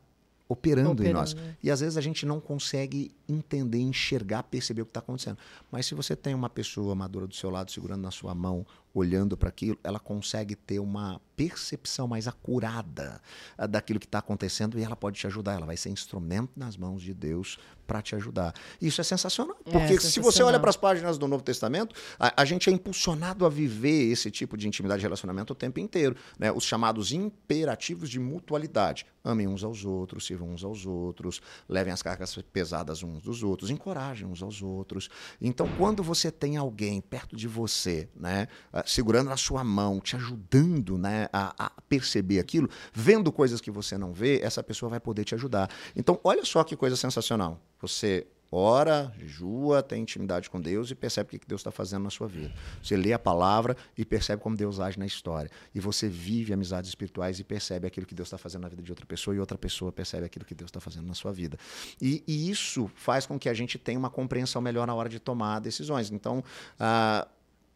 operando, 0.47 1.03
em 1.03 1.13
nós. 1.13 1.31
Operando, 1.31 1.51
né? 1.51 1.57
E 1.63 1.71
às 1.71 1.79
vezes 1.79 1.97
a 1.97 2.01
gente 2.01 2.25
não 2.25 2.39
consegue 2.39 3.15
entender, 3.27 3.79
enxergar, 3.79 4.43
perceber 4.43 4.81
o 4.81 4.85
que 4.85 4.91
está 4.91 4.99
acontecendo. 4.99 5.37
Mas 5.71 5.85
se 5.85 5.95
você 5.95 6.15
tem 6.15 6.33
uma 6.33 6.49
pessoa 6.49 6.93
madura 6.95 7.27
do 7.27 7.35
seu 7.35 7.49
lado, 7.49 7.71
segurando 7.71 8.01
na 8.01 8.11
sua 8.11 8.35
mão, 8.35 8.65
olhando 8.95 9.35
para 9.35 9.49
aquilo, 9.49 9.77
ela 9.83 9.99
consegue 9.99 10.55
ter 10.55 10.79
uma 10.79 11.19
percepção 11.35 12.07
mais 12.07 12.29
acurada 12.29 13.21
ah, 13.57 13.67
daquilo 13.67 13.99
que 13.99 14.05
está 14.05 14.19
acontecendo 14.19 14.79
e 14.79 14.83
ela 14.83 14.95
pode 14.95 15.19
te 15.19 15.27
ajudar. 15.27 15.55
Ela 15.55 15.65
vai 15.65 15.75
ser 15.75 15.89
instrumento 15.89 16.51
nas 16.55 16.77
mãos 16.77 17.01
de 17.01 17.13
Deus 17.13 17.59
para 17.85 18.01
te 18.01 18.15
ajudar. 18.15 18.53
Isso 18.81 18.99
é 18.99 19.03
sensacional. 19.03 19.57
É, 19.65 19.71
Porque 19.71 19.99
se 19.99 20.03
você 20.03 20.11
sensacional. 20.11 20.47
olha 20.47 20.59
para 20.59 20.69
as 20.69 20.77
páginas 20.77 21.17
do 21.17 21.27
Novo 21.27 21.43
Testamento, 21.43 21.93
a, 22.17 22.41
a 22.41 22.45
gente 22.45 22.69
é 22.69 22.73
impulsionado 22.73 23.45
a 23.45 23.49
viver 23.49 24.11
esse 24.11 24.31
tipo 24.31 24.57
de 24.57 24.67
intimidade 24.67 25.01
e 25.01 25.03
relacionamento 25.03 25.53
o 25.53 25.55
tempo 25.55 25.79
inteiro. 25.79 26.15
Né? 26.39 26.51
Os 26.51 26.63
chamados 26.63 27.11
imperativos 27.11 28.09
de 28.09 28.19
mutualidade. 28.19 29.05
Amem 29.23 29.47
uns 29.47 29.63
aos 29.63 29.83
outros, 29.83 30.25
sirvam 30.25 30.49
uns 30.49 30.63
aos 30.63 30.85
outros, 30.85 31.41
levem 31.67 31.91
as 31.91 32.01
cargas 32.01 32.35
pesadas 32.53 33.03
uns 33.03 33.23
dos 33.23 33.43
outros, 33.43 33.69
encorajem 33.69 34.27
uns 34.27 34.41
aos 34.41 34.61
outros. 34.61 35.09
Então, 35.41 35.67
quando 35.77 36.01
você 36.01 36.31
tem 36.31 36.57
alguém 36.57 37.01
perto 37.01 37.35
de 37.35 37.47
você, 37.47 38.07
né, 38.15 38.47
ah, 38.71 38.83
segurando 38.85 39.29
na 39.29 39.37
sua 39.37 39.63
mão, 39.63 39.99
te 39.99 40.15
ajudando 40.15 40.97
né, 40.97 41.27
a, 41.31 41.65
a 41.65 41.71
perceber 41.89 42.39
aquilo, 42.39 42.69
vendo 42.93 43.31
coisas 43.31 43.61
que 43.61 43.71
você 43.71 43.97
não 43.97 44.13
vê, 44.13 44.39
essa 44.41 44.63
pessoa 44.63 44.89
vai 44.89 44.99
poder 44.99 45.23
te 45.23 45.35
ajudar. 45.35 45.69
Então, 45.95 46.19
olha 46.23 46.45
só 46.45 46.63
que 46.63 46.75
coisa 46.75 46.95
sensacional. 46.95 47.59
Você 47.81 48.27
ora, 48.51 49.11
jejua, 49.17 49.83
tem 49.83 50.01
intimidade 50.01 50.49
com 50.49 50.61
Deus 50.61 50.89
e 50.91 50.95
percebe 50.95 51.35
o 51.35 51.39
que 51.39 51.47
Deus 51.47 51.61
está 51.61 51.71
fazendo 51.71 52.03
na 52.03 52.09
sua 52.09 52.27
vida. 52.27 52.53
Você 52.81 52.95
lê 52.95 53.11
a 53.11 53.19
palavra 53.19 53.75
e 53.97 54.05
percebe 54.05 54.41
como 54.41 54.55
Deus 54.55 54.79
age 54.79 54.97
na 54.97 55.05
história. 55.05 55.49
E 55.73 55.79
você 55.79 56.07
vive 56.07 56.53
amizades 56.53 56.89
espirituais 56.89 57.39
e 57.39 57.43
percebe 57.43 57.87
aquilo 57.87 58.05
que 58.05 58.15
Deus 58.15 58.27
está 58.27 58.37
fazendo 58.37 58.61
na 58.61 58.69
vida 58.69 58.81
de 58.81 58.91
outra 58.91 59.05
pessoa 59.05 59.35
e 59.35 59.39
outra 59.39 59.57
pessoa 59.57 59.91
percebe 59.91 60.25
aquilo 60.25 60.45
que 60.45 60.55
Deus 60.55 60.69
está 60.69 60.79
fazendo 60.79 61.07
na 61.07 61.13
sua 61.13 61.31
vida. 61.31 61.57
E, 62.01 62.23
e 62.27 62.49
isso 62.49 62.89
faz 62.95 63.25
com 63.25 63.37
que 63.37 63.49
a 63.49 63.53
gente 63.53 63.77
tenha 63.77 63.99
uma 63.99 64.09
compreensão 64.09 64.61
melhor 64.61 64.87
na 64.87 64.95
hora 64.95 65.09
de 65.09 65.19
tomar 65.19 65.59
decisões. 65.59 66.11
Então, 66.11 66.43
ah, 66.79 67.27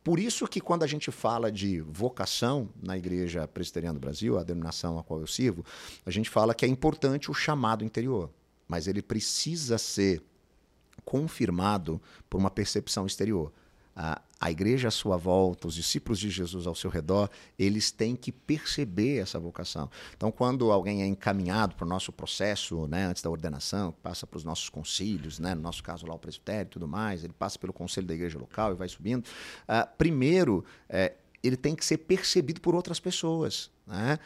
por 0.09 0.17
isso 0.19 0.47
que 0.47 0.59
quando 0.59 0.81
a 0.81 0.87
gente 0.87 1.11
fala 1.11 1.51
de 1.51 1.81
vocação 1.81 2.67
na 2.81 2.97
Igreja 2.97 3.47
Presbiteriana 3.47 3.93
do 3.93 4.01
Brasil, 4.01 4.39
a 4.39 4.43
denominação 4.43 4.97
a 4.97 5.03
qual 5.03 5.19
eu 5.19 5.27
sirvo, 5.27 5.63
a 6.03 6.09
gente 6.09 6.31
fala 6.31 6.55
que 6.55 6.65
é 6.65 6.67
importante 6.67 7.29
o 7.29 7.33
chamado 7.35 7.85
interior, 7.85 8.27
mas 8.67 8.87
ele 8.87 9.03
precisa 9.03 9.77
ser 9.77 10.23
confirmado 11.05 12.01
por 12.27 12.39
uma 12.39 12.49
percepção 12.49 13.05
exterior. 13.05 13.53
A, 13.95 14.21
a 14.39 14.49
igreja 14.49 14.87
à 14.87 14.91
sua 14.91 15.17
volta, 15.17 15.67
os 15.67 15.75
discípulos 15.75 16.19
de 16.19 16.29
Jesus 16.29 16.65
ao 16.65 16.73
seu 16.73 16.89
redor, 16.89 17.29
eles 17.57 17.91
têm 17.91 18.15
que 18.15 18.31
perceber 18.31 19.17
essa 19.17 19.37
vocação. 19.37 19.89
Então, 20.15 20.31
quando 20.31 20.71
alguém 20.71 21.03
é 21.03 21.05
encaminhado 21.05 21.75
para 21.75 21.85
o 21.85 21.87
nosso 21.87 22.11
processo, 22.11 22.87
né, 22.87 23.05
antes 23.05 23.21
da 23.21 23.29
ordenação, 23.29 23.91
passa 24.01 24.25
para 24.25 24.37
os 24.37 24.43
nossos 24.43 24.69
concílios, 24.69 25.39
né, 25.39 25.53
no 25.53 25.61
nosso 25.61 25.83
caso 25.83 26.07
lá 26.07 26.15
o 26.15 26.19
presbitério 26.19 26.67
e 26.67 26.71
tudo 26.71 26.87
mais, 26.87 27.23
ele 27.23 27.33
passa 27.33 27.59
pelo 27.59 27.73
conselho 27.73 28.07
da 28.07 28.13
igreja 28.13 28.39
local 28.39 28.71
e 28.71 28.75
vai 28.75 28.87
subindo. 28.87 29.27
ah, 29.67 29.85
primeiro, 29.85 30.63
eh, 30.87 31.13
ele 31.43 31.57
tem 31.57 31.75
que 31.75 31.85
ser 31.85 31.97
percebido 31.97 32.61
por 32.61 32.75
outras 32.75 32.99
pessoas. 32.99 33.69
Né? 33.85 34.19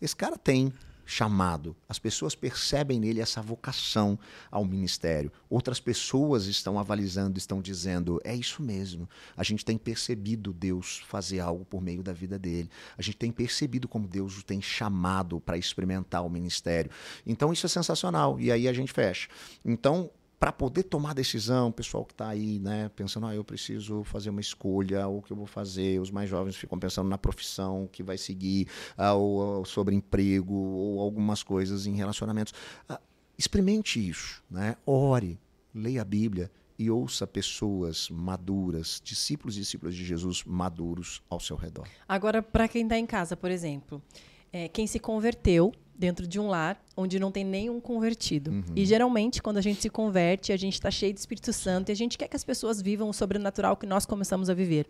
Esse 0.00 0.16
cara 0.16 0.36
tem 0.38 0.72
chamado. 1.10 1.74
As 1.88 1.98
pessoas 1.98 2.36
percebem 2.36 3.00
nele 3.00 3.20
essa 3.20 3.42
vocação 3.42 4.16
ao 4.48 4.64
ministério. 4.64 5.32
Outras 5.48 5.80
pessoas 5.80 6.46
estão 6.46 6.78
avalizando, 6.78 7.36
estão 7.36 7.60
dizendo: 7.60 8.20
é 8.22 8.34
isso 8.34 8.62
mesmo. 8.62 9.08
A 9.36 9.42
gente 9.42 9.64
tem 9.64 9.76
percebido 9.76 10.52
Deus 10.52 11.02
fazer 11.08 11.40
algo 11.40 11.64
por 11.64 11.82
meio 11.82 12.00
da 12.00 12.12
vida 12.12 12.38
dele. 12.38 12.70
A 12.96 13.02
gente 13.02 13.16
tem 13.16 13.32
percebido 13.32 13.88
como 13.88 14.06
Deus 14.06 14.38
o 14.38 14.44
tem 14.44 14.62
chamado 14.62 15.40
para 15.40 15.58
experimentar 15.58 16.24
o 16.24 16.30
ministério. 16.30 16.90
Então 17.26 17.52
isso 17.52 17.66
é 17.66 17.68
sensacional. 17.68 18.38
E 18.38 18.52
aí 18.52 18.68
a 18.68 18.72
gente 18.72 18.92
fecha. 18.92 19.28
Então, 19.64 20.10
para 20.40 20.50
poder 20.50 20.84
tomar 20.84 21.14
decisão, 21.14 21.68
o 21.68 21.72
pessoal 21.72 22.02
que 22.02 22.14
está 22.14 22.30
aí, 22.30 22.58
né, 22.58 22.90
pensando, 22.96 23.26
ah, 23.26 23.34
eu 23.34 23.44
preciso 23.44 24.02
fazer 24.04 24.30
uma 24.30 24.40
escolha, 24.40 25.06
o 25.06 25.20
que 25.20 25.30
eu 25.30 25.36
vou 25.36 25.44
fazer, 25.44 26.00
os 26.00 26.10
mais 26.10 26.30
jovens 26.30 26.56
ficam 26.56 26.78
pensando 26.78 27.10
na 27.10 27.18
profissão 27.18 27.86
que 27.92 28.02
vai 28.02 28.16
seguir, 28.16 28.66
ah, 28.96 29.12
ou, 29.12 29.58
ou 29.58 29.64
sobre 29.66 29.94
emprego, 29.94 30.54
ou 30.54 30.98
algumas 30.98 31.42
coisas 31.42 31.86
em 31.86 31.94
relacionamentos. 31.94 32.54
Ah, 32.88 32.98
experimente 33.36 34.00
isso, 34.00 34.42
né? 34.50 34.76
ore, 34.86 35.38
leia 35.74 36.00
a 36.00 36.04
Bíblia 36.06 36.50
e 36.78 36.90
ouça 36.90 37.26
pessoas 37.26 38.08
maduras, 38.08 38.98
discípulos 39.04 39.58
e 39.58 39.60
discípulas 39.60 39.94
de 39.94 40.02
Jesus 40.02 40.42
maduros 40.44 41.22
ao 41.28 41.38
seu 41.38 41.54
redor. 41.54 41.86
Agora, 42.08 42.42
para 42.42 42.66
quem 42.66 42.84
está 42.84 42.96
em 42.98 43.04
casa, 43.04 43.36
por 43.36 43.50
exemplo, 43.50 44.02
é, 44.50 44.68
quem 44.68 44.86
se 44.86 44.98
converteu 44.98 45.70
dentro 46.00 46.26
de 46.26 46.40
um 46.40 46.48
lar 46.48 46.82
onde 46.96 47.18
não 47.20 47.30
tem 47.30 47.44
nenhum 47.44 47.78
convertido. 47.78 48.50
Uhum. 48.50 48.64
E 48.74 48.86
geralmente, 48.86 49.42
quando 49.42 49.58
a 49.58 49.60
gente 49.60 49.82
se 49.82 49.90
converte, 49.90 50.50
a 50.52 50.56
gente 50.56 50.72
está 50.74 50.90
cheio 50.90 51.12
de 51.12 51.20
Espírito 51.20 51.52
Santo 51.52 51.90
e 51.90 51.92
a 51.92 51.94
gente 51.94 52.16
quer 52.16 52.26
que 52.26 52.34
as 52.36 52.42
pessoas 52.42 52.80
vivam 52.80 53.10
o 53.10 53.12
sobrenatural 53.12 53.76
que 53.76 53.86
nós 53.86 54.06
começamos 54.06 54.48
a 54.48 54.54
viver. 54.54 54.86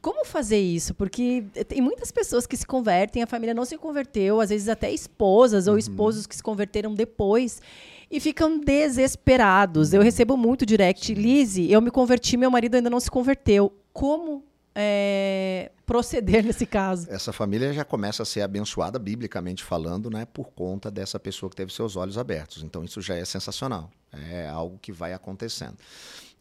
Como 0.00 0.24
fazer 0.24 0.60
isso? 0.60 0.94
Porque 0.94 1.42
tem 1.66 1.80
muitas 1.80 2.12
pessoas 2.12 2.46
que 2.46 2.56
se 2.56 2.64
convertem, 2.64 3.22
a 3.22 3.26
família 3.26 3.52
não 3.52 3.64
se 3.64 3.76
converteu, 3.76 4.40
às 4.40 4.50
vezes 4.50 4.68
até 4.68 4.90
esposas 4.92 5.66
Uhum. 5.66 5.72
ou 5.72 5.78
esposos 5.78 6.26
que 6.26 6.36
se 6.36 6.42
converteram 6.42 6.94
depois 6.94 7.60
e 8.08 8.20
ficam 8.20 8.60
desesperados. 8.60 9.92
Eu 9.92 10.02
recebo 10.02 10.36
muito 10.36 10.64
direct. 10.64 11.12
Lise, 11.12 11.70
eu 11.70 11.80
me 11.80 11.90
converti, 11.90 12.36
meu 12.36 12.50
marido 12.50 12.76
ainda 12.76 12.88
não 12.90 13.00
se 13.00 13.10
converteu. 13.10 13.72
Como 13.92 14.44
é, 14.78 15.72
proceder 15.86 16.44
nesse 16.44 16.66
caso? 16.66 17.10
Essa 17.10 17.32
família 17.32 17.72
já 17.72 17.82
começa 17.84 18.22
a 18.22 18.26
ser 18.26 18.42
abençoada, 18.42 18.98
biblicamente 18.98 19.64
falando, 19.64 20.10
né, 20.10 20.26
por 20.26 20.50
conta 20.50 20.90
dessa 20.90 21.18
pessoa 21.18 21.48
que 21.48 21.56
teve 21.56 21.72
seus 21.72 21.96
olhos 21.96 22.18
abertos. 22.18 22.62
Então, 22.62 22.84
isso 22.84 23.00
já 23.00 23.16
é 23.16 23.24
sensacional. 23.24 23.90
É 24.12 24.46
algo 24.46 24.78
que 24.78 24.92
vai 24.92 25.14
acontecendo. 25.14 25.76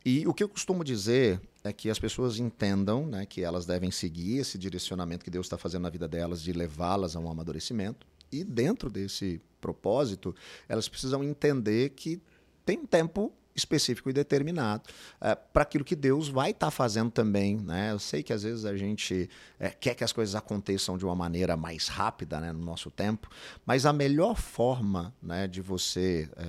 E 0.06 0.28
o 0.28 0.34
que 0.34 0.44
eu 0.44 0.50
costumo 0.50 0.84
dizer 0.84 1.40
é 1.64 1.72
que 1.72 1.90
as 1.90 1.98
pessoas 1.98 2.38
entendam 2.38 3.08
né, 3.08 3.26
que 3.26 3.42
elas 3.42 3.66
devem 3.66 3.90
seguir 3.90 4.40
esse 4.40 4.58
direcionamento 4.58 5.24
que 5.24 5.32
Deus 5.32 5.46
está 5.46 5.58
fazendo 5.58 5.84
na 5.84 5.90
vida 5.90 6.08
delas, 6.08 6.42
de 6.42 6.52
levá-las 6.52 7.16
a 7.16 7.20
um 7.20 7.32
amadurecimento. 7.32 8.06
E 8.32 8.44
dentro 8.44 8.90
desse 8.90 9.42
propósito, 9.62 10.36
elas 10.68 10.90
precisam 10.90 11.24
entender 11.24 11.92
que 11.92 12.22
tem 12.66 12.86
tempo 12.86 13.32
específico 13.56 14.10
e 14.10 14.14
determinado 14.14 14.84
é, 15.22 15.34
para 15.36 15.64
aquilo 15.64 15.86
que 15.86 15.96
Deus 15.96 16.28
vai 16.28 16.52
estar 16.52 16.68
tá 16.68 16.72
fazendo 16.72 17.10
também. 17.10 17.58
Né? 17.58 17.92
Eu 17.92 18.00
sei 18.00 18.22
que 18.22 18.34
às 18.34 18.44
vezes 18.44 18.66
a 18.66 18.76
gente 18.76 19.30
é, 19.60 19.70
quer 19.70 19.96
que 19.96 20.04
as 20.04 20.12
coisas 20.12 20.36
aconteçam 20.36 20.98
de 20.98 21.06
uma 21.06 21.16
maneira 21.16 21.56
mais 21.56 21.88
rápida 21.88 22.40
né, 22.40 22.52
no 22.52 22.64
nosso 22.64 22.92
tempo, 22.92 23.30
mas 23.66 23.86
a 23.86 23.94
melhor 23.94 24.36
forma 24.36 25.14
né, 25.22 25.48
de 25.48 25.62
você 25.62 26.30
é, 26.36 26.46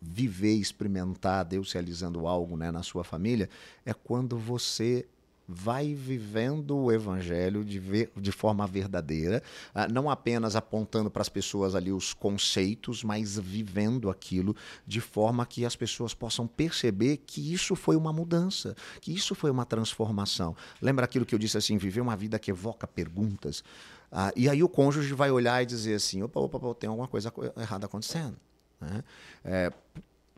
viver, 0.00 0.54
experimentar 0.54 1.44
Deus 1.44 1.72
realizando 1.72 2.26
algo 2.26 2.56
né, 2.56 2.70
na 2.70 2.82
sua 2.82 3.02
família 3.02 3.48
é 3.84 3.92
quando 3.92 4.38
você 4.38 5.06
vai 5.46 5.94
vivendo 5.94 6.76
o 6.76 6.90
evangelho 6.90 7.64
de, 7.64 7.78
ver, 7.78 8.10
de 8.16 8.32
forma 8.32 8.66
verdadeira, 8.66 9.42
uh, 9.74 9.92
não 9.92 10.08
apenas 10.08 10.56
apontando 10.56 11.10
para 11.10 11.22
as 11.22 11.28
pessoas 11.28 11.74
ali 11.74 11.92
os 11.92 12.14
conceitos, 12.14 13.04
mas 13.04 13.38
vivendo 13.38 14.10
aquilo 14.10 14.56
de 14.86 15.00
forma 15.00 15.44
que 15.44 15.64
as 15.64 15.76
pessoas 15.76 16.14
possam 16.14 16.46
perceber 16.46 17.18
que 17.18 17.52
isso 17.52 17.76
foi 17.76 17.96
uma 17.96 18.12
mudança, 18.12 18.74
que 19.00 19.12
isso 19.12 19.34
foi 19.34 19.50
uma 19.50 19.66
transformação. 19.66 20.56
Lembra 20.80 21.04
aquilo 21.04 21.26
que 21.26 21.34
eu 21.34 21.38
disse 21.38 21.58
assim, 21.58 21.76
viver 21.76 22.00
uma 22.00 22.16
vida 22.16 22.38
que 22.38 22.50
evoca 22.50 22.86
perguntas? 22.86 23.60
Uh, 24.10 24.32
e 24.36 24.48
aí 24.48 24.62
o 24.62 24.68
cônjuge 24.68 25.12
vai 25.12 25.30
olhar 25.30 25.62
e 25.62 25.66
dizer 25.66 25.94
assim, 25.94 26.22
opa, 26.22 26.40
opa, 26.40 26.56
opa 26.56 26.74
tem 26.74 26.88
alguma 26.88 27.08
coisa 27.08 27.32
errada 27.56 27.86
acontecendo. 27.86 28.36
Né? 28.80 29.04
É, 29.44 29.72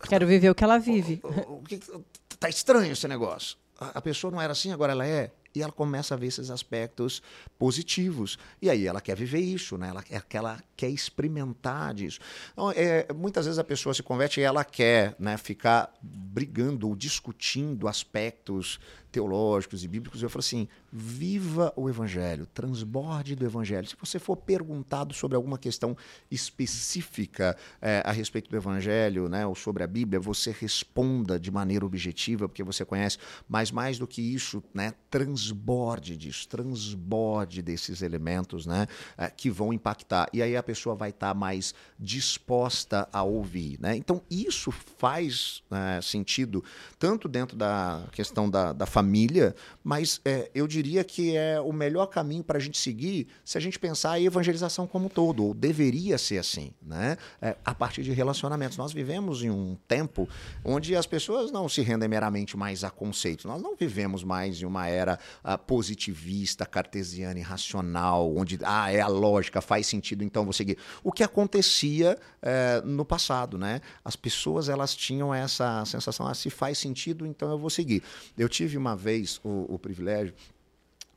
Quero 0.09 0.27
viver 0.27 0.51
o 0.51 0.55
que 0.55 0.63
ela 0.63 0.79
vive. 0.79 1.21
O, 1.23 1.29
o, 1.29 1.63
o, 1.95 2.05
tá 2.39 2.49
estranho 2.49 2.93
esse 2.93 3.09
negócio 3.09 3.57
a 3.79 4.01
pessoa 4.01 4.31
não 4.31 4.41
era 4.41 4.53
assim, 4.53 4.73
agora 4.73 4.93
ela 4.93 5.07
é. 5.07 5.33
E 5.55 5.63
ela 5.63 5.73
começa 5.73 6.15
a 6.15 6.19
ver 6.19 6.27
esses 6.27 6.51
aspectos 6.51 7.23
positivos. 7.59 8.39
E 8.61 8.69
aí 8.69 8.87
ela 8.87 9.01
quer 9.01 9.17
viver 9.17 9.39
isso, 9.39 9.79
né? 9.79 9.89
ela, 9.89 10.05
ela 10.31 10.63
quer 10.77 10.91
experimentar 10.91 11.95
disso. 11.95 12.21
Então, 12.53 12.71
é, 12.73 13.07
muitas 13.15 13.47
vezes 13.47 13.59
a 13.59 13.65
pessoa 13.65 13.95
se 13.95 14.03
converte 14.03 14.39
e 14.39 14.43
ela 14.43 14.65
quer 14.65 15.17
né, 15.19 15.39
ficar 15.39 15.95
brigando 16.03 16.87
ou 16.87 16.95
discutindo 16.95 17.89
aspectos 17.89 18.79
teológicos 19.17 19.83
e 19.83 19.89
bíblicos, 19.89 20.23
eu 20.23 20.29
falo 20.29 20.41
assim: 20.41 20.69
viva 20.93 21.73
o 21.75 21.89
evangelho, 21.89 22.45
transborde 22.45 23.35
do 23.35 23.47
evangelho. 23.47 23.89
Se 23.89 23.97
você 23.99 24.19
for 24.19 24.37
perguntado 24.37 25.15
sobre 25.15 25.37
alguma 25.37 25.57
questão 25.57 25.97
específica 26.31 27.57
é, 27.81 28.03
a 28.05 28.13
respeito 28.13 28.51
do 28.51 28.57
evangelho, 28.57 29.27
né, 29.27 29.47
ou 29.47 29.55
sobre 29.55 29.83
a 29.83 29.87
Bíblia, 29.87 30.21
você 30.21 30.55
responda 30.61 31.41
de 31.41 31.51
maneira 31.51 31.87
objetiva, 31.87 32.47
porque 32.47 32.63
você 32.63 32.85
conhece, 32.85 33.17
mas 33.49 33.71
mais 33.71 33.99
do 33.99 34.07
que 34.07 34.21
isso, 34.21 34.63
né, 34.75 34.93
transborde 35.11 36.15
disso, 36.15 36.47
transborde 36.47 37.63
desses 37.63 38.03
elementos 38.03 38.67
né, 38.67 38.87
é, 39.17 39.31
que 39.31 39.49
vão 39.49 39.73
impactar. 39.73 40.29
E 40.31 40.43
aí 40.43 40.55
a 40.55 40.63
pessoa 40.63 40.95
vai 40.95 41.09
estar 41.09 41.29
tá 41.29 41.35
mais 41.35 41.75
disposta 41.99 43.09
a 43.11 43.23
ouvir. 43.23 43.81
Né? 43.81 43.97
Então, 43.97 44.21
isso 44.31 44.71
faz 44.71 45.63
é, 45.71 46.03
sentido 46.03 46.63
tanto 46.99 47.29
dentro 47.29 47.57
da 47.57 48.05
questão 48.13 48.51
da, 48.51 48.75
da 48.75 48.85
família 48.85 49.06
família, 49.07 49.55
mas 49.85 50.21
é, 50.25 50.51
eu 50.53 50.67
diria 50.67 51.05
que 51.05 51.37
é 51.37 51.61
o 51.61 51.73
melhor 51.73 52.07
caminho 52.07 52.43
para 52.43 52.59
a 52.59 52.61
gente 52.61 52.77
seguir 52.77 53.29
se 53.45 53.57
a 53.57 53.61
gente 53.61 53.79
pensar 53.79 54.13
a 54.13 54.21
evangelização 54.21 54.87
como 54.87 55.07
um 55.07 55.09
todo, 55.09 55.45
ou 55.45 55.55
deveria 55.55 56.19
ser 56.19 56.39
assim, 56.39 56.73
né? 56.83 57.17
É, 57.41 57.57
a 57.65 57.75
partir 57.75 58.03
de 58.03 58.13
relacionamentos. 58.13 58.77
Nós 58.77 58.93
vivemos 58.93 59.43
em 59.43 59.51
um 59.51 59.77
tempo 59.87 60.29
onde 60.65 60.97
as 60.97 61.07
pessoas 61.07 61.53
não 61.53 61.69
se 61.69 61.83
rendem 61.83 62.09
meramente 62.09 62.57
mais 62.57 62.83
a 62.83 62.91
conceitos. 62.91 63.45
Nós 63.45 63.63
não 63.63 63.77
vivemos 63.77 64.25
mais 64.25 64.61
em 64.61 64.65
uma 64.65 64.89
era 64.89 65.19
uh, 65.45 65.57
positivista, 65.57 66.67
cartesiana 66.67 67.39
e 67.39 67.43
racional, 67.43 68.35
onde 68.37 68.59
ah, 68.65 68.91
é 68.91 69.01
a 69.01 69.07
lógica, 69.07 69.61
faz 69.61 69.87
sentido, 69.87 70.25
então 70.25 70.43
vou 70.43 70.53
seguir. 70.53 70.77
O 71.05 71.13
que 71.13 71.23
acontecia 71.23 72.19
uh, 72.43 72.87
no 72.87 73.05
passado, 73.05 73.57
né? 73.57 73.81
As 74.05 74.17
pessoas 74.17 74.69
elas 74.69 74.97
tinham 74.97 75.33
essa 75.33 75.85
sensação, 75.85 76.27
ah, 76.27 76.35
se 76.35 76.51
faz 76.51 76.79
sentido, 76.79 77.25
então 77.25 77.51
eu 77.51 77.59
vou 77.59 77.71
seguir. 77.71 78.03
Eu 78.37 78.49
tive 78.49 78.77
uma 78.77 78.86
vez 78.95 79.41
o, 79.43 79.75
o 79.75 79.79
privilégio 79.79 80.35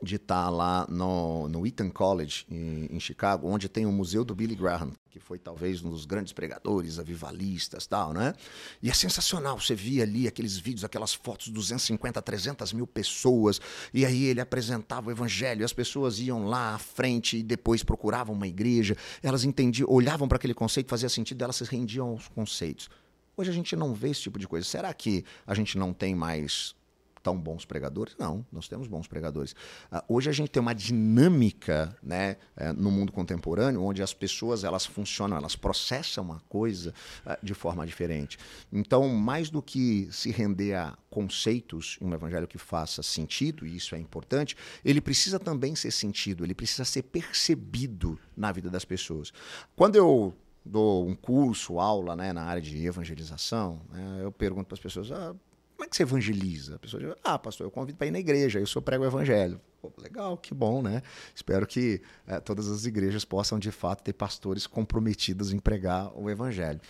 de 0.01 0.15
estar 0.15 0.49
lá 0.49 0.87
no, 0.89 1.49
no 1.49 1.61
College, 1.93 2.45
em, 2.49 2.87
em, 2.89 2.99
Chicago, 2.99 3.47
onde 3.47 3.67
tem 3.67 3.85
o 3.85 3.91
Museu 3.91 4.23
do 4.23 4.33
Billy 4.33 4.55
Graham, 4.55 4.93
que 5.09 5.19
foi 5.19 5.37
talvez 5.37 5.83
um 5.83 5.89
dos 5.89 6.05
grandes 6.05 6.31
pregadores, 6.31 6.99
avivalistas 6.99 7.85
tal, 7.85 8.13
né? 8.13 8.33
E 8.81 8.89
é 8.89 8.93
sensacional, 8.93 9.59
você 9.59 9.75
via 9.75 10.03
ali 10.03 10.25
aqueles 10.25 10.57
vídeos, 10.57 10.85
aquelas 10.85 11.13
fotos, 11.13 11.49
250, 11.49 12.21
300 12.21 12.71
mil 12.71 12.87
pessoas, 12.87 13.59
e 13.93 14.05
aí 14.05 14.23
ele 14.25 14.39
apresentava 14.39 15.09
o 15.09 15.11
evangelho, 15.11 15.65
as 15.65 15.73
pessoas 15.73 16.19
iam 16.19 16.45
lá 16.45 16.75
à 16.75 16.77
frente 16.77 17.37
e 17.37 17.43
depois 17.43 17.83
procuravam 17.83 18.33
uma 18.33 18.47
igreja, 18.47 18.95
elas 19.21 19.43
entendiam, 19.43 19.89
olhavam 19.91 20.29
para 20.29 20.37
aquele 20.37 20.53
conceito, 20.53 20.89
fazia 20.89 21.09
sentido, 21.09 21.43
elas 21.43 21.57
se 21.57 21.65
rendiam 21.65 22.07
aos 22.07 22.29
conceitos. 22.29 22.89
Hoje 23.35 23.49
a 23.49 23.53
gente 23.53 23.75
não 23.75 23.93
vê 23.93 24.09
esse 24.09 24.21
tipo 24.21 24.37
de 24.39 24.47
coisa. 24.47 24.67
Será 24.67 24.93
que 24.93 25.23
a 25.47 25.53
gente 25.53 25.77
não 25.77 25.93
tem 25.93 26.13
mais 26.13 26.75
tão 27.21 27.39
bons 27.39 27.65
pregadores? 27.65 28.15
Não, 28.17 28.45
nós 28.51 28.67
temos 28.67 28.87
bons 28.87 29.07
pregadores. 29.07 29.53
Uh, 29.91 30.01
hoje 30.07 30.29
a 30.29 30.33
gente 30.33 30.49
tem 30.49 30.61
uma 30.61 30.73
dinâmica 30.73 31.95
né, 32.01 32.37
uh, 32.57 32.73
no 32.73 32.91
mundo 32.91 33.11
contemporâneo 33.11 33.83
onde 33.83 34.01
as 34.01 34.13
pessoas 34.13 34.63
elas 34.63 34.85
funcionam, 34.85 35.37
elas 35.37 35.55
processam 35.55 36.31
a 36.31 36.39
coisa 36.49 36.93
uh, 37.25 37.37
de 37.43 37.53
forma 37.53 37.85
diferente. 37.85 38.37
Então, 38.71 39.07
mais 39.09 39.49
do 39.49 39.61
que 39.61 40.07
se 40.11 40.31
render 40.31 40.75
a 40.75 40.97
conceitos 41.09 41.97
em 42.01 42.05
um 42.05 42.13
evangelho 42.13 42.47
que 42.47 42.57
faça 42.57 43.01
sentido, 43.01 43.65
e 43.65 43.75
isso 43.75 43.95
é 43.95 43.99
importante, 43.99 44.55
ele 44.83 45.01
precisa 45.01 45.39
também 45.39 45.75
ser 45.75 45.91
sentido, 45.91 46.43
ele 46.43 46.53
precisa 46.53 46.85
ser 46.85 47.03
percebido 47.03 48.19
na 48.35 48.51
vida 48.51 48.69
das 48.69 48.85
pessoas. 48.85 49.31
Quando 49.75 49.95
eu 49.95 50.33
dou 50.63 51.07
um 51.07 51.15
curso, 51.15 51.79
aula 51.79 52.15
né, 52.15 52.31
na 52.31 52.43
área 52.43 52.61
de 52.61 52.85
evangelização, 52.85 53.81
né, 53.89 54.19
eu 54.21 54.31
pergunto 54.31 54.67
para 54.67 54.75
as 54.75 54.79
pessoas: 54.79 55.11
ah, 55.11 55.35
como 55.79 55.85
é 55.85 55.87
que 55.87 55.95
você 55.95 56.03
evangeliza? 56.03 56.75
A 56.75 56.79
pessoa 56.79 57.01
diz, 57.01 57.15
ah, 57.23 57.39
pastor, 57.39 57.65
eu 57.65 57.71
convido 57.71 57.97
para 57.97 58.07
ir 58.07 58.11
na 58.11 58.19
igreja, 58.19 58.59
eu 58.59 58.67
sou 58.67 58.81
prego 58.81 59.05
o 59.05 59.07
evangelho. 59.07 59.61
Pô, 59.81 59.89
legal, 59.97 60.37
que 60.37 60.53
bom, 60.53 60.81
né? 60.81 61.01
Espero 61.33 61.65
que 61.65 62.01
é, 62.27 62.37
todas 62.41 62.67
as 62.67 62.83
igrejas 62.83 63.23
possam, 63.23 63.57
de 63.57 63.71
fato, 63.71 64.03
ter 64.03 64.11
pastores 64.11 64.67
comprometidos 64.67 65.53
em 65.53 65.57
pregar 65.57 66.11
o 66.19 66.29
evangelho. 66.29 66.81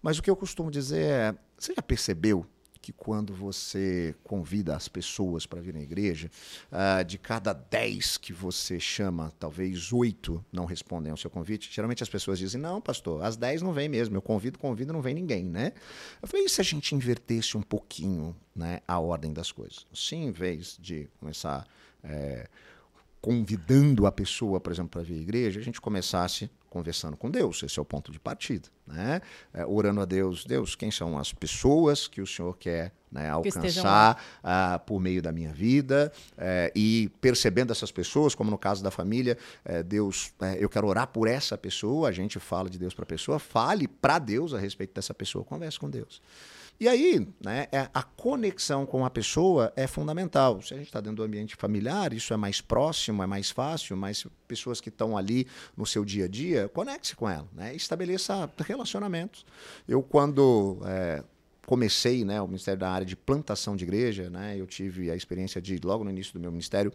Mas 0.00 0.18
o 0.18 0.22
que 0.22 0.30
eu 0.30 0.34
costumo 0.34 0.70
dizer 0.70 1.02
é, 1.02 1.34
você 1.58 1.74
já 1.74 1.82
percebeu 1.82 2.46
que 2.80 2.92
quando 2.92 3.34
você 3.34 4.14
convida 4.24 4.74
as 4.76 4.88
pessoas 4.88 5.46
para 5.46 5.60
vir 5.60 5.74
na 5.74 5.80
igreja, 5.80 6.30
uh, 6.72 7.04
de 7.04 7.18
cada 7.18 7.52
dez 7.52 8.16
que 8.16 8.32
você 8.32 8.78
chama, 8.80 9.32
talvez 9.38 9.92
oito 9.92 10.44
não 10.52 10.64
respondem 10.64 11.10
ao 11.10 11.16
seu 11.16 11.30
convite. 11.30 11.70
Geralmente 11.72 12.02
as 12.02 12.08
pessoas 12.08 12.38
dizem: 12.38 12.60
Não, 12.60 12.80
pastor, 12.80 13.22
as 13.22 13.36
dez 13.36 13.62
não 13.62 13.72
vem 13.72 13.88
mesmo. 13.88 14.16
Eu 14.16 14.22
convido, 14.22 14.58
convido, 14.58 14.92
não 14.92 15.02
vem 15.02 15.14
ninguém, 15.14 15.44
né? 15.44 15.72
Eu 16.20 16.28
falei: 16.28 16.46
e 16.46 16.48
se 16.48 16.60
a 16.60 16.64
gente 16.64 16.94
invertesse 16.94 17.56
um 17.56 17.62
pouquinho 17.62 18.34
né, 18.54 18.80
a 18.86 18.98
ordem 18.98 19.32
das 19.32 19.52
coisas? 19.52 19.86
Sim, 19.92 20.26
em 20.26 20.32
vez 20.32 20.76
de 20.80 21.08
começar. 21.18 21.66
É, 22.02 22.48
convidando 23.20 24.06
a 24.06 24.12
pessoa, 24.12 24.60
por 24.60 24.72
exemplo, 24.72 24.90
para 24.90 25.02
vir 25.02 25.18
à 25.18 25.22
igreja, 25.22 25.58
a 25.58 25.62
gente 25.62 25.80
começasse 25.80 26.48
conversando 26.68 27.16
com 27.16 27.30
Deus, 27.30 27.62
esse 27.62 27.78
é 27.78 27.82
o 27.82 27.84
ponto 27.84 28.12
de 28.12 28.18
partida, 28.18 28.68
né? 28.86 29.20
É, 29.52 29.64
orando 29.66 30.00
a 30.00 30.04
Deus, 30.04 30.44
Deus, 30.44 30.74
quem 30.74 30.90
são 30.90 31.18
as 31.18 31.32
pessoas 31.32 32.06
que 32.06 32.20
o 32.20 32.26
Senhor 32.26 32.56
quer 32.56 32.92
né, 33.10 33.28
alcançar 33.30 34.22
uh, 34.42 34.78
por 34.84 35.00
meio 35.00 35.22
da 35.22 35.32
minha 35.32 35.52
vida 35.52 36.12
uh, 36.34 36.70
e 36.74 37.10
percebendo 37.20 37.72
essas 37.72 37.90
pessoas, 37.90 38.34
como 38.34 38.50
no 38.50 38.58
caso 38.58 38.82
da 38.82 38.90
família, 38.90 39.38
uh, 39.64 39.82
Deus, 39.82 40.32
eu 40.58 40.68
quero 40.68 40.86
orar 40.86 41.08
por 41.08 41.26
essa 41.26 41.56
pessoa, 41.56 42.08
a 42.08 42.12
gente 42.12 42.38
fala 42.38 42.68
de 42.68 42.78
Deus 42.78 42.94
para 42.94 43.04
a 43.04 43.06
pessoa, 43.06 43.38
fale 43.38 43.88
para 43.88 44.18
Deus 44.18 44.52
a 44.52 44.58
respeito 44.58 44.94
dessa 44.94 45.14
pessoa, 45.14 45.44
converse 45.44 45.78
com 45.78 45.88
Deus. 45.88 46.20
E 46.80 46.86
aí, 46.86 47.26
né, 47.44 47.66
é, 47.72 47.88
a 47.92 48.04
conexão 48.04 48.86
com 48.86 49.04
a 49.04 49.10
pessoa 49.10 49.72
é 49.74 49.88
fundamental. 49.88 50.62
Se 50.62 50.74
a 50.74 50.76
gente 50.76 50.86
está 50.86 51.00
dentro 51.00 51.16
do 51.16 51.22
ambiente 51.24 51.56
familiar, 51.56 52.12
isso 52.12 52.32
é 52.32 52.36
mais 52.36 52.60
próximo, 52.60 53.20
é 53.20 53.26
mais 53.26 53.50
fácil, 53.50 53.96
mas 53.96 54.24
pessoas 54.46 54.80
que 54.80 54.88
estão 54.88 55.16
ali 55.16 55.48
no 55.76 55.84
seu 55.84 56.04
dia 56.04 56.26
a 56.26 56.28
dia, 56.28 56.68
conecte-se 56.68 57.16
com 57.16 57.28
ela, 57.28 57.48
né? 57.52 57.74
estabeleça 57.74 58.48
relacionamentos. 58.58 59.44
Eu, 59.88 60.04
quando 60.04 60.78
é, 60.84 61.24
comecei 61.66 62.24
né, 62.24 62.40
o 62.40 62.46
Ministério 62.46 62.78
da 62.78 62.90
área 62.90 63.06
de 63.06 63.16
plantação 63.16 63.74
de 63.74 63.82
igreja, 63.82 64.30
né, 64.30 64.56
eu 64.56 64.66
tive 64.66 65.10
a 65.10 65.16
experiência 65.16 65.60
de, 65.60 65.80
logo 65.82 66.04
no 66.04 66.10
início 66.10 66.32
do 66.32 66.38
meu 66.38 66.52
ministério, 66.52 66.92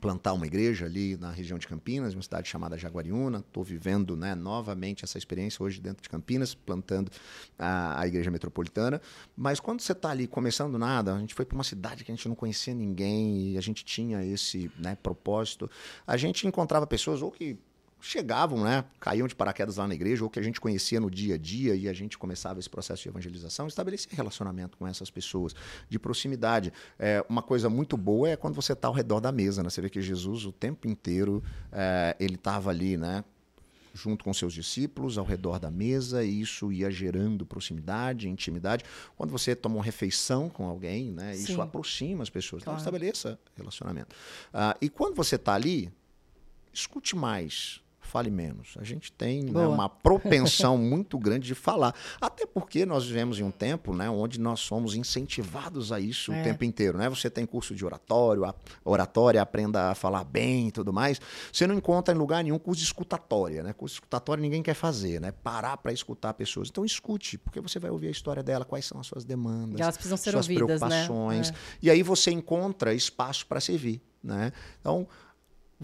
plantar 0.00 0.32
uma 0.32 0.46
igreja 0.46 0.86
ali 0.86 1.16
na 1.16 1.30
região 1.30 1.58
de 1.58 1.66
Campinas, 1.66 2.14
uma 2.14 2.22
cidade 2.22 2.48
chamada 2.48 2.76
Jaguariúna. 2.76 3.38
Estou 3.38 3.62
vivendo 3.62 4.16
né, 4.16 4.34
novamente 4.34 5.04
essa 5.04 5.16
experiência 5.18 5.62
hoje 5.64 5.80
dentro 5.80 6.02
de 6.02 6.08
Campinas, 6.08 6.54
plantando 6.54 7.10
a, 7.58 8.00
a 8.00 8.06
igreja 8.06 8.30
metropolitana. 8.30 9.00
Mas 9.36 9.60
quando 9.60 9.80
você 9.80 9.92
está 9.92 10.10
ali 10.10 10.26
começando 10.26 10.78
nada, 10.78 11.14
a 11.14 11.18
gente 11.18 11.34
foi 11.34 11.44
para 11.44 11.54
uma 11.54 11.64
cidade 11.64 12.04
que 12.04 12.12
a 12.12 12.14
gente 12.14 12.28
não 12.28 12.34
conhecia 12.34 12.74
ninguém 12.74 13.52
e 13.52 13.58
a 13.58 13.60
gente 13.60 13.84
tinha 13.84 14.24
esse 14.24 14.70
né, 14.78 14.96
propósito. 15.02 15.70
A 16.06 16.16
gente 16.16 16.46
encontrava 16.46 16.86
pessoas 16.86 17.22
ou 17.22 17.30
que 17.30 17.58
chegavam, 18.04 18.62
né, 18.62 18.84
caíam 19.00 19.26
de 19.26 19.34
paraquedas 19.34 19.76
lá 19.76 19.88
na 19.88 19.94
igreja, 19.94 20.22
ou 20.22 20.30
que 20.30 20.38
a 20.38 20.42
gente 20.42 20.60
conhecia 20.60 21.00
no 21.00 21.10
dia 21.10 21.36
a 21.36 21.38
dia, 21.38 21.74
e 21.74 21.88
a 21.88 21.92
gente 21.92 22.18
começava 22.18 22.60
esse 22.60 22.68
processo 22.68 23.02
de 23.02 23.08
evangelização, 23.08 23.66
estabelecer 23.66 24.12
relacionamento 24.12 24.76
com 24.76 24.86
essas 24.86 25.10
pessoas, 25.10 25.54
de 25.88 25.98
proximidade. 25.98 26.72
É, 26.98 27.24
uma 27.28 27.42
coisa 27.42 27.70
muito 27.70 27.96
boa 27.96 28.28
é 28.28 28.36
quando 28.36 28.54
você 28.54 28.74
está 28.74 28.88
ao 28.88 28.94
redor 28.94 29.20
da 29.20 29.32
mesa, 29.32 29.62
né? 29.62 29.70
Você 29.70 29.80
vê 29.80 29.88
que 29.88 30.00
Jesus, 30.02 30.44
o 30.44 30.52
tempo 30.52 30.86
inteiro, 30.86 31.42
é, 31.72 32.14
ele 32.20 32.34
estava 32.34 32.70
ali, 32.70 32.96
né? 32.96 33.24
junto 33.96 34.24
com 34.24 34.34
seus 34.34 34.52
discípulos 34.52 35.16
ao 35.16 35.24
redor 35.24 35.60
da 35.60 35.70
mesa, 35.70 36.24
e 36.24 36.40
isso 36.40 36.72
ia 36.72 36.90
gerando 36.90 37.46
proximidade, 37.46 38.28
intimidade. 38.28 38.84
Quando 39.16 39.30
você 39.30 39.54
toma 39.54 39.76
uma 39.76 39.84
refeição 39.84 40.50
com 40.50 40.66
alguém, 40.66 41.12
né, 41.12 41.36
isso 41.36 41.54
Sim. 41.54 41.60
aproxima 41.60 42.24
as 42.24 42.28
pessoas. 42.28 42.62
Então, 42.62 42.72
Claro. 42.72 42.80
estabeleça 42.80 43.38
relacionamento. 43.56 44.14
Ah, 44.52 44.76
e 44.80 44.88
quando 44.88 45.14
você 45.14 45.36
está 45.36 45.54
ali, 45.54 45.92
escute 46.72 47.14
mais, 47.14 47.80
fale 48.06 48.30
menos. 48.30 48.76
A 48.78 48.84
gente 48.84 49.10
tem 49.12 49.42
né, 49.44 49.66
uma 49.66 49.88
propensão 49.88 50.76
muito 50.78 51.18
grande 51.18 51.46
de 51.46 51.54
falar. 51.54 51.94
Até 52.20 52.46
porque 52.46 52.84
nós 52.86 53.06
vivemos 53.06 53.38
em 53.38 53.42
um 53.42 53.50
tempo 53.50 53.94
né, 53.94 54.08
onde 54.08 54.40
nós 54.40 54.60
somos 54.60 54.94
incentivados 54.94 55.92
a 55.92 55.98
isso 55.98 56.32
É. 56.32 56.40
o 56.40 56.44
tempo 56.44 56.64
inteiro. 56.64 56.98
Né? 56.98 57.08
Você 57.08 57.28
tem 57.28 57.46
curso 57.46 57.74
de 57.74 57.84
oratório, 57.84 58.44
oratória, 58.84 59.40
aprenda 59.40 59.90
a 59.90 59.94
falar 59.94 60.24
bem 60.24 60.68
e 60.68 60.72
tudo 60.72 60.92
mais. 60.92 61.20
Você 61.52 61.66
não 61.66 61.74
encontra 61.74 62.14
em 62.14 62.18
lugar 62.18 62.44
nenhum 62.44 62.58
curso 62.58 62.80
de 62.80 62.86
escutatória. 62.86 63.62
Né? 63.62 63.72
Curso 63.72 63.94
de 63.94 63.96
escutatória 63.96 64.40
ninguém 64.40 64.62
quer 64.62 64.74
fazer, 64.74 65.20
né? 65.20 65.32
Parar 65.32 65.76
para 65.76 65.92
escutar 65.92 66.34
pessoas. 66.34 66.68
Então 66.68 66.84
escute, 66.84 67.38
porque 67.38 67.60
você 67.60 67.78
vai 67.78 67.90
ouvir 67.90 68.08
a 68.08 68.10
história 68.10 68.42
dela, 68.42 68.64
quais 68.64 68.84
são 68.84 69.00
as 69.00 69.06
suas 69.06 69.24
demandas, 69.24 69.80
elas 69.80 69.96
precisam 69.96 70.16
ser 70.16 70.32
suas 70.32 70.48
ouvidas, 70.48 70.80
né? 70.80 70.88
preocupações. 71.06 71.50
É. 71.50 71.54
E 71.82 71.90
aí 71.90 72.02
você 72.02 72.30
encontra 72.30 72.94
espaço 72.94 73.46
para 73.46 73.60
servir, 73.60 74.00
né? 74.22 74.52
Então, 74.80 75.06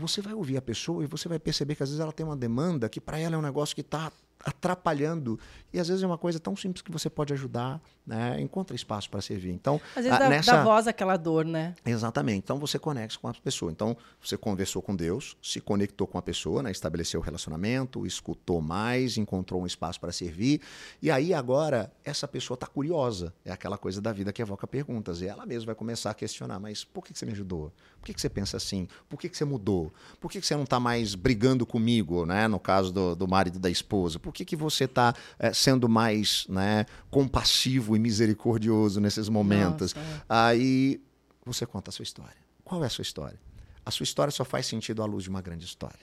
você 0.01 0.21
vai 0.21 0.35
ouvir 0.35 0.57
a 0.57 0.63
pessoa 0.63 1.05
e 1.05 1.07
você 1.07 1.29
vai 1.29 1.39
perceber 1.39 1.75
que 1.75 1.83
às 1.83 1.91
vezes 1.91 2.01
ela 2.01 2.13
tem 2.13 2.25
uma 2.25 2.37
demanda 2.37 2.89
que 2.89 3.01
para 3.01 3.19
ela 3.19 3.35
é 3.35 3.39
um 3.39 3.43
negócio 3.43 3.75
que 3.75 3.83
está 3.83 4.11
atrapalhando. 4.45 5.39
E 5.73 5.79
às 5.79 5.89
vezes 5.89 6.03
é 6.03 6.07
uma 6.07 6.19
coisa 6.19 6.41
tão 6.41 6.57
simples 6.57 6.83
que 6.83 6.91
você 6.91 7.09
pode 7.09 7.33
ajudar, 7.33 7.81
né? 8.07 8.41
Encontra 8.41 8.75
espaço 8.75 9.09
para 9.09 9.21
servir. 9.21 9.51
Então, 9.51 9.81
Às 9.95 10.05
vezes 10.05 10.13
ah, 10.13 10.19
dá, 10.19 10.29
nessa... 10.29 10.53
dá 10.53 10.65
voz 10.65 10.89
àquela 10.89 11.17
dor, 11.17 11.45
né? 11.45 11.75
Exatamente. 11.85 12.39
Então 12.39 12.59
você 12.59 12.79
conecta 12.79 13.19
com 13.19 13.29
a 13.29 13.35
pessoa. 13.35 13.71
Então 13.71 13.97
você 14.21 14.37
conversou 14.37 14.83
com 14.83 14.97
Deus, 14.97 15.37
se 15.43 15.61
conectou 15.61 16.07
com 16.07 16.19
a 16.19 16.23
pessoa, 16.23 16.63
né? 16.63 16.71
estabeleceu 16.71 17.21
o 17.21 17.23
relacionamento, 17.23 18.07
escutou 18.07 18.61
mais, 18.61 19.17
encontrou 19.17 19.63
um 19.63 19.67
espaço 19.67 20.01
para 20.01 20.13
servir. 20.13 20.61
E 21.01 21.11
aí 21.11 21.33
agora 21.33 21.93
essa 22.05 22.27
pessoa 22.27 22.57
está 22.57 22.67
curiosa. 22.67 23.33
É 23.45 23.53
aquela 23.53 23.79
coisa 23.79 24.01
da 24.01 24.13
vida 24.13 24.33
que 24.33 24.43
evoca 24.43 24.67
perguntas. 24.67 25.21
E 25.21 25.27
ela 25.27 25.47
mesma 25.47 25.67
vai 25.67 25.75
começar 25.75 26.11
a 26.11 26.15
questionar: 26.15 26.59
mas 26.59 26.85
por 26.85 27.05
que, 27.05 27.13
que 27.13 27.19
você 27.19 27.27
me 27.27 27.33
ajudou? 27.33 27.73
Por 28.01 28.07
que, 28.07 28.15
que 28.15 28.21
você 28.21 28.29
pensa 28.29 28.57
assim? 28.57 28.89
Por 29.09 29.19
que, 29.19 29.29
que 29.29 29.37
você 29.37 29.45
mudou? 29.45 29.93
Por 30.21 30.31
que, 30.31 30.41
que 30.41 30.47
você 30.47 30.57
não 30.57 30.65
está 30.65 30.81
mais 30.81 31.15
brigando 31.15 31.65
comigo, 31.67 32.25
né? 32.27 32.49
No 32.49 32.59
caso 32.59 32.93
do, 32.93 33.15
do 33.15 33.29
marido 33.29 33.57
e 33.57 33.61
da 33.61 33.71
esposa? 33.71 34.19
Por 34.19 34.30
que, 34.33 34.45
que 34.45 34.57
você 34.57 34.85
está 34.85 35.15
sendo 35.53 35.89
mais 35.89 36.47
né, 36.49 36.87
compassivo 37.11 37.97
e 37.97 37.99
misericordioso 37.99 39.01
nesses 39.01 39.29
momentos? 39.29 39.95
Nossa, 39.95 40.09
é. 40.09 40.23
Aí 40.29 41.01
você 41.45 41.67
conta 41.67 41.91
a 41.91 41.93
sua 41.93 42.03
história. 42.03 42.37
Qual 42.65 42.83
é 42.83 42.87
a 42.87 42.91
sua 42.91 43.03
história? 43.03 43.39
A 43.85 43.91
sua 43.91 44.05
história 44.05 44.31
só 44.31 44.45
faz 44.45 44.67
sentido 44.67 45.03
à 45.03 45.07
luz 45.07 45.25
de 45.25 45.31
uma 45.31 45.41
grande 45.41 45.65
história. 45.65 45.99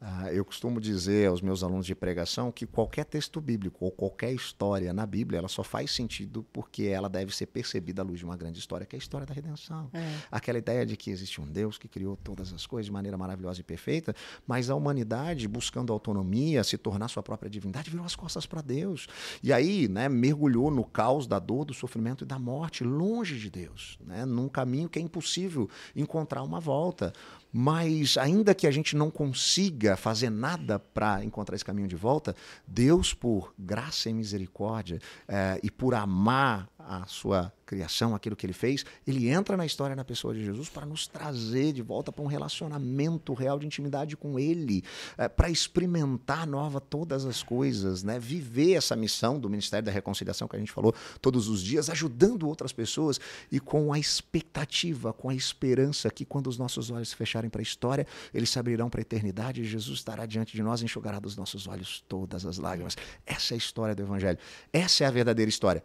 Ah, 0.00 0.32
eu 0.32 0.44
costumo 0.44 0.80
dizer 0.80 1.26
aos 1.26 1.40
meus 1.40 1.64
alunos 1.64 1.84
de 1.84 1.92
pregação 1.92 2.52
que 2.52 2.64
qualquer 2.64 3.04
texto 3.04 3.40
bíblico 3.40 3.84
ou 3.84 3.90
qualquer 3.90 4.32
história 4.32 4.92
na 4.92 5.04
Bíblia, 5.04 5.38
ela 5.38 5.48
só 5.48 5.64
faz 5.64 5.90
sentido 5.90 6.46
porque 6.52 6.84
ela 6.84 7.08
deve 7.08 7.34
ser 7.34 7.46
percebida 7.46 8.00
à 8.00 8.04
luz 8.04 8.20
de 8.20 8.24
uma 8.24 8.36
grande 8.36 8.60
história, 8.60 8.86
que 8.86 8.94
é 8.94 8.98
a 8.98 9.00
história 9.00 9.26
da 9.26 9.34
redenção. 9.34 9.90
É. 9.92 10.18
Aquela 10.30 10.58
ideia 10.58 10.86
de 10.86 10.96
que 10.96 11.10
existe 11.10 11.40
um 11.40 11.46
Deus 11.46 11.78
que 11.78 11.88
criou 11.88 12.16
todas 12.16 12.52
as 12.52 12.64
coisas 12.64 12.86
de 12.86 12.92
maneira 12.92 13.18
maravilhosa 13.18 13.60
e 13.60 13.64
perfeita, 13.64 14.14
mas 14.46 14.70
a 14.70 14.76
humanidade, 14.76 15.48
buscando 15.48 15.92
autonomia, 15.92 16.62
se 16.62 16.78
tornar 16.78 17.08
sua 17.08 17.22
própria 17.22 17.50
divindade, 17.50 17.90
virou 17.90 18.06
as 18.06 18.14
costas 18.14 18.46
para 18.46 18.62
Deus. 18.62 19.08
E 19.42 19.52
aí, 19.52 19.88
né, 19.88 20.08
mergulhou 20.08 20.70
no 20.70 20.84
caos 20.84 21.26
da 21.26 21.40
dor, 21.40 21.64
do 21.64 21.74
sofrimento 21.74 22.22
e 22.22 22.26
da 22.26 22.38
morte, 22.38 22.84
longe 22.84 23.36
de 23.36 23.50
Deus, 23.50 23.98
né, 24.04 24.24
num 24.24 24.48
caminho 24.48 24.88
que 24.88 25.00
é 25.00 25.02
impossível 25.02 25.68
encontrar 25.96 26.44
uma 26.44 26.60
volta. 26.60 27.12
Mas 27.52 28.16
ainda 28.18 28.54
que 28.54 28.66
a 28.66 28.70
gente 28.70 28.94
não 28.94 29.10
consiga 29.10 29.96
fazer 29.96 30.30
nada 30.30 30.78
para 30.78 31.24
encontrar 31.24 31.56
esse 31.56 31.64
caminho 31.64 31.88
de 31.88 31.96
volta, 31.96 32.34
Deus, 32.66 33.14
por 33.14 33.54
graça 33.58 34.10
e 34.10 34.14
misericórdia 34.14 34.98
eh, 35.26 35.60
e 35.62 35.70
por 35.70 35.94
amar 35.94 36.68
a 36.88 37.04
sua 37.04 37.52
criação, 37.66 38.14
aquilo 38.14 38.34
que 38.34 38.46
ele 38.46 38.54
fez, 38.54 38.82
ele 39.06 39.28
entra 39.28 39.58
na 39.58 39.66
história 39.66 39.94
na 39.94 40.04
pessoa 40.04 40.32
de 40.32 40.42
Jesus 40.42 40.70
para 40.70 40.86
nos 40.86 41.06
trazer 41.06 41.74
de 41.74 41.82
volta 41.82 42.10
para 42.10 42.24
um 42.24 42.26
relacionamento 42.26 43.34
real 43.34 43.58
de 43.58 43.66
intimidade 43.66 44.16
com 44.16 44.38
ele, 44.38 44.82
eh, 45.18 45.28
para 45.28 45.50
experimentar 45.50 46.46
nova 46.46 46.80
todas 46.80 47.26
as 47.26 47.42
coisas, 47.42 48.02
né? 48.02 48.18
viver 48.18 48.72
essa 48.72 48.96
missão 48.96 49.38
do 49.38 49.50
Ministério 49.50 49.84
da 49.84 49.92
Reconciliação 49.92 50.48
que 50.48 50.56
a 50.56 50.58
gente 50.58 50.72
falou 50.72 50.94
todos 51.20 51.46
os 51.46 51.62
dias, 51.62 51.90
ajudando 51.90 52.48
outras 52.48 52.72
pessoas 52.72 53.20
e 53.52 53.60
com 53.60 53.92
a 53.92 53.98
expectativa, 53.98 55.12
com 55.12 55.28
a 55.28 55.34
esperança 55.34 56.10
que 56.10 56.24
quando 56.24 56.46
os 56.46 56.56
nossos 56.56 56.90
olhos 56.90 57.10
se 57.10 57.16
fecharem 57.16 57.50
para 57.50 57.60
a 57.60 57.62
história, 57.62 58.06
eles 58.32 58.48
se 58.48 58.58
abrirão 58.58 58.88
para 58.88 59.00
a 59.00 59.02
eternidade 59.02 59.60
e 59.60 59.64
Jesus 59.66 59.98
estará 59.98 60.24
diante 60.24 60.56
de 60.56 60.62
nós 60.62 60.80
e 60.80 60.86
enxugará 60.86 61.20
dos 61.20 61.36
nossos 61.36 61.66
olhos 61.66 62.02
todas 62.08 62.46
as 62.46 62.56
lágrimas. 62.56 62.96
Essa 63.26 63.52
é 63.52 63.56
a 63.56 63.58
história 63.58 63.94
do 63.94 64.02
Evangelho. 64.02 64.38
Essa 64.72 65.04
é 65.04 65.06
a 65.06 65.10
verdadeira 65.10 65.50
história. 65.50 65.84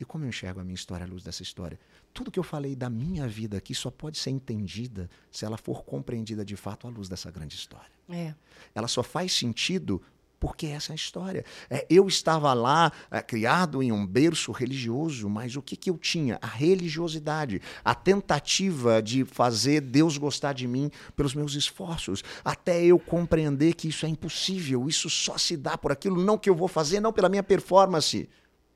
E 0.00 0.04
como 0.04 0.24
eu 0.24 0.28
enxergo 0.28 0.60
a 0.60 0.64
minha 0.64 0.74
história 0.74 1.06
à 1.06 1.08
luz 1.08 1.22
dessa 1.22 1.42
história? 1.42 1.78
Tudo 2.12 2.30
que 2.30 2.38
eu 2.38 2.42
falei 2.42 2.74
da 2.74 2.90
minha 2.90 3.28
vida 3.28 3.56
aqui 3.56 3.74
só 3.74 3.90
pode 3.90 4.18
ser 4.18 4.30
entendida 4.30 5.08
se 5.30 5.44
ela 5.44 5.56
for 5.56 5.84
compreendida 5.84 6.44
de 6.44 6.56
fato 6.56 6.86
à 6.86 6.90
luz 6.90 7.08
dessa 7.08 7.30
grande 7.30 7.54
história. 7.54 7.92
É. 8.08 8.34
Ela 8.74 8.88
só 8.88 9.02
faz 9.02 9.32
sentido 9.32 10.02
porque 10.44 10.66
essa 10.66 10.92
é 10.92 10.94
a 10.94 10.96
história. 10.96 11.42
É, 11.70 11.86
eu 11.88 12.06
estava 12.06 12.52
lá, 12.52 12.92
é, 13.10 13.22
criado 13.22 13.82
em 13.82 13.90
um 13.90 14.06
berço 14.06 14.52
religioso, 14.52 15.26
mas 15.26 15.56
o 15.56 15.62
que, 15.62 15.74
que 15.74 15.88
eu 15.88 15.96
tinha? 15.96 16.38
A 16.42 16.46
religiosidade, 16.46 17.62
a 17.82 17.94
tentativa 17.94 19.00
de 19.00 19.24
fazer 19.24 19.80
Deus 19.80 20.18
gostar 20.18 20.52
de 20.52 20.66
mim 20.66 20.90
pelos 21.16 21.34
meus 21.34 21.54
esforços, 21.54 22.22
até 22.44 22.84
eu 22.84 22.98
compreender 22.98 23.74
que 23.74 23.88
isso 23.88 24.04
é 24.04 24.08
impossível, 24.10 24.86
isso 24.86 25.08
só 25.08 25.38
se 25.38 25.56
dá 25.56 25.78
por 25.78 25.90
aquilo, 25.90 26.22
não 26.22 26.36
que 26.36 26.50
eu 26.50 26.54
vou 26.54 26.68
fazer, 26.68 27.00
não 27.00 27.12
pela 27.12 27.30
minha 27.30 27.42
performance, 27.42 28.28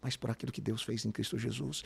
mas 0.03 0.17
por 0.17 0.31
aquilo 0.31 0.53
que 0.53 0.61
Deus 0.61 0.83
fez 0.83 1.05
em 1.05 1.11
Cristo 1.11 1.39
Jesus. 1.39 1.83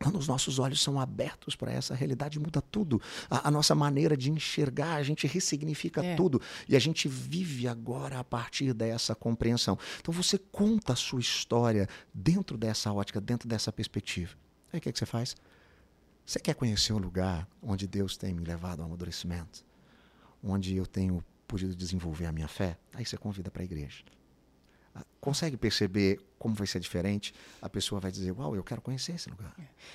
Quando 0.00 0.16
os 0.16 0.28
nossos 0.28 0.60
olhos 0.60 0.80
são 0.80 1.00
abertos 1.00 1.56
para 1.56 1.72
essa 1.72 1.92
realidade, 1.92 2.38
muda 2.38 2.62
tudo. 2.62 3.02
A, 3.28 3.48
a, 3.48 3.50
nossa 3.50 3.74
maneira 3.74 4.16
de 4.16 4.30
enxergar, 4.30 4.94
a 4.94 5.02
gente 5.02 5.26
ressignifica 5.26 6.04
É. 6.04 6.14
tudo. 6.14 6.40
E 6.68 6.76
a 6.76 6.78
gente 6.78 7.08
vive 7.08 7.66
agora 7.66 8.20
a 8.20 8.22
partir 8.24 8.72
dessa 8.72 9.12
compreensão. 9.16 9.76
Então 10.00 10.14
você 10.14 10.38
conta 10.38 10.92
a 10.92 10.96
sua 10.96 11.18
história 11.20 11.88
dentro 12.14 12.56
dessa 12.56 12.92
ótica, 12.92 13.20
dentro 13.20 13.48
dessa 13.48 13.72
perspectiva. 13.72 14.36
Aí 14.72 14.78
o 14.78 14.82
que, 14.82 14.88
é 14.88 14.92
que 14.92 14.98
você 14.98 15.06
faz? 15.06 15.34
Você 16.24 16.38
quer 16.38 16.54
conhecer 16.54 16.92
o 16.92 16.98
lugar 16.98 17.48
onde 17.60 17.86
Deus 17.88 18.16
tem 18.16 18.32
me 18.32 18.44
levado 18.44 18.80
ao 18.80 18.86
amadurecimento? 18.86 19.64
Onde 20.44 20.76
eu 20.76 20.86
tenho 20.86 21.24
podido 21.48 21.74
desenvolver 21.74 22.26
a 22.26 22.32
minha 22.32 22.46
fé? 22.46 22.78
Aí 22.92 23.04
você 23.04 23.16
convida 23.16 23.50
para 23.50 23.62
a 23.62 23.64
igreja. 23.64 24.04
Ah, 24.94 25.04
Consegue 25.20 25.56
perceber 25.56 26.20
como 26.38 26.54
vai 26.54 26.66
ser 26.66 26.78
diferente? 26.78 27.34
A 27.60 27.68
pessoa 27.68 28.00
vai 28.00 28.10
dizer: 28.10 28.30
Uau, 28.32 28.54
eu 28.54 28.62
quero 28.62 28.80
conhecer 28.80 29.14
esse 29.14 29.28
lugar. 29.28 29.54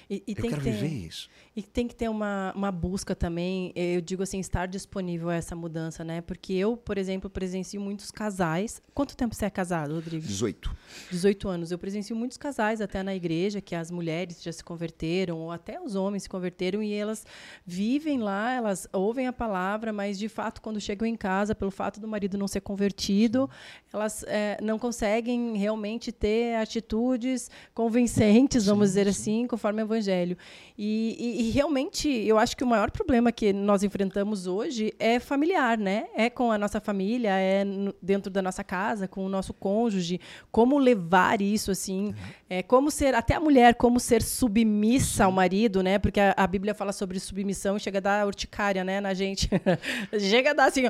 E, 0.10 0.24
e 0.28 0.32
Eu 0.32 0.36
quero 0.36 0.58
que 0.58 0.64
ter, 0.64 0.72
viver 0.72 0.88
isso. 0.88 1.30
E 1.56 1.62
tem 1.62 1.88
que 1.88 1.96
ter 1.96 2.10
uma, 2.10 2.52
uma 2.56 2.72
busca 2.72 3.16
também, 3.16 3.72
eu 3.76 4.02
digo 4.02 4.24
assim, 4.24 4.40
estar 4.40 4.66
disponível 4.66 5.30
a 5.30 5.36
essa 5.36 5.56
mudança, 5.56 6.04
né? 6.04 6.22
Porque 6.22 6.54
eu, 6.54 6.76
por 6.76 6.98
exemplo, 6.98 7.30
presencio 7.30 7.80
muitos 7.80 8.12
casais. 8.12 8.82
Quanto 8.94 9.16
tempo 9.16 9.34
você 9.34 9.46
é 9.46 9.50
casado, 9.50 9.94
Rodrigo? 9.94 10.26
18. 10.26 10.76
18 11.12 11.48
anos. 11.48 11.72
Eu 11.72 11.78
presencio 11.78 12.16
muitos 12.16 12.38
casais 12.38 12.82
até 12.82 13.02
na 13.04 13.16
igreja, 13.16 13.62
que 13.62 13.76
as 13.76 13.90
mulheres 13.90 14.42
já 14.42 14.52
se 14.52 14.64
converteram, 14.64 15.40
ou 15.40 15.52
até 15.52 15.80
os 15.80 15.96
homens 15.96 16.24
se 16.24 16.30
converteram, 16.30 16.84
e 16.84 16.94
elas 16.94 17.26
vivem 17.66 18.20
lá, 18.20 18.52
elas 18.52 18.88
ouvem 18.92 19.28
a 19.28 19.34
palavra, 19.34 19.94
mas 19.94 20.20
de 20.20 20.28
fato, 20.28 20.62
quando 20.62 20.82
chegam 20.82 21.08
em 21.08 21.16
casa, 21.16 21.56
pelo 21.56 21.72
fato 21.72 22.00
do 22.00 22.08
marido 22.08 22.38
não 22.38 22.48
ser 22.48 22.62
convertido, 22.62 23.50
elas 23.94 24.24
eh, 24.28 24.58
não 24.62 24.78
conseguem 24.78 25.56
realmente 25.56 26.12
ter 26.12 26.33
atitudes 26.62 27.50
convincentes, 27.74 28.66
vamos 28.66 28.90
dizer 28.90 29.08
assim, 29.08 29.46
conforme 29.48 29.82
o 29.82 29.86
evangelho. 29.86 30.38
E, 30.78 31.16
e- 31.20 31.42
e 31.48 31.52
realmente, 31.52 32.08
eu 32.10 32.38
acho 32.40 32.56
que 32.58 32.64
o 32.64 32.68
maior 32.68 32.90
problema 32.90 33.32
que 33.32 33.54
nós 33.54 33.84
enfrentamos 33.84 34.48
hoje 34.48 34.94
é 34.98 35.20
familiar, 35.20 35.78
né? 35.78 36.06
É 36.16 36.30
com 36.30 36.52
a 36.52 36.58
nossa 36.58 36.80
família, 36.80 37.30
é 37.38 37.64
no- 37.64 37.94
dentro 38.02 38.32
da 38.32 38.42
nossa 38.42 38.64
casa, 38.64 39.08
com 39.08 39.26
o 39.26 39.30
nosso 39.30 39.54
cônjuge. 39.54 40.20
Como 40.52 40.78
levar 40.78 41.42
isso, 41.42 41.70
assim? 41.72 42.14
É, 42.50 42.64
como 42.64 42.90
ser, 42.90 43.14
até 43.16 43.36
a 43.36 43.40
mulher, 43.40 43.76
como 43.76 44.00
ser 44.00 44.22
submissa 44.22 45.26
ao 45.26 45.32
marido, 45.32 45.82
né? 45.84 46.00
Porque 46.00 46.20
a, 46.20 46.34
a 46.38 46.48
Bíblia 46.48 46.74
fala 46.74 46.92
sobre 46.92 47.20
submissão 47.20 47.78
e 47.78 47.80
chega 47.80 47.98
a 47.98 48.02
dar 48.02 48.26
urticária, 48.28 48.84
né, 48.84 49.00
na 49.02 49.14
gente. 49.14 49.50
chega 50.20 50.52
a 50.52 50.54
dar 50.54 50.66
assim, 50.68 50.84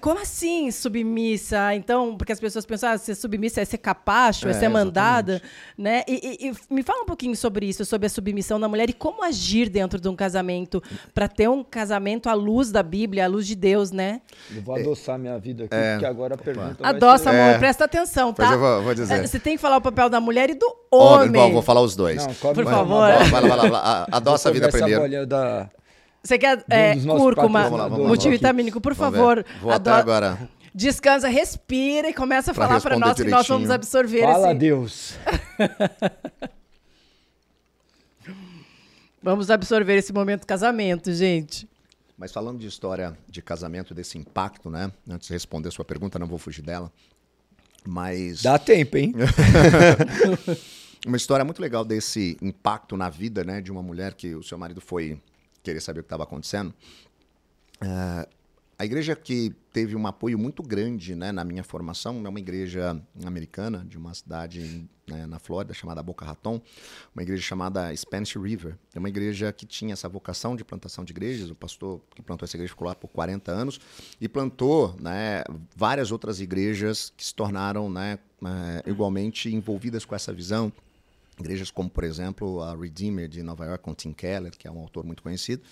como 0.00 0.20
assim 0.20 0.70
submissa? 0.70 1.74
Então, 1.74 2.16
porque 2.16 2.32
as 2.32 2.40
pessoas 2.40 2.64
pensam, 2.66 2.90
ah, 2.90 2.98
ser 2.98 3.14
submissa 3.14 3.60
é 3.60 3.64
ser 3.64 3.78
capacho, 3.78 4.48
é, 4.48 4.50
É, 4.50 4.54
ser 4.54 4.63
mandada, 4.70 5.42
né? 5.76 6.02
E, 6.08 6.46
e- 6.46 6.48
e 6.50 6.74
me 6.74 6.82
fala 6.82 7.02
um 7.02 7.06
pouquinho 7.06 7.36
sobre 7.36 7.66
isso, 7.66 7.84
sobre 7.84 8.06
a 8.06 8.10
submissão 8.10 8.58
da 8.60 8.68
mulher 8.68 8.88
e 8.90 8.92
como 8.92 9.22
agir 9.24 9.68
dentro 9.68 10.00
de 10.00 10.08
um 10.08 10.16
casamento 10.16 10.82
para 11.14 11.28
ter 11.28 11.48
um 11.48 11.62
casamento 11.64 12.28
à 12.28 12.34
luz 12.34 12.70
da 12.70 12.82
Bíblia, 12.82 13.24
à 13.24 13.28
luz 13.28 13.46
de 13.46 13.54
Deus, 13.54 13.90
né? 13.90 14.20
Eu 14.54 14.62
vou 14.62 14.76
adoçar 14.76 15.18
minha 15.18 15.38
vida 15.38 15.64
aqui, 15.64 15.74
É. 15.74 15.92
porque 15.92 16.06
agora 16.06 16.34
a 16.34 16.38
pergunta 16.38 16.76
Adoça, 16.82 17.24
ser... 17.24 17.28
amor, 17.30 17.54
É. 17.54 17.58
presta 17.58 17.84
atenção, 17.84 18.32
tá? 18.32 18.44
Pois 18.46 18.52
eu 18.52 18.58
vou, 18.58 18.82
vou 18.82 18.94
dizer. 18.94 19.14
É, 19.14 19.26
Você 19.26 19.38
tem 19.38 19.56
que 19.56 19.60
falar 19.60 19.76
o 19.76 19.80
papel 19.80 20.08
da 20.08 20.20
mulher 20.20 20.50
e 20.50 20.54
do 20.54 20.66
homem. 20.90 21.30
bom, 21.32 21.52
vou 21.52 21.62
falar 21.62 21.80
os 21.80 21.94
dois. 21.96 22.26
Não, 22.26 22.34
Por 22.34 22.64
favor. 22.64 22.86
bola. 22.86 23.24
Vai 23.24 23.40
lá, 23.40 23.48
vai 23.48 23.56
lá, 23.56 23.62
vai 23.62 23.70
lá. 23.70 24.06
A- 24.10 24.16
Adoça 24.16 24.48
a 24.48 24.52
vida 24.52 24.68
primeiro. 24.68 25.26
da... 25.26 25.68
Você 26.22 26.38
quer 26.38 26.64
é, 26.70 26.96
cúrcuma 26.96 27.68
multivitamínico, 27.90 28.80
por 28.80 28.94
favor. 28.94 29.44
Vou 29.60 29.70
até 29.72 29.90
agora. 29.90 30.38
Descansa, 30.74 31.28
respira 31.28 32.08
e 32.08 32.14
começa 32.14 32.50
a 32.50 32.54
Pra 32.54 32.66
falar 32.66 32.80
para 32.80 32.98
nós 32.98 33.14
que 33.14 33.22
nós 33.22 33.44
direitinho. 33.44 33.58
vamos 33.58 33.70
absorver 33.70 34.22
Fala 34.22 34.50
esse. 34.50 34.58
Deus. 34.58 35.14
Vamos 39.22 39.50
absorver 39.50 39.96
esse 39.96 40.12
momento 40.12 40.46
casamento, 40.46 41.10
gente. 41.10 41.66
Mas 42.18 42.30
falando 42.30 42.58
de 42.58 42.66
história 42.66 43.16
de 43.26 43.40
casamento, 43.40 43.94
desse 43.94 44.18
impacto, 44.18 44.68
né? 44.68 44.92
Antes 45.08 45.28
de 45.28 45.32
responder 45.32 45.68
a 45.68 45.70
sua 45.70 45.84
pergunta, 45.84 46.18
não 46.18 46.26
vou 46.26 46.36
fugir 46.36 46.60
dela. 46.60 46.92
Mas 47.86 48.42
Dá 48.42 48.58
tempo, 48.58 48.98
hein? 48.98 49.14
uma 51.06 51.16
história 51.16 51.42
muito 51.42 51.62
legal 51.62 51.86
desse 51.86 52.36
impacto 52.42 52.98
na 52.98 53.08
vida, 53.08 53.44
né, 53.44 53.62
de 53.62 53.72
uma 53.72 53.82
mulher 53.82 54.12
que 54.12 54.34
o 54.34 54.42
seu 54.42 54.58
marido 54.58 54.80
foi 54.80 55.18
querer 55.62 55.80
saber 55.80 56.00
o 56.00 56.02
que 56.02 56.06
estava 56.06 56.24
acontecendo. 56.24 56.74
É, 57.80 58.28
a 58.78 58.84
igreja 58.84 59.14
que 59.14 59.54
teve 59.72 59.94
um 59.96 60.06
apoio 60.06 60.38
muito 60.38 60.62
grande, 60.62 61.14
né, 61.14 61.32
na 61.32 61.44
minha 61.44 61.62
formação 61.62 62.24
é 62.24 62.28
uma 62.28 62.38
igreja 62.38 63.00
americana 63.24 63.84
de 63.88 63.96
uma 63.96 64.14
cidade 64.14 64.88
né, 65.06 65.26
na 65.26 65.38
Flórida 65.38 65.74
chamada 65.74 66.02
Boca 66.02 66.24
Raton, 66.24 66.60
uma 67.14 67.22
igreja 67.22 67.42
chamada 67.42 67.94
Spanish 67.96 68.36
River. 68.36 68.76
É 68.94 68.98
uma 68.98 69.08
igreja 69.08 69.52
que 69.52 69.66
tinha 69.66 69.92
essa 69.92 70.08
vocação 70.08 70.56
de 70.56 70.64
plantação 70.64 71.04
de 71.04 71.12
igrejas. 71.12 71.50
O 71.50 71.54
pastor 71.54 72.00
que 72.14 72.22
plantou 72.22 72.46
essa 72.46 72.56
igreja 72.56 72.70
ficou 72.70 72.86
lá 72.86 72.94
por 72.94 73.08
40 73.08 73.52
anos 73.52 73.80
e 74.20 74.28
plantou, 74.28 74.96
né, 75.00 75.44
várias 75.76 76.10
outras 76.10 76.40
igrejas 76.40 77.12
que 77.16 77.24
se 77.24 77.34
tornaram, 77.34 77.90
né, 77.90 78.18
é, 78.44 78.90
igualmente 78.90 79.54
envolvidas 79.54 80.04
com 80.04 80.14
essa 80.14 80.32
visão. 80.32 80.72
Igrejas 81.38 81.70
como, 81.70 81.90
por 81.90 82.04
exemplo, 82.04 82.62
a 82.62 82.76
Redeemer 82.76 83.28
de 83.28 83.42
Nova 83.42 83.64
York, 83.64 83.82
com 83.82 83.94
Tim 83.94 84.12
Keller, 84.12 84.52
que 84.56 84.68
é 84.68 84.70
um 84.70 84.78
autor 84.78 85.04
muito 85.04 85.22
conhecido. 85.22 85.62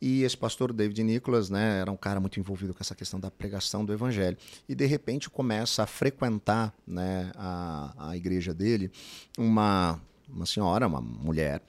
E 0.00 0.22
esse 0.22 0.36
pastor 0.36 0.72
David 0.72 1.02
Nicholas, 1.02 1.50
né, 1.50 1.80
era 1.80 1.90
um 1.90 1.96
cara 1.96 2.18
muito 2.18 2.40
envolvido 2.40 2.72
com 2.72 2.80
essa 2.80 2.94
questão 2.94 3.20
da 3.20 3.30
pregação 3.30 3.84
do 3.84 3.92
evangelho. 3.92 4.36
E 4.68 4.74
de 4.74 4.86
repente 4.86 5.28
começa 5.28 5.82
a 5.82 5.86
frequentar, 5.86 6.74
né, 6.86 7.30
a, 7.36 8.10
a 8.10 8.16
igreja 8.16 8.54
dele 8.54 8.90
uma, 9.36 10.00
uma 10.28 10.46
senhora, 10.46 10.86
uma 10.86 11.00
mulher, 11.00 11.62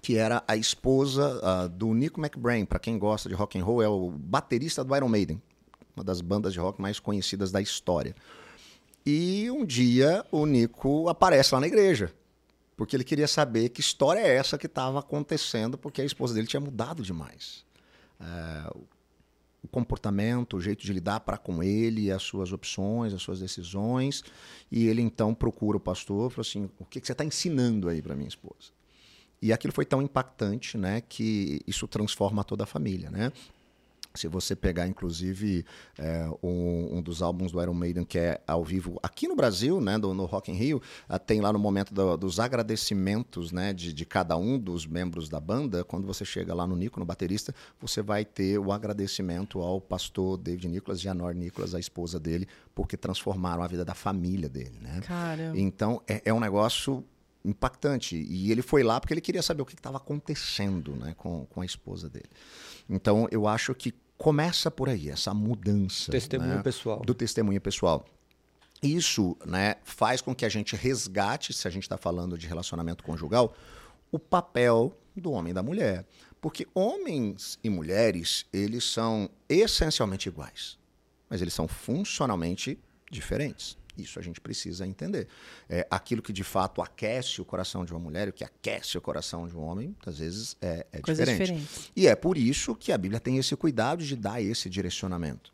que 0.00 0.16
era 0.16 0.42
a 0.46 0.56
esposa 0.56 1.40
ah, 1.42 1.66
do 1.66 1.92
Nico 1.94 2.20
McBrain. 2.20 2.64
Para 2.64 2.78
quem 2.78 2.98
gosta 2.98 3.28
de 3.28 3.34
rock 3.34 3.58
and 3.58 3.64
roll, 3.64 3.82
é 3.82 3.88
o 3.88 4.10
baterista 4.10 4.84
do 4.84 4.94
Iron 4.94 5.08
Maiden, 5.08 5.42
uma 5.96 6.04
das 6.04 6.20
bandas 6.20 6.52
de 6.52 6.60
rock 6.60 6.80
mais 6.80 7.00
conhecidas 7.00 7.50
da 7.50 7.60
história. 7.60 8.14
E 9.04 9.50
um 9.50 9.64
dia 9.64 10.24
o 10.30 10.46
Nico 10.46 11.08
aparece 11.08 11.54
lá 11.54 11.60
na 11.60 11.66
igreja, 11.66 12.12
porque 12.82 12.96
ele 12.96 13.04
queria 13.04 13.28
saber 13.28 13.68
que 13.68 13.80
história 13.80 14.18
é 14.18 14.34
essa 14.34 14.58
que 14.58 14.66
estava 14.66 14.98
acontecendo, 14.98 15.78
porque 15.78 16.02
a 16.02 16.04
esposa 16.04 16.34
dele 16.34 16.48
tinha 16.48 16.58
mudado 16.58 17.00
demais. 17.00 17.64
É, 18.20 18.68
o 19.62 19.68
comportamento, 19.68 20.56
o 20.56 20.60
jeito 20.60 20.84
de 20.84 20.92
lidar 20.92 21.20
para 21.20 21.38
com 21.38 21.62
ele, 21.62 22.10
as 22.10 22.24
suas 22.24 22.52
opções, 22.52 23.14
as 23.14 23.22
suas 23.22 23.38
decisões. 23.38 24.24
E 24.68 24.88
ele 24.88 25.00
então 25.00 25.32
procura 25.32 25.76
o 25.76 25.80
pastor 25.80 26.28
e 26.28 26.34
falou 26.34 26.40
assim: 26.40 26.68
o 26.76 26.84
que, 26.84 27.00
que 27.00 27.06
você 27.06 27.12
está 27.12 27.24
ensinando 27.24 27.88
aí 27.88 28.02
para 28.02 28.16
minha 28.16 28.26
esposa? 28.26 28.72
E 29.40 29.52
aquilo 29.52 29.72
foi 29.72 29.86
tão 29.86 30.02
impactante, 30.02 30.76
né, 30.76 31.02
que 31.02 31.60
isso 31.64 31.86
transforma 31.86 32.42
toda 32.42 32.64
a 32.64 32.66
família, 32.66 33.12
né? 33.12 33.30
Se 34.14 34.28
você 34.28 34.54
pegar, 34.54 34.86
inclusive, 34.86 35.64
é, 35.98 36.28
um, 36.42 36.98
um, 36.98 37.02
dos 37.02 37.22
álbuns 37.22 37.52
do 37.52 37.60
Iron 37.62 37.74
Maiden 37.74 38.04
que 38.04 38.18
é 38.18 38.40
ao 38.46 38.64
vivo 38.64 38.98
aqui 39.02 39.26
no 39.26 39.34
Brasil, 39.34 39.80
né, 39.80 39.98
do, 39.98 40.12
no 40.12 40.24
Rock 40.24 40.50
in 40.50 40.54
Rio, 40.54 40.82
uh, 41.08 41.18
tem 41.18 41.40
lá 41.40 41.52
no 41.52 41.58
momento 41.58 41.94
do, 41.94 42.16
dos 42.16 42.38
agradecimentos, 42.38 43.52
né, 43.52 43.72
de, 43.72 43.92
de, 43.92 44.04
cada 44.04 44.36
um 44.36 44.58
dos 44.58 44.86
membros 44.86 45.28
da 45.28 45.40
banda. 45.40 45.84
Quando 45.84 46.06
você 46.06 46.24
chega 46.24 46.54
lá 46.54 46.66
no 46.66 46.76
Nico, 46.76 47.00
no 47.00 47.06
baterista, 47.06 47.54
você 47.80 48.02
vai 48.02 48.24
ter 48.24 48.58
o 48.58 48.72
agradecimento 48.72 49.60
ao 49.60 49.80
pastor 49.80 50.36
David 50.36 50.68
Nicholas 50.68 51.02
e 51.04 51.08
a 51.08 51.14
Nor 51.14 51.34
Nicholas, 51.34 51.74
a 51.74 51.80
esposa 51.80 52.20
dele, 52.20 52.46
porque 52.74 52.96
transformaram 52.96 53.62
a 53.62 53.66
vida 53.66 53.84
da 53.84 53.94
família 53.94 54.48
dele, 54.48 54.78
né? 54.80 55.00
Caramba. 55.06 55.58
Então 55.58 56.02
é, 56.06 56.22
é 56.24 56.32
um 56.32 56.40
negócio 56.40 57.04
impactante. 57.44 58.16
E 58.16 58.50
ele 58.50 58.62
foi 58.62 58.82
lá 58.82 59.00
porque 59.00 59.14
ele 59.14 59.20
queria 59.20 59.42
saber 59.42 59.62
o 59.62 59.66
que 59.66 59.74
estava 59.74 59.96
acontecendo 59.96 60.94
né, 60.94 61.14
com, 61.16 61.46
com 61.46 61.60
a 61.60 61.66
esposa 61.66 62.08
dele. 62.08 62.30
Então, 62.88 63.28
eu 63.30 63.46
acho 63.46 63.74
que 63.74 63.92
começa 64.22 64.70
por 64.70 64.88
aí, 64.88 65.10
essa 65.10 65.34
mudança. 65.34 66.12
Testemunho 66.12 66.54
né, 66.54 66.62
pessoal. 66.62 67.00
Do 67.00 67.12
testemunho 67.12 67.60
pessoal. 67.60 68.06
Isso 68.80 69.36
né, 69.44 69.74
faz 69.82 70.20
com 70.20 70.32
que 70.32 70.44
a 70.44 70.48
gente 70.48 70.76
resgate, 70.76 71.52
se 71.52 71.66
a 71.66 71.70
gente 71.72 71.82
está 71.82 71.98
falando 71.98 72.38
de 72.38 72.46
relacionamento 72.46 73.02
conjugal, 73.02 73.52
o 74.12 74.20
papel 74.20 74.96
do 75.16 75.32
homem 75.32 75.50
e 75.50 75.54
da 75.54 75.62
mulher. 75.62 76.06
Porque 76.40 76.68
homens 76.72 77.58
e 77.64 77.68
mulheres, 77.68 78.46
eles 78.52 78.84
são 78.84 79.28
essencialmente 79.48 80.28
iguais, 80.28 80.78
mas 81.28 81.42
eles 81.42 81.52
são 81.52 81.66
funcionalmente 81.66 82.78
diferentes. 83.10 83.76
Isso 83.96 84.18
a 84.18 84.22
gente 84.22 84.40
precisa 84.40 84.86
entender. 84.86 85.28
É, 85.68 85.86
aquilo 85.90 86.22
que 86.22 86.32
de 86.32 86.44
fato 86.44 86.80
aquece 86.80 87.40
o 87.40 87.44
coração 87.44 87.84
de 87.84 87.92
uma 87.92 88.00
mulher, 88.00 88.28
o 88.28 88.32
que 88.32 88.44
aquece 88.44 88.96
o 88.96 89.00
coração 89.00 89.46
de 89.46 89.56
um 89.56 89.60
homem, 89.60 89.94
às 90.06 90.18
vezes 90.18 90.56
é, 90.60 90.86
é 90.92 91.00
diferente. 91.00 91.38
diferente. 91.38 91.92
E 91.94 92.06
é 92.06 92.16
por 92.16 92.38
isso 92.38 92.74
que 92.74 92.92
a 92.92 92.98
Bíblia 92.98 93.20
tem 93.20 93.36
esse 93.36 93.54
cuidado 93.56 94.02
de 94.02 94.16
dar 94.16 94.40
esse 94.40 94.70
direcionamento. 94.70 95.52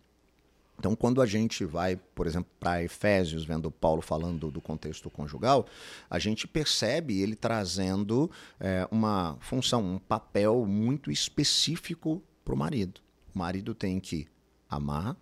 Então, 0.79 0.95
quando 0.95 1.21
a 1.21 1.27
gente 1.27 1.65
vai, 1.65 1.97
por 1.97 2.27
exemplo, 2.27 2.49
para 2.61 2.85
Efésios, 2.85 3.45
vendo 3.45 3.69
Paulo 3.69 4.01
falando 4.01 4.49
do 4.49 4.61
contexto 4.61 5.11
conjugal, 5.11 5.67
a 6.09 6.21
gente 6.21 6.47
percebe 6.47 7.21
ele 7.21 7.35
trazendo 7.35 8.31
é, 8.61 8.87
uma 8.89 9.37
função, 9.41 9.83
um 9.83 9.99
papel 9.99 10.65
muito 10.65 11.11
específico 11.11 12.23
para 12.45 12.55
o 12.55 12.57
marido. 12.57 13.01
O 13.35 13.39
marido 13.39 13.75
tem 13.75 13.99
que 13.99 14.29
amar 14.71 15.17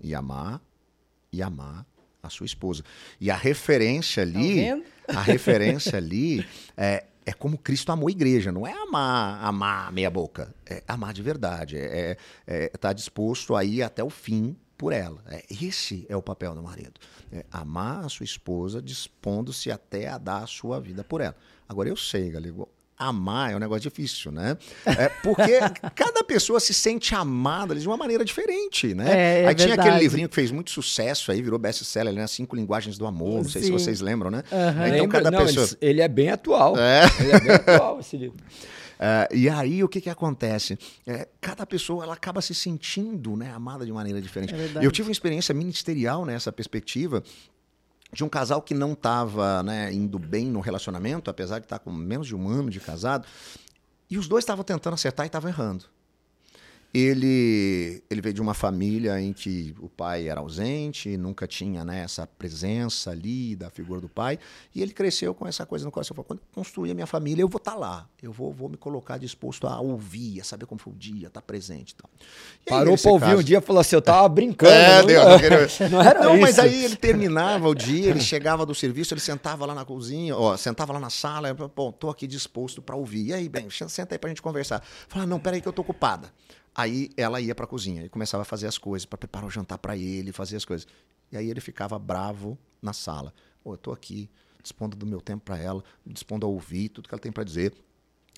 e 0.00 0.14
amar 0.14 0.62
e 1.30 1.42
amar 1.42 1.86
a 2.26 2.30
sua 2.30 2.46
esposa. 2.46 2.82
E 3.20 3.30
a 3.30 3.36
referência 3.36 4.22
ali, 4.22 4.66
tá 5.06 5.18
a 5.18 5.22
referência 5.22 5.96
ali 5.98 6.46
é, 6.76 7.04
é 7.24 7.32
como 7.32 7.58
Cristo 7.58 7.90
amou 7.90 8.08
a 8.08 8.10
igreja, 8.10 8.52
não 8.52 8.66
é 8.66 8.72
amar, 8.72 9.44
amar 9.44 9.92
meia 9.92 10.10
boca, 10.10 10.54
é 10.64 10.82
amar 10.86 11.12
de 11.12 11.22
verdade, 11.22 11.76
é 11.76 12.12
estar 12.12 12.18
é, 12.46 12.68
tá 12.68 12.92
disposto 12.92 13.56
a 13.56 13.64
ir 13.64 13.82
até 13.82 14.02
o 14.02 14.10
fim 14.10 14.56
por 14.78 14.92
ela. 14.92 15.22
É, 15.26 15.44
esse 15.50 16.06
é 16.08 16.16
o 16.16 16.22
papel 16.22 16.54
do 16.54 16.62
marido, 16.62 17.00
é 17.32 17.44
amar 17.50 18.04
a 18.04 18.08
sua 18.08 18.24
esposa, 18.24 18.80
dispondo-se 18.80 19.70
até 19.70 20.08
a 20.08 20.18
dar 20.18 20.44
a 20.44 20.46
sua 20.46 20.80
vida 20.80 21.02
por 21.02 21.20
ela. 21.20 21.36
Agora 21.68 21.88
eu 21.88 21.96
sei, 21.96 22.30
galego, 22.30 22.68
amar 22.98 23.52
é 23.52 23.56
um 23.56 23.58
negócio 23.58 23.82
difícil, 23.82 24.32
né? 24.32 24.56
É 24.84 25.08
porque 25.08 25.60
cada 25.94 26.24
pessoa 26.24 26.58
se 26.58 26.72
sente 26.72 27.14
amada 27.14 27.74
de 27.74 27.86
uma 27.86 27.96
maneira 27.96 28.24
diferente, 28.24 28.94
né? 28.94 29.04
É, 29.08 29.42
é 29.42 29.48
aí 29.48 29.54
tinha 29.54 29.68
verdade. 29.68 29.88
aquele 29.88 30.02
livrinho 30.02 30.28
que 30.28 30.34
fez 30.34 30.50
muito 30.50 30.70
sucesso 30.70 31.30
aí, 31.30 31.42
virou 31.42 31.58
best-seller, 31.58 32.14
né? 32.14 32.26
Cinco 32.26 32.56
Linguagens 32.56 32.96
do 32.98 33.06
Amor, 33.06 33.42
não 33.42 33.44
sei 33.44 33.62
se 33.62 33.68
Sim. 33.68 33.72
vocês 33.72 34.00
lembram, 34.00 34.30
né? 34.30 34.42
Aham. 34.50 34.86
Então 34.86 35.00
Lembra? 35.00 35.08
cada 35.08 35.30
Não, 35.30 35.46
pessoa... 35.46 35.66
ele, 35.80 35.90
ele 35.92 36.00
é 36.00 36.08
bem 36.08 36.30
atual. 36.30 36.76
É. 36.78 37.02
Ele 37.20 37.32
é 37.32 37.40
bem 37.40 37.50
atual, 37.52 38.00
esse 38.00 38.16
livro. 38.16 38.36
É, 38.98 39.28
e 39.30 39.48
aí 39.48 39.84
o 39.84 39.88
que, 39.88 40.00
que 40.00 40.08
acontece? 40.08 40.78
É, 41.06 41.28
cada 41.40 41.66
pessoa 41.66 42.04
ela 42.04 42.14
acaba 42.14 42.40
se 42.40 42.54
sentindo 42.54 43.36
né, 43.36 43.52
amada 43.52 43.84
de 43.84 43.92
maneira 43.92 44.20
diferente. 44.20 44.54
É. 44.54 44.84
Eu 44.84 44.90
tive 44.90 45.08
uma 45.08 45.12
experiência 45.12 45.54
ministerial 45.54 46.24
nessa 46.24 46.50
perspectiva 46.50 47.22
de 48.16 48.24
um 48.24 48.30
casal 48.30 48.62
que 48.62 48.72
não 48.72 48.94
estava 48.94 49.62
né, 49.62 49.92
indo 49.92 50.18
bem 50.18 50.46
no 50.46 50.60
relacionamento, 50.60 51.30
apesar 51.30 51.58
de 51.58 51.66
estar 51.66 51.78
com 51.78 51.92
menos 51.92 52.26
de 52.26 52.34
um 52.34 52.48
ano 52.48 52.70
de 52.70 52.80
casado, 52.80 53.26
e 54.08 54.16
os 54.16 54.26
dois 54.26 54.42
estavam 54.42 54.64
tentando 54.64 54.94
acertar 54.94 55.26
e 55.26 55.28
estavam 55.28 55.50
errando. 55.50 55.84
Ele, 56.96 58.02
ele 58.08 58.20
veio 58.22 58.32
de 58.34 58.40
uma 58.40 58.54
família 58.54 59.20
em 59.20 59.32
que 59.32 59.74
o 59.80 59.88
pai 59.88 60.28
era 60.28 60.40
ausente, 60.40 61.14
nunca 61.18 61.46
tinha 61.46 61.84
né, 61.84 62.00
essa 62.02 62.26
presença 62.26 63.10
ali 63.10 63.54
da 63.54 63.68
figura 63.68 64.00
do 64.00 64.08
pai, 64.08 64.38
e 64.74 64.80
ele 64.80 64.92
cresceu 64.94 65.34
com 65.34 65.46
essa 65.46 65.66
coisa 65.66 65.84
no 65.84 65.90
coração. 65.92 66.14
Falou, 66.14 66.24
quando 66.24 66.38
eu 66.40 66.44
construir 66.54 66.92
a 66.92 66.94
minha 66.94 67.06
família, 67.06 67.42
eu 67.42 67.48
vou 67.48 67.58
estar 67.58 67.74
lá, 67.74 68.08
eu 68.22 68.32
vou, 68.32 68.50
vou 68.50 68.68
me 68.70 68.78
colocar 68.78 69.18
disposto 69.18 69.66
a 69.66 69.78
ouvir, 69.78 70.40
a 70.40 70.44
saber 70.44 70.64
como 70.64 70.80
foi 70.80 70.92
o 70.92 70.96
dia, 70.96 71.26
estar 71.26 71.42
presente. 71.42 71.90
e 71.90 71.94
tal. 71.96 72.10
E 72.66 72.70
Parou 72.70 72.96
pra 72.96 73.10
ouvir 73.10 73.26
caso- 73.26 73.40
um 73.40 73.44
dia 73.44 73.58
e 73.58 73.60
falou 73.60 73.80
assim: 73.80 73.96
eu 73.96 74.02
tava 74.02 74.28
brincando. 74.30 74.72
é, 74.72 74.98
não, 75.00 75.06
Deus, 75.06 75.24
não, 75.26 75.38
queria- 75.38 75.68
não 75.90 76.00
era 76.00 76.20
Não, 76.24 76.32
isso. 76.32 76.40
mas 76.42 76.58
aí 76.58 76.82
ele 76.84 76.96
terminava 76.96 77.68
o 77.68 77.74
dia, 77.74 78.08
ele 78.10 78.20
chegava 78.20 78.64
do 78.64 78.74
serviço, 78.74 79.12
ele 79.12 79.20
sentava 79.20 79.66
lá 79.66 79.74
na 79.74 79.84
cozinha, 79.84 80.34
ó, 80.34 80.56
sentava 80.56 80.94
lá 80.94 81.00
na 81.00 81.10
sala, 81.10 81.54
pô, 81.54 81.92
tô 81.92 82.08
aqui 82.08 82.26
disposto 82.26 82.80
para 82.80 82.96
ouvir. 82.96 83.26
E 83.26 83.32
aí, 83.34 83.48
bem, 83.50 83.68
senta 83.70 84.14
aí 84.14 84.18
pra 84.18 84.28
gente 84.28 84.40
conversar. 84.40 84.82
Fala, 85.08 85.26
não, 85.26 85.38
peraí 85.38 85.60
que 85.60 85.68
eu 85.68 85.72
tô 85.72 85.82
ocupada. 85.82 86.32
Aí 86.76 87.10
ela 87.16 87.40
ia 87.40 87.54
pra 87.54 87.66
cozinha 87.66 88.04
e 88.04 88.08
começava 88.10 88.42
a 88.42 88.44
fazer 88.44 88.66
as 88.66 88.76
coisas, 88.76 89.06
para 89.06 89.16
preparar 89.16 89.46
o 89.46 89.50
jantar 89.50 89.78
para 89.78 89.96
ele, 89.96 90.30
fazer 90.30 90.56
as 90.56 90.64
coisas. 90.64 90.86
E 91.32 91.36
aí 91.36 91.48
ele 91.48 91.60
ficava 91.60 91.98
bravo 91.98 92.58
na 92.82 92.92
sala. 92.92 93.32
Pô, 93.64 93.72
eu 93.72 93.78
tô 93.78 93.92
aqui, 93.92 94.28
dispondo 94.62 94.94
do 94.94 95.06
meu 95.06 95.22
tempo 95.22 95.42
para 95.42 95.58
ela, 95.58 95.82
dispondo 96.04 96.44
a 96.44 96.48
ouvir 96.48 96.90
tudo 96.90 97.08
que 97.08 97.14
ela 97.14 97.20
tem 97.20 97.32
para 97.32 97.44
dizer. 97.44 97.72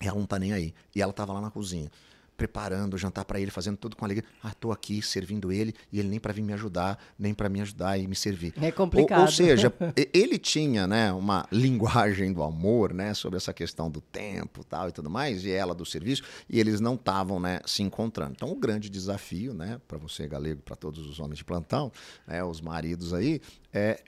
E 0.01 0.07
ela 0.07 0.17
não 0.17 0.25
tá 0.25 0.39
nem 0.39 0.53
aí. 0.53 0.73
E 0.95 1.01
ela 1.01 1.11
tava 1.11 1.33
lá 1.33 1.41
na 1.41 1.51
cozinha. 1.51 1.91
Preparando 2.39 2.93
o 2.93 2.97
jantar 2.97 3.25
para 3.25 3.37
ele, 3.37 3.51
fazendo 3.51 3.75
tudo 3.75 3.97
com 3.97 4.05
alegria. 4.05 4.23
Ah, 4.41 4.53
tô 4.57 4.71
aqui 4.71 5.01
servindo 5.01 5.51
ele 5.51 5.73
e 5.91 5.99
ele 5.99 6.07
nem 6.07 6.19
para 6.21 6.31
vir 6.31 6.41
me 6.41 6.53
ajudar, 6.53 6.97
nem 7.19 7.33
para 7.33 7.49
me 7.49 7.59
ajudar 7.59 7.97
e 7.97 8.07
me 8.07 8.15
servir. 8.15 8.53
É 8.61 8.71
complicado. 8.71 9.19
Ou, 9.19 9.25
ou 9.25 9.31
seja, 9.31 9.73
ele 10.13 10.37
tinha, 10.37 10.87
né, 10.87 11.11
uma 11.11 11.45
linguagem 11.51 12.31
do 12.31 12.41
amor, 12.41 12.93
né, 12.93 13.13
sobre 13.13 13.35
essa 13.35 13.51
questão 13.51 13.91
do 13.91 13.99
tempo, 13.99 14.63
tal 14.63 14.87
e 14.87 14.91
tudo 14.93 15.09
mais, 15.09 15.43
e 15.43 15.51
ela 15.51 15.75
do 15.75 15.85
serviço, 15.85 16.23
e 16.49 16.61
eles 16.61 16.79
não 16.79 16.95
estavam, 16.95 17.41
né, 17.41 17.59
se 17.65 17.83
encontrando. 17.83 18.31
Então, 18.37 18.49
o 18.49 18.55
grande 18.55 18.89
desafio, 18.89 19.53
né, 19.53 19.81
para 19.85 19.97
você 19.97 20.25
galego, 20.25 20.61
para 20.61 20.77
todos 20.77 21.05
os 21.05 21.19
homens 21.19 21.39
de 21.39 21.43
plantão, 21.43 21.91
né, 22.25 22.41
os 22.41 22.61
maridos 22.61 23.13
aí, 23.13 23.41
é 23.73 23.99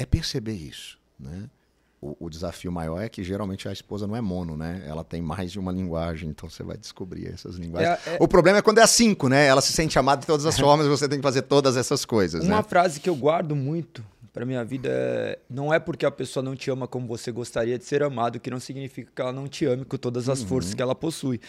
é 0.00 0.06
perceber 0.06 0.54
isso, 0.54 0.98
né? 1.18 1.50
O, 2.00 2.16
o, 2.18 2.30
desafio 2.30 2.72
maior 2.72 3.00
é 3.00 3.08
que 3.08 3.22
geralmente 3.22 3.68
a 3.68 3.72
esposa 3.72 4.06
não 4.06 4.16
é 4.16 4.20
mono, 4.20 4.56
né? 4.56 4.82
Ela 4.86 5.04
tem 5.04 5.20
mais 5.20 5.52
de 5.52 5.58
uma 5.58 5.70
linguagem, 5.70 6.30
então 6.30 6.48
você 6.48 6.62
vai 6.62 6.76
descobrir 6.76 7.28
essas 7.28 7.56
linguagens. 7.56 7.98
É, 8.06 8.14
é... 8.14 8.18
O 8.18 8.26
problema 8.26 8.58
é 8.58 8.62
quando 8.62 8.78
é 8.78 8.82
a 8.82 8.86
cinco, 8.86 9.28
né? 9.28 9.46
Ela 9.46 9.60
se 9.60 9.72
sente 9.72 9.98
amada 9.98 10.22
de 10.22 10.26
todas 10.26 10.46
as 10.46 10.56
formas 10.58 10.86
e 10.86 10.88
você 10.88 11.06
tem 11.06 11.18
que 11.18 11.22
fazer 11.22 11.42
todas 11.42 11.76
essas 11.76 12.06
coisas. 12.06 12.42
Uma 12.44 12.56
né? 12.56 12.62
frase 12.62 13.00
que 13.00 13.10
eu 13.10 13.14
guardo 13.14 13.54
muito 13.54 14.02
para 14.32 14.46
minha 14.46 14.64
vida 14.64 14.88
é: 14.90 15.38
não 15.48 15.72
é 15.74 15.78
porque 15.78 16.06
a 16.06 16.10
pessoa 16.10 16.42
não 16.42 16.56
te 16.56 16.70
ama 16.70 16.88
como 16.88 17.06
você 17.06 17.30
gostaria 17.30 17.78
de 17.78 17.84
ser 17.84 18.02
amado 18.02 18.40
que 18.40 18.50
não 18.50 18.60
significa 18.60 19.10
que 19.14 19.20
ela 19.20 19.32
não 19.32 19.46
te 19.46 19.66
ame 19.66 19.84
com 19.84 19.98
todas 19.98 20.28
as 20.28 20.40
uhum. 20.40 20.46
forças 20.46 20.72
que 20.72 20.80
ela 20.80 20.94
possui. 20.94 21.40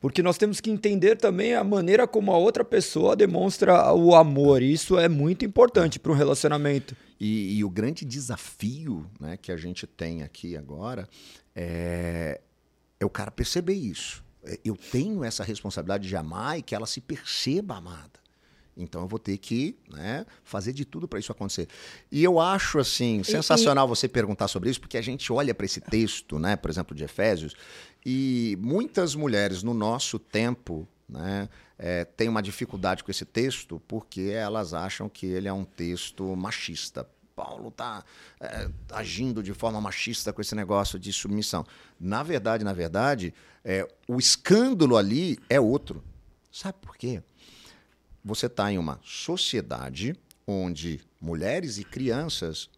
Porque 0.00 0.22
nós 0.22 0.38
temos 0.38 0.60
que 0.60 0.70
entender 0.70 1.16
também 1.16 1.54
a 1.54 1.62
maneira 1.62 2.08
como 2.08 2.32
a 2.32 2.38
outra 2.38 2.64
pessoa 2.64 3.14
demonstra 3.14 3.92
o 3.92 4.14
amor. 4.14 4.62
E 4.62 4.72
isso 4.72 4.98
é 4.98 5.08
muito 5.08 5.44
importante 5.44 5.98
para 5.98 6.10
um 6.10 6.14
relacionamento. 6.14 6.96
E, 7.20 7.58
e, 7.58 7.64
o 7.64 7.68
grande 7.68 8.06
desafio 8.06 9.06
né, 9.20 9.36
que 9.36 9.52
a 9.52 9.56
gente 9.58 9.86
tem 9.86 10.22
aqui 10.22 10.56
agora 10.56 11.06
é, 11.54 12.40
é 12.98 13.04
o 13.04 13.10
cara 13.10 13.30
perceber 13.30 13.74
isso. 13.74 14.24
É, 14.42 14.58
eu 14.64 14.74
tenho 14.74 15.22
essa 15.22 15.44
responsabilidade 15.44 16.08
de 16.08 16.16
amar 16.16 16.58
e 16.58 16.62
que 16.62 16.74
ela 16.74 16.86
se 16.86 17.02
perceba 17.02 17.76
amada. 17.76 18.20
Então 18.76 19.02
eu 19.02 19.08
vou 19.08 19.18
ter 19.18 19.36
que 19.36 19.76
né, 19.90 20.24
fazer 20.42 20.72
de 20.72 20.84
tudo 20.84 21.06
para 21.06 21.18
isso 21.18 21.30
acontecer. 21.30 21.68
E 22.10 22.24
eu 22.24 22.40
acho 22.40 22.78
assim 22.78 23.22
sensacional 23.22 23.86
e, 23.86 23.88
você 23.88 24.08
perguntar 24.08 24.48
sobre 24.48 24.70
isso, 24.70 24.80
porque 24.80 24.96
a 24.96 25.02
gente 25.02 25.32
olha 25.32 25.54
para 25.54 25.66
esse 25.66 25.80
texto, 25.80 26.38
né, 26.38 26.56
por 26.56 26.70
exemplo, 26.70 26.96
de 26.96 27.04
Efésios, 27.04 27.54
e 28.04 28.56
muitas 28.60 29.14
mulheres 29.14 29.62
no 29.62 29.74
nosso 29.74 30.18
tempo 30.18 30.88
né, 31.08 31.48
é, 31.78 32.04
têm 32.04 32.28
uma 32.28 32.42
dificuldade 32.42 33.04
com 33.04 33.10
esse 33.10 33.24
texto 33.24 33.80
porque 33.86 34.32
elas 34.32 34.72
acham 34.72 35.08
que 35.08 35.26
ele 35.26 35.48
é 35.48 35.52
um 35.52 35.64
texto 35.64 36.36
machista. 36.36 37.06
Paulo 37.34 37.68
está 37.68 38.04
é, 38.38 38.68
agindo 38.92 39.42
de 39.42 39.54
forma 39.54 39.80
machista 39.80 40.32
com 40.32 40.40
esse 40.40 40.54
negócio 40.54 40.98
de 40.98 41.12
submissão. 41.12 41.66
Na 41.98 42.22
verdade, 42.22 42.64
na 42.64 42.72
verdade, 42.72 43.32
é, 43.64 43.88
o 44.06 44.18
escândalo 44.18 44.96
ali 44.96 45.38
é 45.48 45.58
outro. 45.58 46.04
Sabe 46.52 46.78
por 46.80 46.96
quê? 46.96 47.22
Você 48.22 48.46
está 48.46 48.70
em 48.70 48.76
uma 48.76 49.00
sociedade 49.02 50.14
onde 50.46 51.00
mulheres 51.20 51.78
e 51.78 51.84
crianças 51.84 52.68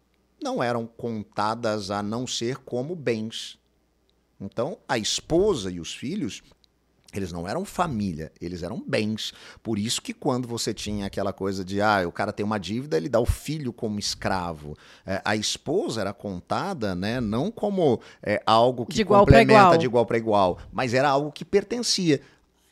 não 0.41 0.61
eram 0.61 0.85
contadas 0.85 1.91
a 1.91 2.03
não 2.03 2.27
ser 2.27 2.57
como 2.57 2.95
bens. 2.95 3.57
Então, 4.39 4.77
a 4.87 4.97
esposa 4.97 5.71
e 5.71 5.79
os 5.79 5.93
filhos 5.93 6.43
eles 7.13 7.31
não 7.31 7.47
eram 7.47 7.63
família, 7.63 8.31
eles 8.41 8.63
eram 8.63 8.83
bens. 8.85 9.33
Por 9.61 9.77
isso 9.77 10.01
que 10.01 10.13
quando 10.13 10.47
você 10.47 10.73
tinha 10.73 11.05
aquela 11.05 11.31
coisa 11.31 11.63
de, 11.63 11.79
ah, 11.79 12.03
o 12.07 12.11
cara 12.11 12.33
tem 12.33 12.43
uma 12.43 12.57
dívida, 12.57 12.97
ele 12.97 13.07
dá 13.07 13.19
o 13.19 13.25
filho 13.25 13.71
como 13.71 13.99
escravo. 13.99 14.75
É, 15.05 15.21
a 15.23 15.35
esposa 15.35 16.01
era 16.01 16.13
contada, 16.13 16.95
né, 16.95 17.21
não 17.21 17.51
como 17.51 18.01
é, 18.21 18.41
algo 18.45 18.85
que 18.85 18.95
de 18.95 19.05
complementa 19.05 19.77
de 19.77 19.85
igual 19.85 20.05
para 20.05 20.17
igual, 20.17 20.57
mas 20.71 20.93
era 20.93 21.09
algo 21.09 21.31
que 21.31 21.45
pertencia. 21.45 22.19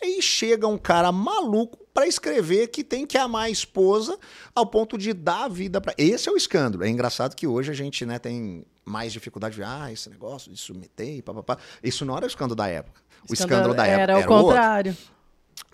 Aí 0.01 0.19
chega 0.21 0.67
um 0.67 0.79
cara 0.79 1.11
maluco 1.11 1.77
para 1.93 2.07
escrever 2.07 2.69
que 2.69 2.83
tem 2.83 3.05
que 3.05 3.17
amar 3.17 3.43
a 3.43 3.49
esposa 3.49 4.17
ao 4.55 4.65
ponto 4.65 4.97
de 4.97 5.13
dar 5.13 5.43
a 5.43 5.47
vida 5.47 5.79
para. 5.79 5.93
Esse 5.97 6.27
é 6.27 6.31
o 6.31 6.37
escândalo. 6.37 6.83
É 6.83 6.89
engraçado 6.89 7.35
que 7.35 7.45
hoje 7.45 7.69
a 7.69 7.75
gente 7.75 8.03
né, 8.05 8.17
tem 8.17 8.65
mais 8.85 9.13
dificuldade 9.13 9.55
de, 9.55 9.63
ah, 9.63 9.91
esse 9.91 10.09
negócio 10.09 10.51
de 10.51 10.57
submeter 10.57 11.17
e 11.17 11.21
papapá. 11.21 11.57
Isso 11.83 12.05
não 12.05 12.15
era 12.15 12.25
o 12.25 12.27
escândalo 12.27 12.55
da 12.55 12.67
época. 12.67 13.01
O 13.29 13.33
escândalo, 13.33 13.61
escândalo 13.61 13.73
da 13.75 13.87
época 13.87 14.01
era, 14.01 14.13
era 14.13 14.21
o 14.21 14.27
contrário. 14.27 14.91
Outro. 14.91 15.20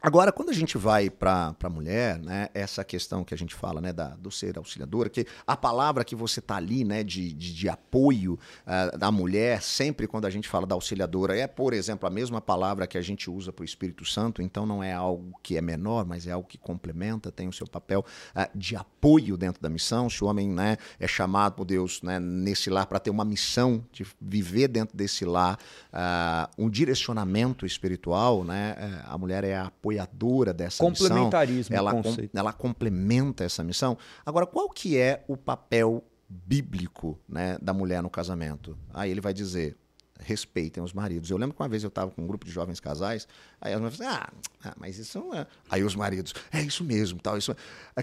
Agora, 0.07 0.31
quando 0.31 0.51
a 0.51 0.53
gente 0.53 0.77
vai 0.77 1.09
para 1.09 1.53
a 1.61 1.69
mulher, 1.69 2.17
né, 2.17 2.47
essa 2.53 2.81
questão 2.81 3.25
que 3.25 3.33
a 3.33 3.37
gente 3.37 3.53
fala 3.53 3.81
né, 3.81 3.91
da, 3.91 4.15
do 4.15 4.31
ser 4.31 4.57
auxiliadora, 4.57 5.09
que 5.09 5.27
a 5.45 5.57
palavra 5.57 6.05
que 6.05 6.15
você 6.15 6.39
está 6.39 6.55
ali 6.55 6.85
né, 6.85 7.03
de, 7.03 7.33
de, 7.33 7.53
de 7.53 7.67
apoio 7.67 8.39
uh, 8.65 8.97
da 8.97 9.11
mulher, 9.11 9.61
sempre 9.61 10.07
quando 10.07 10.23
a 10.23 10.29
gente 10.29 10.47
fala 10.47 10.65
da 10.65 10.75
auxiliadora, 10.75 11.37
é, 11.37 11.45
por 11.45 11.73
exemplo, 11.73 12.07
a 12.07 12.09
mesma 12.09 12.39
palavra 12.39 12.87
que 12.87 12.97
a 12.97 13.01
gente 13.01 13.29
usa 13.29 13.51
para 13.51 13.63
o 13.63 13.65
Espírito 13.65 14.05
Santo, 14.05 14.41
então 14.41 14.65
não 14.65 14.81
é 14.81 14.93
algo 14.93 15.37
que 15.43 15.57
é 15.57 15.61
menor, 15.61 16.05
mas 16.05 16.25
é 16.25 16.31
algo 16.31 16.47
que 16.47 16.57
complementa, 16.57 17.29
tem 17.29 17.49
o 17.49 17.51
seu 17.51 17.67
papel 17.67 18.05
uh, 18.33 18.57
de 18.57 18.77
apoio 18.77 19.35
dentro 19.35 19.61
da 19.61 19.67
missão. 19.67 20.09
Se 20.09 20.23
o 20.23 20.27
homem 20.27 20.47
né, 20.47 20.77
é 21.01 21.07
chamado 21.07 21.55
por 21.55 21.65
Deus 21.65 22.01
né, 22.01 22.17
nesse 22.17 22.69
lar 22.69 22.85
para 22.85 22.99
ter 22.99 23.09
uma 23.09 23.25
missão 23.25 23.83
de 23.91 24.05
viver 24.21 24.69
dentro 24.69 24.95
desse 24.95 25.25
lar, 25.25 25.59
uh, 25.91 26.49
um 26.57 26.69
direcionamento 26.69 27.65
espiritual, 27.65 28.45
né, 28.45 29.03
a 29.05 29.17
mulher 29.17 29.43
é 29.43 29.57
a 29.57 29.69
apoiadora 29.99 30.53
dessa 30.53 30.83
Complementarismo, 30.83 31.71
missão. 31.71 31.77
Ela, 31.77 32.03
com, 32.03 32.29
ela 32.33 32.53
complementa 32.53 33.43
essa 33.43 33.63
missão. 33.63 33.97
Agora, 34.25 34.45
qual 34.45 34.69
que 34.69 34.97
é 34.97 35.23
o 35.27 35.35
papel 35.35 36.03
bíblico 36.29 37.19
né, 37.27 37.57
da 37.61 37.73
mulher 37.73 38.01
no 38.01 38.09
casamento? 38.09 38.77
Aí 38.93 39.11
ele 39.11 39.21
vai 39.21 39.33
dizer, 39.33 39.75
respeitem 40.19 40.83
os 40.83 40.93
maridos. 40.93 41.29
Eu 41.29 41.37
lembro 41.37 41.55
que 41.55 41.61
uma 41.61 41.69
vez 41.69 41.83
eu 41.83 41.89
estava 41.89 42.11
com 42.11 42.23
um 42.23 42.27
grupo 42.27 42.45
de 42.45 42.51
jovens 42.51 42.79
casais, 42.79 43.27
aí 43.59 43.73
as 43.73 43.79
mulheres 43.79 43.97
falaram, 43.97 44.23
ah, 44.23 44.69
ah, 44.69 44.73
mas 44.77 44.97
isso 44.97 45.19
não 45.19 45.33
é. 45.33 45.47
Aí 45.69 45.83
os 45.83 45.95
maridos, 45.95 46.33
é 46.51 46.61
isso 46.61 46.83
mesmo, 46.83 47.19
tal, 47.19 47.37
isso. 47.37 47.55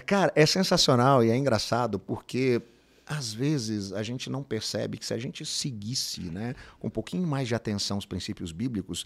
Cara, 0.05 0.31
é 0.35 0.45
sensacional 0.45 1.23
e 1.23 1.29
é 1.29 1.35
engraçado 1.35 1.99
porque 1.99 2.61
às 3.07 3.31
vezes 3.31 3.93
a 3.93 4.01
gente 4.01 4.31
não 4.31 4.41
percebe 4.41 4.97
que 4.97 5.05
se 5.05 5.13
a 5.13 5.17
gente 5.19 5.45
seguisse, 5.45 6.21
né, 6.21 6.55
com 6.79 6.87
um 6.87 6.89
pouquinho 6.89 7.27
mais 7.27 7.47
de 7.47 7.53
atenção 7.53 7.99
os 7.99 8.05
princípios 8.05 8.51
bíblicos, 8.51 9.05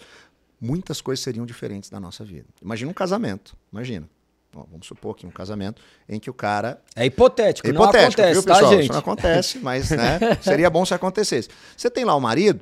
muitas 0.60 1.02
coisas 1.02 1.24
seriam 1.24 1.46
diferentes 1.46 1.90
da 1.90 2.00
nossa 2.00 2.24
vida. 2.24 2.48
Imagina 2.62 2.92
um 2.92 2.94
casamento, 2.94 3.56
imagina. 3.72 4.10
Bom, 4.52 4.68
vamos 4.72 4.88
supor 4.88 5.16
que 5.16 5.28
um 5.28 5.32
casamento 5.32 5.82
em 6.08 6.20
que 6.20 6.30
o 6.30 6.34
cara. 6.34 6.82
É 6.96 7.06
hipotético, 7.06 7.68
é 7.68 7.72
hipotético, 7.72 8.22
não 8.22 8.30
acontece, 8.30 8.34
viu, 8.34 8.44
tá, 8.44 8.54
pessoal? 8.54 8.72
gente? 8.72 8.84
Isso 8.84 8.92
não 8.92 9.00
acontece, 9.00 9.60
mas 9.60 9.92
né, 9.92 10.20
seria 10.42 10.70
bom 10.70 10.84
se 10.86 10.94
acontecesse. 10.94 11.50
Você 11.78 11.90
tem 11.90 12.04
lá 12.04 12.16
o 12.16 12.20
marido 12.20 12.62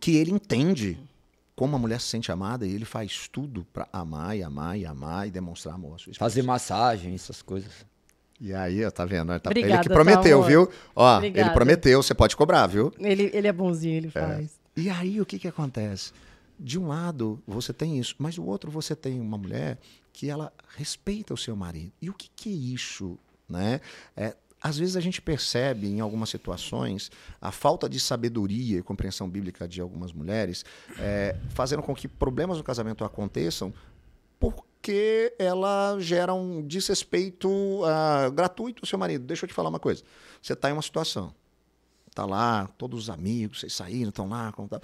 que 0.00 0.16
ele 0.16 0.30
entende 0.30 0.98
como 1.56 1.76
a 1.76 1.78
mulher 1.78 2.00
se 2.00 2.06
sente 2.06 2.30
amada 2.30 2.66
e 2.66 2.72
ele 2.72 2.84
faz 2.84 3.28
tudo 3.28 3.66
para 3.72 3.88
amar 3.92 4.36
e 4.36 4.42
amar 4.42 4.78
e 4.78 4.86
amar 4.86 5.26
e 5.26 5.30
demonstrar 5.30 5.74
amor 5.74 5.94
à 5.94 5.98
sua 5.98 6.12
esposa. 6.12 6.18
Fazer 6.18 6.42
massagem, 6.42 7.14
essas 7.14 7.42
coisas. 7.42 7.72
E 8.40 8.52
aí, 8.52 8.88
tá 8.90 9.04
vendo? 9.04 9.32
Ele, 9.32 9.40
tá, 9.40 9.50
Obrigada, 9.50 9.74
ele 9.74 9.82
que 9.82 9.88
prometeu, 9.88 10.40
tá, 10.40 10.46
viu? 10.46 10.70
Ó, 10.94 11.16
Obrigada. 11.16 11.48
ele 11.48 11.54
prometeu, 11.54 12.02
você 12.02 12.14
pode 12.14 12.36
cobrar, 12.36 12.66
viu? 12.66 12.92
Ele, 12.98 13.30
ele 13.32 13.46
é 13.46 13.52
bonzinho, 13.52 13.96
ele 13.96 14.08
é. 14.08 14.10
faz. 14.10 14.60
É. 14.76 14.80
E 14.80 14.90
aí, 14.90 15.20
o 15.20 15.26
que 15.26 15.38
que 15.38 15.48
acontece? 15.48 16.12
De 16.58 16.78
um 16.78 16.88
lado 16.88 17.42
você 17.46 17.72
tem 17.72 17.98
isso, 17.98 18.14
mas 18.18 18.36
do 18.36 18.46
outro 18.46 18.70
você 18.70 18.94
tem 18.94 19.20
uma 19.20 19.38
mulher 19.38 19.78
que 20.12 20.30
ela 20.30 20.52
respeita 20.76 21.34
o 21.34 21.36
seu 21.36 21.56
marido. 21.56 21.92
E 22.00 22.08
o 22.08 22.14
que, 22.14 22.30
que 22.34 22.48
é 22.48 22.52
isso? 22.52 23.18
Né? 23.48 23.80
É, 24.16 24.36
às 24.64 24.78
vezes 24.78 24.96
a 24.96 25.00
gente 25.00 25.20
percebe 25.20 25.86
em 25.86 26.00
algumas 26.00 26.30
situações 26.30 27.10
a 27.38 27.52
falta 27.52 27.86
de 27.86 28.00
sabedoria 28.00 28.78
e 28.78 28.82
compreensão 28.82 29.28
bíblica 29.28 29.68
de 29.68 29.80
algumas 29.80 30.12
mulheres, 30.12 30.64
é, 30.98 31.36
fazendo 31.50 31.82
com 31.82 31.94
que 31.94 32.08
problemas 32.08 32.56
no 32.56 32.64
casamento 32.64 33.04
aconteçam 33.04 33.74
porque 34.38 35.34
ela 35.38 35.98
gera 35.98 36.32
um 36.32 36.66
desrespeito 36.66 37.48
uh, 37.48 38.30
gratuito 38.32 38.82
ao 38.82 38.86
seu 38.86 38.98
marido. 38.98 39.26
Deixa 39.26 39.44
eu 39.44 39.48
te 39.48 39.54
falar 39.54 39.68
uma 39.68 39.80
coisa. 39.80 40.02
Você 40.40 40.52
está 40.52 40.70
em 40.70 40.72
uma 40.72 40.82
situação, 40.82 41.34
tá 42.14 42.24
lá, 42.24 42.66
todos 42.78 43.00
os 43.00 43.10
amigos, 43.10 43.60
vocês 43.60 43.72
saíram, 43.72 44.08
estão 44.08 44.28
lá, 44.28 44.52
como 44.52 44.68
tá. 44.68 44.80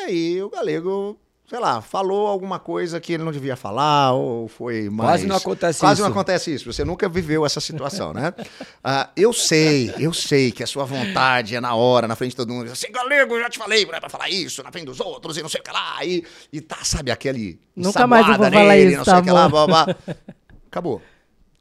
E 0.00 0.04
aí 0.04 0.42
o 0.42 0.48
galego, 0.48 1.18
sei 1.46 1.58
lá, 1.58 1.82
falou 1.82 2.26
alguma 2.26 2.58
coisa 2.58 2.98
que 2.98 3.12
ele 3.12 3.22
não 3.22 3.32
devia 3.32 3.54
falar, 3.54 4.12
ou 4.12 4.48
foi 4.48 4.88
mais. 4.88 5.10
Quase 5.10 5.26
não 5.26 5.36
acontece 5.36 5.80
Quase 5.80 5.94
isso. 5.94 6.02
não 6.02 6.10
acontece 6.10 6.54
isso. 6.54 6.72
Você 6.72 6.84
nunca 6.84 7.08
viveu 7.08 7.44
essa 7.44 7.60
situação, 7.60 8.14
né? 8.14 8.32
uh, 8.38 9.10
eu 9.16 9.32
sei, 9.32 9.92
eu 9.98 10.12
sei 10.12 10.50
que 10.50 10.62
a 10.62 10.66
sua 10.66 10.84
vontade 10.84 11.54
é 11.54 11.60
na 11.60 11.74
hora, 11.74 12.08
na 12.08 12.16
frente 12.16 12.30
de 12.30 12.36
todo 12.36 12.52
mundo. 12.52 12.70
Assim, 12.70 12.90
galego, 12.90 13.34
eu 13.34 13.40
já 13.40 13.50
te 13.50 13.58
falei, 13.58 13.84
não 13.84 13.94
é 13.94 14.00
pra 14.00 14.08
falar 14.08 14.30
isso, 14.30 14.62
na 14.62 14.72
frente 14.72 14.86
dos 14.86 15.00
outros, 15.00 15.36
e 15.36 15.42
não 15.42 15.48
sei 15.48 15.60
o 15.60 15.64
que 15.64 15.70
lá. 15.70 16.04
E, 16.04 16.24
e 16.50 16.60
tá, 16.60 16.78
sabe, 16.82 17.10
aquele. 17.10 17.60
Nunca 17.76 18.06
mais 18.06 18.26
eu 18.26 18.36
vou 18.36 18.50
falar 18.50 18.78
isso, 18.78 18.96
não 18.96 19.04
sei 19.04 19.12
tá, 19.12 19.18
o 19.20 19.22
que 19.22 19.30
lá, 19.30 19.48
blá, 19.48 19.66
blá. 19.66 19.96
Acabou. 20.70 21.02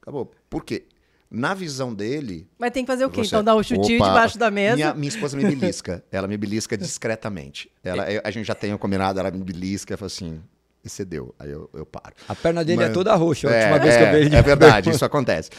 Acabou. 0.02 0.32
Por 0.49 0.64
quê? 0.64 0.86
Na 1.30 1.53
visão 1.53 1.93
dele. 1.93 2.49
Mas 2.57 2.72
tem 2.72 2.84
que 2.84 2.91
fazer 2.91 3.06
o 3.06 3.10
quê? 3.10 3.22
Você... 3.22 3.27
Então 3.27 3.43
dar 3.43 3.56
um 3.56 3.61
chutinho 3.61 4.01
Opa, 4.01 4.07
debaixo 4.07 4.38
da 4.38 4.49
mesa? 4.49 4.76
Minha, 4.76 4.93
minha 4.93 5.10
esposa 5.10 5.38
me 5.38 5.43
belisca. 5.43 6.03
ela 6.11 6.27
me 6.27 6.38
belisca 6.38 6.77
discretamente. 6.77 7.72
Ela, 7.84 8.06
a 8.23 8.31
gente 8.31 8.45
já 8.45 8.56
tem 8.56 8.76
combinado, 8.77 9.19
ela 9.19 9.30
me 9.30 9.43
belisca 9.43 9.93
e 9.93 9.97
fala 9.97 10.07
assim. 10.07 10.41
Excedeu, 10.84 11.35
aí 11.38 11.51
eu, 11.51 11.69
eu 11.73 11.85
paro. 11.85 12.15
A 12.26 12.34
perna 12.34 12.64
dele 12.64 12.81
é 12.81 12.85
Mas, 12.85 12.91
é 12.91 12.93
toda 12.93 13.14
roxa, 13.14 13.49
a 13.49 13.51
última 13.51 13.76
é, 13.76 13.80
vez 13.80 13.97
que 13.97 14.01
eu 14.01 14.11
vejo. 14.11 14.35
É 14.35 14.41
verdade, 14.41 14.89
isso 14.89 15.03
acontece. 15.06 15.49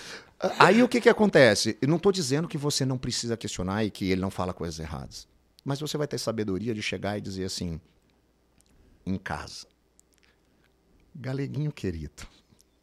Aí 0.59 0.83
o 0.83 0.89
que, 0.89 0.99
que 0.99 1.11
acontece? 1.11 1.77
Eu 1.83 1.89
não 1.89 1.97
estou 1.97 2.11
dizendo 2.11 2.49
que 2.49 2.57
você 2.57 2.87
não 2.87 2.97
precisa 2.97 3.37
questionar 3.37 3.85
e 3.85 3.91
que 3.91 4.11
ele 4.11 4.21
não 4.21 4.31
fala 4.31 4.55
coisas 4.55 4.81
erradas. 4.81 5.29
Mas 5.63 5.79
você 5.79 5.99
vai 5.99 6.07
ter 6.07 6.17
sabedoria 6.17 6.73
de 6.75 6.81
chegar 6.81 7.19
e 7.19 7.21
dizer 7.21 7.45
assim: 7.45 7.79
em 9.05 9.19
casa, 9.19 9.67
Galeguinho 11.15 11.71
querido. 11.71 12.27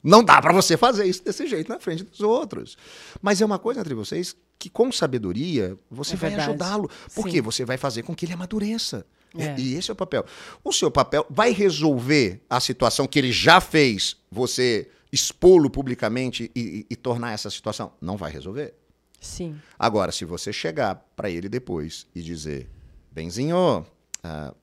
Não 0.07 0.23
dá 0.23 0.41
para 0.41 0.53
você 0.53 0.77
fazer 0.77 1.05
isso 1.05 1.23
desse 1.23 1.45
jeito 1.47 1.67
na 1.69 1.79
frente 1.79 2.03
dos 2.03 2.21
outros. 2.21 2.77
Mas 3.21 3.41
é 3.41 3.45
uma 3.45 3.59
coisa 3.59 3.81
entre 3.81 3.93
vocês 3.93 4.35
que, 4.57 4.69
com 4.69 4.89
sabedoria, 4.91 5.77
você 5.91 6.13
É 6.13 6.17
vai 6.17 6.33
ajudá-lo. 6.35 6.89
Porque 7.13 7.31
Sim. 7.37 7.41
você 7.41 7.65
vai 7.65 7.77
fazer 7.77 8.03
com 8.03 8.15
que 8.15 8.25
ele 8.25 8.33
amadureça. 8.33 9.05
É. 9.37 9.59
E 9.59 9.75
esse 9.75 9.91
é 9.91 9.93
o 9.93 9.95
papel. 9.95 10.25
O 10.63 10.71
seu 10.71 10.89
papel 10.89 11.25
vai 11.29 11.51
resolver 11.51 12.41
a 12.49 12.59
situação 12.61 13.05
que 13.05 13.19
ele 13.19 13.31
já 13.33 13.59
fez, 13.59 14.15
você 14.31 14.89
expô-lo 15.11 15.69
publicamente 15.69 16.49
e, 16.55 16.59
e- 16.61 16.85
e 16.91 16.95
tornar 16.95 17.33
essa 17.33 17.49
situação? 17.49 17.91
Não 18.01 18.15
vai 18.15 18.31
resolver. 18.31 18.73
Sim. 19.19 19.59
Agora, 19.77 20.11
se 20.11 20.23
você 20.25 20.53
chegar 20.53 20.95
para 21.15 21.29
ele 21.29 21.49
depois 21.49 22.07
e 22.15 22.21
dizer, 22.21 22.69
Benzinho, 23.11 23.85
ah, 24.23 24.53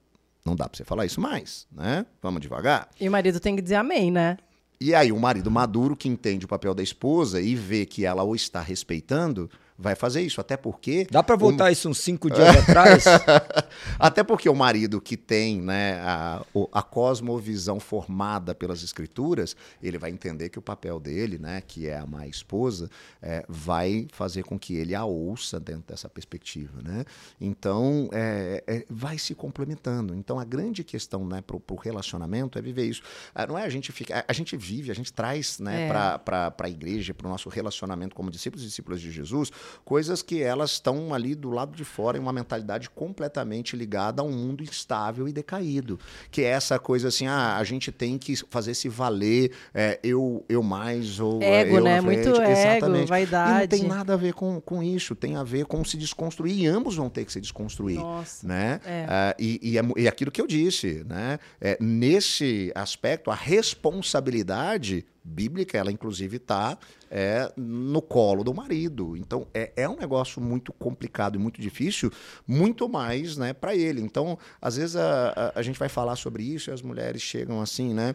não 0.43 0.55
dá 0.55 0.67
para 0.67 0.77
você 0.77 0.83
falar 0.83 1.05
isso 1.05 1.21
mais, 1.21 1.67
né? 1.71 2.05
Vamos 2.21 2.41
devagar. 2.41 2.89
E 2.99 3.07
o 3.07 3.11
marido 3.11 3.39
tem 3.39 3.55
que 3.55 3.61
dizer 3.61 3.75
amém, 3.75 4.09
né? 4.11 4.37
E 4.79 4.93
aí, 4.93 5.11
o 5.11 5.19
marido 5.19 5.49
maduro 5.49 5.95
que 5.95 6.09
entende 6.09 6.45
o 6.45 6.49
papel 6.49 6.73
da 6.73 6.83
esposa 6.83 7.41
e 7.41 7.55
vê 7.55 7.85
que 7.85 8.05
ela 8.05 8.23
o 8.23 8.35
está 8.35 8.61
respeitando, 8.61 9.49
vai 9.77 9.95
fazer 9.95 10.21
isso. 10.21 10.39
Até 10.41 10.55
porque. 10.57 11.07
Dá 11.11 11.21
pra 11.23 11.35
o- 11.35 11.39
voltar 11.39 11.71
isso 11.71 11.89
uns 11.89 11.97
cinco 11.99 12.29
dias 12.29 12.47
atrás? 12.57 13.05
Até 13.99 14.23
porque 14.23 14.47
o 14.49 14.55
marido 14.55 14.99
que 15.01 15.17
tem 15.17 15.61
né, 15.61 15.99
a, 16.01 16.43
a 16.71 16.81
cosmovisão 16.81 17.79
formada 17.79 18.53
pelas 18.55 18.83
escrituras, 18.83 19.55
ele 19.81 19.97
vai 19.97 20.09
entender 20.11 20.49
que 20.49 20.59
o 20.59 20.61
papel 20.61 20.99
dele, 20.99 21.37
né, 21.37 21.61
que 21.65 21.87
é 21.87 21.97
amar 21.97 22.21
a 22.23 22.27
esposa, 22.27 22.89
é, 23.21 23.45
vai 23.47 24.07
fazer 24.11 24.43
com 24.43 24.57
que 24.57 24.75
ele 24.75 24.95
a 24.95 25.05
ouça 25.05 25.59
dentro 25.59 25.83
dessa 25.87 26.07
perspectiva. 26.09 26.81
Né? 26.81 27.03
Então, 27.39 28.09
é, 28.11 28.63
é, 28.67 28.85
vai 28.89 29.17
se 29.17 29.35
complementando. 29.35 30.15
Então, 30.15 30.39
a 30.39 30.45
grande 30.45 30.83
questão 30.83 31.25
né, 31.25 31.41
para 31.41 31.55
o 31.55 31.75
relacionamento 31.77 32.57
é 32.57 32.61
viver 32.61 32.85
isso. 32.85 33.01
Ah, 33.33 33.45
não 33.47 33.57
é 33.57 33.63
a 33.63 33.69
gente 33.69 33.91
fica, 33.91 34.19
a, 34.19 34.25
a 34.27 34.33
gente 34.33 34.55
vive, 34.57 34.91
a 34.91 34.95
gente 34.95 35.11
traz 35.11 35.59
né, 35.59 35.87
É. 35.87 35.89
para 35.89 36.53
a 36.59 36.69
igreja, 36.69 37.13
para 37.13 37.27
o 37.27 37.29
nosso 37.29 37.49
relacionamento 37.49 38.15
como 38.15 38.31
discípulos 38.31 38.63
e 38.63 38.67
discípulas 38.67 39.01
de 39.01 39.11
Jesus, 39.11 39.51
coisas 39.83 40.21
que 40.21 40.41
elas 40.41 40.71
estão 40.71 41.13
ali 41.13 41.35
do 41.35 41.49
lado 41.49 41.75
de 41.75 41.83
fora 41.83 42.17
em 42.17 42.21
uma 42.21 42.33
mentalidade 42.33 42.89
completamente 42.89 43.75
ligada 43.75 44.21
a 44.21 44.25
um 44.25 44.31
mundo 44.31 44.63
instável 44.63 45.27
e 45.27 45.33
decaído. 45.33 45.99
Que 46.31 46.41
é 46.41 46.47
essa 46.47 46.79
coisa 46.79 47.07
assim, 47.07 47.27
ah, 47.27 47.57
a 47.57 47.63
gente 47.63 47.91
tem 47.91 48.17
que 48.17 48.35
fazer 48.49 48.73
se 48.73 48.89
valer, 48.89 49.51
é, 49.73 49.99
eu, 50.03 50.43
eu 50.47 50.61
mais 50.63 51.19
ou 51.19 51.41
é, 51.41 51.61
Ego, 51.61 51.77
eu 51.77 51.83
né? 51.83 52.01
Muito 52.01 52.29
ego, 52.29 52.41
Exatamente. 52.41 52.85
E 52.85 52.99
não 52.99 53.05
vaidade. 53.05 53.67
tem 53.67 53.83
nada 53.83 54.13
a 54.13 54.17
ver 54.17 54.33
com, 54.33 54.59
com 54.61 54.81
isso, 54.81 55.15
tem 55.15 55.35
a 55.35 55.43
ver 55.43 55.65
com 55.65 55.83
se 55.83 55.97
desconstruir, 55.97 56.57
e 56.57 56.67
ambos 56.67 56.95
vão 56.95 57.09
ter 57.09 57.25
que 57.25 57.31
se 57.31 57.41
desconstruir 57.41 57.99
Nossa. 57.99 58.47
né? 58.47 58.79
É. 58.85 59.05
Ah, 59.07 59.35
e, 59.39 59.59
e, 59.61 59.77
é, 59.77 59.81
e 59.97 60.07
aquilo 60.07 60.31
que 60.31 60.41
eu 60.41 60.47
disse, 60.47 61.03
né? 61.07 61.39
É, 61.59 61.77
nesse 61.79 62.71
aspecto, 62.75 63.31
a 63.31 63.35
responsabilidade 63.35 65.05
bíblica, 65.27 65.77
ela 65.77 65.91
inclusive 65.91 66.37
está 66.37 66.77
é, 67.09 67.51
no 67.57 68.01
colo 68.01 68.43
do 68.43 68.53
marido. 68.53 69.17
Então, 69.17 69.47
é, 69.53 69.71
é 69.75 69.89
um 69.89 69.95
negócio 69.97 70.39
muito 70.39 70.71
complicado 70.71 71.35
e 71.35 71.39
muito 71.39 71.59
difícil, 71.59 72.11
muito 72.47 72.87
mais 72.87 73.35
né, 73.35 73.51
para 73.51 73.75
ele. 73.75 74.01
Então, 74.01 74.37
às 74.61 74.77
vezes 74.77 74.95
a, 74.95 75.29
a, 75.55 75.59
a 75.59 75.61
gente 75.63 75.79
vai 75.79 75.89
falar 75.89 76.15
sobre 76.15 76.43
isso 76.43 76.69
e 76.69 76.73
as 76.73 76.81
mulheres 76.81 77.21
chegam 77.21 77.59
assim, 77.59 77.93
né? 77.93 78.13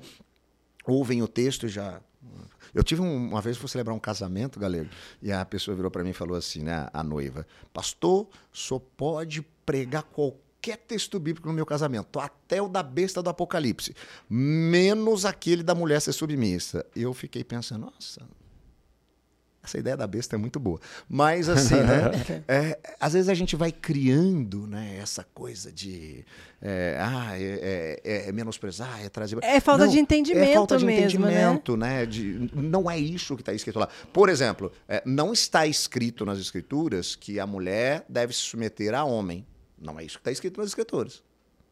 Ouvem 0.87 1.21
o 1.23 1.29
texto 1.29 1.67
e 1.67 1.69
já. 1.69 2.01
Eu 2.73 2.85
tive 2.85 3.03
um- 3.03 3.29
uma 3.29 3.41
vez, 3.41 3.57
fui 3.57 3.69
celebrar 3.69 3.95
um 3.97 4.01
casamento, 4.01 4.61
galera, 4.61 4.89
e 5.21 5.33
a 5.33 5.45
pessoa 5.45 5.75
virou 5.75 5.91
para 5.91 6.05
mim 6.05 6.11
e 6.11 6.15
falou 6.15 6.37
assim, 6.37 6.63
né, 6.63 6.89
a 6.93 7.03
noiva, 7.03 7.47
pastor, 7.73 8.29
só 8.53 8.79
pode 8.79 9.43
pregar 9.67 10.05
qualquer 10.05 10.50
texto 10.61 11.19
bíblico 11.19 11.49
no 11.49 11.55
meu 11.55 11.67
casamento, 11.67 12.19
até 12.19 12.61
o 12.61 12.69
da 12.69 12.83
besta 12.83 13.23
do 13.23 13.31
Apocalipse, 13.31 13.95
menos 14.29 15.25
aquele 15.25 15.63
da 15.63 15.75
mulher 15.75 16.01
ser 16.01 16.13
submissa. 16.13 16.85
Eu 16.95 17.15
fiquei 17.15 17.43
pensando, 17.43 17.87
nossa, 17.93 18.21
essa 19.63 19.79
ideia 19.79 19.97
da 19.97 20.07
besta 20.07 20.37
é 20.37 20.39
muito 20.39 20.59
boa. 20.59 20.81
Mas 21.09 21.49
assim, 21.49 21.75
né? 21.75 22.43
é, 22.49 22.79
às 22.99 23.13
vezes 23.13 23.29
a 23.29 23.35
gente 23.35 23.57
vai 23.57 23.71
criando 23.71 24.67
né, 24.67 24.99
essa 25.01 25.23
coisa 25.35 25.71
de 25.71 26.25
é, 26.63 26.97
ah, 26.99 27.39
é, 27.39 28.01
é- 28.03 28.29
é 28.29 28.33
menosprezar, 28.33 29.05
é 29.05 29.09
trazer. 29.09 29.39
É 29.43 29.61
falta 29.61 29.87
de 29.87 29.99
entendimento 29.99 30.51
É 30.51 30.55
falta 30.55 30.79
de 30.79 30.87
mesmo, 30.87 31.27
né? 31.27 31.33
entendimento, 31.33 31.77
né? 31.77 32.07
De, 32.07 32.51
não 32.55 32.91
é 32.91 32.99
isso 32.99 33.37
que 33.37 33.43
está 33.43 33.53
escrito 33.53 33.79
lá. 33.79 33.89
Por 34.13 34.29
exemplo, 34.29 34.73
é, 34.89 35.03
não 35.05 35.33
está 35.33 35.67
escrito 35.67 36.25
nas 36.25 36.39
escrituras 36.39 37.15
que 37.15 37.39
a 37.39 37.47
mulher 37.47 38.05
deve 38.09 38.33
se 38.33 38.41
submeter 38.41 38.95
a 38.95 39.05
homem. 39.05 39.47
Não 39.81 39.99
é 39.99 40.05
isso 40.05 40.19
que 40.19 40.21
está 40.21 40.31
escrito 40.31 40.61
nas 40.61 40.69
escrituras. 40.69 41.23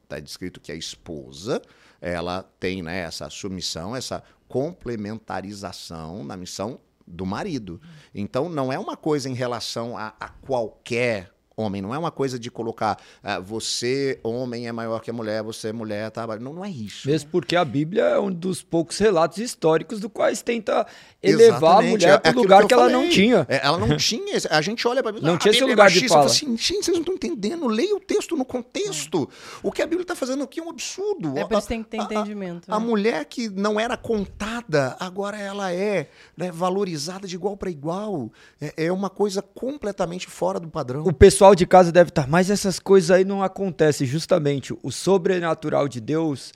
Está 0.04 0.18
escrito 0.18 0.60
que 0.60 0.72
a 0.72 0.74
esposa 0.74 1.60
ela 2.00 2.42
tem 2.58 2.82
né, 2.82 3.00
essa 3.00 3.28
submissão, 3.28 3.94
essa 3.94 4.22
complementarização 4.48 6.24
na 6.24 6.36
missão 6.36 6.80
do 7.06 7.26
marido. 7.26 7.80
Então 8.14 8.48
não 8.48 8.72
é 8.72 8.78
uma 8.78 8.96
coisa 8.96 9.28
em 9.28 9.34
relação 9.34 9.96
a, 9.96 10.14
a 10.18 10.28
qualquer 10.28 11.30
homem, 11.58 11.82
não 11.82 11.94
é 11.94 11.98
uma 11.98 12.10
coisa 12.10 12.38
de 12.38 12.50
colocar 12.50 12.96
ah, 13.22 13.38
você, 13.40 14.18
homem, 14.22 14.68
é 14.68 14.72
maior 14.72 15.00
que 15.00 15.10
a 15.10 15.12
mulher, 15.12 15.42
você, 15.42 15.72
mulher, 15.72 16.10
tá. 16.10 16.26
Não, 16.38 16.52
não 16.54 16.64
é 16.64 16.70
isso. 16.70 17.08
Mesmo 17.08 17.30
porque 17.30 17.56
a 17.56 17.64
Bíblia 17.64 18.02
é 18.04 18.18
um 18.18 18.30
dos 18.32 18.62
poucos 18.62 18.98
relatos 18.98 19.38
históricos 19.38 20.00
do 20.00 20.08
quais 20.08 20.40
tenta 20.42 20.86
elevar 21.22 21.82
Exatamente, 21.84 21.86
a 21.86 21.90
mulher 21.90 22.08
é 22.14 22.18
para 22.18 22.30
aquilo 22.30 22.42
lugar 22.42 22.62
eu 22.62 22.68
que, 22.68 22.74
ela 22.74 22.82
falei. 22.84 22.96
não 22.96 23.08
tinha. 23.10 23.46
É, 23.48 23.60
ela 23.66 23.78
não 23.78 23.96
tinha. 23.96 24.36
esse- 24.36 24.48
A 24.48 24.60
gente 24.60 24.86
olha 24.86 25.02
para 25.02 25.10
a 25.10 25.12
Bíblia. 25.12 25.30
Não 25.32 25.38
tinha 25.38 25.50
a 25.50 25.54
esse 25.54 25.62
é 25.64 25.66
lugar 25.66 25.88
de 25.88 25.94
machista. 25.96 26.08
fala. 26.14 26.26
Eu 26.26 26.28
falo 26.30 26.36
assim, 26.52 26.56
gente, 26.56 26.84
vocês 26.84 26.96
não 26.96 27.00
estão 27.02 27.14
entendendo. 27.14 27.66
Leia 27.66 27.94
o 27.96 28.00
texto 28.00 28.36
no 28.36 28.44
contexto. 28.44 29.28
O 29.62 29.72
que 29.72 29.82
a 29.82 29.86
Bíblia 29.86 30.02
está 30.02 30.14
fazendo 30.14 30.44
aqui 30.44 30.60
é 30.60 30.62
um 30.62 30.70
absurdo. 30.70 31.36
É 31.36 31.42
A- 31.42 31.46
por 31.48 31.58
isso 31.58 31.66
que 31.66 31.74
tem 31.74 31.82
que 31.82 31.90
ter 31.90 31.98
a- 31.98 32.02
a- 32.02 32.04
entendimento. 32.04 32.72
A 32.72 32.78
né? 32.78 32.86
mulher 32.86 33.24
que 33.24 33.48
não 33.48 33.80
era 33.80 33.96
contada, 33.96 34.96
agora 35.00 35.36
ela 35.38 35.72
é 35.72 36.08
né, 36.36 36.50
valorizada 36.52 37.26
de 37.26 37.34
igual 37.34 37.56
para 37.56 37.70
igual. 37.70 38.30
É, 38.60 38.86
é 38.86 38.92
uma 38.92 39.10
coisa 39.10 39.42
completamente 39.42 40.26
fora 40.28 40.60
do 40.60 40.68
padrão. 40.68 41.02
O 41.04 41.12
pessoal 41.12 41.47
de 41.54 41.66
casa 41.66 41.92
deve 41.92 42.10
estar, 42.10 42.28
mas 42.28 42.50
essas 42.50 42.78
coisas 42.78 43.10
aí 43.10 43.24
não 43.24 43.42
acontecem. 43.42 44.06
Justamente, 44.06 44.74
o 44.82 44.90
sobrenatural 44.90 45.88
de 45.88 46.00
Deus 46.00 46.52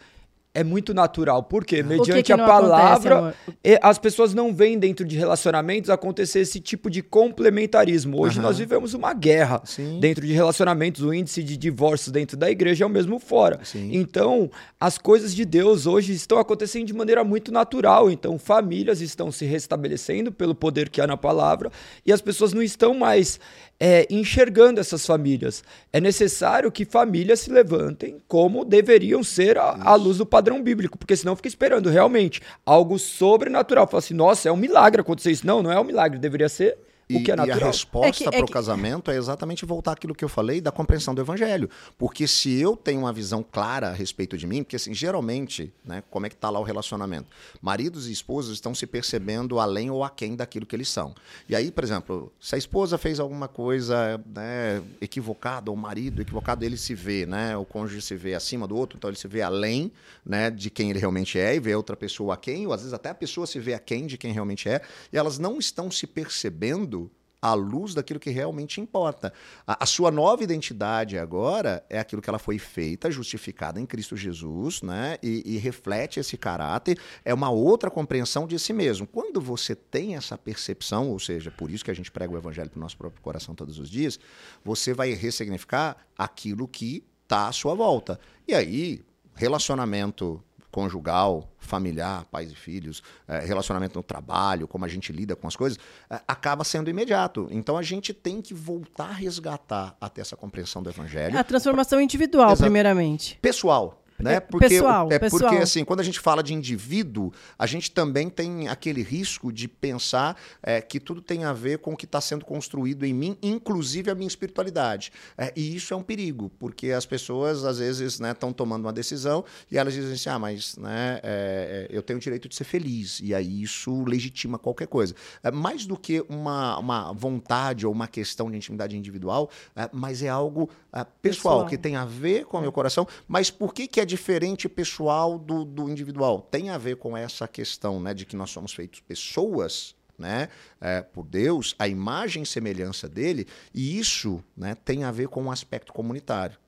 é 0.55 0.63
muito 0.63 0.93
natural. 0.93 1.43
Por 1.43 1.65
quê? 1.65 1.83
Mediante 1.83 2.23
que 2.25 2.33
a 2.33 2.37
não 2.37 2.45
acontece, 2.45 2.71
palavra, 2.71 3.19
amor? 3.19 3.35
e 3.65 3.79
as 3.81 3.99
pessoas 3.99 4.35
não 4.35 4.55
veem 4.55 4.79
dentro 4.79 5.05
de 5.05 5.17
relacionamentos 5.17 5.89
acontecer 5.89 6.41
esse 6.41 6.61
tipo 6.61 6.91
de 6.91 7.03
complementarismo. 7.03 8.21
Hoje 8.21 8.39
Aham. 8.39 8.49
nós 8.49 8.59
vivemos 8.59 8.93
uma 8.93 9.15
guerra 9.15 9.63
Sim. 9.65 9.99
dentro 9.99 10.27
de 10.27 10.33
relacionamentos. 10.33 11.03
O 11.03 11.15
índice 11.15 11.43
de 11.43 11.57
divórcios 11.57 12.13
dentro 12.13 12.37
da 12.37 12.51
igreja 12.51 12.85
é 12.85 12.87
o 12.87 12.91
mesmo 12.91 13.19
fora. 13.19 13.61
Sim. 13.63 13.91
Então, 13.93 14.51
as 14.79 14.99
coisas 14.99 15.35
de 15.35 15.45
Deus 15.45 15.87
hoje 15.87 16.13
estão 16.13 16.39
acontecendo 16.39 16.87
de 16.87 16.93
maneira 16.93 17.25
muito 17.25 17.51
natural. 17.51 18.11
Então, 18.11 18.39
famílias 18.39 19.01
estão 19.01 19.33
se 19.33 19.47
restabelecendo 19.47 20.31
pelo 20.31 20.55
poder 20.55 20.91
que 20.91 21.01
há 21.01 21.07
na 21.07 21.17
palavra 21.17 21.71
e 22.05 22.13
as 22.13 22.21
pessoas 22.21 22.53
não 22.53 22.63
estão 22.63 22.93
mais 22.93 23.41
é, 23.81 24.07
enxergando 24.11 24.81
essas 24.81 25.07
famílias. 25.07 25.65
É 25.93 26.01
necessário 26.01 26.71
que 26.71 26.85
famílias 26.85 27.41
se 27.41 27.51
levantem 27.51 28.21
como 28.29 28.65
deveriam 28.65 29.25
ser 29.25 29.57
à 29.59 29.95
luz 29.95 30.19
do 30.19 30.27
padrão 30.27 30.42
bíblico, 30.63 30.99
porque 30.99 31.17
senão 31.17 31.37
fica 31.37 31.49
esperando 31.49 31.89
realmente 31.89 32.41
algo 32.67 32.99
sobrenatural. 32.99 33.87
Fala 33.87 33.99
assim, 33.99 34.15
nossa, 34.15 34.49
é 34.49 34.53
um 34.53 34.57
milagre 34.57 35.01
acontecer 35.01 35.31
isso. 35.31 35.47
Não, 35.47 35.63
não 35.63 35.71
é 35.71 35.79
um 35.79 35.85
milagre, 35.85 36.19
deveria 36.19 36.49
ser 36.49 36.79
E, 37.13 37.17
o 37.17 37.25
que 37.25 37.31
é 37.31 37.35
e 37.35 37.39
a 37.41 37.47
natural. 37.47 37.67
resposta 37.69 38.25
É 38.25 38.27
é 38.29 38.31
para 38.31 38.43
o 38.43 38.47
que- 38.47 38.53
casamento 38.53 39.11
é 39.11 39.17
exatamente 39.17 39.65
voltar 39.65 39.93
àquilo 39.93 40.15
que 40.15 40.25
eu 40.25 40.29
falei 40.29 40.61
da 40.61 40.71
compreensão 40.73 41.15
do 41.15 41.21
evangelho. 41.21 41.69
Porque 41.99 42.27
se 42.27 42.59
eu 42.61 42.77
tenho 42.77 43.01
uma 43.01 43.13
visão 43.13 43.43
clara 43.43 43.89
a 43.89 43.93
respeito 43.93 44.37
de 44.39 44.47
mim, 44.47 44.63
porque 44.63 44.77
assim, 44.77 44.93
geralmente, 44.95 45.73
né, 45.85 46.03
como 46.11 46.27
é 46.27 46.29
que 46.29 46.37
tá 46.37 46.49
lá 46.51 46.59
o 46.61 46.63
relacionamento? 46.63 47.29
Maridos 47.61 48.09
e 48.09 48.13
esposas 48.13 48.55
estão 48.55 48.75
se 48.75 48.87
percebendo 48.87 49.59
além 49.59 49.91
ou 49.91 50.03
aquém 50.05 50.35
daquilo 50.37 50.67
que 50.67 50.75
eles 50.77 50.89
são. 50.89 51.15
E 51.49 51.55
aí, 51.57 51.71
por 51.71 51.85
exemplo, 51.85 52.33
se 52.41 52.55
a 52.55 52.59
esposa 52.59 52.97
fez 52.99 53.21
alguma 53.21 53.49
coisa 53.49 54.21
né, 54.27 54.83
equivocada, 55.01 55.71
ou 55.71 55.77
o 55.77 55.81
marido 55.81 56.23
equivocado, 56.23 56.65
ele 56.65 56.77
se 56.77 56.95
vê, 56.95 57.27
né? 57.27 57.57
O 57.57 57.65
cônjuge 57.65 58.03
se 58.03 58.15
vê 58.15 58.35
acima 58.35 58.67
do 58.67 58.77
outro, 58.77 58.97
então 58.97 59.11
ele 59.11 59.17
se 59.19 59.29
vê 59.29 59.43
além 59.43 59.93
né, 60.25 60.51
de 60.51 60.71
quem 60.71 60.91
ele 60.91 60.99
realmente 60.99 61.39
é 61.39 61.55
e 61.57 61.61
vê 61.61 61.75
outra 61.75 61.97
pessoa 61.97 62.35
aquém, 62.35 62.67
ou 62.67 62.73
às 62.73 62.81
vezes 62.81 62.95
até 62.95 63.11
a 63.11 63.15
pessoa 63.15 63.47
se 63.47 63.59
vê 63.59 63.75
aquém 63.75 64.07
de 64.07 64.17
quem 64.17 64.33
realmente 64.33 64.69
é, 64.69 64.81
e 65.13 65.17
elas 65.19 65.39
não 65.39 65.59
estão 65.59 65.91
se 65.91 66.07
percebendo 66.07 67.02
à 67.43 67.55
luz 67.55 67.93
daquilo 67.93 68.21
que 68.21 68.31
realmente 68.31 68.81
importa. 68.81 69.33
A, 69.67 69.83
a 69.83 69.87
sua 69.87 70.13
nova 70.13 70.45
identidade 70.45 71.19
agora 71.19 71.85
é 71.91 71.99
aquilo 71.99 72.23
que 72.23 72.31
ela 72.31 72.39
foi 72.39 72.57
feita, 72.59 73.11
justificada 73.11 73.81
em 73.81 73.85
Cristo 73.85 74.17
Jesus, 74.17 74.81
né? 74.81 75.19
E, 75.21 75.43
e 75.45 75.59
reflete 75.59 76.21
esse 76.21 76.39
caráter, 76.39 76.97
é 77.25 77.35
uma 77.35 77.51
outra 77.51 77.91
compreensão 77.91 78.47
de 78.47 78.59
si 78.59 78.73
mesmo. 78.73 79.07
Quando 79.07 79.41
você 79.41 79.75
tem 79.75 80.15
essa 80.15 80.39
percepção, 80.39 81.11
ou 81.11 81.19
seja, 81.19 81.51
por 81.51 81.69
isso 81.71 81.85
que 81.85 81.91
a 81.91 81.95
gente 81.95 82.13
prega 82.13 82.33
o 82.33 82.39
evangelho 82.39 82.71
para 82.71 82.79
o 82.79 82.81
nosso 82.81 82.97
próprio 82.97 83.21
coração 83.21 83.55
todos 83.55 83.79
os 83.81 83.91
dias, 83.91 84.21
você 84.65 84.95
vai 84.95 85.13
ressignificar 85.13 85.97
aquilo 86.17 86.69
que 86.69 87.05
está 87.25 87.49
à 87.49 87.53
sua 87.53 87.75
volta. 87.75 88.21
E 88.47 88.55
aí, 88.55 89.05
relacionamento 89.35 90.43
conjugal, 90.73 91.49
familiar, 91.59 92.25
pais 92.25 92.51
e 92.51 92.57
filhos, 92.57 93.03
eh, 93.29 93.41
relacionamento 93.41 93.97
no 93.99 94.03
trabalho, 94.03 94.67
como 94.67 94.85
a 94.85 94.89
gente 94.89 95.13
lida 95.13 95.37
com 95.37 95.47
as 95.47 95.55
coisas, 95.55 95.79
eh, 96.11 96.21
acaba 96.27 96.65
sendo 96.65 96.91
imediato. 96.91 97.47
Então 97.51 97.77
a 97.77 97.83
gente 97.83 98.13
tem 98.15 98.41
que 98.41 98.55
voltar 98.55 99.11
a 99.11 99.13
resgatar 99.13 99.95
até 100.01 100.23
essa 100.23 100.35
compreensão 100.35 100.83
do 100.83 100.91
evangelho 100.91 101.39
A 101.39 101.45
transformação 101.45 102.01
individual, 102.01 102.57
primeiramente. 102.57 103.39
pessoal. 103.41 104.02
Né? 104.23 104.41
Porque, 104.41 104.69
pessoal, 104.69 105.09
é 105.11 105.19
pessoal. 105.19 105.51
porque 105.51 105.63
assim, 105.63 105.85
quando 105.85 106.01
a 106.01 106.03
gente 106.03 106.21
fala 106.21 106.43
de 106.43 106.55
indivíduo, 106.55 107.33
a 107.59 107.67
gente 107.67 107.91
também 107.91 108.29
tem 108.29 108.69
aquele 108.69 109.03
risco 109.03 109.53
de 109.53 109.69
pensar 109.69 110.37
é, 110.63 110.81
que 110.81 111.01
tudo 111.01 111.21
tem 111.21 111.45
a 111.45 111.53
ver 111.53 111.79
com 111.79 111.93
o 111.93 111.97
que 111.97 112.05
está 112.05 112.21
sendo 112.21 112.45
construído 112.45 113.05
em 113.05 113.13
mim, 113.13 113.37
inclusive 113.43 114.11
a 114.11 114.15
minha 114.15 114.29
espiritualidade. 114.29 115.13
É, 115.37 115.53
e 115.57 115.75
isso 115.75 115.93
é 115.93 115.97
um 115.97 116.03
perigo, 116.03 116.51
porque 116.59 116.91
as 116.91 117.07
pessoas 117.07 117.65
às 117.65 117.79
vezes 117.79 118.21
estão 118.21 118.51
né, 118.51 118.55
tomando 118.57 118.87
uma 118.87 118.93
decisão 118.93 119.45
e 119.71 119.79
elas 119.79 119.95
dizem 119.95 120.13
assim, 120.13 120.29
ah, 120.31 120.39
mas 120.39 120.77
né, 120.77 121.21
é, 121.23 121.89
é 121.91 121.97
eu 121.97 122.03
tenho 122.03 122.19
o 122.19 122.23
direito 122.23 122.49
de 122.49 122.55
ser 122.55 122.65
feliz. 122.65 123.21
E 123.21 123.35
aí 123.35 123.63
isso 123.63 124.05
legitima 124.05 124.59
qualquer 124.59 124.87
coisa. 124.87 125.15
É, 125.43 125.51
mais 125.51 125.87
do 125.87 125.97
que 125.97 126.25
uma, 126.29 126.79
uma 126.79 127.13
vontade 127.13 127.87
ou 127.87 127.93
uma 127.93 128.07
questão 128.07 128.51
de 128.51 128.57
intimidade 128.57 128.97
individual, 128.97 129.51
é, 129.75 129.89
mas 129.93 130.23
é 130.23 130.29
algo 130.29 130.67
pessoal, 130.67 131.07
pessoal, 131.21 131.67
que 131.67 131.79
tem 131.79 131.97
a 131.97 132.05
ver 132.05 132.45
com 132.45 132.59
o 132.59 132.61
meu 132.61 132.73
coração. 132.73 133.07
Mas 133.27 133.51
por 133.51 133.73
que, 133.73 133.87
que 133.87 134.01
é 134.01 134.05
diferente 134.13 134.69
pessoal 134.69 135.39
do, 135.39 135.65
do 135.65 135.89
individual? 135.89 136.43
Tem 136.43 136.69
a 136.69 136.77
ver 136.77 136.97
com 136.97 137.17
essa 137.17 137.49
questão 137.49 137.99
né, 137.99 138.13
de 138.13 138.27
que 138.27 138.37
nós 138.37 138.51
somos 138.51 138.75
feitos 138.75 139.01
pessoas 139.01 139.95
né, 140.19 140.51
é, 140.79 141.01
por 141.01 141.25
Deus, 141.25 141.75
a 141.79 141.89
imagem 141.89 142.43
e 142.43 142.47
semelhança 142.47 143.09
dele, 143.09 143.47
e 143.73 143.99
isso 143.99 144.45
né, 144.55 144.75
tem 144.85 145.05
a 145.05 145.11
ver 145.11 145.29
com 145.29 145.41
o 145.41 145.45
um 145.47 145.51
aspecto 145.51 145.95
comunitário. 145.95 146.59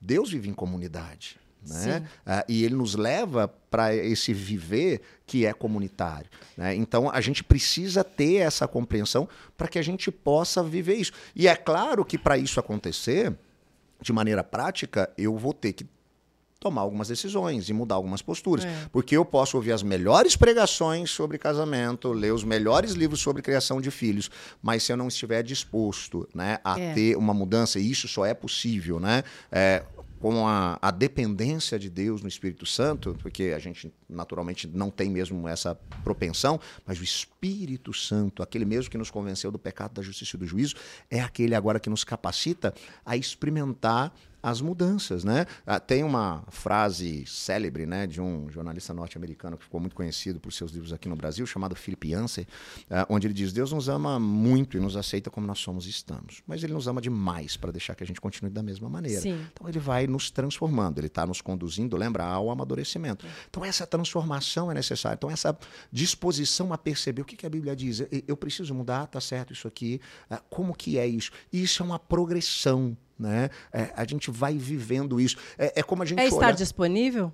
Deus 0.00 0.32
vive 0.32 0.48
em 0.48 0.54
comunidade. 0.54 1.38
Né? 1.64 2.08
Uh, 2.26 2.44
e 2.48 2.64
ele 2.64 2.74
nos 2.74 2.94
leva 2.94 3.46
para 3.70 3.94
esse 3.94 4.32
viver 4.32 5.02
que 5.26 5.44
é 5.44 5.52
comunitário. 5.52 6.28
Né? 6.56 6.74
Então 6.74 7.08
a 7.10 7.20
gente 7.20 7.44
precisa 7.44 8.02
ter 8.02 8.36
essa 8.36 8.66
compreensão 8.66 9.28
para 9.56 9.68
que 9.68 9.78
a 9.78 9.82
gente 9.82 10.10
possa 10.10 10.62
viver 10.62 10.94
isso. 10.94 11.12
E 11.36 11.46
é 11.46 11.54
claro 11.54 12.04
que 12.04 12.16
para 12.16 12.38
isso 12.38 12.58
acontecer, 12.58 13.32
de 14.00 14.12
maneira 14.12 14.42
prática, 14.42 15.10
eu 15.18 15.36
vou 15.36 15.52
ter 15.52 15.74
que 15.74 15.86
tomar 16.60 16.82
algumas 16.82 17.08
decisões 17.08 17.70
e 17.70 17.72
mudar 17.72 17.94
algumas 17.94 18.20
posturas. 18.20 18.66
É. 18.66 18.88
Porque 18.92 19.16
eu 19.16 19.24
posso 19.24 19.56
ouvir 19.56 19.72
as 19.72 19.82
melhores 19.82 20.36
pregações 20.36 21.10
sobre 21.10 21.38
casamento, 21.38 22.12
ler 22.12 22.32
os 22.32 22.44
melhores 22.44 22.92
livros 22.92 23.20
sobre 23.20 23.40
criação 23.40 23.80
de 23.80 23.90
filhos, 23.90 24.30
mas 24.62 24.82
se 24.82 24.92
eu 24.92 24.96
não 24.96 25.08
estiver 25.08 25.42
disposto 25.42 26.28
né, 26.34 26.58
a 26.62 26.78
é. 26.78 26.92
ter 26.92 27.16
uma 27.16 27.32
mudança, 27.32 27.80
e 27.80 27.90
isso 27.90 28.06
só 28.06 28.26
é 28.26 28.34
possível, 28.34 29.00
né? 29.00 29.24
É, 29.50 29.82
com 30.20 30.46
a, 30.46 30.78
a, 30.82 30.90
dependência 30.90 31.78
de 31.78 31.88
Deus 31.88 32.20
no 32.20 32.28
Espírito 32.28 32.66
Santo, 32.66 33.16
porque 33.22 33.54
a 33.56 33.58
gente 33.58 33.90
naturalmente 34.06 34.68
não 34.68 34.90
tem 34.90 35.08
mesmo 35.08 35.48
essa 35.48 35.74
propensão, 36.04 36.60
mas 36.84 37.00
o 37.00 37.02
Espírito 37.02 37.94
Santo, 37.94 38.42
aquele 38.42 38.66
mesmo 38.66 38.90
que 38.90 38.98
nos 38.98 39.10
convenceu 39.10 39.50
do 39.50 39.58
pecado, 39.58 39.94
da 39.94 40.02
justiça 40.02 40.36
e 40.36 40.38
do 40.38 40.46
juízo, 40.46 40.74
é 41.10 41.20
aquele 41.20 41.54
agora 41.54 41.80
que 41.80 41.88
nos 41.88 42.04
capacita 42.04 42.74
a 43.04 43.16
experimentar 43.16 44.12
as 44.42 44.60
mudanças, 44.60 45.24
né? 45.24 45.46
Ah, 45.66 45.78
tem 45.78 46.02
uma 46.02 46.44
frase 46.48 47.24
célebre, 47.26 47.86
né, 47.86 48.06
de 48.06 48.20
um 48.20 48.50
jornalista 48.50 48.94
norte-americano 48.94 49.56
que 49.56 49.64
ficou 49.64 49.80
muito 49.80 49.94
conhecido 49.94 50.40
por 50.40 50.52
seus 50.52 50.72
livros 50.72 50.92
aqui 50.92 51.08
no 51.08 51.16
Brasil, 51.16 51.46
chamado 51.46 51.74
Philip 51.76 52.08
Yancey, 52.08 52.46
ah, 52.90 53.06
onde 53.08 53.26
ele 53.26 53.34
diz: 53.34 53.52
Deus 53.52 53.72
nos 53.72 53.88
ama 53.88 54.18
muito 54.18 54.76
e 54.76 54.80
nos 54.80 54.96
aceita 54.96 55.30
como 55.30 55.46
nós 55.46 55.58
somos 55.58 55.86
e 55.86 55.90
estamos, 55.90 56.42
mas 56.46 56.62
Ele 56.62 56.72
nos 56.72 56.88
ama 56.88 57.00
demais 57.00 57.56
para 57.56 57.70
deixar 57.70 57.94
que 57.94 58.02
a 58.02 58.06
gente 58.06 58.20
continue 58.20 58.50
da 58.50 58.62
mesma 58.62 58.88
maneira. 58.88 59.20
Sim. 59.20 59.46
Então 59.52 59.68
Ele 59.68 59.78
vai 59.78 60.06
nos 60.06 60.30
transformando, 60.30 60.98
Ele 60.98 61.06
está 61.06 61.26
nos 61.26 61.40
conduzindo, 61.40 61.96
lembra, 61.96 62.24
ao 62.24 62.50
amadurecimento. 62.50 63.26
Então 63.48 63.64
essa 63.64 63.86
transformação 63.86 64.70
é 64.70 64.74
necessária. 64.74 65.16
Então 65.16 65.30
essa 65.30 65.56
disposição 65.92 66.72
a 66.72 66.78
perceber 66.78 67.22
o 67.22 67.24
que, 67.24 67.36
que 67.36 67.46
a 67.46 67.50
Bíblia 67.50 67.74
diz. 67.76 68.02
Eu 68.26 68.36
preciso 68.36 68.74
mudar, 68.74 69.06
tá 69.06 69.20
certo 69.20 69.52
isso 69.52 69.68
aqui. 69.68 70.00
Ah, 70.28 70.40
como 70.48 70.74
que 70.74 70.98
é 70.98 71.06
isso? 71.06 71.30
Isso 71.52 71.82
é 71.82 71.86
uma 71.86 71.98
progressão 71.98 72.96
né? 73.20 73.50
É, 73.72 73.90
a 73.94 74.04
gente 74.04 74.30
vai 74.30 74.56
vivendo 74.56 75.20
isso. 75.20 75.36
É, 75.58 75.80
é 75.80 75.82
como 75.82 76.02
a 76.02 76.06
gente. 76.06 76.18
É 76.20 76.26
estar 76.26 76.46
olha... 76.46 76.52
disponível? 76.54 77.32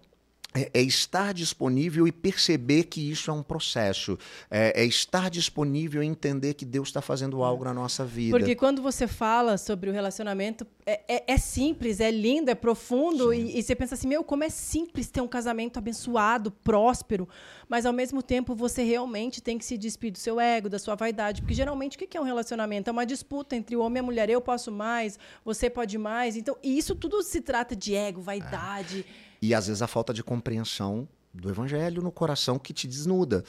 É, 0.56 0.70
é, 0.72 0.82
estar 0.82 1.34
disponível 1.34 2.08
e 2.08 2.12
perceber 2.12 2.84
que 2.84 3.10
isso 3.10 3.30
é 3.30 3.34
um 3.34 3.42
processo. 3.42 4.18
É, 4.50 4.82
é 4.82 4.84
estar 4.86 5.28
disponível 5.28 6.02
e 6.02 6.06
entender 6.06 6.54
que 6.54 6.64
Deus 6.64 6.88
está 6.88 7.02
fazendo 7.02 7.42
algo 7.42 7.64
na 7.64 7.74
nossa 7.74 8.06
vida. 8.06 8.38
Porque 8.38 8.54
quando 8.54 8.80
você 8.80 9.06
fala 9.06 9.58
sobre 9.58 9.90
o 9.90 9.92
relacionamento, 9.92 10.66
é, 10.86 11.00
é, 11.06 11.34
é 11.34 11.36
simples, 11.36 12.00
é 12.00 12.10
lindo, 12.10 12.50
é 12.50 12.54
profundo. 12.54 13.34
E, 13.34 13.58
e, 13.58 13.62
você 13.62 13.74
pensa 13.74 13.94
assim, 13.94 14.08
meu, 14.08 14.24
como 14.24 14.44
é 14.44 14.48
simples 14.48 15.10
ter 15.10 15.20
um 15.20 15.28
casamento 15.28 15.78
abençoado, 15.78 16.50
próspero. 16.50 17.28
Mas, 17.68 17.84
ao 17.84 17.92
mesmo 17.92 18.22
tempo, 18.22 18.54
você 18.54 18.82
realmente 18.82 19.42
tem 19.42 19.58
que 19.58 19.64
se 19.64 19.76
despedir 19.76 20.12
do 20.12 20.18
seu 20.18 20.40
ego, 20.40 20.70
da 20.70 20.78
sua 20.78 20.94
vaidade. 20.94 21.42
Porque, 21.42 21.54
geralmente, 21.54 21.96
o 21.96 21.98
que 21.98 22.16
é 22.16 22.20
um 22.20 22.24
relacionamento? 22.24 22.88
É 22.88 22.92
uma 22.92 23.04
disputa 23.04 23.54
entre 23.54 23.76
o 23.76 23.80
homem 23.80 23.96
e 23.96 24.00
a 24.00 24.02
mulher. 24.02 24.30
Eu 24.30 24.40
posso 24.40 24.72
mais, 24.72 25.18
você 25.44 25.68
pode 25.68 25.98
mais. 25.98 26.34
Então, 26.34 26.56
e 26.62 26.78
isso 26.78 26.94
tudo 26.94 27.22
se 27.22 27.42
trata 27.42 27.76
de 27.76 27.94
ego, 27.94 28.22
vaidade. 28.22 29.04
E 29.46 29.54
às 29.54 29.68
vezes 29.68 29.80
a 29.80 29.86
falta 29.86 30.12
de 30.12 30.24
compreensão 30.24 31.08
do 31.32 31.48
evangelho 31.48 32.02
no 32.02 32.10
coração 32.10 32.58
que 32.58 32.72
te 32.72 32.88
desnuda. 32.88 33.44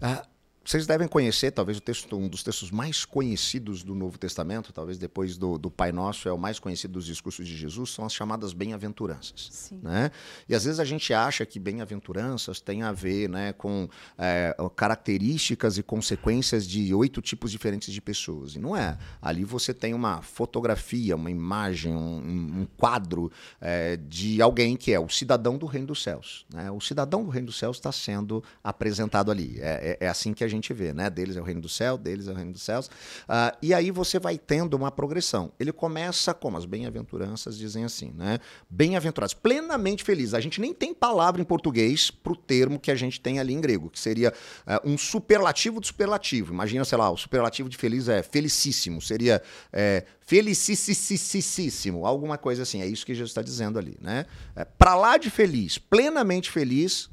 Ah, 0.00 0.26
vocês 0.64 0.86
devem 0.86 1.08
conhecer, 1.08 1.50
talvez, 1.50 1.78
o 1.78 1.80
texto, 1.80 2.16
um 2.16 2.28
dos 2.28 2.42
textos 2.42 2.70
mais 2.70 3.04
conhecidos 3.04 3.82
do 3.82 3.94
Novo 3.94 4.16
Testamento, 4.16 4.72
talvez 4.72 4.96
depois 4.96 5.36
do, 5.36 5.58
do 5.58 5.70
Pai 5.70 5.90
Nosso, 5.90 6.28
é 6.28 6.32
o 6.32 6.38
mais 6.38 6.60
conhecido 6.60 6.92
dos 6.92 7.04
discursos 7.04 7.46
de 7.46 7.56
Jesus, 7.56 7.90
são 7.90 8.04
as 8.04 8.12
chamadas 8.12 8.52
bem-aventuranças. 8.52 9.72
Né? 9.82 10.10
E 10.48 10.54
às 10.54 10.64
vezes 10.64 10.78
a 10.78 10.84
gente 10.84 11.12
acha 11.12 11.44
que 11.44 11.58
bem-aventuranças 11.58 12.60
tem 12.60 12.82
a 12.82 12.92
ver 12.92 13.28
né, 13.28 13.52
com 13.52 13.88
é, 14.16 14.54
características 14.76 15.78
e 15.78 15.82
consequências 15.82 16.66
de 16.66 16.94
oito 16.94 17.20
tipos 17.20 17.50
diferentes 17.50 17.92
de 17.92 18.00
pessoas. 18.00 18.54
E 18.54 18.60
não 18.60 18.76
é. 18.76 18.96
Ali 19.20 19.44
você 19.44 19.74
tem 19.74 19.94
uma 19.94 20.22
fotografia, 20.22 21.16
uma 21.16 21.30
imagem, 21.30 21.92
um, 21.92 22.60
um 22.62 22.68
quadro 22.76 23.32
é, 23.60 23.96
de 23.96 24.40
alguém 24.40 24.76
que 24.76 24.92
é 24.92 25.00
o 25.00 25.08
cidadão 25.08 25.58
do 25.58 25.66
Reino 25.66 25.88
dos 25.88 26.02
Céus. 26.02 26.46
Né? 26.52 26.70
O 26.70 26.80
cidadão 26.80 27.24
do 27.24 27.30
Reino 27.30 27.46
dos 27.46 27.58
Céus 27.58 27.78
está 27.78 27.90
sendo 27.90 28.44
apresentado 28.62 29.30
ali. 29.30 29.58
É, 29.58 29.98
é, 30.00 30.06
é 30.06 30.08
assim 30.08 30.32
que 30.32 30.44
a 30.44 30.51
gente 30.52 30.72
vê, 30.72 30.92
né? 30.92 31.10
Deles 31.10 31.36
é 31.36 31.40
o 31.40 31.44
reino 31.44 31.60
do 31.60 31.68
céu, 31.68 31.98
deles 31.98 32.28
é 32.28 32.32
o 32.32 32.34
reino 32.34 32.52
dos 32.52 32.62
céus. 32.62 32.86
Uh, 32.86 33.56
e 33.60 33.74
aí 33.74 33.90
você 33.90 34.18
vai 34.18 34.38
tendo 34.38 34.74
uma 34.74 34.90
progressão. 34.90 35.52
Ele 35.58 35.72
começa 35.72 36.32
como 36.32 36.56
as 36.56 36.64
bem-aventuranças 36.64 37.58
dizem 37.58 37.84
assim, 37.84 38.12
né? 38.16 38.38
Bem-aventurados, 38.68 39.34
plenamente 39.34 40.04
felizes. 40.04 40.34
A 40.34 40.40
gente 40.40 40.60
nem 40.60 40.72
tem 40.72 40.94
palavra 40.94 41.40
em 41.40 41.44
português 41.44 42.10
para 42.10 42.32
o 42.32 42.36
termo 42.36 42.78
que 42.78 42.90
a 42.90 42.94
gente 42.94 43.20
tem 43.20 43.38
ali 43.38 43.52
em 43.52 43.60
grego, 43.60 43.90
que 43.90 43.98
seria 43.98 44.32
uh, 44.66 44.88
um 44.88 44.96
superlativo 44.96 45.80
do 45.80 45.86
superlativo. 45.86 46.52
Imagina, 46.52 46.84
sei 46.84 46.98
lá, 46.98 47.10
o 47.10 47.16
superlativo 47.16 47.68
de 47.68 47.76
feliz 47.76 48.08
é 48.08 48.22
felicíssimo, 48.22 49.00
seria 49.00 49.42
é, 49.72 50.04
felicissississimo, 50.20 52.06
alguma 52.06 52.38
coisa 52.38 52.62
assim. 52.62 52.80
É 52.80 52.86
isso 52.86 53.04
que 53.04 53.14
Jesus 53.14 53.30
está 53.30 53.42
dizendo 53.42 53.78
ali, 53.78 53.96
né? 54.00 54.26
É, 54.54 54.64
para 54.64 54.94
lá 54.94 55.16
de 55.16 55.30
feliz, 55.30 55.78
plenamente 55.78 56.50
feliz. 56.50 57.10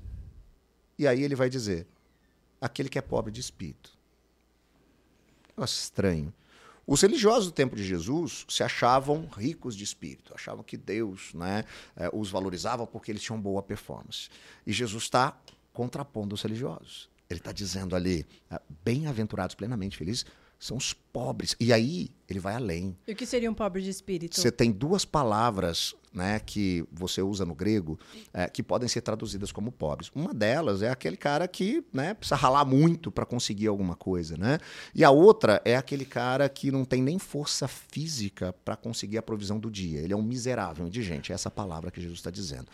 E 0.97 1.07
aí 1.07 1.23
ele 1.23 1.35
vai 1.35 1.49
dizer: 1.49 1.87
aquele 2.59 2.89
que 2.89 2.99
é 2.99 3.01
pobre 3.01 3.31
de 3.31 3.39
espírito. 3.39 3.91
Negócio 5.49 5.81
estranho. 5.81 6.33
Os 6.87 7.01
religiosos 7.01 7.45
do 7.45 7.51
tempo 7.51 7.75
de 7.75 7.83
Jesus 7.83 8.45
se 8.49 8.63
achavam 8.63 9.27
ricos 9.27 9.75
de 9.75 9.83
espírito, 9.83 10.33
achavam 10.33 10.63
que 10.63 10.75
Deus 10.75 11.33
né, 11.35 11.63
eh, 11.95 12.09
os 12.11 12.31
valorizava 12.31 12.87
porque 12.87 13.11
eles 13.11 13.21
tinham 13.21 13.39
boa 13.39 13.61
performance. 13.61 14.29
E 14.65 14.73
Jesus 14.73 15.03
está 15.03 15.39
contrapondo 15.71 16.33
os 16.33 16.41
religiosos. 16.41 17.07
Ele 17.29 17.39
está 17.39 17.51
dizendo 17.51 17.95
ali, 17.95 18.25
ah, 18.49 18.59
bem-aventurados, 18.83 19.53
plenamente 19.53 19.95
felizes, 19.95 20.25
são 20.59 20.75
os 20.75 20.93
pobres. 20.93 21.55
E 21.57 21.71
aí 21.71 22.11
ele 22.29 22.39
vai 22.39 22.53
além. 22.53 22.95
E 23.07 23.13
o 23.13 23.15
que 23.15 23.25
seria 23.25 23.49
um 23.49 23.53
pobre 23.53 23.81
de 23.81 23.89
espírito? 23.89 24.39
Você 24.39 24.51
tem 24.51 24.71
duas 24.71 25.05
palavras 25.05 25.95
né, 26.13 26.39
que 26.39 26.85
você 26.91 27.21
usa 27.21 27.45
no 27.45 27.55
grego 27.55 27.97
é, 28.33 28.47
que 28.47 28.61
podem 28.61 28.89
ser 28.89 29.01
traduzidas 29.01 29.53
como 29.53 29.71
pobres. 29.71 30.11
Uma 30.13 30.33
delas 30.33 30.81
é 30.81 30.89
aquele 30.89 31.15
cara 31.15 31.47
que 31.47 31.83
né, 31.93 32.13
precisa 32.13 32.35
ralar 32.35 32.65
muito 32.65 33.09
para 33.09 33.25
conseguir 33.25 33.67
alguma 33.67 33.95
coisa. 33.95 34.35
Né? 34.37 34.59
E 34.93 35.03
a 35.03 35.09
outra 35.09 35.61
é 35.63 35.77
aquele 35.77 36.05
cara 36.05 36.49
que 36.49 36.69
não 36.71 36.83
tem 36.83 37.01
nem 37.01 37.17
força 37.17 37.67
física 37.67 38.53
para 38.65 38.75
conseguir 38.75 39.17
a 39.17 39.21
provisão 39.21 39.57
do 39.57 39.71
dia. 39.71 40.01
Ele 40.01 40.13
é 40.13 40.17
um 40.17 40.21
miserável 40.21 40.85
indigente. 40.85 41.31
É 41.31 41.35
essa 41.35 41.49
palavra 41.49 41.89
que 41.89 42.01
Jesus 42.01 42.19
está 42.19 42.29
dizendo. 42.29 42.67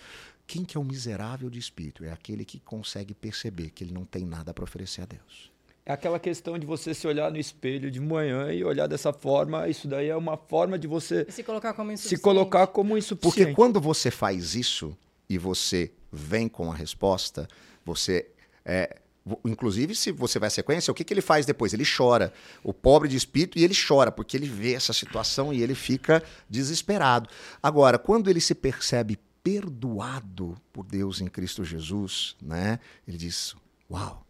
Quem 0.47 0.65
que 0.65 0.75
é 0.75 0.79
o 0.79 0.83
miserável 0.83 1.49
de 1.49 1.59
espírito? 1.59 2.03
É 2.03 2.11
aquele 2.11 2.45
que 2.45 2.59
consegue 2.59 3.13
perceber 3.13 3.69
que 3.69 3.83
ele 3.83 3.93
não 3.93 4.05
tem 4.05 4.25
nada 4.25 4.53
para 4.53 4.63
oferecer 4.63 5.01
a 5.01 5.05
Deus. 5.05 5.54
É 5.85 5.93
aquela 5.93 6.19
questão 6.19 6.57
de 6.57 6.65
você 6.65 6.93
se 6.95 7.05
olhar 7.05 7.29
no 7.31 7.37
espelho 7.37 7.91
de 7.91 7.99
manhã 7.99 8.51
e 8.51 8.63
olhar 8.63 8.87
dessa 8.87 9.13
forma. 9.13 9.67
Isso 9.67 9.87
daí 9.87 10.09
é 10.09 10.15
uma 10.15 10.35
forma 10.35 10.79
de 10.79 10.87
você 10.87 11.27
se 11.29 11.43
colocar 11.43 11.73
como 11.73 11.91
insuficiente. 11.91 12.17
Se 12.17 12.23
colocar 12.23 12.67
como 12.67 12.97
insuficiente. 12.97 13.37
Porque 13.37 13.53
quando 13.53 13.79
você 13.79 14.09
faz 14.09 14.55
isso 14.55 14.97
e 15.29 15.37
você 15.37 15.91
vem 16.11 16.47
com 16.47 16.71
a 16.71 16.75
resposta, 16.75 17.47
você 17.85 18.27
é, 18.65 18.97
Inclusive, 19.43 19.95
se 19.95 20.11
você 20.11 20.37
vai 20.37 20.47
à 20.47 20.51
sequência, 20.51 20.91
o 20.91 20.93
que, 20.93 21.03
que 21.03 21.11
ele 21.11 21.21
faz 21.21 21.47
depois? 21.47 21.73
Ele 21.73 21.85
chora. 21.85 22.31
O 22.63 22.71
pobre 22.71 23.09
de 23.09 23.17
espírito, 23.17 23.57
e 23.57 23.63
ele 23.63 23.73
chora, 23.75 24.11
porque 24.11 24.37
ele 24.37 24.47
vê 24.47 24.73
essa 24.73 24.93
situação 24.93 25.51
e 25.51 25.63
ele 25.63 25.73
fica 25.73 26.21
desesperado. 26.47 27.27
Agora, 27.61 27.97
quando 27.97 28.29
ele 28.29 28.39
se 28.39 28.53
percebe 28.53 29.17
perdoado 29.43 30.55
por 30.71 30.85
Deus 30.85 31.21
em 31.21 31.27
Cristo 31.27 31.63
Jesus, 31.63 32.35
né? 32.39 32.79
Ele 33.07 33.17
diz: 33.17 33.55
Uau, 33.89 34.24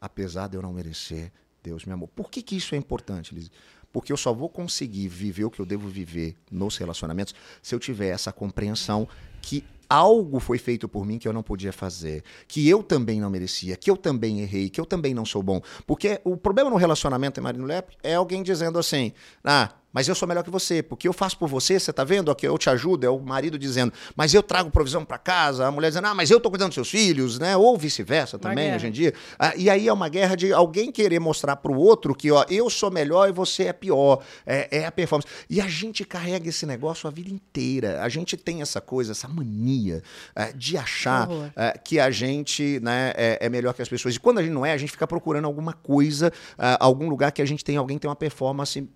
apesar 0.00 0.48
de 0.48 0.56
eu 0.56 0.62
não 0.62 0.72
merecer, 0.72 1.32
Deus 1.62 1.84
me 1.84 1.92
amou. 1.92 2.08
Por 2.08 2.30
que, 2.30 2.42
que 2.42 2.56
isso 2.56 2.74
é 2.74 2.78
importante, 2.78 3.34
Liz? 3.34 3.50
Porque 3.92 4.12
eu 4.12 4.16
só 4.16 4.32
vou 4.32 4.48
conseguir 4.48 5.08
viver 5.08 5.44
o 5.44 5.50
que 5.50 5.60
eu 5.60 5.66
devo 5.66 5.88
viver 5.88 6.36
nos 6.50 6.76
relacionamentos 6.76 7.34
se 7.62 7.74
eu 7.74 7.78
tiver 7.78 8.08
essa 8.08 8.32
compreensão 8.32 9.08
que 9.40 9.64
algo 9.88 10.38
foi 10.38 10.58
feito 10.58 10.86
por 10.88 11.06
mim 11.06 11.18
que 11.18 11.26
eu 11.26 11.32
não 11.32 11.42
podia 11.42 11.72
fazer, 11.72 12.22
que 12.46 12.68
eu 12.68 12.82
também 12.82 13.20
não 13.20 13.30
merecia, 13.30 13.76
que 13.76 13.90
eu 13.90 13.96
também 13.96 14.40
errei, 14.40 14.68
que 14.68 14.80
eu 14.80 14.84
também 14.84 15.14
não 15.14 15.24
sou 15.24 15.42
bom. 15.42 15.62
Porque 15.86 16.20
o 16.24 16.36
problema 16.36 16.68
no 16.68 16.76
relacionamento 16.76 17.40
em 17.40 17.42
marido 17.42 17.60
e 17.60 17.62
mulher 17.62 17.86
é 18.02 18.14
alguém 18.14 18.42
dizendo 18.42 18.78
assim: 18.78 19.12
ah, 19.42 19.72
mas 19.92 20.06
eu 20.08 20.14
sou 20.14 20.28
melhor 20.28 20.44
que 20.44 20.50
você, 20.50 20.82
porque 20.82 21.08
eu 21.08 21.12
faço 21.12 21.38
por 21.38 21.48
você, 21.48 21.78
você 21.78 21.92
tá 21.92 22.04
vendo? 22.04 22.30
Aqui 22.30 22.46
eu 22.46 22.58
te 22.58 22.68
ajudo, 22.68 23.04
é 23.04 23.10
o 23.10 23.18
marido 23.18 23.58
dizendo, 23.58 23.92
mas 24.14 24.34
eu 24.34 24.42
trago 24.42 24.70
provisão 24.70 25.04
para 25.04 25.18
casa, 25.18 25.66
a 25.66 25.70
mulher 25.70 25.88
dizendo, 25.88 26.06
ah, 26.06 26.14
mas 26.14 26.30
eu 26.30 26.38
tô 26.38 26.50
cuidando 26.50 26.68
dos 26.68 26.74
seus 26.74 26.90
filhos, 26.90 27.38
né? 27.38 27.56
Ou 27.56 27.76
vice-versa 27.76 28.38
também, 28.38 28.74
hoje 28.74 28.86
em 28.86 28.90
dia. 28.90 29.14
Ah, 29.38 29.54
e 29.56 29.70
aí 29.70 29.88
é 29.88 29.92
uma 29.92 30.08
guerra 30.08 30.36
de 30.36 30.52
alguém 30.52 30.92
querer 30.92 31.18
mostrar 31.18 31.56
pro 31.56 31.74
outro 31.74 32.14
que, 32.14 32.30
ó, 32.30 32.44
eu 32.50 32.68
sou 32.68 32.90
melhor 32.90 33.28
e 33.28 33.32
você 33.32 33.64
é 33.64 33.72
pior. 33.72 34.22
É, 34.46 34.78
é 34.78 34.86
a 34.86 34.92
performance. 34.92 35.28
E 35.48 35.60
a 35.60 35.68
gente 35.68 36.04
carrega 36.04 36.48
esse 36.48 36.66
negócio 36.66 37.08
a 37.08 37.10
vida 37.10 37.30
inteira. 37.30 38.02
A 38.02 38.08
gente 38.08 38.36
tem 38.36 38.60
essa 38.60 38.80
coisa, 38.80 39.12
essa 39.12 39.28
mania 39.28 40.02
é, 40.34 40.52
de 40.52 40.76
achar 40.76 41.28
é, 41.56 41.78
que 41.78 41.98
a 41.98 42.10
gente 42.10 42.78
né, 42.80 43.12
é, 43.16 43.38
é, 43.40 43.48
melhor 43.48 43.72
que 43.74 43.82
as 43.82 43.88
pessoas. 43.88 44.14
E 44.14 44.20
quando 44.20 44.38
a 44.38 44.42
gente 44.42 44.52
não 44.52 44.66
é, 44.66 44.72
a 44.72 44.76
gente 44.76 44.92
fica 44.92 45.06
procurando 45.06 45.46
alguma 45.46 45.72
coisa, 45.72 46.32
é, 46.58 46.76
algum 46.78 47.08
lugar 47.08 47.32
que 47.32 47.40
a 47.40 47.46
gente 47.46 47.64
tem, 47.64 47.76
alguém 47.76 47.98
tem 47.98 48.08
uma 48.08 48.16
performance 48.16 48.86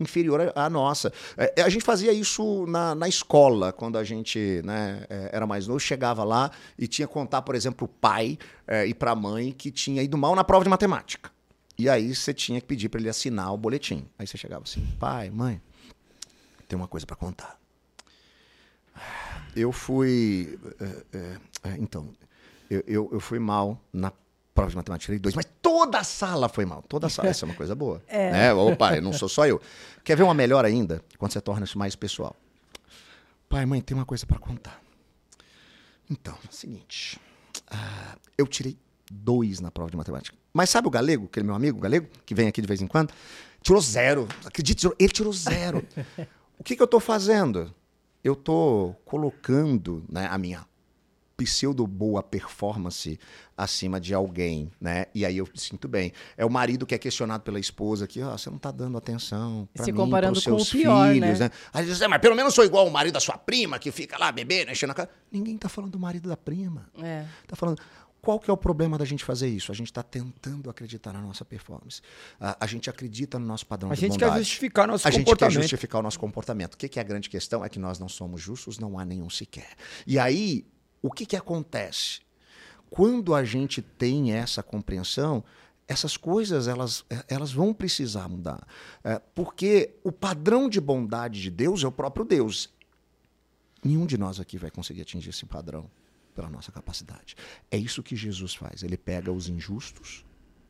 inferior 0.00 0.52
à 0.54 0.70
nossa. 0.70 1.12
É, 1.36 1.62
a 1.62 1.68
gente 1.68 1.84
fazia 1.84 2.12
isso 2.12 2.66
na, 2.66 2.94
na 2.94 3.08
escola, 3.08 3.72
quando 3.72 3.98
a 3.98 4.04
gente 4.04 4.60
né, 4.64 5.04
é, 5.08 5.30
era 5.32 5.46
mais 5.46 5.66
novo, 5.66 5.80
chegava 5.80 6.24
lá 6.24 6.50
e 6.78 6.86
tinha 6.86 7.06
que 7.06 7.12
contar, 7.12 7.42
por 7.42 7.54
exemplo, 7.54 7.86
o 7.86 7.88
pai 7.88 8.38
é, 8.66 8.86
e 8.86 8.94
para 8.94 9.12
a 9.12 9.16
mãe 9.16 9.52
que 9.52 9.70
tinha 9.70 10.02
ido 10.02 10.16
mal 10.16 10.34
na 10.34 10.44
prova 10.44 10.64
de 10.64 10.70
matemática. 10.70 11.30
E 11.78 11.88
aí 11.88 12.14
você 12.14 12.32
tinha 12.34 12.60
que 12.60 12.66
pedir 12.66 12.88
para 12.88 13.00
ele 13.00 13.08
assinar 13.08 13.52
o 13.52 13.56
boletim. 13.56 14.04
Aí 14.18 14.26
você 14.26 14.36
chegava 14.36 14.64
assim, 14.64 14.86
pai, 14.98 15.30
mãe, 15.30 15.60
tem 16.68 16.76
uma 16.76 16.88
coisa 16.88 17.06
para 17.06 17.16
contar. 17.16 17.58
Eu 19.54 19.72
fui. 19.72 20.58
É, 20.80 21.18
é, 21.18 21.36
é, 21.70 21.76
então, 21.78 22.08
eu, 22.70 22.82
eu, 22.86 23.10
eu, 23.12 23.20
fui 23.20 23.38
mal 23.38 23.78
na 23.92 24.12
prova 24.54 24.70
de 24.70 24.76
matemática, 24.76 25.06
tirei 25.06 25.18
dois, 25.18 25.34
mas 25.34 25.46
toda 25.60 25.98
a 25.98 26.04
sala 26.04 26.48
foi 26.48 26.64
mal. 26.64 26.82
Toda 26.82 27.06
a 27.06 27.10
sala. 27.10 27.28
Essa 27.28 27.44
é 27.44 27.46
uma 27.46 27.54
coisa 27.54 27.74
boa. 27.74 28.02
É. 28.06 28.30
Né? 28.30 28.54
Opa, 28.54 28.96
eu 28.96 29.02
não 29.02 29.12
sou 29.12 29.28
só 29.28 29.46
eu. 29.46 29.60
Quer 30.04 30.16
ver 30.16 30.22
uma 30.22 30.34
melhor 30.34 30.64
ainda? 30.64 31.02
Quando 31.18 31.32
você 31.32 31.40
torna 31.40 31.64
isso 31.64 31.78
mais 31.78 31.96
pessoal. 31.96 32.36
Pai, 33.48 33.64
mãe, 33.66 33.80
tem 33.80 33.96
uma 33.96 34.06
coisa 34.06 34.26
para 34.26 34.38
contar. 34.38 34.80
Então, 36.10 36.34
é 36.44 36.48
o 36.50 36.54
seguinte. 36.54 37.18
Uh, 37.70 38.18
eu 38.36 38.46
tirei 38.46 38.76
dois 39.10 39.60
na 39.60 39.70
prova 39.70 39.90
de 39.90 39.96
matemática. 39.96 40.36
Mas 40.52 40.70
sabe 40.70 40.88
o 40.88 40.90
galego, 40.90 41.26
aquele 41.26 41.46
meu 41.46 41.54
amigo 41.54 41.80
galego, 41.80 42.06
que 42.26 42.34
vem 42.34 42.48
aqui 42.48 42.60
de 42.60 42.68
vez 42.68 42.82
em 42.82 42.86
quando? 42.86 43.12
Tirou 43.62 43.80
zero. 43.80 44.28
Acredite, 44.44 44.86
ele 44.98 45.12
tirou 45.12 45.32
zero. 45.32 45.86
o 46.58 46.64
que, 46.64 46.76
que 46.76 46.82
eu 46.82 46.86
estou 46.86 47.00
fazendo? 47.00 47.74
Eu 48.22 48.34
estou 48.34 48.94
colocando 49.04 50.04
né, 50.08 50.28
a 50.30 50.36
minha 50.36 50.66
pseudo 51.44 51.86
boa 51.86 52.22
performance 52.22 53.18
acima 53.56 54.00
de 54.00 54.14
alguém, 54.14 54.70
né? 54.80 55.06
E 55.14 55.24
aí 55.24 55.36
eu 55.36 55.48
sinto 55.54 55.88
bem. 55.88 56.12
É 56.36 56.44
o 56.44 56.50
marido 56.50 56.86
que 56.86 56.94
é 56.94 56.98
questionado 56.98 57.42
pela 57.42 57.60
esposa 57.60 58.06
que, 58.06 58.22
ó, 58.22 58.34
oh, 58.34 58.38
você 58.38 58.50
não 58.50 58.58
tá 58.58 58.70
dando 58.70 58.96
atenção 58.96 59.68
para 59.74 59.86
mim, 59.86 59.94
comparando 59.94 60.32
pros 60.32 60.44
seus 60.44 60.70
com 60.70 60.78
o 60.78 60.80
pior, 60.80 61.12
filhos, 61.12 61.38
né? 61.38 61.46
né? 61.46 61.50
Aí 61.72 61.84
diz, 61.84 62.00
é, 62.00 62.08
mas 62.08 62.20
pelo 62.20 62.34
menos 62.34 62.54
sou 62.54 62.64
igual 62.64 62.86
o 62.86 62.90
marido 62.90 63.14
da 63.14 63.20
sua 63.20 63.36
prima 63.36 63.78
que 63.78 63.90
fica 63.90 64.18
lá 64.18 64.32
bebendo, 64.32 64.70
enchendo 64.70 64.92
a 64.92 64.94
cara. 64.94 65.10
Ninguém 65.30 65.56
tá 65.56 65.68
falando 65.68 65.92
do 65.92 65.98
marido 65.98 66.28
da 66.28 66.36
prima. 66.36 66.86
É. 67.02 67.24
Tá 67.46 67.56
falando 67.56 67.80
qual 68.22 68.38
que 68.38 68.48
é 68.48 68.52
o 68.52 68.56
problema 68.56 68.96
da 68.96 69.04
gente 69.04 69.24
fazer 69.24 69.48
isso? 69.48 69.72
A 69.72 69.74
gente 69.74 69.88
está 69.88 70.02
tentando 70.02 70.70
acreditar 70.70 71.12
na 71.12 71.20
nossa 71.20 71.44
performance. 71.44 72.00
A, 72.38 72.56
a, 72.60 72.66
gente 72.68 72.88
acredita 72.88 73.36
no 73.36 73.44
nosso 73.44 73.66
padrão 73.66 73.90
a 73.90 73.94
de 73.96 74.00
bondade. 74.00 74.22
A 74.22 74.26
gente 74.26 74.32
quer 74.32 74.38
justificar 74.38 74.86
nosso 74.86 75.08
a 75.08 75.10
comportamento. 75.10 75.42
A 75.42 75.50
gente 75.50 75.56
quer 75.56 75.62
justificar 75.62 75.98
o 75.98 76.02
nosso 76.04 76.20
comportamento. 76.20 76.74
O 76.74 76.76
que, 76.76 76.88
que 76.88 77.00
é 77.00 77.02
a 77.02 77.04
grande 77.04 77.28
questão? 77.28 77.64
É 77.64 77.68
que 77.68 77.80
nós 77.80 77.98
não 77.98 78.08
somos 78.08 78.40
justos, 78.40 78.78
não 78.78 78.96
há 78.96 79.04
nenhum 79.04 79.28
sequer. 79.28 79.70
E 80.06 80.20
aí, 80.20 80.64
o 81.02 81.10
que, 81.10 81.26
que 81.26 81.36
acontece? 81.36 82.20
Quando 82.88 83.34
a 83.34 83.42
gente 83.44 83.82
tem 83.82 84.32
essa 84.32 84.62
compreensão, 84.62 85.44
essas 85.88 86.16
coisas 86.16 86.68
elas, 86.68 87.04
elas 87.28 87.52
vão 87.52 87.74
precisar 87.74 88.28
mudar. 88.28 88.66
É, 89.02 89.18
porque 89.34 89.96
o 90.04 90.12
padrão 90.12 90.68
de 90.68 90.80
bondade 90.80 91.40
de 91.40 91.50
Deus 91.50 91.82
é 91.82 91.86
o 91.86 91.92
próprio 91.92 92.24
Deus. 92.24 92.70
Nenhum 93.84 94.06
de 94.06 94.16
nós 94.16 94.38
aqui 94.38 94.56
vai 94.56 94.70
conseguir 94.70 95.02
atingir 95.02 95.30
esse 95.30 95.44
padrão 95.44 95.90
pela 96.34 96.48
nossa 96.48 96.70
capacidade. 96.70 97.34
É 97.70 97.76
isso 97.76 98.02
que 98.02 98.14
Jesus 98.14 98.54
faz. 98.54 98.82
Ele 98.82 98.96
pega 98.96 99.32
os 99.32 99.48
injustos 99.48 100.24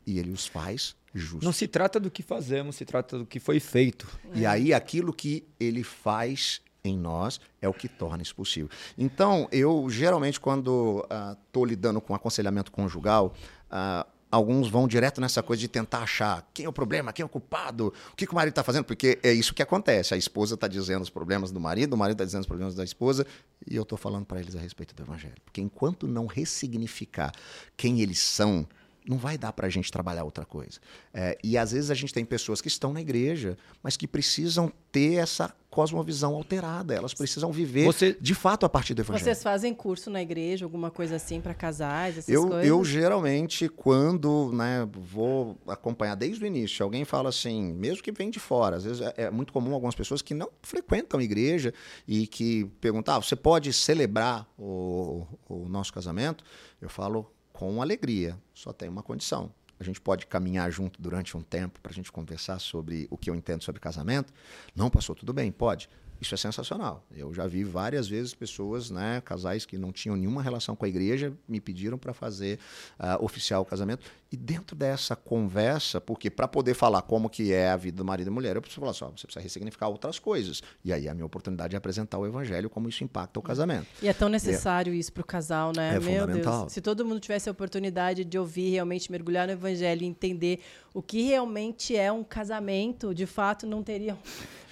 e 0.05 0.17
ele 0.19 0.31
os 0.31 0.47
faz 0.47 0.95
justos. 1.13 1.43
Não 1.43 1.53
se 1.53 1.67
trata 1.67 1.99
do 1.99 2.09
que 2.09 2.23
fazemos, 2.23 2.75
se 2.75 2.85
trata 2.85 3.17
do 3.17 3.25
que 3.25 3.39
foi 3.39 3.59
feito. 3.59 4.07
E 4.33 4.45
aí 4.45 4.73
aquilo 4.73 5.13
que 5.13 5.45
ele 5.59 5.83
faz 5.83 6.61
em 6.85 6.97
nós 6.97 7.39
é 7.61 7.69
o 7.69 7.73
que 7.73 7.87
torna 7.87 8.21
isso 8.21 8.35
possível. 8.35 8.69
Então, 8.97 9.47
eu 9.51 9.89
geralmente, 9.89 10.37
quando 10.37 11.05
estou 11.45 11.63
uh, 11.63 11.65
lidando 11.65 12.01
com 12.01 12.13
aconselhamento 12.13 12.73
conjugal, 12.73 13.33
uh, 13.71 14.05
alguns 14.29 14.67
vão 14.67 14.85
direto 14.85 15.21
nessa 15.21 15.41
coisa 15.41 15.61
de 15.61 15.69
tentar 15.69 15.99
achar 15.99 16.45
quem 16.53 16.65
é 16.65 16.69
o 16.69 16.73
problema, 16.73 17.13
quem 17.13 17.23
é 17.23 17.25
o 17.25 17.29
culpado, 17.29 17.93
o 18.11 18.15
que, 18.17 18.25
que 18.25 18.33
o 18.33 18.35
marido 18.35 18.51
está 18.51 18.63
fazendo, 18.63 18.83
porque 18.83 19.17
é 19.23 19.31
isso 19.31 19.53
que 19.53 19.61
acontece. 19.61 20.13
A 20.13 20.17
esposa 20.17 20.55
está 20.55 20.67
dizendo 20.67 21.03
os 21.03 21.09
problemas 21.09 21.51
do 21.51 21.59
marido, 21.59 21.93
o 21.93 21.97
marido 21.97 22.15
está 22.15 22.25
dizendo 22.25 22.41
os 22.41 22.47
problemas 22.47 22.75
da 22.75 22.83
esposa, 22.83 23.25
e 23.65 23.77
eu 23.77 23.83
estou 23.83 23.97
falando 23.97 24.25
para 24.25 24.41
eles 24.41 24.53
a 24.53 24.59
respeito 24.59 24.93
do 24.93 25.03
evangelho. 25.03 25.35
Porque 25.45 25.61
enquanto 25.61 26.05
não 26.05 26.25
ressignificar 26.25 27.31
quem 27.77 28.01
eles 28.01 28.19
são, 28.19 28.67
não 29.07 29.17
vai 29.17 29.37
dar 29.37 29.53
para 29.53 29.67
a 29.67 29.69
gente 29.69 29.91
trabalhar 29.91 30.23
outra 30.23 30.45
coisa. 30.45 30.79
É, 31.13 31.37
e 31.43 31.57
às 31.57 31.71
vezes 31.71 31.91
a 31.91 31.93
gente 31.93 32.13
tem 32.13 32.25
pessoas 32.25 32.61
que 32.61 32.67
estão 32.67 32.93
na 32.93 33.01
igreja, 33.01 33.57
mas 33.81 33.97
que 33.97 34.07
precisam 34.07 34.71
ter 34.91 35.15
essa 35.15 35.53
cosmovisão 35.73 36.35
alterada. 36.35 36.93
Elas 36.93 37.15
precisam 37.15 37.51
viver 37.51 37.85
Você... 37.85 38.15
de 38.21 38.35
fato 38.35 38.63
a 38.63 38.69
partir 38.69 38.93
do 38.93 39.01
evangelho. 39.01 39.25
Vocês 39.25 39.41
fazem 39.41 39.73
curso 39.73 40.09
na 40.11 40.21
igreja, 40.21 40.65
alguma 40.65 40.91
coisa 40.91 41.15
assim 41.15 41.41
para 41.41 41.53
casais, 41.55 42.19
essas 42.19 42.29
eu, 42.29 42.47
coisas? 42.47 42.67
Eu 42.67 42.85
geralmente, 42.85 43.67
quando 43.67 44.51
né, 44.53 44.87
vou 44.91 45.57
acompanhar 45.67 46.13
desde 46.13 46.43
o 46.43 46.47
início, 46.47 46.83
alguém 46.83 47.03
fala 47.03 47.29
assim, 47.29 47.73
mesmo 47.73 48.03
que 48.03 48.11
vem 48.11 48.29
de 48.29 48.39
fora, 48.39 48.75
às 48.75 48.83
vezes 48.83 49.01
é, 49.01 49.13
é 49.17 49.31
muito 49.31 49.51
comum 49.51 49.73
algumas 49.73 49.95
pessoas 49.95 50.21
que 50.21 50.35
não 50.35 50.49
frequentam 50.61 51.19
a 51.19 51.23
igreja 51.23 51.73
e 52.07 52.27
que 52.27 52.65
perguntam, 52.79 53.15
ah, 53.15 53.19
você 53.19 53.35
pode 53.35 53.73
celebrar 53.73 54.47
o, 54.57 55.25
o 55.49 55.67
nosso 55.67 55.91
casamento? 55.91 56.43
Eu 56.79 56.89
falo, 56.89 57.32
com 57.53 57.81
alegria. 57.81 58.37
Só 58.53 58.73
tem 58.73 58.89
uma 58.89 59.03
condição. 59.03 59.53
A 59.79 59.83
gente 59.83 60.01
pode 60.01 60.25
caminhar 60.25 60.71
junto 60.71 61.01
durante 61.01 61.37
um 61.37 61.41
tempo 61.41 61.79
para 61.79 61.91
a 61.91 61.95
gente 61.95 62.11
conversar 62.11 62.59
sobre 62.59 63.07
o 63.09 63.17
que 63.17 63.29
eu 63.29 63.35
entendo 63.35 63.63
sobre 63.63 63.79
casamento. 63.79 64.33
Não 64.75 64.89
passou 64.89 65.15
tudo 65.15 65.31
bem? 65.31 65.51
Pode. 65.51 65.89
Isso 66.21 66.33
é 66.33 66.37
sensacional. 66.37 67.05
Eu 67.11 67.33
já 67.33 67.45
vi 67.47 67.65
várias 67.65 68.07
vezes 68.07 68.33
pessoas, 68.33 68.89
né, 68.89 69.21
casais 69.25 69.65
que 69.65 69.77
não 69.77 69.91
tinham 69.91 70.15
nenhuma 70.15 70.41
relação 70.41 70.73
com 70.73 70.85
a 70.85 70.87
igreja, 70.87 71.33
me 71.47 71.59
pediram 71.59 71.97
para 71.97 72.13
fazer 72.13 72.59
uh, 72.97 73.23
oficial 73.23 73.61
o 73.61 73.65
casamento. 73.65 74.05
E 74.33 74.35
dentro 74.35 74.75
dessa 74.75 75.15
conversa, 75.15 76.01
porque 76.01 76.27
para 76.27 76.47
poder 76.47 76.73
falar 76.73 77.03
como 77.03 77.29
que 77.29 77.53
é 77.53 77.69
a 77.69 77.77
vida 77.77 77.97
do 77.97 78.03
marido 78.03 78.29
e 78.29 78.31
mulher, 78.31 78.55
eu 78.55 78.63
preciso 78.63 78.81
falar 78.81 78.93
só, 78.93 79.05
você 79.05 79.27
precisa 79.27 79.43
ressignificar 79.43 79.89
outras 79.89 80.17
coisas. 80.17 80.63
E 80.83 80.91
aí 80.91 81.07
a 81.07 81.13
minha 81.13 81.23
oportunidade 81.23 81.75
é 81.75 81.77
apresentar 81.77 82.17
o 82.17 82.25
evangelho, 82.25 82.67
como 82.67 82.89
isso 82.89 83.03
impacta 83.03 83.39
o 83.39 83.43
casamento. 83.43 83.85
E 84.01 84.07
é 84.07 84.13
tão 84.13 84.29
necessário 84.29 84.91
é, 84.91 84.95
isso 84.95 85.13
para 85.13 85.21
o 85.21 85.23
casal, 85.23 85.71
né? 85.75 85.89
É 85.89 85.99
Meu 85.99 86.21
fundamental. 86.21 86.61
Deus. 86.61 86.73
Se 86.73 86.81
todo 86.81 87.05
mundo 87.05 87.19
tivesse 87.19 87.47
a 87.47 87.51
oportunidade 87.51 88.25
de 88.25 88.39
ouvir, 88.39 88.71
realmente 88.71 89.11
mergulhar 89.11 89.45
no 89.45 89.53
evangelho 89.53 90.01
e 90.01 90.07
entender 90.07 90.61
o 90.95 91.03
que 91.03 91.21
realmente 91.21 91.95
é 91.95 92.11
um 92.11 92.23
casamento, 92.23 93.13
de 93.13 93.27
fato 93.27 93.67
não 93.67 93.83
teriam 93.83 94.17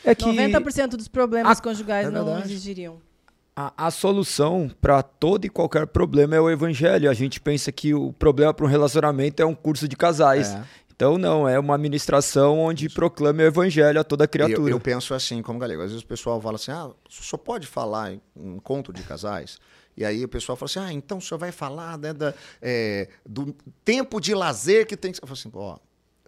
é 0.04 0.16
que 0.16 0.26
90% 0.26 0.96
dos 0.96 1.08
problemas 1.08 1.60
a, 1.60 1.62
conjugais 1.62 2.08
é 2.08 2.10
não 2.10 2.40
existiriam. 2.40 3.00
A, 3.56 3.88
a 3.88 3.92
solução 3.92 4.72
para 4.82 5.04
todo 5.04 5.46
e 5.46 5.50
qualquer 5.50 5.86
problema 5.88 6.36
é 6.36 6.40
o 6.40 6.50
evangelho. 6.50 7.10
A 7.10 7.14
gente 7.14 7.40
pensa 7.40 7.72
que 7.72 7.94
o 7.94 8.14
problema 8.14 8.54
para 8.54 8.66
um 8.66 8.70
relacionamento 8.70 9.42
é 9.42 9.46
um 9.46 9.54
curso 9.54 9.88
de 9.88 9.96
casais. 9.96 10.52
É. 10.54 10.64
Então, 11.02 11.18
não, 11.18 11.50
é 11.50 11.60
uma 11.60 11.74
administração 11.74 12.60
onde 12.60 12.88
proclama 12.88 13.42
o 13.42 13.46
evangelho 13.46 14.00
a 14.00 14.04
toda 14.04 14.28
criatura. 14.28 14.70
Eu, 14.70 14.78
eu 14.78 14.80
penso 14.80 15.16
assim, 15.16 15.42
como 15.42 15.58
galego. 15.58 15.82
Às 15.82 15.90
vezes 15.90 16.04
o 16.04 16.08
pessoal 16.08 16.40
fala 16.40 16.58
assim: 16.58 16.72
ah, 16.72 16.92
só 17.10 17.38
pode 17.38 17.66
falar 17.66 18.14
em 18.14 18.22
um 18.36 18.58
encontro 18.58 18.94
de 18.94 19.02
casais. 19.02 19.58
E 19.98 20.06
aí 20.06 20.24
o 20.24 20.28
pessoal 20.28 20.56
fala 20.56 20.70
assim: 20.70 20.80
ah, 20.80 20.94
então 20.94 21.18
o 21.18 21.22
senhor 21.22 21.40
vai 21.40 21.52
falar 21.52 21.98
né, 21.98 22.14
da, 22.14 22.36
é, 22.62 23.10
do 23.26 23.52
tempo 23.84 24.22
de 24.22 24.36
lazer 24.36 24.86
que 24.86 24.96
tem 24.96 25.12
que. 25.12 25.18
Eu 25.18 25.28
falo 25.28 25.40
assim: 25.40 25.52
ó, 25.56 25.78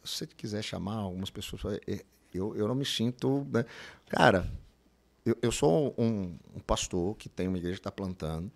se 0.04 0.18
você 0.18 0.28
quiser 0.28 0.64
chamar 0.64 0.95
algumas 0.95 1.30
pessoas, 1.30 1.78
é, 1.88 2.04
eu, 2.34 2.56
eu 2.56 2.68
não 2.68 2.74
me 2.74 2.86
sinto. 2.86 3.45
Né? 3.52 3.66
Cara, 4.10 4.50
eu, 5.26 5.38
eu 5.41 5.52
sou 5.52 5.94
um, 5.98 6.38
um, 6.56 6.60
pastor 6.60 7.16
que 7.16 7.30
tem 7.30 7.48
uma 7.48 7.58
igreja 7.58 7.76
que 7.76 7.80
está 7.80 7.91
plantando. 7.91 8.52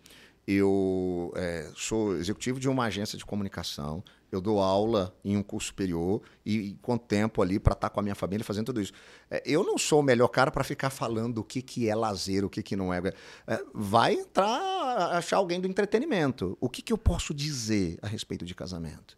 Eu 0.45 1.33
é, 1.35 1.69
sou 1.75 2.15
executivo 2.15 2.59
de 2.59 2.69
uma 2.69 2.85
agência 2.85 3.17
de 3.17 3.25
comunicação. 3.25 4.03
Eu 4.31 4.41
dou 4.41 4.59
aula 4.59 5.15
em 5.23 5.37
um 5.37 5.43
curso 5.43 5.67
superior 5.67 6.21
e, 6.45 6.55
e 6.55 6.73
com 6.81 6.97
tempo 6.97 7.41
ali 7.41 7.59
para 7.59 7.73
estar 7.73 7.89
tá 7.89 7.93
com 7.93 7.99
a 7.99 8.03
minha 8.03 8.15
família 8.15 8.43
fazendo 8.43 8.65
tudo 8.67 8.81
isso. 8.81 8.93
É, 9.29 9.41
eu 9.45 9.63
não 9.63 9.77
sou 9.77 9.99
o 9.99 10.03
melhor 10.03 10.27
cara 10.29 10.51
para 10.51 10.63
ficar 10.63 10.89
falando 10.89 11.39
o 11.39 11.43
que, 11.43 11.61
que 11.61 11.89
é 11.89 11.95
lazer, 11.95 12.45
o 12.45 12.49
que, 12.49 12.63
que 12.63 12.75
não 12.75 12.93
é. 12.93 12.99
é. 13.47 13.63
Vai 13.73 14.13
entrar, 14.13 15.17
achar 15.17 15.37
alguém 15.37 15.59
do 15.59 15.67
entretenimento. 15.67 16.57
O 16.59 16.69
que, 16.69 16.81
que 16.81 16.91
eu 16.91 16.97
posso 16.97 17.33
dizer 17.33 17.97
a 18.01 18.07
respeito 18.07 18.45
de 18.45 18.55
casamento? 18.55 19.17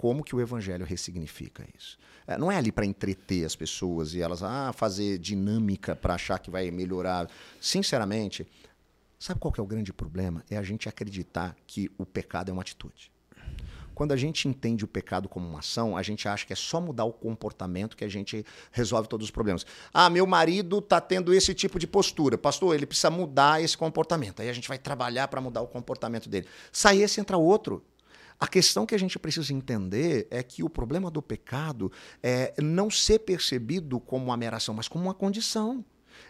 Como 0.00 0.24
que 0.24 0.34
o 0.34 0.40
evangelho 0.40 0.86
ressignifica 0.86 1.66
isso? 1.76 1.98
É, 2.26 2.38
não 2.38 2.50
é 2.50 2.56
ali 2.56 2.72
para 2.72 2.86
entreter 2.86 3.44
as 3.44 3.54
pessoas 3.54 4.14
e 4.14 4.22
elas 4.22 4.42
ah, 4.42 4.72
fazer 4.72 5.18
dinâmica 5.18 5.94
para 5.94 6.14
achar 6.14 6.38
que 6.38 6.50
vai 6.50 6.70
melhorar. 6.70 7.28
Sinceramente, 7.60 8.46
Sabe 9.20 9.38
qual 9.38 9.52
que 9.52 9.60
é 9.60 9.62
o 9.62 9.66
grande 9.66 9.92
problema? 9.92 10.42
É 10.48 10.56
a 10.56 10.62
gente 10.62 10.88
acreditar 10.88 11.54
que 11.66 11.90
o 11.98 12.06
pecado 12.06 12.48
é 12.48 12.52
uma 12.52 12.62
atitude. 12.62 13.12
Quando 13.94 14.12
a 14.12 14.16
gente 14.16 14.48
entende 14.48 14.82
o 14.82 14.88
pecado 14.88 15.28
como 15.28 15.46
uma 15.46 15.58
ação, 15.58 15.94
a 15.94 16.02
gente 16.02 16.26
acha 16.26 16.46
que 16.46 16.54
é 16.54 16.56
só 16.56 16.80
mudar 16.80 17.04
o 17.04 17.12
comportamento 17.12 17.98
que 17.98 18.02
a 18.02 18.08
gente 18.08 18.46
resolve 18.72 19.10
todos 19.10 19.26
os 19.26 19.30
problemas. 19.30 19.66
Ah, 19.92 20.08
meu 20.08 20.26
marido 20.26 20.78
está 20.78 21.02
tendo 21.02 21.34
esse 21.34 21.52
tipo 21.52 21.78
de 21.78 21.86
postura. 21.86 22.38
Pastor, 22.38 22.74
ele 22.74 22.86
precisa 22.86 23.10
mudar 23.10 23.62
esse 23.62 23.76
comportamento. 23.76 24.40
Aí 24.40 24.48
a 24.48 24.54
gente 24.54 24.66
vai 24.66 24.78
trabalhar 24.78 25.28
para 25.28 25.38
mudar 25.38 25.60
o 25.60 25.66
comportamento 25.66 26.26
dele. 26.26 26.46
Sai 26.72 27.02
esse, 27.02 27.20
entra 27.20 27.36
outro. 27.36 27.84
A 28.40 28.48
questão 28.48 28.86
que 28.86 28.94
a 28.94 28.98
gente 28.98 29.18
precisa 29.18 29.52
entender 29.52 30.26
é 30.30 30.42
que 30.42 30.62
o 30.62 30.70
problema 30.70 31.10
do 31.10 31.20
pecado 31.20 31.92
é 32.22 32.54
não 32.58 32.90
ser 32.90 33.18
percebido 33.18 34.00
como 34.00 34.24
uma 34.24 34.36
mera 34.36 34.56
ação, 34.56 34.74
mas 34.74 34.88
como 34.88 35.04
uma 35.04 35.12
condição. 35.12 35.84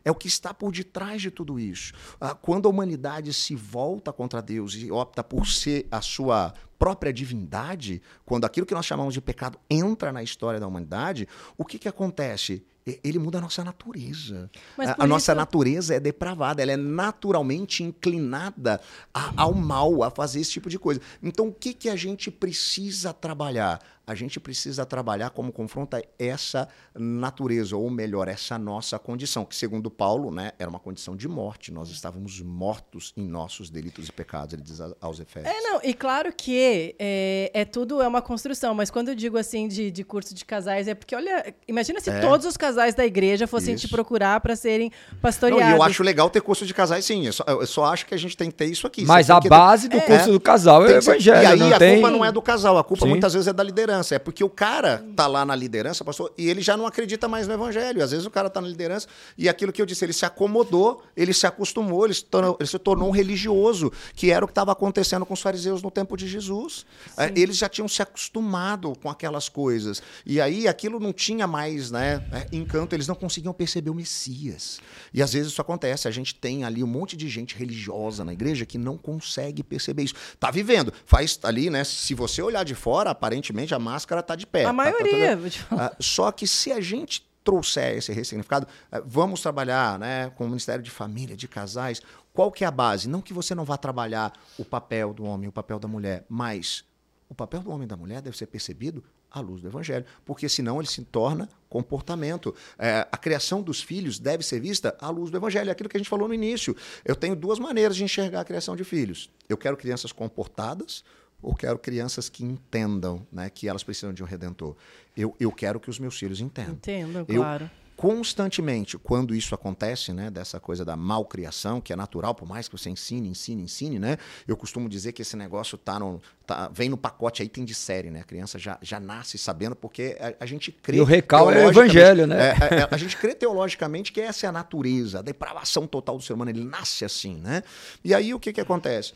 É 0.05 0.11
o 0.11 0.15
que 0.15 0.27
está 0.27 0.53
por 0.53 0.73
detrás 0.73 1.23
de 1.23 1.31
tudo 1.31 1.59
isso. 1.59 1.93
Ah, 2.21 2.35
quando 2.35 2.67
a 2.67 2.69
humanidade 2.69 3.33
se 3.33 3.55
volta 3.55 4.13
contra 4.13 4.43
Deus 4.43 4.75
e 4.75 4.91
opta 4.91 5.23
por 5.23 5.47
ser 5.47 5.87
a 5.91 6.01
sua 6.01 6.53
própria 6.79 7.13
divindade, 7.13 8.03
quando 8.25 8.45
aquilo 8.45 8.67
que 8.67 8.75
nós 8.75 8.87
chamamos 8.87 9.15
de 9.15 9.21
pecado 9.21 9.59
entra 9.69 10.13
na 10.13 10.23
história 10.23 10.59
da 10.59 10.67
humanidade, 10.67 11.29
o 11.57 11.65
que, 11.65 11.79
que 11.79 11.89
acontece? 11.89 12.65
Ele 12.87 13.19
muda 13.19 13.39
a 13.39 13.41
nossa 13.41 13.63
natureza. 13.63 14.51
A, 14.79 15.05
a 15.05 15.07
nossa 15.07 15.35
natureza 15.35 15.95
é 15.95 16.01
depravada, 16.01 16.63
ela 16.63 16.73
é 16.73 16.77
naturalmente 16.77 17.83
inclinada 17.83 18.81
a, 19.13 19.33
ao 19.37 19.55
mal, 19.55 20.03
a 20.03 20.11
fazer 20.11 20.41
esse 20.41 20.53
tipo 20.53 20.71
de 20.71 20.79
coisa. 20.79 21.01
Então, 21.23 21.49
o 21.49 21.53
que, 21.53 21.75
que 21.75 21.89
a 21.89 21.97
gente 21.97 22.31
precisa 22.31 23.13
trabalhar? 23.13 23.81
A 24.11 24.15
gente 24.17 24.41
precisa 24.41 24.85
trabalhar 24.85 25.31
como 25.31 25.53
confronta 25.53 26.03
essa 26.19 26.69
natureza, 26.93 27.77
ou 27.77 27.89
melhor, 27.89 28.27
essa 28.27 28.59
nossa 28.59 28.99
condição, 28.99 29.45
que 29.45 29.55
segundo 29.55 29.89
Paulo, 29.89 30.33
né, 30.33 30.51
era 30.59 30.69
uma 30.69 30.81
condição 30.81 31.15
de 31.15 31.29
morte. 31.29 31.73
Nós 31.73 31.91
estávamos 31.91 32.41
mortos 32.41 33.13
em 33.17 33.25
nossos 33.25 33.71
delitos 33.71 34.09
e 34.09 34.13
pecados, 34.13 34.55
ele 34.55 34.63
diz 34.63 34.81
aos 35.01 35.21
Efésios. 35.21 35.55
É, 35.55 35.61
não, 35.61 35.81
e 35.85 35.95
claro 35.95 36.33
que 36.33 36.97
é, 36.99 37.53
é 37.55 37.65
tudo 37.65 38.03
é 38.03 38.09
uma 38.09 38.21
construção, 38.21 38.75
mas 38.75 38.91
quando 38.91 39.11
eu 39.11 39.15
digo 39.15 39.39
assim 39.39 39.69
de, 39.69 39.93
de 39.93 40.03
curso 40.03 40.35
de 40.35 40.45
casais, 40.45 40.89
é 40.89 40.95
porque, 40.95 41.15
olha, 41.15 41.55
imagina 41.69 42.01
se 42.01 42.11
é. 42.11 42.19
todos 42.19 42.45
os 42.47 42.57
casais 42.57 42.97
da 42.97 43.07
igreja 43.07 43.47
fossem 43.47 43.77
isso. 43.77 43.87
te 43.87 43.93
procurar 43.93 44.41
para 44.41 44.57
serem 44.57 44.91
pastoreados. 45.23 45.67
Não, 45.67 45.77
e 45.77 45.79
eu 45.79 45.83
acho 45.85 46.03
legal 46.03 46.29
ter 46.29 46.43
curso 46.43 46.67
de 46.67 46.75
casais, 46.75 47.05
sim. 47.05 47.27
Eu 47.27 47.33
só, 47.33 47.45
eu 47.47 47.67
só 47.69 47.85
acho 47.85 48.07
que 48.07 48.15
a 48.15 48.19
gente 48.19 48.37
tem 48.37 48.51
que 48.51 48.57
ter 48.57 48.67
isso 48.67 48.89
aqui. 48.89 49.05
Mas 49.05 49.31
a 49.31 49.39
base 49.39 49.89
do 49.89 50.01
curso 50.01 50.33
do 50.33 50.41
casal 50.41 50.85
é 50.85 50.95
o 50.95 50.97
evangelho. 50.97 51.43
E 51.43 51.47
aí 51.47 51.73
a 51.75 51.79
tem... 51.79 52.01
culpa 52.01 52.11
não 52.11 52.25
é 52.25 52.33
do 52.33 52.43
casal, 52.43 52.77
a 52.77 52.83
culpa 52.83 53.05
sim. 53.05 53.09
muitas 53.09 53.35
vezes 53.35 53.47
é 53.47 53.53
da 53.53 53.63
liderança 53.63 54.00
liderança. 54.01 54.15
É 54.15 54.19
porque 54.19 54.43
o 54.43 54.51
cara 54.51 55.05
tá 55.15 55.27
lá 55.27 55.45
na 55.45 55.55
liderança, 55.55 56.05
pastor, 56.05 56.33
e 56.37 56.49
ele 56.49 56.63
já 56.63 56.77
não 56.77 56.87
acredita 56.87 57.29
mais 57.29 57.47
no 57.47 57.55
evangelho. 57.55 58.03
Às 58.03 58.11
vezes 58.11 58.27
o 58.27 58.31
cara 58.31 58.51
tá 58.51 58.61
na 58.61 58.69
liderança 58.69 59.07
e 59.37 59.49
aquilo 59.49 59.73
que 59.73 59.81
eu 59.81 59.87
disse, 59.87 60.05
ele 60.05 60.13
se 60.13 60.25
acomodou, 60.25 61.03
ele 61.17 61.33
se 61.33 61.47
acostumou, 61.47 62.05
ele 62.05 62.15
se 62.15 62.25
tornou, 62.25 62.57
ele 62.59 62.69
se 62.69 62.79
tornou 62.79 63.09
um 63.09 63.13
religioso, 63.13 63.93
que 64.15 64.31
era 64.31 64.45
o 64.45 64.49
que 64.49 64.53
estava 64.53 64.73
acontecendo 64.73 65.25
com 65.25 65.35
os 65.35 65.41
fariseus 65.41 65.83
no 65.83 65.91
tempo 65.91 66.17
de 66.17 66.27
Jesus. 66.27 66.87
É, 67.17 67.33
eles 67.37 67.57
já 67.57 67.69
tinham 67.69 67.89
se 67.89 68.03
acostumado 68.03 68.93
com 69.03 69.11
aquelas 69.11 69.49
coisas. 69.49 70.03
E 70.25 70.41
aí 70.41 70.67
aquilo 70.67 70.99
não 70.99 71.13
tinha 71.13 71.47
mais 71.47 71.91
né, 71.91 72.25
é, 72.33 72.57
encanto, 72.57 72.95
eles 72.95 73.07
não 73.07 73.15
conseguiam 73.15 73.53
perceber 73.53 73.91
o 73.91 73.95
Messias. 73.95 74.81
E 75.13 75.23
às 75.23 75.33
vezes 75.33 75.53
isso 75.53 75.61
acontece, 75.61 76.09
a 76.09 76.11
gente 76.11 76.35
tem 76.35 76.65
ali 76.65 76.83
um 76.83 76.87
monte 76.87 77.17
de 77.17 77.29
gente 77.29 77.57
religiosa 77.57 78.25
na 78.25 78.33
igreja 78.33 78.65
que 78.65 78.79
não 78.79 78.97
consegue 78.97 79.63
perceber 79.63 80.05
isso. 80.05 80.15
Tá 80.39 80.51
vivendo, 80.51 80.93
faz 81.05 81.39
ali, 81.43 81.71
né? 81.71 81.85
Se 81.85 82.15
você 82.15 82.43
olhar 82.43 82.65
de 82.65 82.75
fora, 82.75 83.11
aparentemente 83.11 83.75
a 83.75 83.79
máscara 83.93 84.21
está 84.21 84.37
de 84.37 84.47
pé. 84.47 84.65
A 84.65 84.69
tá, 84.69 84.73
maioria. 84.73 85.39
Tá 85.69 85.97
só 86.01 86.31
que 86.31 86.47
se 86.47 86.73
a 86.73 86.81
gente 86.81 87.29
trouxer 87.43 87.97
esse 87.97 88.13
ressignificado, 88.13 88.67
uh, 88.67 89.03
vamos 89.05 89.41
trabalhar 89.41 89.99
né, 89.99 90.31
com 90.31 90.45
o 90.45 90.49
Ministério 90.49 90.83
de 90.83 90.91
Família, 90.91 91.37
de 91.37 91.49
casais. 91.49 92.03
Qual 92.33 92.53
que 92.53 92.65
é 92.65 92.67
a 92.67 92.71
base? 92.71 93.09
Não 93.09 93.21
que 93.21 93.33
você 93.33 93.55
não 93.55 93.65
vá 93.65 93.77
trabalhar 93.77 94.33
o 94.59 94.65
papel 94.65 95.13
do 95.13 95.25
homem, 95.25 95.49
o 95.49 95.53
papel 95.53 95.79
da 95.79 95.89
mulher, 95.89 96.25
mas 96.29 96.85
o 97.29 97.35
papel 97.35 97.61
do 97.61 97.71
homem 97.71 97.85
e 97.85 97.89
da 97.89 97.97
mulher 97.97 98.21
deve 98.21 98.37
ser 98.37 98.47
percebido 98.47 99.03
à 99.31 99.41
luz 99.41 99.63
do 99.63 99.69
Evangelho, 99.69 100.05
porque 100.25 100.49
senão 100.49 100.81
ele 100.81 100.89
se 100.89 101.03
torna 101.05 101.49
comportamento. 101.69 102.55
É, 102.79 103.07
a 103.11 103.17
criação 103.17 103.63
dos 103.63 103.81
filhos 103.81 104.19
deve 104.19 104.43
ser 104.43 104.61
vista 104.61 104.97
à 105.01 105.09
luz 105.09 105.31
do 105.31 105.37
Evangelho, 105.37 105.69
é 105.69 105.73
aquilo 105.73 105.89
que 105.89 105.97
a 105.97 106.01
gente 106.01 106.11
falou 106.11 106.27
no 106.27 106.35
início. 106.35 106.77
Eu 107.05 107.15
tenho 107.15 107.37
duas 107.37 107.59
maneiras 107.59 107.97
de 107.97 108.03
enxergar 108.03 108.41
a 108.41 108.45
criação 108.45 108.75
de 108.75 108.83
filhos. 108.83 109.31
Eu 109.49 109.57
quero 109.57 109.77
crianças 109.77 110.11
comportadas, 110.13 111.05
ou 111.43 111.55
quero 111.55 111.79
crianças 111.79 112.29
que 112.29 112.45
entendam 112.45 113.27
né, 113.33 113.51
que 113.51 113.69
elas 113.69 113.83
precisam 113.83 114.13
de 114.13 114.23
um 114.23 114.27
redentor. 114.27 114.77
Eu, 115.17 115.35
eu 115.41 115.51
quero 115.53 115.81
que 115.81 115.91
os 115.91 115.99
meus 115.99 116.19
filhos 116.19 116.41
entendam. 116.41 116.75
Entendam, 116.75 117.25
claro. 117.25 117.71
Constantemente, 118.01 118.97
quando 118.97 119.35
isso 119.35 119.55
acontece, 119.55 120.11
né, 120.11 120.31
dessa 120.31 120.59
coisa 120.59 120.87
da 120.87 120.97
malcriação, 120.97 121.83
que 121.83 121.93
é 121.93 121.97
natural, 121.97 122.35
por 122.35 122.49
mais 122.49 122.67
que 122.67 122.79
você 122.79 122.89
ensine, 122.89 123.29
ensine, 123.29 123.63
ensine, 123.63 123.99
né? 123.99 124.17
Eu 124.49 124.57
costumo 124.57 124.89
dizer 124.89 125.13
que 125.13 125.21
esse 125.21 125.37
negócio 125.37 125.77
tá 125.77 125.99
no, 125.99 126.19
tá, 126.47 126.71
vem 126.73 126.89
no 126.89 126.97
pacote 126.97 127.43
aí, 127.43 127.49
tem 127.51 127.63
de 127.63 127.75
série, 127.75 128.11
né? 128.11 128.21
A 128.21 128.25
criança 128.25 128.59
já, 128.59 128.79
já 128.81 128.99
nasce 128.99 129.37
sabendo, 129.37 129.77
porque 129.77 130.17
a, 130.19 130.45
a 130.45 130.47
gente 130.47 130.73
crê. 130.73 130.97
E 130.97 131.01
o 131.03 131.05
recal 131.05 131.51
é 131.51 131.67
o 131.67 131.69
evangelho, 131.69 132.27
né? 132.27 132.37
É, 132.41 132.49
é, 132.49 132.79
é, 132.81 132.89
a 132.91 132.97
gente 132.97 133.19
crê 133.19 133.35
teologicamente 133.35 134.13
que 134.13 134.21
essa 134.23 134.47
é 134.47 134.49
a 134.49 134.53
natureza, 134.53 135.19
a 135.19 135.23
depravação 135.23 135.87
total 135.87 136.17
do 136.17 136.25
ser 136.25 136.33
humano, 136.33 136.51
ele 136.51 136.65
nasce 136.65 137.05
assim, 137.05 137.35
né? 137.35 137.63
E 138.03 138.15
aí 138.15 138.33
o 138.33 138.41
que, 138.41 138.51
que 138.51 138.63
acontece? 138.63 139.13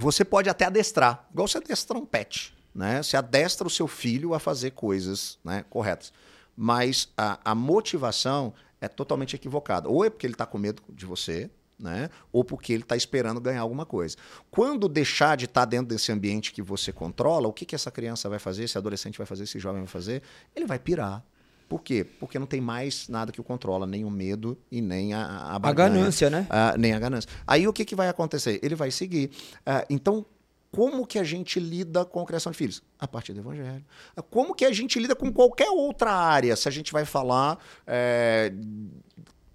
Você 0.00 0.24
pode 0.24 0.48
até 0.48 0.64
adestrar, 0.64 1.28
igual 1.30 1.46
você 1.46 1.58
adestra 1.58 1.98
um 1.98 2.06
pet. 2.06 2.54
Né? 2.74 3.02
Você 3.02 3.18
adestra 3.18 3.66
o 3.66 3.70
seu 3.70 3.86
filho 3.86 4.32
a 4.32 4.38
fazer 4.38 4.70
coisas 4.70 5.38
né, 5.44 5.62
corretas. 5.68 6.10
Mas 6.56 7.12
a, 7.14 7.38
a 7.44 7.54
motivação 7.54 8.54
é 8.80 8.88
totalmente 8.88 9.36
equivocada. 9.36 9.90
Ou 9.90 10.02
é 10.02 10.08
porque 10.08 10.26
ele 10.26 10.32
está 10.32 10.46
com 10.46 10.56
medo 10.56 10.82
de 10.88 11.04
você, 11.04 11.50
né? 11.78 12.08
ou 12.32 12.42
porque 12.42 12.72
ele 12.72 12.82
está 12.82 12.96
esperando 12.96 13.42
ganhar 13.42 13.60
alguma 13.60 13.84
coisa. 13.84 14.16
Quando 14.50 14.88
deixar 14.88 15.36
de 15.36 15.44
estar 15.44 15.62
tá 15.62 15.64
dentro 15.66 15.88
desse 15.88 16.10
ambiente 16.10 16.50
que 16.50 16.62
você 16.62 16.92
controla, 16.94 17.46
o 17.46 17.52
que, 17.52 17.66
que 17.66 17.74
essa 17.74 17.90
criança 17.90 18.26
vai 18.26 18.38
fazer, 18.38 18.64
esse 18.64 18.78
adolescente 18.78 19.18
vai 19.18 19.26
fazer, 19.26 19.44
esse 19.44 19.58
jovem 19.58 19.82
vai 19.82 19.88
fazer? 19.88 20.22
Ele 20.56 20.64
vai 20.64 20.78
pirar. 20.78 21.22
Por 21.70 21.84
quê? 21.84 22.04
Porque 22.18 22.36
não 22.36 22.48
tem 22.48 22.60
mais 22.60 23.08
nada 23.08 23.30
que 23.30 23.40
o 23.40 23.44
controla, 23.44 23.86
nem 23.86 24.04
o 24.04 24.10
medo 24.10 24.58
e 24.72 24.80
nem 24.80 25.14
a 25.14 25.24
A, 25.24 25.54
a 25.54 25.72
ganância, 25.72 26.28
né? 26.28 26.44
A, 26.50 26.76
nem 26.76 26.92
a 26.92 26.98
ganância. 26.98 27.30
Aí 27.46 27.68
o 27.68 27.72
que, 27.72 27.84
que 27.84 27.94
vai 27.94 28.08
acontecer? 28.08 28.58
Ele 28.60 28.74
vai 28.74 28.90
seguir. 28.90 29.30
Uh, 29.60 29.86
então, 29.88 30.26
como 30.72 31.06
que 31.06 31.16
a 31.16 31.22
gente 31.22 31.60
lida 31.60 32.04
com 32.04 32.20
a 32.22 32.26
criação 32.26 32.50
de 32.50 32.58
filhos? 32.58 32.82
A 32.98 33.06
partir 33.06 33.34
do 33.34 33.38
evangelho. 33.38 33.84
Uh, 34.16 34.22
como 34.24 34.52
que 34.52 34.64
a 34.64 34.72
gente 34.72 34.98
lida 34.98 35.14
com 35.14 35.32
qualquer 35.32 35.70
outra 35.70 36.10
área? 36.12 36.56
Se 36.56 36.66
a 36.66 36.72
gente 36.72 36.90
vai 36.92 37.04
falar 37.04 37.56
é, 37.86 38.52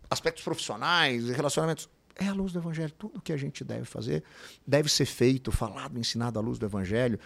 aspectos 0.10 0.42
profissionais, 0.42 1.28
relacionamentos. 1.28 1.90
É 2.16 2.28
a 2.28 2.34
luz 2.34 2.54
do 2.54 2.60
evangelho. 2.60 2.94
Tudo 2.98 3.22
que 3.22 3.34
a 3.34 3.38
gente 3.38 3.62
deve 3.62 3.84
fazer 3.84 4.24
deve 4.66 4.88
ser 4.88 5.06
feito, 5.06 5.52
falado, 5.52 6.00
ensinado 6.00 6.40
à 6.40 6.42
luz 6.42 6.58
do 6.58 6.66
evangelho, 6.66 7.20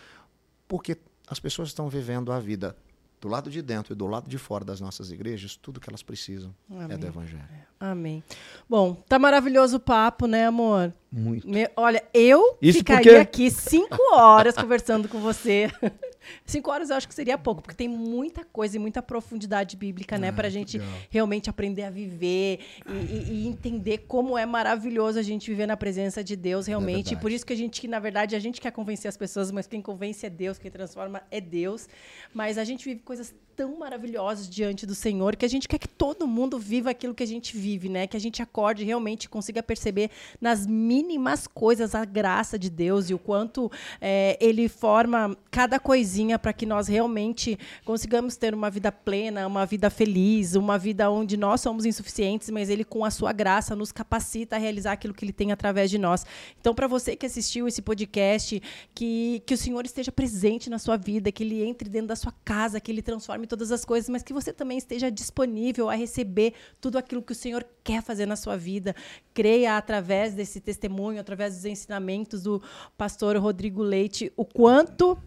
porque 0.68 0.98
as 1.28 1.40
pessoas 1.40 1.68
estão 1.68 1.88
vivendo 1.88 2.32
a 2.32 2.40
vida 2.40 2.76
do 3.22 3.28
lado 3.28 3.50
de 3.50 3.62
dentro 3.62 3.94
e 3.94 3.96
do 3.96 4.08
lado 4.08 4.30
de 4.30 4.38
fora 4.38 4.64
das 4.64 4.80
nossas 4.80 5.12
igrejas, 5.12 5.56
tudo 5.56 5.80
que 5.80 5.90
elas 5.90 6.02
precisam 6.02 6.54
Amém. 6.70 6.92
é 6.92 6.98
do 6.98 7.08
Evangelho. 7.08 7.44
Amém. 7.80 8.24
Bom, 8.68 8.96
tá 9.08 9.20
maravilhoso 9.20 9.78
o 9.78 9.80
papo, 9.80 10.26
né, 10.26 10.46
amor? 10.46 10.94
Muito. 11.12 11.48
Me, 11.48 11.70
olha, 11.76 12.04
eu 12.14 12.58
Isso 12.62 12.80
ficaria 12.80 13.04
porque... 13.04 13.18
aqui 13.18 13.52
cinco 13.52 13.98
horas 14.14 14.56
conversando 14.56 15.08
com 15.08 15.20
você. 15.20 15.72
cinco 16.46 16.72
horas 16.72 16.90
eu 16.90 16.96
acho 16.96 17.08
que 17.08 17.14
seria 17.14 17.38
pouco, 17.38 17.62
porque 17.62 17.76
tem 17.76 17.88
muita 17.88 18.44
coisa 18.44 18.76
e 18.76 18.80
muita 18.80 19.02
profundidade 19.02 19.76
bíblica, 19.76 20.18
né? 20.18 20.30
Ah, 20.30 20.34
para 20.34 20.48
a 20.48 20.50
gente 20.50 20.78
legal. 20.78 20.94
realmente 21.10 21.50
aprender 21.50 21.84
a 21.84 21.90
viver 21.90 22.60
e, 22.88 22.92
e, 22.92 23.32
e, 23.32 23.48
entender 23.48 24.00
como 24.08 24.38
é 24.38 24.46
maravilhoso 24.46 25.20
a 25.20 25.22
gente 25.22 25.50
viver 25.50 25.66
na 25.66 25.78
presença 25.78 26.24
de 26.24 26.36
Deus, 26.36 26.68
realmente. 26.68 27.14
É 27.14 27.18
e 27.18 27.20
por 27.20 27.32
isso 27.32 27.46
que 27.46 27.54
a 27.54 27.56
gente, 27.56 27.82
que, 27.82 27.88
na 27.88 28.00
verdade, 28.00 28.36
a 28.36 28.40
gente 28.40 28.60
quer 28.62 28.72
convencer 28.72 29.10
as 29.10 29.18
pessoas, 29.18 29.52
mas 29.52 29.68
quem 29.68 29.82
convence 29.82 30.26
é 30.26 30.30
Deus, 30.30 30.58
quem 30.58 30.72
transforma 30.72 31.22
é 31.32 31.42
Deus. 31.42 31.88
Mas 32.34 32.58
a 32.58 32.64
gente 32.64 32.86
vive 32.86 33.02
coisas 33.02 33.34
tão 33.60 33.78
maravilhosos 33.78 34.50
diante 34.50 34.86
do 34.86 34.96
Senhor 34.96 35.36
que 35.36 35.44
a 35.44 35.50
gente 35.50 35.68
quer 35.68 35.78
que 35.78 35.88
todo 35.90 36.26
mundo 36.26 36.58
viva 36.58 36.92
aquilo 36.92 37.14
que 37.14 37.24
a 37.24 37.28
gente 37.28 37.58
vive, 37.58 37.90
né? 37.90 38.08
Que 38.08 38.16
a 38.16 38.20
gente 38.20 38.42
acorde 38.42 38.86
realmente 38.86 39.28
consiga 39.28 39.62
perceber 39.62 40.10
nas 40.40 40.66
mínimas 40.66 41.46
coisas 41.46 41.94
a 41.94 42.06
graça 42.06 42.58
de 42.58 42.70
Deus 42.70 43.10
e 43.10 43.14
o 43.14 43.20
quanto 43.20 43.70
é, 44.00 44.38
Ele 44.40 44.70
forma 44.70 45.38
cada 45.52 45.78
coisinha 45.78 46.40
para 46.40 46.54
que 46.54 46.66
nós 46.66 46.88
realmente 46.88 47.60
consigamos 47.84 48.38
ter 48.38 48.54
uma 48.54 48.70
vida 48.70 48.94
plena, 48.94 49.46
uma 49.46 49.66
vida 49.66 49.90
feliz, 49.90 50.56
uma 50.56 50.78
vida 50.78 51.12
onde 51.12 51.36
nós 51.36 51.60
somos 51.60 51.84
insuficientes, 51.84 52.50
mas 52.50 52.70
Ele 52.70 52.86
com 52.86 53.04
a 53.04 53.12
Sua 53.12 53.34
graça 53.34 53.76
nos 53.76 53.92
capacita 53.92 54.56
a 54.56 54.60
realizar 54.60 54.94
aquilo 54.94 55.14
que 55.14 55.26
Ele 55.26 55.34
tem 55.34 55.52
através 55.52 55.92
de 55.92 55.98
nós. 55.98 56.26
Então, 56.62 56.74
para 56.74 56.88
você 56.88 57.14
que 57.14 57.26
assistiu 57.26 57.68
esse 57.68 57.82
podcast, 57.82 58.64
que 58.96 59.44
que 59.46 59.54
o 59.54 59.58
Senhor 59.58 59.86
esteja 59.86 60.14
presente 60.14 60.70
na 60.70 60.80
sua 60.80 60.96
vida, 60.96 61.30
que 61.30 61.44
Ele 61.44 61.62
entre 61.62 61.90
dentro 61.90 62.08
da 62.08 62.16
sua 62.16 62.34
casa, 62.46 62.80
que 62.80 62.90
Ele 62.90 63.02
transforme 63.02 63.49
todas 63.50 63.72
as 63.72 63.84
coisas, 63.84 64.10
mas 64.10 64.24
que 64.24 64.32
você 64.32 64.54
também 64.54 64.78
esteja 64.78 65.12
disponível 65.12 65.90
a 65.90 65.96
receber 65.96 66.54
tudo 66.80 66.98
aquilo 66.98 67.22
que 67.22 67.34
o 67.34 67.36
Senhor 67.36 67.66
quer 67.84 68.02
fazer 68.02 68.26
na 68.26 68.36
sua 68.36 68.56
vida. 68.56 68.96
Creia 69.34 69.76
através 69.76 70.34
desse 70.34 70.62
testemunho, 70.62 71.20
através 71.20 71.56
dos 71.56 71.66
ensinamentos 71.66 72.44
do 72.44 72.62
pastor 72.98 73.36
Rodrigo 73.38 73.82
Leite, 73.82 74.32
o 74.38 74.46
quanto 74.46 75.18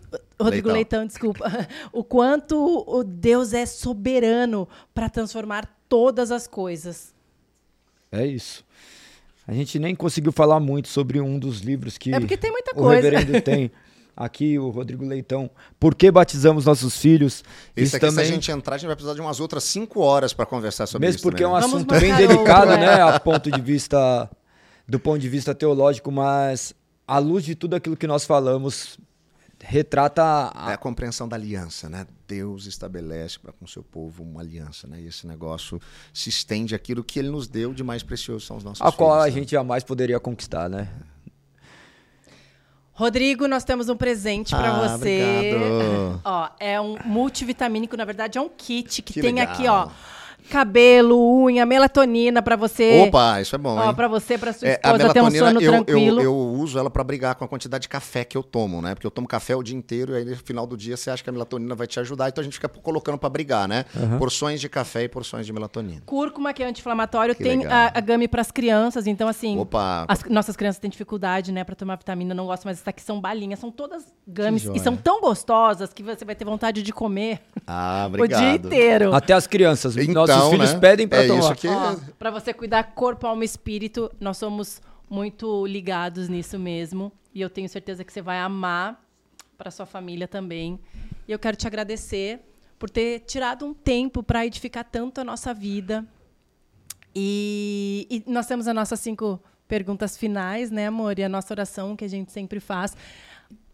Rodrigo 0.41 0.69
Leitão, 0.69 1.01
Leitão 1.01 1.07
desculpa, 1.07 1.51
o 1.93 2.03
quanto 2.03 2.85
o 2.87 3.05
Deus 3.05 3.53
é 3.53 3.67
soberano 3.67 4.69
para 4.95 5.11
transformar 5.11 5.69
todas 5.89 6.31
as 6.31 6.47
coisas. 6.47 7.13
É 8.11 8.25
isso. 8.25 8.65
A 9.47 9.53
gente 9.53 9.79
nem 9.79 9.95
conseguiu 9.95 10.31
falar 10.31 10.61
muito 10.61 10.89
sobre 10.89 11.21
um 11.21 11.39
dos 11.39 11.61
livros 11.61 11.99
que 11.99 12.15
É 12.15 12.21
porque 12.21 12.37
tem 12.37 12.51
muita 12.51 12.73
o 12.73 12.75
coisa. 12.77 13.11
reverendo 13.11 13.41
tem. 13.43 13.71
Aqui, 14.17 14.59
o 14.59 14.71
Rodrigo 14.71 15.05
Leitão. 15.05 15.51
Por 15.81 15.95
que 15.95 16.11
batizamos 16.11 16.67
nossos 16.67 16.97
filhos? 16.97 17.43
Esse 17.75 17.87
Isso 17.87 17.97
aqui, 17.97 18.07
também, 18.07 18.25
se 18.25 18.31
a 18.31 18.35
gente 18.35 18.51
entrar, 18.51 18.75
a 18.75 18.79
gente 18.79 18.87
vai 18.87 18.97
precisar 18.97 19.15
de 19.15 19.21
umas 19.21 19.41
outras 19.41 19.65
cinco 19.65 20.01
horas 20.01 20.33
para 20.33 20.45
conversar 20.45 20.87
sobre 20.87 21.07
mesmo 21.07 21.17
isso. 21.17 21.23
porque 21.23 21.43
é 21.43 21.49
um 21.49 21.53
também, 21.53 21.63
né? 21.63 21.69
Vamos 21.69 21.87
assunto 21.87 22.01
bem 22.01 22.15
delicado, 22.15 22.71
outro, 22.71 22.81
né? 22.85 22.99
é. 22.99 23.01
A 23.01 23.19
ponto 23.19 23.51
de 23.51 23.61
vista, 23.61 24.31
do 24.87 25.01
ponto 25.01 25.19
de 25.19 25.29
vista 25.29 25.55
teológico, 25.55 26.13
mas 26.13 26.75
à 27.07 27.19
luz 27.19 27.45
de 27.45 27.55
tudo 27.55 27.75
aquilo 27.75 27.97
que 27.97 28.07
nós 28.07 28.25
falamos, 28.25 28.99
retrata 29.63 30.51
a, 30.55 30.71
É 30.71 30.75
a 30.75 30.79
compreensão 30.79 31.29
da 31.29 31.37
aliança, 31.37 31.89
né? 31.89 32.07
Deus 32.27 32.67
estabelece 32.67 33.39
para 33.39 33.53
com 33.53 33.65
o 33.65 33.69
seu 33.69 33.83
povo 33.83 34.23
uma 34.23 34.41
aliança, 34.41 34.87
né? 34.87 35.01
E 35.01 35.07
esse 35.07 35.27
negócio 35.27 35.81
se 36.13 36.29
estende 36.29 36.75
àquilo 36.75 37.05
que 37.05 37.19
ele 37.19 37.31
nos 37.31 37.47
deu 37.47 37.73
de 37.73 37.83
mais 37.83 38.03
precioso 38.03 38.45
são 38.45 38.57
os 38.57 38.65
nossos 38.65 38.83
a 38.83 38.91
qual 38.91 39.11
filhos, 39.11 39.25
a 39.25 39.27
né? 39.27 39.33
gente 39.33 39.53
jamais 39.53 39.85
poderia 39.85 40.19
conquistar, 40.19 40.69
né? 40.69 40.89
Rodrigo, 43.03 43.49
nós 43.49 43.65
temos 43.65 43.89
um 43.89 43.97
presente 43.97 44.55
para 44.55 44.69
Ah, 44.69 44.97
você. 44.97 45.53
obrigado. 45.57 46.21
Ó, 46.25 46.49
é 46.61 46.81
um 46.81 46.97
multivitamínico, 47.05 47.97
na 47.97 48.05
verdade 48.05 48.39
é 48.39 48.41
um 48.41 48.49
kit 48.49 49.03
que, 49.03 49.15
Que 49.15 49.21
tem 49.21 49.35
legal. 49.35 49.53
aqui, 49.55 49.67
ó, 49.67 49.89
cabelo, 50.51 51.19
unha, 51.45 51.65
melatonina 51.65 52.43
para 52.43 52.57
você. 52.57 53.05
Opa, 53.07 53.41
isso 53.41 53.55
é 53.55 53.59
bom, 53.59 53.77
Ó, 53.77 53.93
para 53.93 54.09
você, 54.09 54.37
para 54.37 54.53
sua 54.53 54.69
É, 54.69 54.81
a 54.83 54.93
esposa 54.93 55.13
ter 55.13 55.21
um 55.21 55.31
melatonina, 55.31 55.47
sono 55.47 55.61
eu, 55.61 55.71
tranquilo. 55.71 56.21
eu, 56.21 56.25
eu 56.25 56.35
uso 56.35 56.79
ela 56.79 56.91
para 56.91 57.05
brigar 57.05 57.35
com 57.35 57.45
a 57.45 57.49
quantidade 57.49 57.83
de 57.83 57.89
café 57.89 58.25
que 58.25 58.37
eu 58.37 58.43
tomo, 58.43 58.83
né? 58.83 58.95
Porque 58.95 59.07
eu 59.07 59.11
tomo 59.11 59.27
café 59.27 59.55
o 59.57 59.63
dia 59.63 59.77
inteiro 59.77 60.13
e 60.13 60.17
aí 60.17 60.25
no 60.25 60.37
final 60.37 60.67
do 60.67 60.77
dia 60.77 60.97
você 60.97 61.11
acha 61.11 61.23
que 61.23 61.31
a 61.31 61.33
melatonina 61.33 61.75
vai 61.75 61.87
te 61.87 61.99
ajudar, 62.01 62.29
então 62.29 62.43
a 62.43 62.45
gente 62.45 62.55
fica 62.55 62.69
colocando 62.69 63.19
para 63.19 63.29
brigar, 63.29 63.69
né? 63.69 63.85
Porções 64.19 64.61
de 64.61 64.69
café 64.69 65.05
e 65.05 65.09
porções 65.09 65.47
de 65.47 65.53
melatonina. 65.53 66.03
Cúrcuma, 66.07 66.53
que 66.53 66.63
é 66.63 66.67
anti-inflamatório, 66.67 67.35
tem 67.35 67.59
legal. 67.59 67.73
a, 67.73 67.93
a 67.95 68.01
Gami 68.01 68.29
para 68.29 68.41
as 68.41 68.51
crianças, 68.51 69.07
então 69.07 69.29
assim, 69.29 69.59
Opa, 69.59 70.05
as 70.09 70.25
nossas 70.25 70.57
crianças 70.57 70.79
têm 70.79 70.91
dificuldade, 70.91 71.53
né, 71.53 71.65
para 71.65 71.75
tomar 71.75 71.97
vitamina, 71.97 72.35
não 72.35 72.47
gostam, 72.47 72.71
mas 72.71 72.79
isso 72.79 72.89
aqui 72.89 73.03
são 73.03 73.21
balinhas, 73.21 73.59
são 73.59 73.71
todas 73.71 74.05
games 74.27 74.69
e 74.75 74.79
são 74.79 74.97
tão 74.97 75.21
gostosas 75.21 75.93
que 75.93 76.03
você 76.03 76.25
vai 76.25 76.35
ter 76.35 76.45
vontade 76.45 76.83
de 76.83 76.93
comer 76.93 77.41
ah, 77.67 78.09
o 78.19 78.27
dia 78.27 78.55
inteiro. 78.55 79.15
Até 79.15 79.33
as 79.33 79.47
crianças. 79.47 79.97
Então, 79.97 80.27
Nossos 80.37 80.51
filhos 80.51 80.73
né? 80.75 80.81
pedem 80.81 81.09
para 81.09 81.25
é 81.25 81.27
tomar. 81.27 81.41
Isso 81.41 81.53
aqui, 81.53 81.69
Para 82.19 82.31
você 82.31 82.53
cuidar 82.53 82.83
corpo, 82.95 83.27
alma 83.27 83.43
e 83.43 83.47
espírito, 83.47 84.11
nós 84.21 84.37
somos 84.37 84.81
muito 85.09 85.67
ligados 85.67 86.29
nisso 86.29 86.59
mesmo. 86.59 87.13
E 87.35 87.41
eu 87.41 87.51
tenho 87.51 87.69
certeza 87.69 88.05
que 88.05 88.13
você 88.13 88.23
vai 88.23 88.39
amar 88.39 89.03
para 89.57 89.71
sua 89.71 89.87
família 89.87 90.27
também. 90.27 90.79
E 91.27 91.33
eu 91.33 91.39
quero 91.39 91.57
te 91.57 91.67
agradecer 91.67 92.41
por 92.79 92.91
ter 92.91 93.21
tirado 93.21 93.65
um 93.65 93.73
tempo 93.73 94.23
para 94.23 94.45
edificar 94.45 94.85
tanto 94.85 95.21
a 95.21 95.25
nossa 95.25 95.55
vida. 95.55 96.05
E, 97.15 98.07
e 98.11 98.31
nós 98.31 98.47
temos 98.47 98.67
as 98.67 98.75
nossas 98.75 99.01
cinco 99.01 99.41
perguntas 99.69 100.17
finais, 100.17 100.71
né, 100.71 100.87
amor? 100.87 101.19
E 101.19 101.25
a 101.25 101.29
nossa 101.29 101.55
oração 101.55 101.97
que 101.97 102.05
a 102.05 102.09
gente 102.09 102.33
sempre 102.33 102.61
faz. 102.61 102.97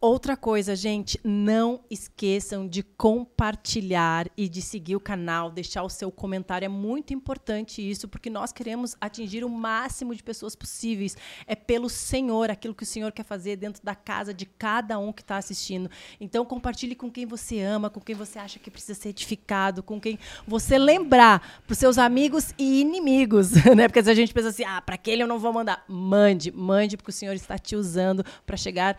Outra 0.00 0.36
coisa, 0.36 0.76
gente, 0.76 1.18
não 1.24 1.80
esqueçam 1.90 2.68
de 2.68 2.84
compartilhar 2.84 4.28
e 4.36 4.48
de 4.48 4.62
seguir 4.62 4.94
o 4.94 5.00
canal, 5.00 5.50
deixar 5.50 5.82
o 5.82 5.88
seu 5.88 6.08
comentário. 6.12 6.66
É 6.66 6.68
muito 6.68 7.12
importante 7.12 7.82
isso, 7.82 8.06
porque 8.06 8.30
nós 8.30 8.52
queremos 8.52 8.94
atingir 9.00 9.42
o 9.42 9.48
máximo 9.48 10.14
de 10.14 10.22
pessoas 10.22 10.54
possíveis. 10.54 11.16
É 11.48 11.56
pelo 11.56 11.88
Senhor, 11.88 12.48
aquilo 12.48 12.76
que 12.76 12.84
o 12.84 12.86
Senhor 12.86 13.10
quer 13.10 13.24
fazer 13.24 13.56
dentro 13.56 13.82
da 13.82 13.96
casa 13.96 14.32
de 14.32 14.46
cada 14.46 15.00
um 15.00 15.12
que 15.12 15.20
está 15.20 15.36
assistindo. 15.36 15.90
Então, 16.20 16.44
compartilhe 16.44 16.94
com 16.94 17.10
quem 17.10 17.26
você 17.26 17.58
ama, 17.60 17.90
com 17.90 18.00
quem 18.00 18.14
você 18.14 18.38
acha 18.38 18.60
que 18.60 18.70
precisa 18.70 18.94
ser 18.94 19.08
edificado, 19.08 19.82
com 19.82 20.00
quem 20.00 20.16
você 20.46 20.78
lembrar, 20.78 21.60
para 21.66 21.72
os 21.72 21.78
seus 21.78 21.98
amigos 21.98 22.54
e 22.56 22.82
inimigos, 22.82 23.50
né? 23.74 23.88
Porque 23.88 24.04
se 24.04 24.10
a 24.10 24.14
gente 24.14 24.32
pensa 24.32 24.50
assim, 24.50 24.62
ah, 24.62 24.80
para 24.80 24.94
aquele 24.94 25.24
eu 25.24 25.26
não 25.26 25.40
vou 25.40 25.52
mandar. 25.52 25.84
Mande, 25.88 26.52
mande, 26.52 26.96
porque 26.96 27.10
o 27.10 27.12
Senhor 27.12 27.34
está 27.34 27.58
te 27.58 27.74
usando 27.74 28.24
para 28.46 28.56
chegar 28.56 28.96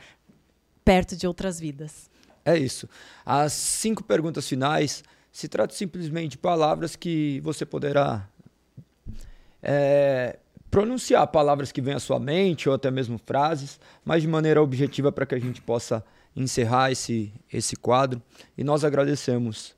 perto 0.84 1.16
de 1.16 1.28
outras 1.28 1.60
vidas. 1.60 2.10
É 2.44 2.58
isso. 2.58 2.90
As 3.26 3.54
cinco 3.54 4.04
perguntas 4.04 4.48
finais 4.48 5.04
se 5.32 5.48
tratam 5.48 5.76
simplesmente 5.76 6.32
de 6.32 6.38
palavras 6.38 6.96
que 6.96 7.40
você 7.42 7.66
poderá 7.66 8.28
é, 9.62 10.40
pronunciar 10.70 11.26
palavras 11.28 11.72
que 11.72 11.82
vêm 11.82 11.96
à 11.96 12.00
sua 12.00 12.20
mente 12.20 12.68
ou 12.68 12.76
até 12.76 12.90
mesmo 12.90 13.20
frases, 13.24 13.80
mas 14.04 14.22
de 14.22 14.28
maneira 14.28 14.62
objetiva 14.62 15.12
para 15.12 15.26
que 15.26 15.36
a 15.36 15.40
gente 15.40 15.62
possa 15.62 16.04
encerrar 16.36 16.92
esse, 16.92 17.34
esse 17.52 17.76
quadro. 17.76 18.22
E 18.58 18.64
nós 18.64 18.84
agradecemos 18.84 19.76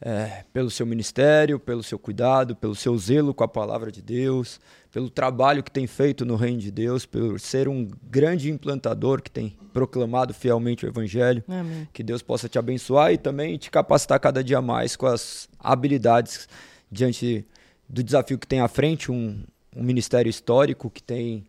é, 0.00 0.44
pelo 0.52 0.70
seu 0.70 0.86
ministério, 0.86 1.58
pelo 1.58 1.82
seu 1.82 1.98
cuidado, 1.98 2.54
pelo 2.54 2.74
seu 2.74 2.96
zelo 2.96 3.34
com 3.34 3.42
a 3.42 3.48
palavra 3.48 3.90
de 3.90 4.00
Deus, 4.00 4.60
pelo 4.92 5.10
trabalho 5.10 5.62
que 5.62 5.70
tem 5.70 5.86
feito 5.86 6.24
no 6.24 6.36
reino 6.36 6.58
de 6.58 6.70
Deus, 6.70 7.04
por 7.04 7.38
ser 7.40 7.68
um 7.68 7.88
grande 8.04 8.50
implantador 8.50 9.20
que 9.20 9.30
tem 9.30 9.56
proclamado 9.72 10.32
fielmente 10.32 10.86
o 10.86 10.88
evangelho. 10.88 11.42
Amém. 11.48 11.88
Que 11.92 12.02
Deus 12.02 12.22
possa 12.22 12.48
te 12.48 12.58
abençoar 12.58 13.12
e 13.12 13.18
também 13.18 13.58
te 13.58 13.70
capacitar 13.70 14.18
cada 14.20 14.42
dia 14.42 14.62
mais 14.62 14.96
com 14.96 15.06
as 15.06 15.48
habilidades 15.58 16.48
diante 16.90 17.44
do 17.88 18.02
desafio 18.02 18.38
que 18.38 18.46
tem 18.46 18.60
à 18.60 18.68
frente, 18.68 19.10
um, 19.10 19.42
um 19.74 19.82
ministério 19.82 20.30
histórico 20.30 20.90
que 20.90 21.02
tem 21.02 21.46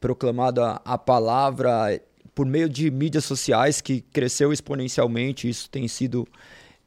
proclamado 0.00 0.62
a, 0.62 0.80
a 0.84 0.96
palavra 0.96 2.00
por 2.34 2.46
meio 2.46 2.68
de 2.68 2.88
mídias 2.90 3.24
sociais 3.24 3.80
que 3.80 4.00
cresceu 4.00 4.52
exponencialmente. 4.52 5.48
Isso 5.48 5.68
tem 5.68 5.88
sido 5.88 6.26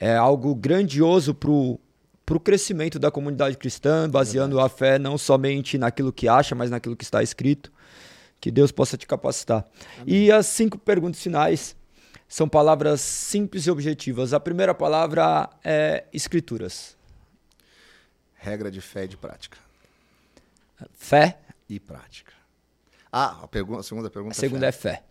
é, 0.01 0.15
algo 0.15 0.55
grandioso 0.55 1.31
para 1.31 1.51
o 1.51 2.39
crescimento 2.43 2.97
da 2.97 3.11
comunidade 3.11 3.55
cristã, 3.55 4.09
baseando 4.09 4.59
a 4.59 4.67
fé 4.67 4.97
não 4.97 5.15
somente 5.15 5.77
naquilo 5.77 6.11
que 6.11 6.27
acha, 6.27 6.55
mas 6.55 6.71
naquilo 6.71 6.95
que 6.97 7.03
está 7.03 7.21
escrito. 7.21 7.71
Que 8.39 8.49
Deus 8.49 8.71
possa 8.71 8.97
te 8.97 9.05
capacitar. 9.05 9.63
E 10.07 10.31
as 10.31 10.47
cinco 10.47 10.75
perguntas 10.79 11.21
finais 11.21 11.75
são 12.27 12.49
palavras 12.49 12.99
simples 12.99 13.67
e 13.67 13.69
objetivas. 13.69 14.33
A 14.33 14.39
primeira 14.39 14.73
palavra 14.73 15.47
é 15.63 16.05
escrituras. 16.11 16.97
Regra 18.33 18.71
de 18.71 18.81
fé 18.81 19.03
e 19.03 19.07
de 19.07 19.17
prática. 19.17 19.59
Fé, 20.95 21.37
E 21.69 21.79
prática. 21.79 22.33
Ah, 23.11 23.43
a, 23.43 23.47
pergunta, 23.47 23.81
a 23.81 23.83
segunda 23.83 24.09
pergunta 24.09 24.35
a 24.35 24.39
segunda 24.39 24.65
é 24.65 24.71
fé. 24.71 25.03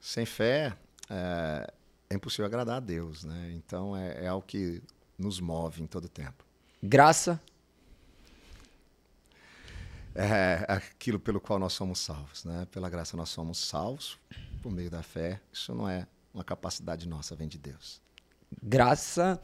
Sem 0.00 0.24
fé 0.24 0.72
é, 1.10 1.72
é 2.10 2.14
impossível 2.14 2.46
agradar 2.46 2.76
a 2.76 2.80
Deus, 2.80 3.24
né? 3.24 3.52
Então 3.54 3.96
é, 3.96 4.24
é 4.24 4.28
algo 4.28 4.46
que 4.46 4.82
nos 5.18 5.40
move 5.40 5.82
em 5.82 5.86
todo 5.86 6.08
tempo. 6.08 6.44
Graça, 6.82 7.40
É 10.14 10.64
aquilo 10.68 11.20
pelo 11.20 11.38
qual 11.40 11.58
nós 11.58 11.74
somos 11.74 11.98
salvos, 11.98 12.44
né? 12.44 12.66
Pela 12.70 12.88
graça 12.88 13.16
nós 13.18 13.28
somos 13.28 13.58
salvos 13.58 14.18
por 14.62 14.72
meio 14.72 14.90
da 14.90 15.02
fé. 15.02 15.40
Isso 15.52 15.74
não 15.74 15.86
é 15.88 16.06
uma 16.32 16.42
capacidade 16.44 17.06
nossa, 17.06 17.36
vem 17.36 17.48
de 17.48 17.58
Deus. 17.58 18.00
graça, 18.62 19.40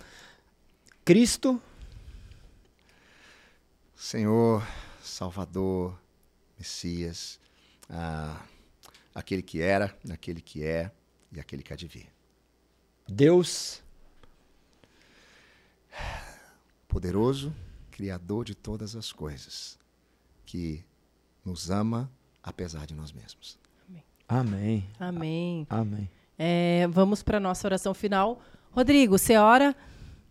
Cristo, 1.04 1.60
Senhor, 3.94 4.66
Salvador, 5.02 5.98
Messias, 6.58 7.38
ah, 7.90 8.42
aquele 9.14 9.42
que 9.42 9.60
era, 9.60 9.94
aquele 10.10 10.40
que 10.40 10.64
é 10.64 10.90
e 11.32 11.40
aquele 11.40 11.62
que 11.62 11.72
há 11.72 11.76
de 11.76 11.86
vir. 11.86 12.08
Deus, 13.08 13.82
Poderoso, 16.88 17.54
Criador 17.90 18.44
de 18.44 18.54
todas 18.54 18.94
as 18.94 19.12
coisas, 19.12 19.78
que 20.44 20.84
nos 21.44 21.70
ama 21.70 22.10
apesar 22.42 22.86
de 22.86 22.94
nós 22.94 23.12
mesmos. 23.12 23.58
amém, 24.28 24.86
Amém. 24.98 25.66
amém. 25.68 26.10
É, 26.38 26.86
vamos 26.90 27.22
para 27.22 27.36
a 27.36 27.40
nossa 27.40 27.66
oração 27.66 27.94
final. 27.94 28.40
Rodrigo, 28.70 29.18
você 29.18 29.36
ora, 29.36 29.76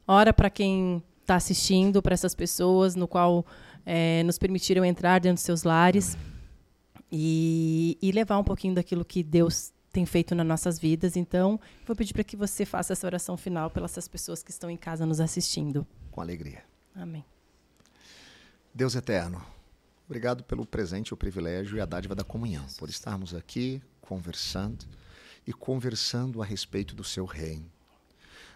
ora 0.07 0.33
para 0.33 0.49
quem 0.49 1.03
está 1.21 1.35
assistindo, 1.35 2.01
para 2.01 2.13
essas 2.13 2.35
pessoas 2.35 2.95
no 2.95 3.07
qual 3.07 3.45
é, 3.85 4.23
nos 4.23 4.37
permitiram 4.37 4.83
entrar 4.83 5.19
dentro 5.19 5.35
dos 5.35 5.43
seus 5.43 5.63
lares 5.63 6.17
e, 7.11 7.97
e 8.01 8.11
levar 8.11 8.37
um 8.37 8.43
pouquinho 8.43 8.73
daquilo 8.75 9.05
que 9.05 9.23
Deus 9.23 9.71
tem 9.91 10.05
feito 10.05 10.33
nas 10.33 10.45
nossas 10.45 10.79
vidas. 10.79 11.15
Então, 11.15 11.59
vou 11.85 11.95
pedir 11.95 12.13
para 12.13 12.23
que 12.23 12.37
você 12.37 12.65
faça 12.65 12.93
essa 12.93 13.05
oração 13.05 13.35
final 13.35 13.69
pelas 13.69 13.91
essas 13.91 14.07
pessoas 14.07 14.41
que 14.41 14.51
estão 14.51 14.69
em 14.69 14.77
casa 14.77 15.05
nos 15.05 15.19
assistindo. 15.19 15.85
Com 16.11 16.21
alegria. 16.21 16.63
Amém. 16.95 17.25
Deus 18.73 18.95
eterno, 18.95 19.45
obrigado 20.05 20.43
pelo 20.43 20.65
presente, 20.65 21.13
o 21.13 21.17
privilégio 21.17 21.77
e 21.77 21.81
a 21.81 21.85
dádiva 21.85 22.15
da 22.15 22.23
comunhão, 22.23 22.65
por 22.77 22.89
estarmos 22.89 23.33
aqui 23.33 23.81
conversando 23.99 24.85
e 25.45 25.51
conversando 25.51 26.41
a 26.41 26.45
respeito 26.45 26.95
do 26.95 27.03
seu 27.03 27.25
reino, 27.25 27.69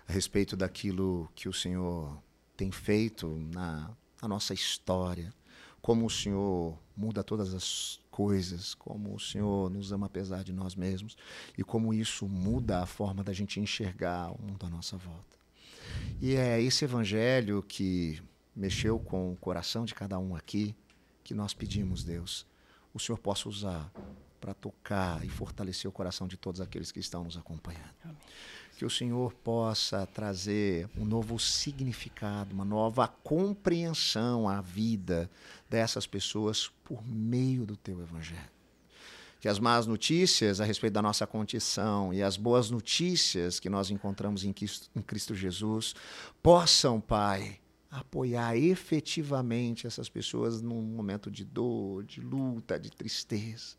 a 0.07 0.13
respeito 0.13 0.55
daquilo 0.55 1.29
que 1.35 1.49
o 1.49 1.53
Senhor 1.53 2.17
tem 2.55 2.71
feito 2.71 3.27
na, 3.53 3.91
na 4.21 4.27
nossa 4.27 4.53
história, 4.53 5.33
como 5.81 6.05
o 6.05 6.09
Senhor 6.09 6.77
muda 6.95 7.23
todas 7.23 7.53
as 7.53 7.99
coisas, 8.15 8.73
como 8.73 9.13
o 9.13 9.19
Senhor 9.19 9.69
nos 9.69 9.91
ama 9.91 10.05
apesar 10.05 10.41
de 10.41 10.53
nós 10.53 10.73
mesmos 10.73 11.17
e 11.57 11.65
como 11.65 11.93
isso 11.93 12.29
muda 12.29 12.81
a 12.81 12.85
forma 12.85 13.21
da 13.21 13.33
gente 13.33 13.59
enxergar 13.59 14.31
o 14.31 14.41
mundo 14.41 14.65
à 14.65 14.69
nossa 14.69 14.95
volta. 14.95 15.35
E 16.21 16.33
é 16.33 16.61
esse 16.61 16.85
evangelho 16.85 17.61
que 17.61 18.23
mexeu 18.55 18.97
com 18.97 19.33
o 19.33 19.35
coração 19.35 19.83
de 19.83 19.93
cada 19.93 20.17
um 20.17 20.33
aqui, 20.33 20.73
que 21.25 21.33
nós 21.33 21.53
pedimos, 21.53 22.05
Deus, 22.05 22.45
o 22.93 22.99
Senhor 23.01 23.17
possa 23.17 23.49
usar 23.49 23.91
para 24.39 24.53
tocar 24.53 25.25
e 25.25 25.27
fortalecer 25.27 25.89
o 25.89 25.91
coração 25.91 26.25
de 26.25 26.37
todos 26.37 26.61
aqueles 26.61 26.93
que 26.93 27.01
estão 27.01 27.25
nos 27.25 27.35
acompanhando. 27.35 27.91
Amém. 28.01 28.15
Que 28.77 28.85
o 28.85 28.89
Senhor 28.89 29.33
possa 29.35 30.05
trazer 30.05 30.89
um 30.97 31.03
novo 31.03 31.37
significado, 31.37 32.53
uma 32.53 32.63
nova 32.63 33.07
compreensão 33.07 34.47
à 34.47 34.61
vida 34.61 35.29
dessas 35.75 36.07
pessoas 36.07 36.71
por 36.85 37.05
meio 37.05 37.65
do 37.65 37.75
teu 37.75 37.99
evangelho 38.01 38.55
que 39.41 39.49
as 39.49 39.59
más 39.59 39.85
notícias 39.85 40.61
a 40.61 40.65
respeito 40.65 40.93
da 40.93 41.01
nossa 41.01 41.27
condição 41.27 42.13
e 42.13 42.23
as 42.23 42.37
boas 42.37 42.71
notícias 42.71 43.59
que 43.59 43.69
nós 43.69 43.91
encontramos 43.91 44.43
em 44.45 44.53
Cristo, 44.53 44.89
em 44.95 45.01
Cristo 45.01 45.35
Jesus 45.35 45.93
possam, 46.41 46.99
Pai, 46.99 47.59
apoiar 47.91 48.57
efetivamente 48.57 49.85
essas 49.85 50.09
pessoas 50.09 50.61
num 50.61 50.81
momento 50.81 51.29
de 51.29 51.43
dor, 51.45 52.03
de 52.05 52.21
luta, 52.21 52.79
de 52.79 52.89
tristeza. 52.89 53.75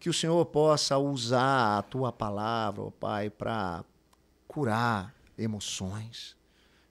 Que 0.00 0.08
o 0.08 0.14
Senhor 0.14 0.44
possa 0.46 0.98
usar 0.98 1.78
a 1.78 1.82
tua 1.82 2.10
palavra, 2.10 2.82
ó 2.82 2.90
Pai, 2.90 3.30
para 3.30 3.84
curar 4.48 5.14
emoções. 5.38 6.34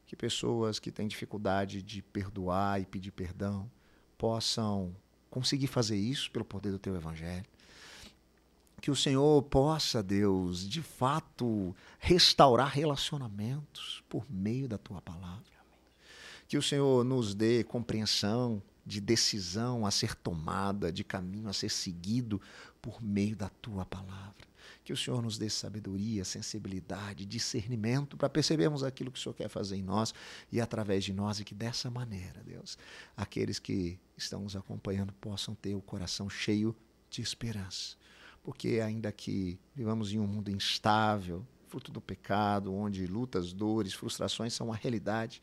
Que 0.06 0.16
pessoas 0.16 0.80
que 0.80 0.90
têm 0.90 1.08
dificuldade 1.08 1.82
de 1.82 2.02
perdoar 2.02 2.80
e 2.80 2.86
pedir 2.86 3.12
perdão 3.12 3.70
possam 4.18 4.96
conseguir 5.30 5.68
fazer 5.68 5.98
isso 5.98 6.32
pelo 6.32 6.46
poder 6.46 6.72
do 6.72 6.80
teu 6.80 6.96
evangelho 6.96 7.46
que 8.86 8.92
o 8.92 8.96
Senhor 8.96 9.42
possa, 9.42 10.04
Deus, 10.04 10.70
de 10.70 10.80
fato 10.80 11.76
restaurar 11.98 12.70
relacionamentos 12.70 14.04
por 14.08 14.24
meio 14.30 14.68
da 14.68 14.78
tua 14.78 15.02
palavra. 15.02 15.44
Que 16.48 16.56
o 16.56 16.62
Senhor 16.62 17.04
nos 17.04 17.34
dê 17.34 17.64
compreensão 17.64 18.62
de 18.86 19.02
decisão 19.02 19.88
a 19.88 19.90
ser 19.90 20.14
tomada, 20.14 20.92
de 20.92 21.04
caminho 21.04 21.50
a 21.50 21.54
ser 21.54 21.70
seguido 21.70 22.40
por 22.80 23.02
meio 23.02 23.36
da 23.36 23.50
tua 23.50 23.88
palavra. 23.88 24.46
Que 24.86 24.94
o 24.94 24.98
Senhor 24.98 25.20
nos 25.22 25.38
dê 25.38 25.50
sabedoria, 25.50 26.24
sensibilidade, 26.24 27.26
discernimento 27.26 28.16
para 28.16 28.30
percebermos 28.30 28.84
aquilo 28.84 29.12
que 29.12 29.18
o 29.18 29.22
Senhor 29.22 29.34
quer 29.34 29.50
fazer 29.50 29.76
em 29.76 29.82
nós 29.82 30.14
e 30.52 30.62
através 30.62 31.04
de 31.04 31.12
nós, 31.12 31.40
e 31.40 31.44
que 31.44 31.56
dessa 31.56 31.90
maneira, 31.90 32.44
Deus, 32.46 32.78
aqueles 33.18 33.58
que 33.58 34.00
estão 34.16 34.42
nos 34.42 34.56
acompanhando 34.56 35.12
possam 35.14 35.56
ter 35.56 35.74
o 35.74 35.82
coração 35.82 36.30
cheio 36.30 36.76
de 37.10 37.22
esperança. 37.22 37.98
Porque 38.44 38.80
ainda 38.80 39.12
que 39.12 39.60
vivamos 39.76 40.14
em 40.14 40.20
um 40.20 40.28
mundo 40.28 40.52
instável, 40.52 41.44
fruto 41.68 41.92
do 41.92 42.00
pecado, 42.00 42.72
onde 42.72 43.08
lutas, 43.08 43.52
dores, 43.52 43.94
frustrações 43.94 44.54
são 44.54 44.68
uma 44.68 44.76
realidade, 44.76 45.42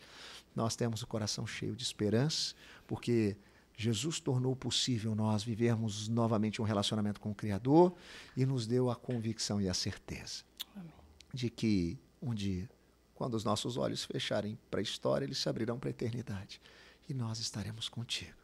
nós 0.54 0.76
temos 0.76 1.02
o 1.02 1.06
coração 1.06 1.44
cheio 1.44 1.74
de 1.74 1.82
esperança, 1.82 2.54
porque 2.86 3.36
Jesus 3.76 4.20
tornou 4.20 4.54
possível 4.54 5.14
nós 5.14 5.42
vivermos 5.42 6.08
novamente 6.08 6.60
um 6.60 6.64
relacionamento 6.64 7.20
com 7.20 7.30
o 7.30 7.34
Criador 7.34 7.94
e 8.36 8.44
nos 8.44 8.66
deu 8.66 8.90
a 8.90 8.96
convicção 8.96 9.60
e 9.60 9.68
a 9.68 9.74
certeza 9.74 10.44
Amém. 10.76 10.92
de 11.32 11.50
que 11.50 11.98
um 12.20 12.34
dia, 12.34 12.68
quando 13.14 13.34
os 13.34 13.44
nossos 13.44 13.76
olhos 13.76 14.04
fecharem 14.04 14.58
para 14.70 14.80
a 14.80 14.82
história, 14.82 15.24
eles 15.24 15.38
se 15.38 15.48
abrirão 15.48 15.78
para 15.78 15.88
a 15.88 15.90
eternidade 15.90 16.60
e 17.08 17.14
nós 17.14 17.38
estaremos 17.38 17.88
contigo. 17.88 18.36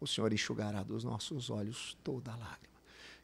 O 0.00 0.06
Senhor 0.06 0.32
enxugará 0.32 0.82
dos 0.82 1.02
nossos 1.02 1.50
olhos 1.50 1.96
toda 2.04 2.32
a 2.32 2.36
lágrima. 2.36 2.74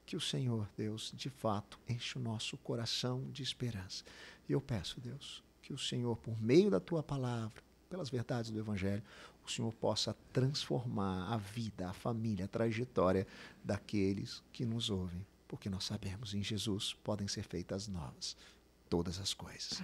Que 0.07 0.17
o 0.17 0.21
Senhor, 0.21 0.69
Deus, 0.77 1.13
de 1.15 1.29
fato, 1.29 1.79
enche 1.89 2.19
o 2.19 2.21
nosso 2.21 2.57
coração 2.57 3.31
de 3.31 3.43
esperança. 3.43 4.03
E 4.49 4.53
eu 4.53 4.61
peço, 4.61 5.01
Deus, 5.01 5.43
que 5.63 5.73
o 5.73 5.79
Senhor, 5.79 6.17
por 6.17 6.41
meio 6.43 6.71
da 6.71 6.81
tua 6.81 7.03
palavra, 7.03 7.63
pelas 7.89 8.09
verdades 8.09 8.51
do 8.51 8.59
Evangelho, 8.59 9.03
o 9.47 9.51
Senhor 9.51 9.73
possa 9.75 10.17
transformar 10.33 11.33
a 11.33 11.37
vida, 11.37 11.89
a 11.89 11.93
família, 11.93 12.45
a 12.45 12.49
trajetória 12.49 13.27
daqueles 13.65 14.43
que 14.53 14.65
nos 14.65 14.91
ouvem. 14.91 15.25
Porque 15.49 15.69
nós 15.69 15.85
sabemos, 15.85 16.35
em 16.35 16.43
Jesus 16.43 16.95
podem 17.03 17.27
ser 17.27 17.43
feitas 17.43 17.89
novas 17.89 18.37
todas 18.89 19.19
as 19.21 19.33
coisas. 19.33 19.83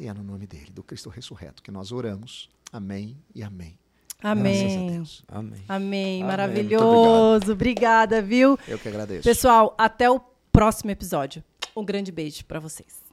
e 0.00 0.06
é 0.06 0.14
no 0.14 0.22
nome 0.22 0.46
dele, 0.46 0.70
do 0.70 0.82
Cristo 0.82 1.10
ressurreto, 1.10 1.62
que 1.62 1.70
nós 1.70 1.92
oramos. 1.92 2.48
Amém 2.72 3.16
e 3.34 3.42
amém. 3.42 3.78
Amém. 4.20 5.04
Amém. 5.28 5.64
Amém. 5.68 6.24
Maravilhoso. 6.24 7.52
Obrigada, 7.52 8.20
viu? 8.20 8.58
Eu 8.66 8.78
que 8.78 8.88
agradeço. 8.88 9.22
Pessoal, 9.22 9.74
até 9.78 10.10
o 10.10 10.18
próximo 10.50 10.90
episódio. 10.90 11.44
Um 11.76 11.84
grande 11.84 12.10
beijo 12.10 12.44
para 12.44 12.58
vocês. 12.58 13.07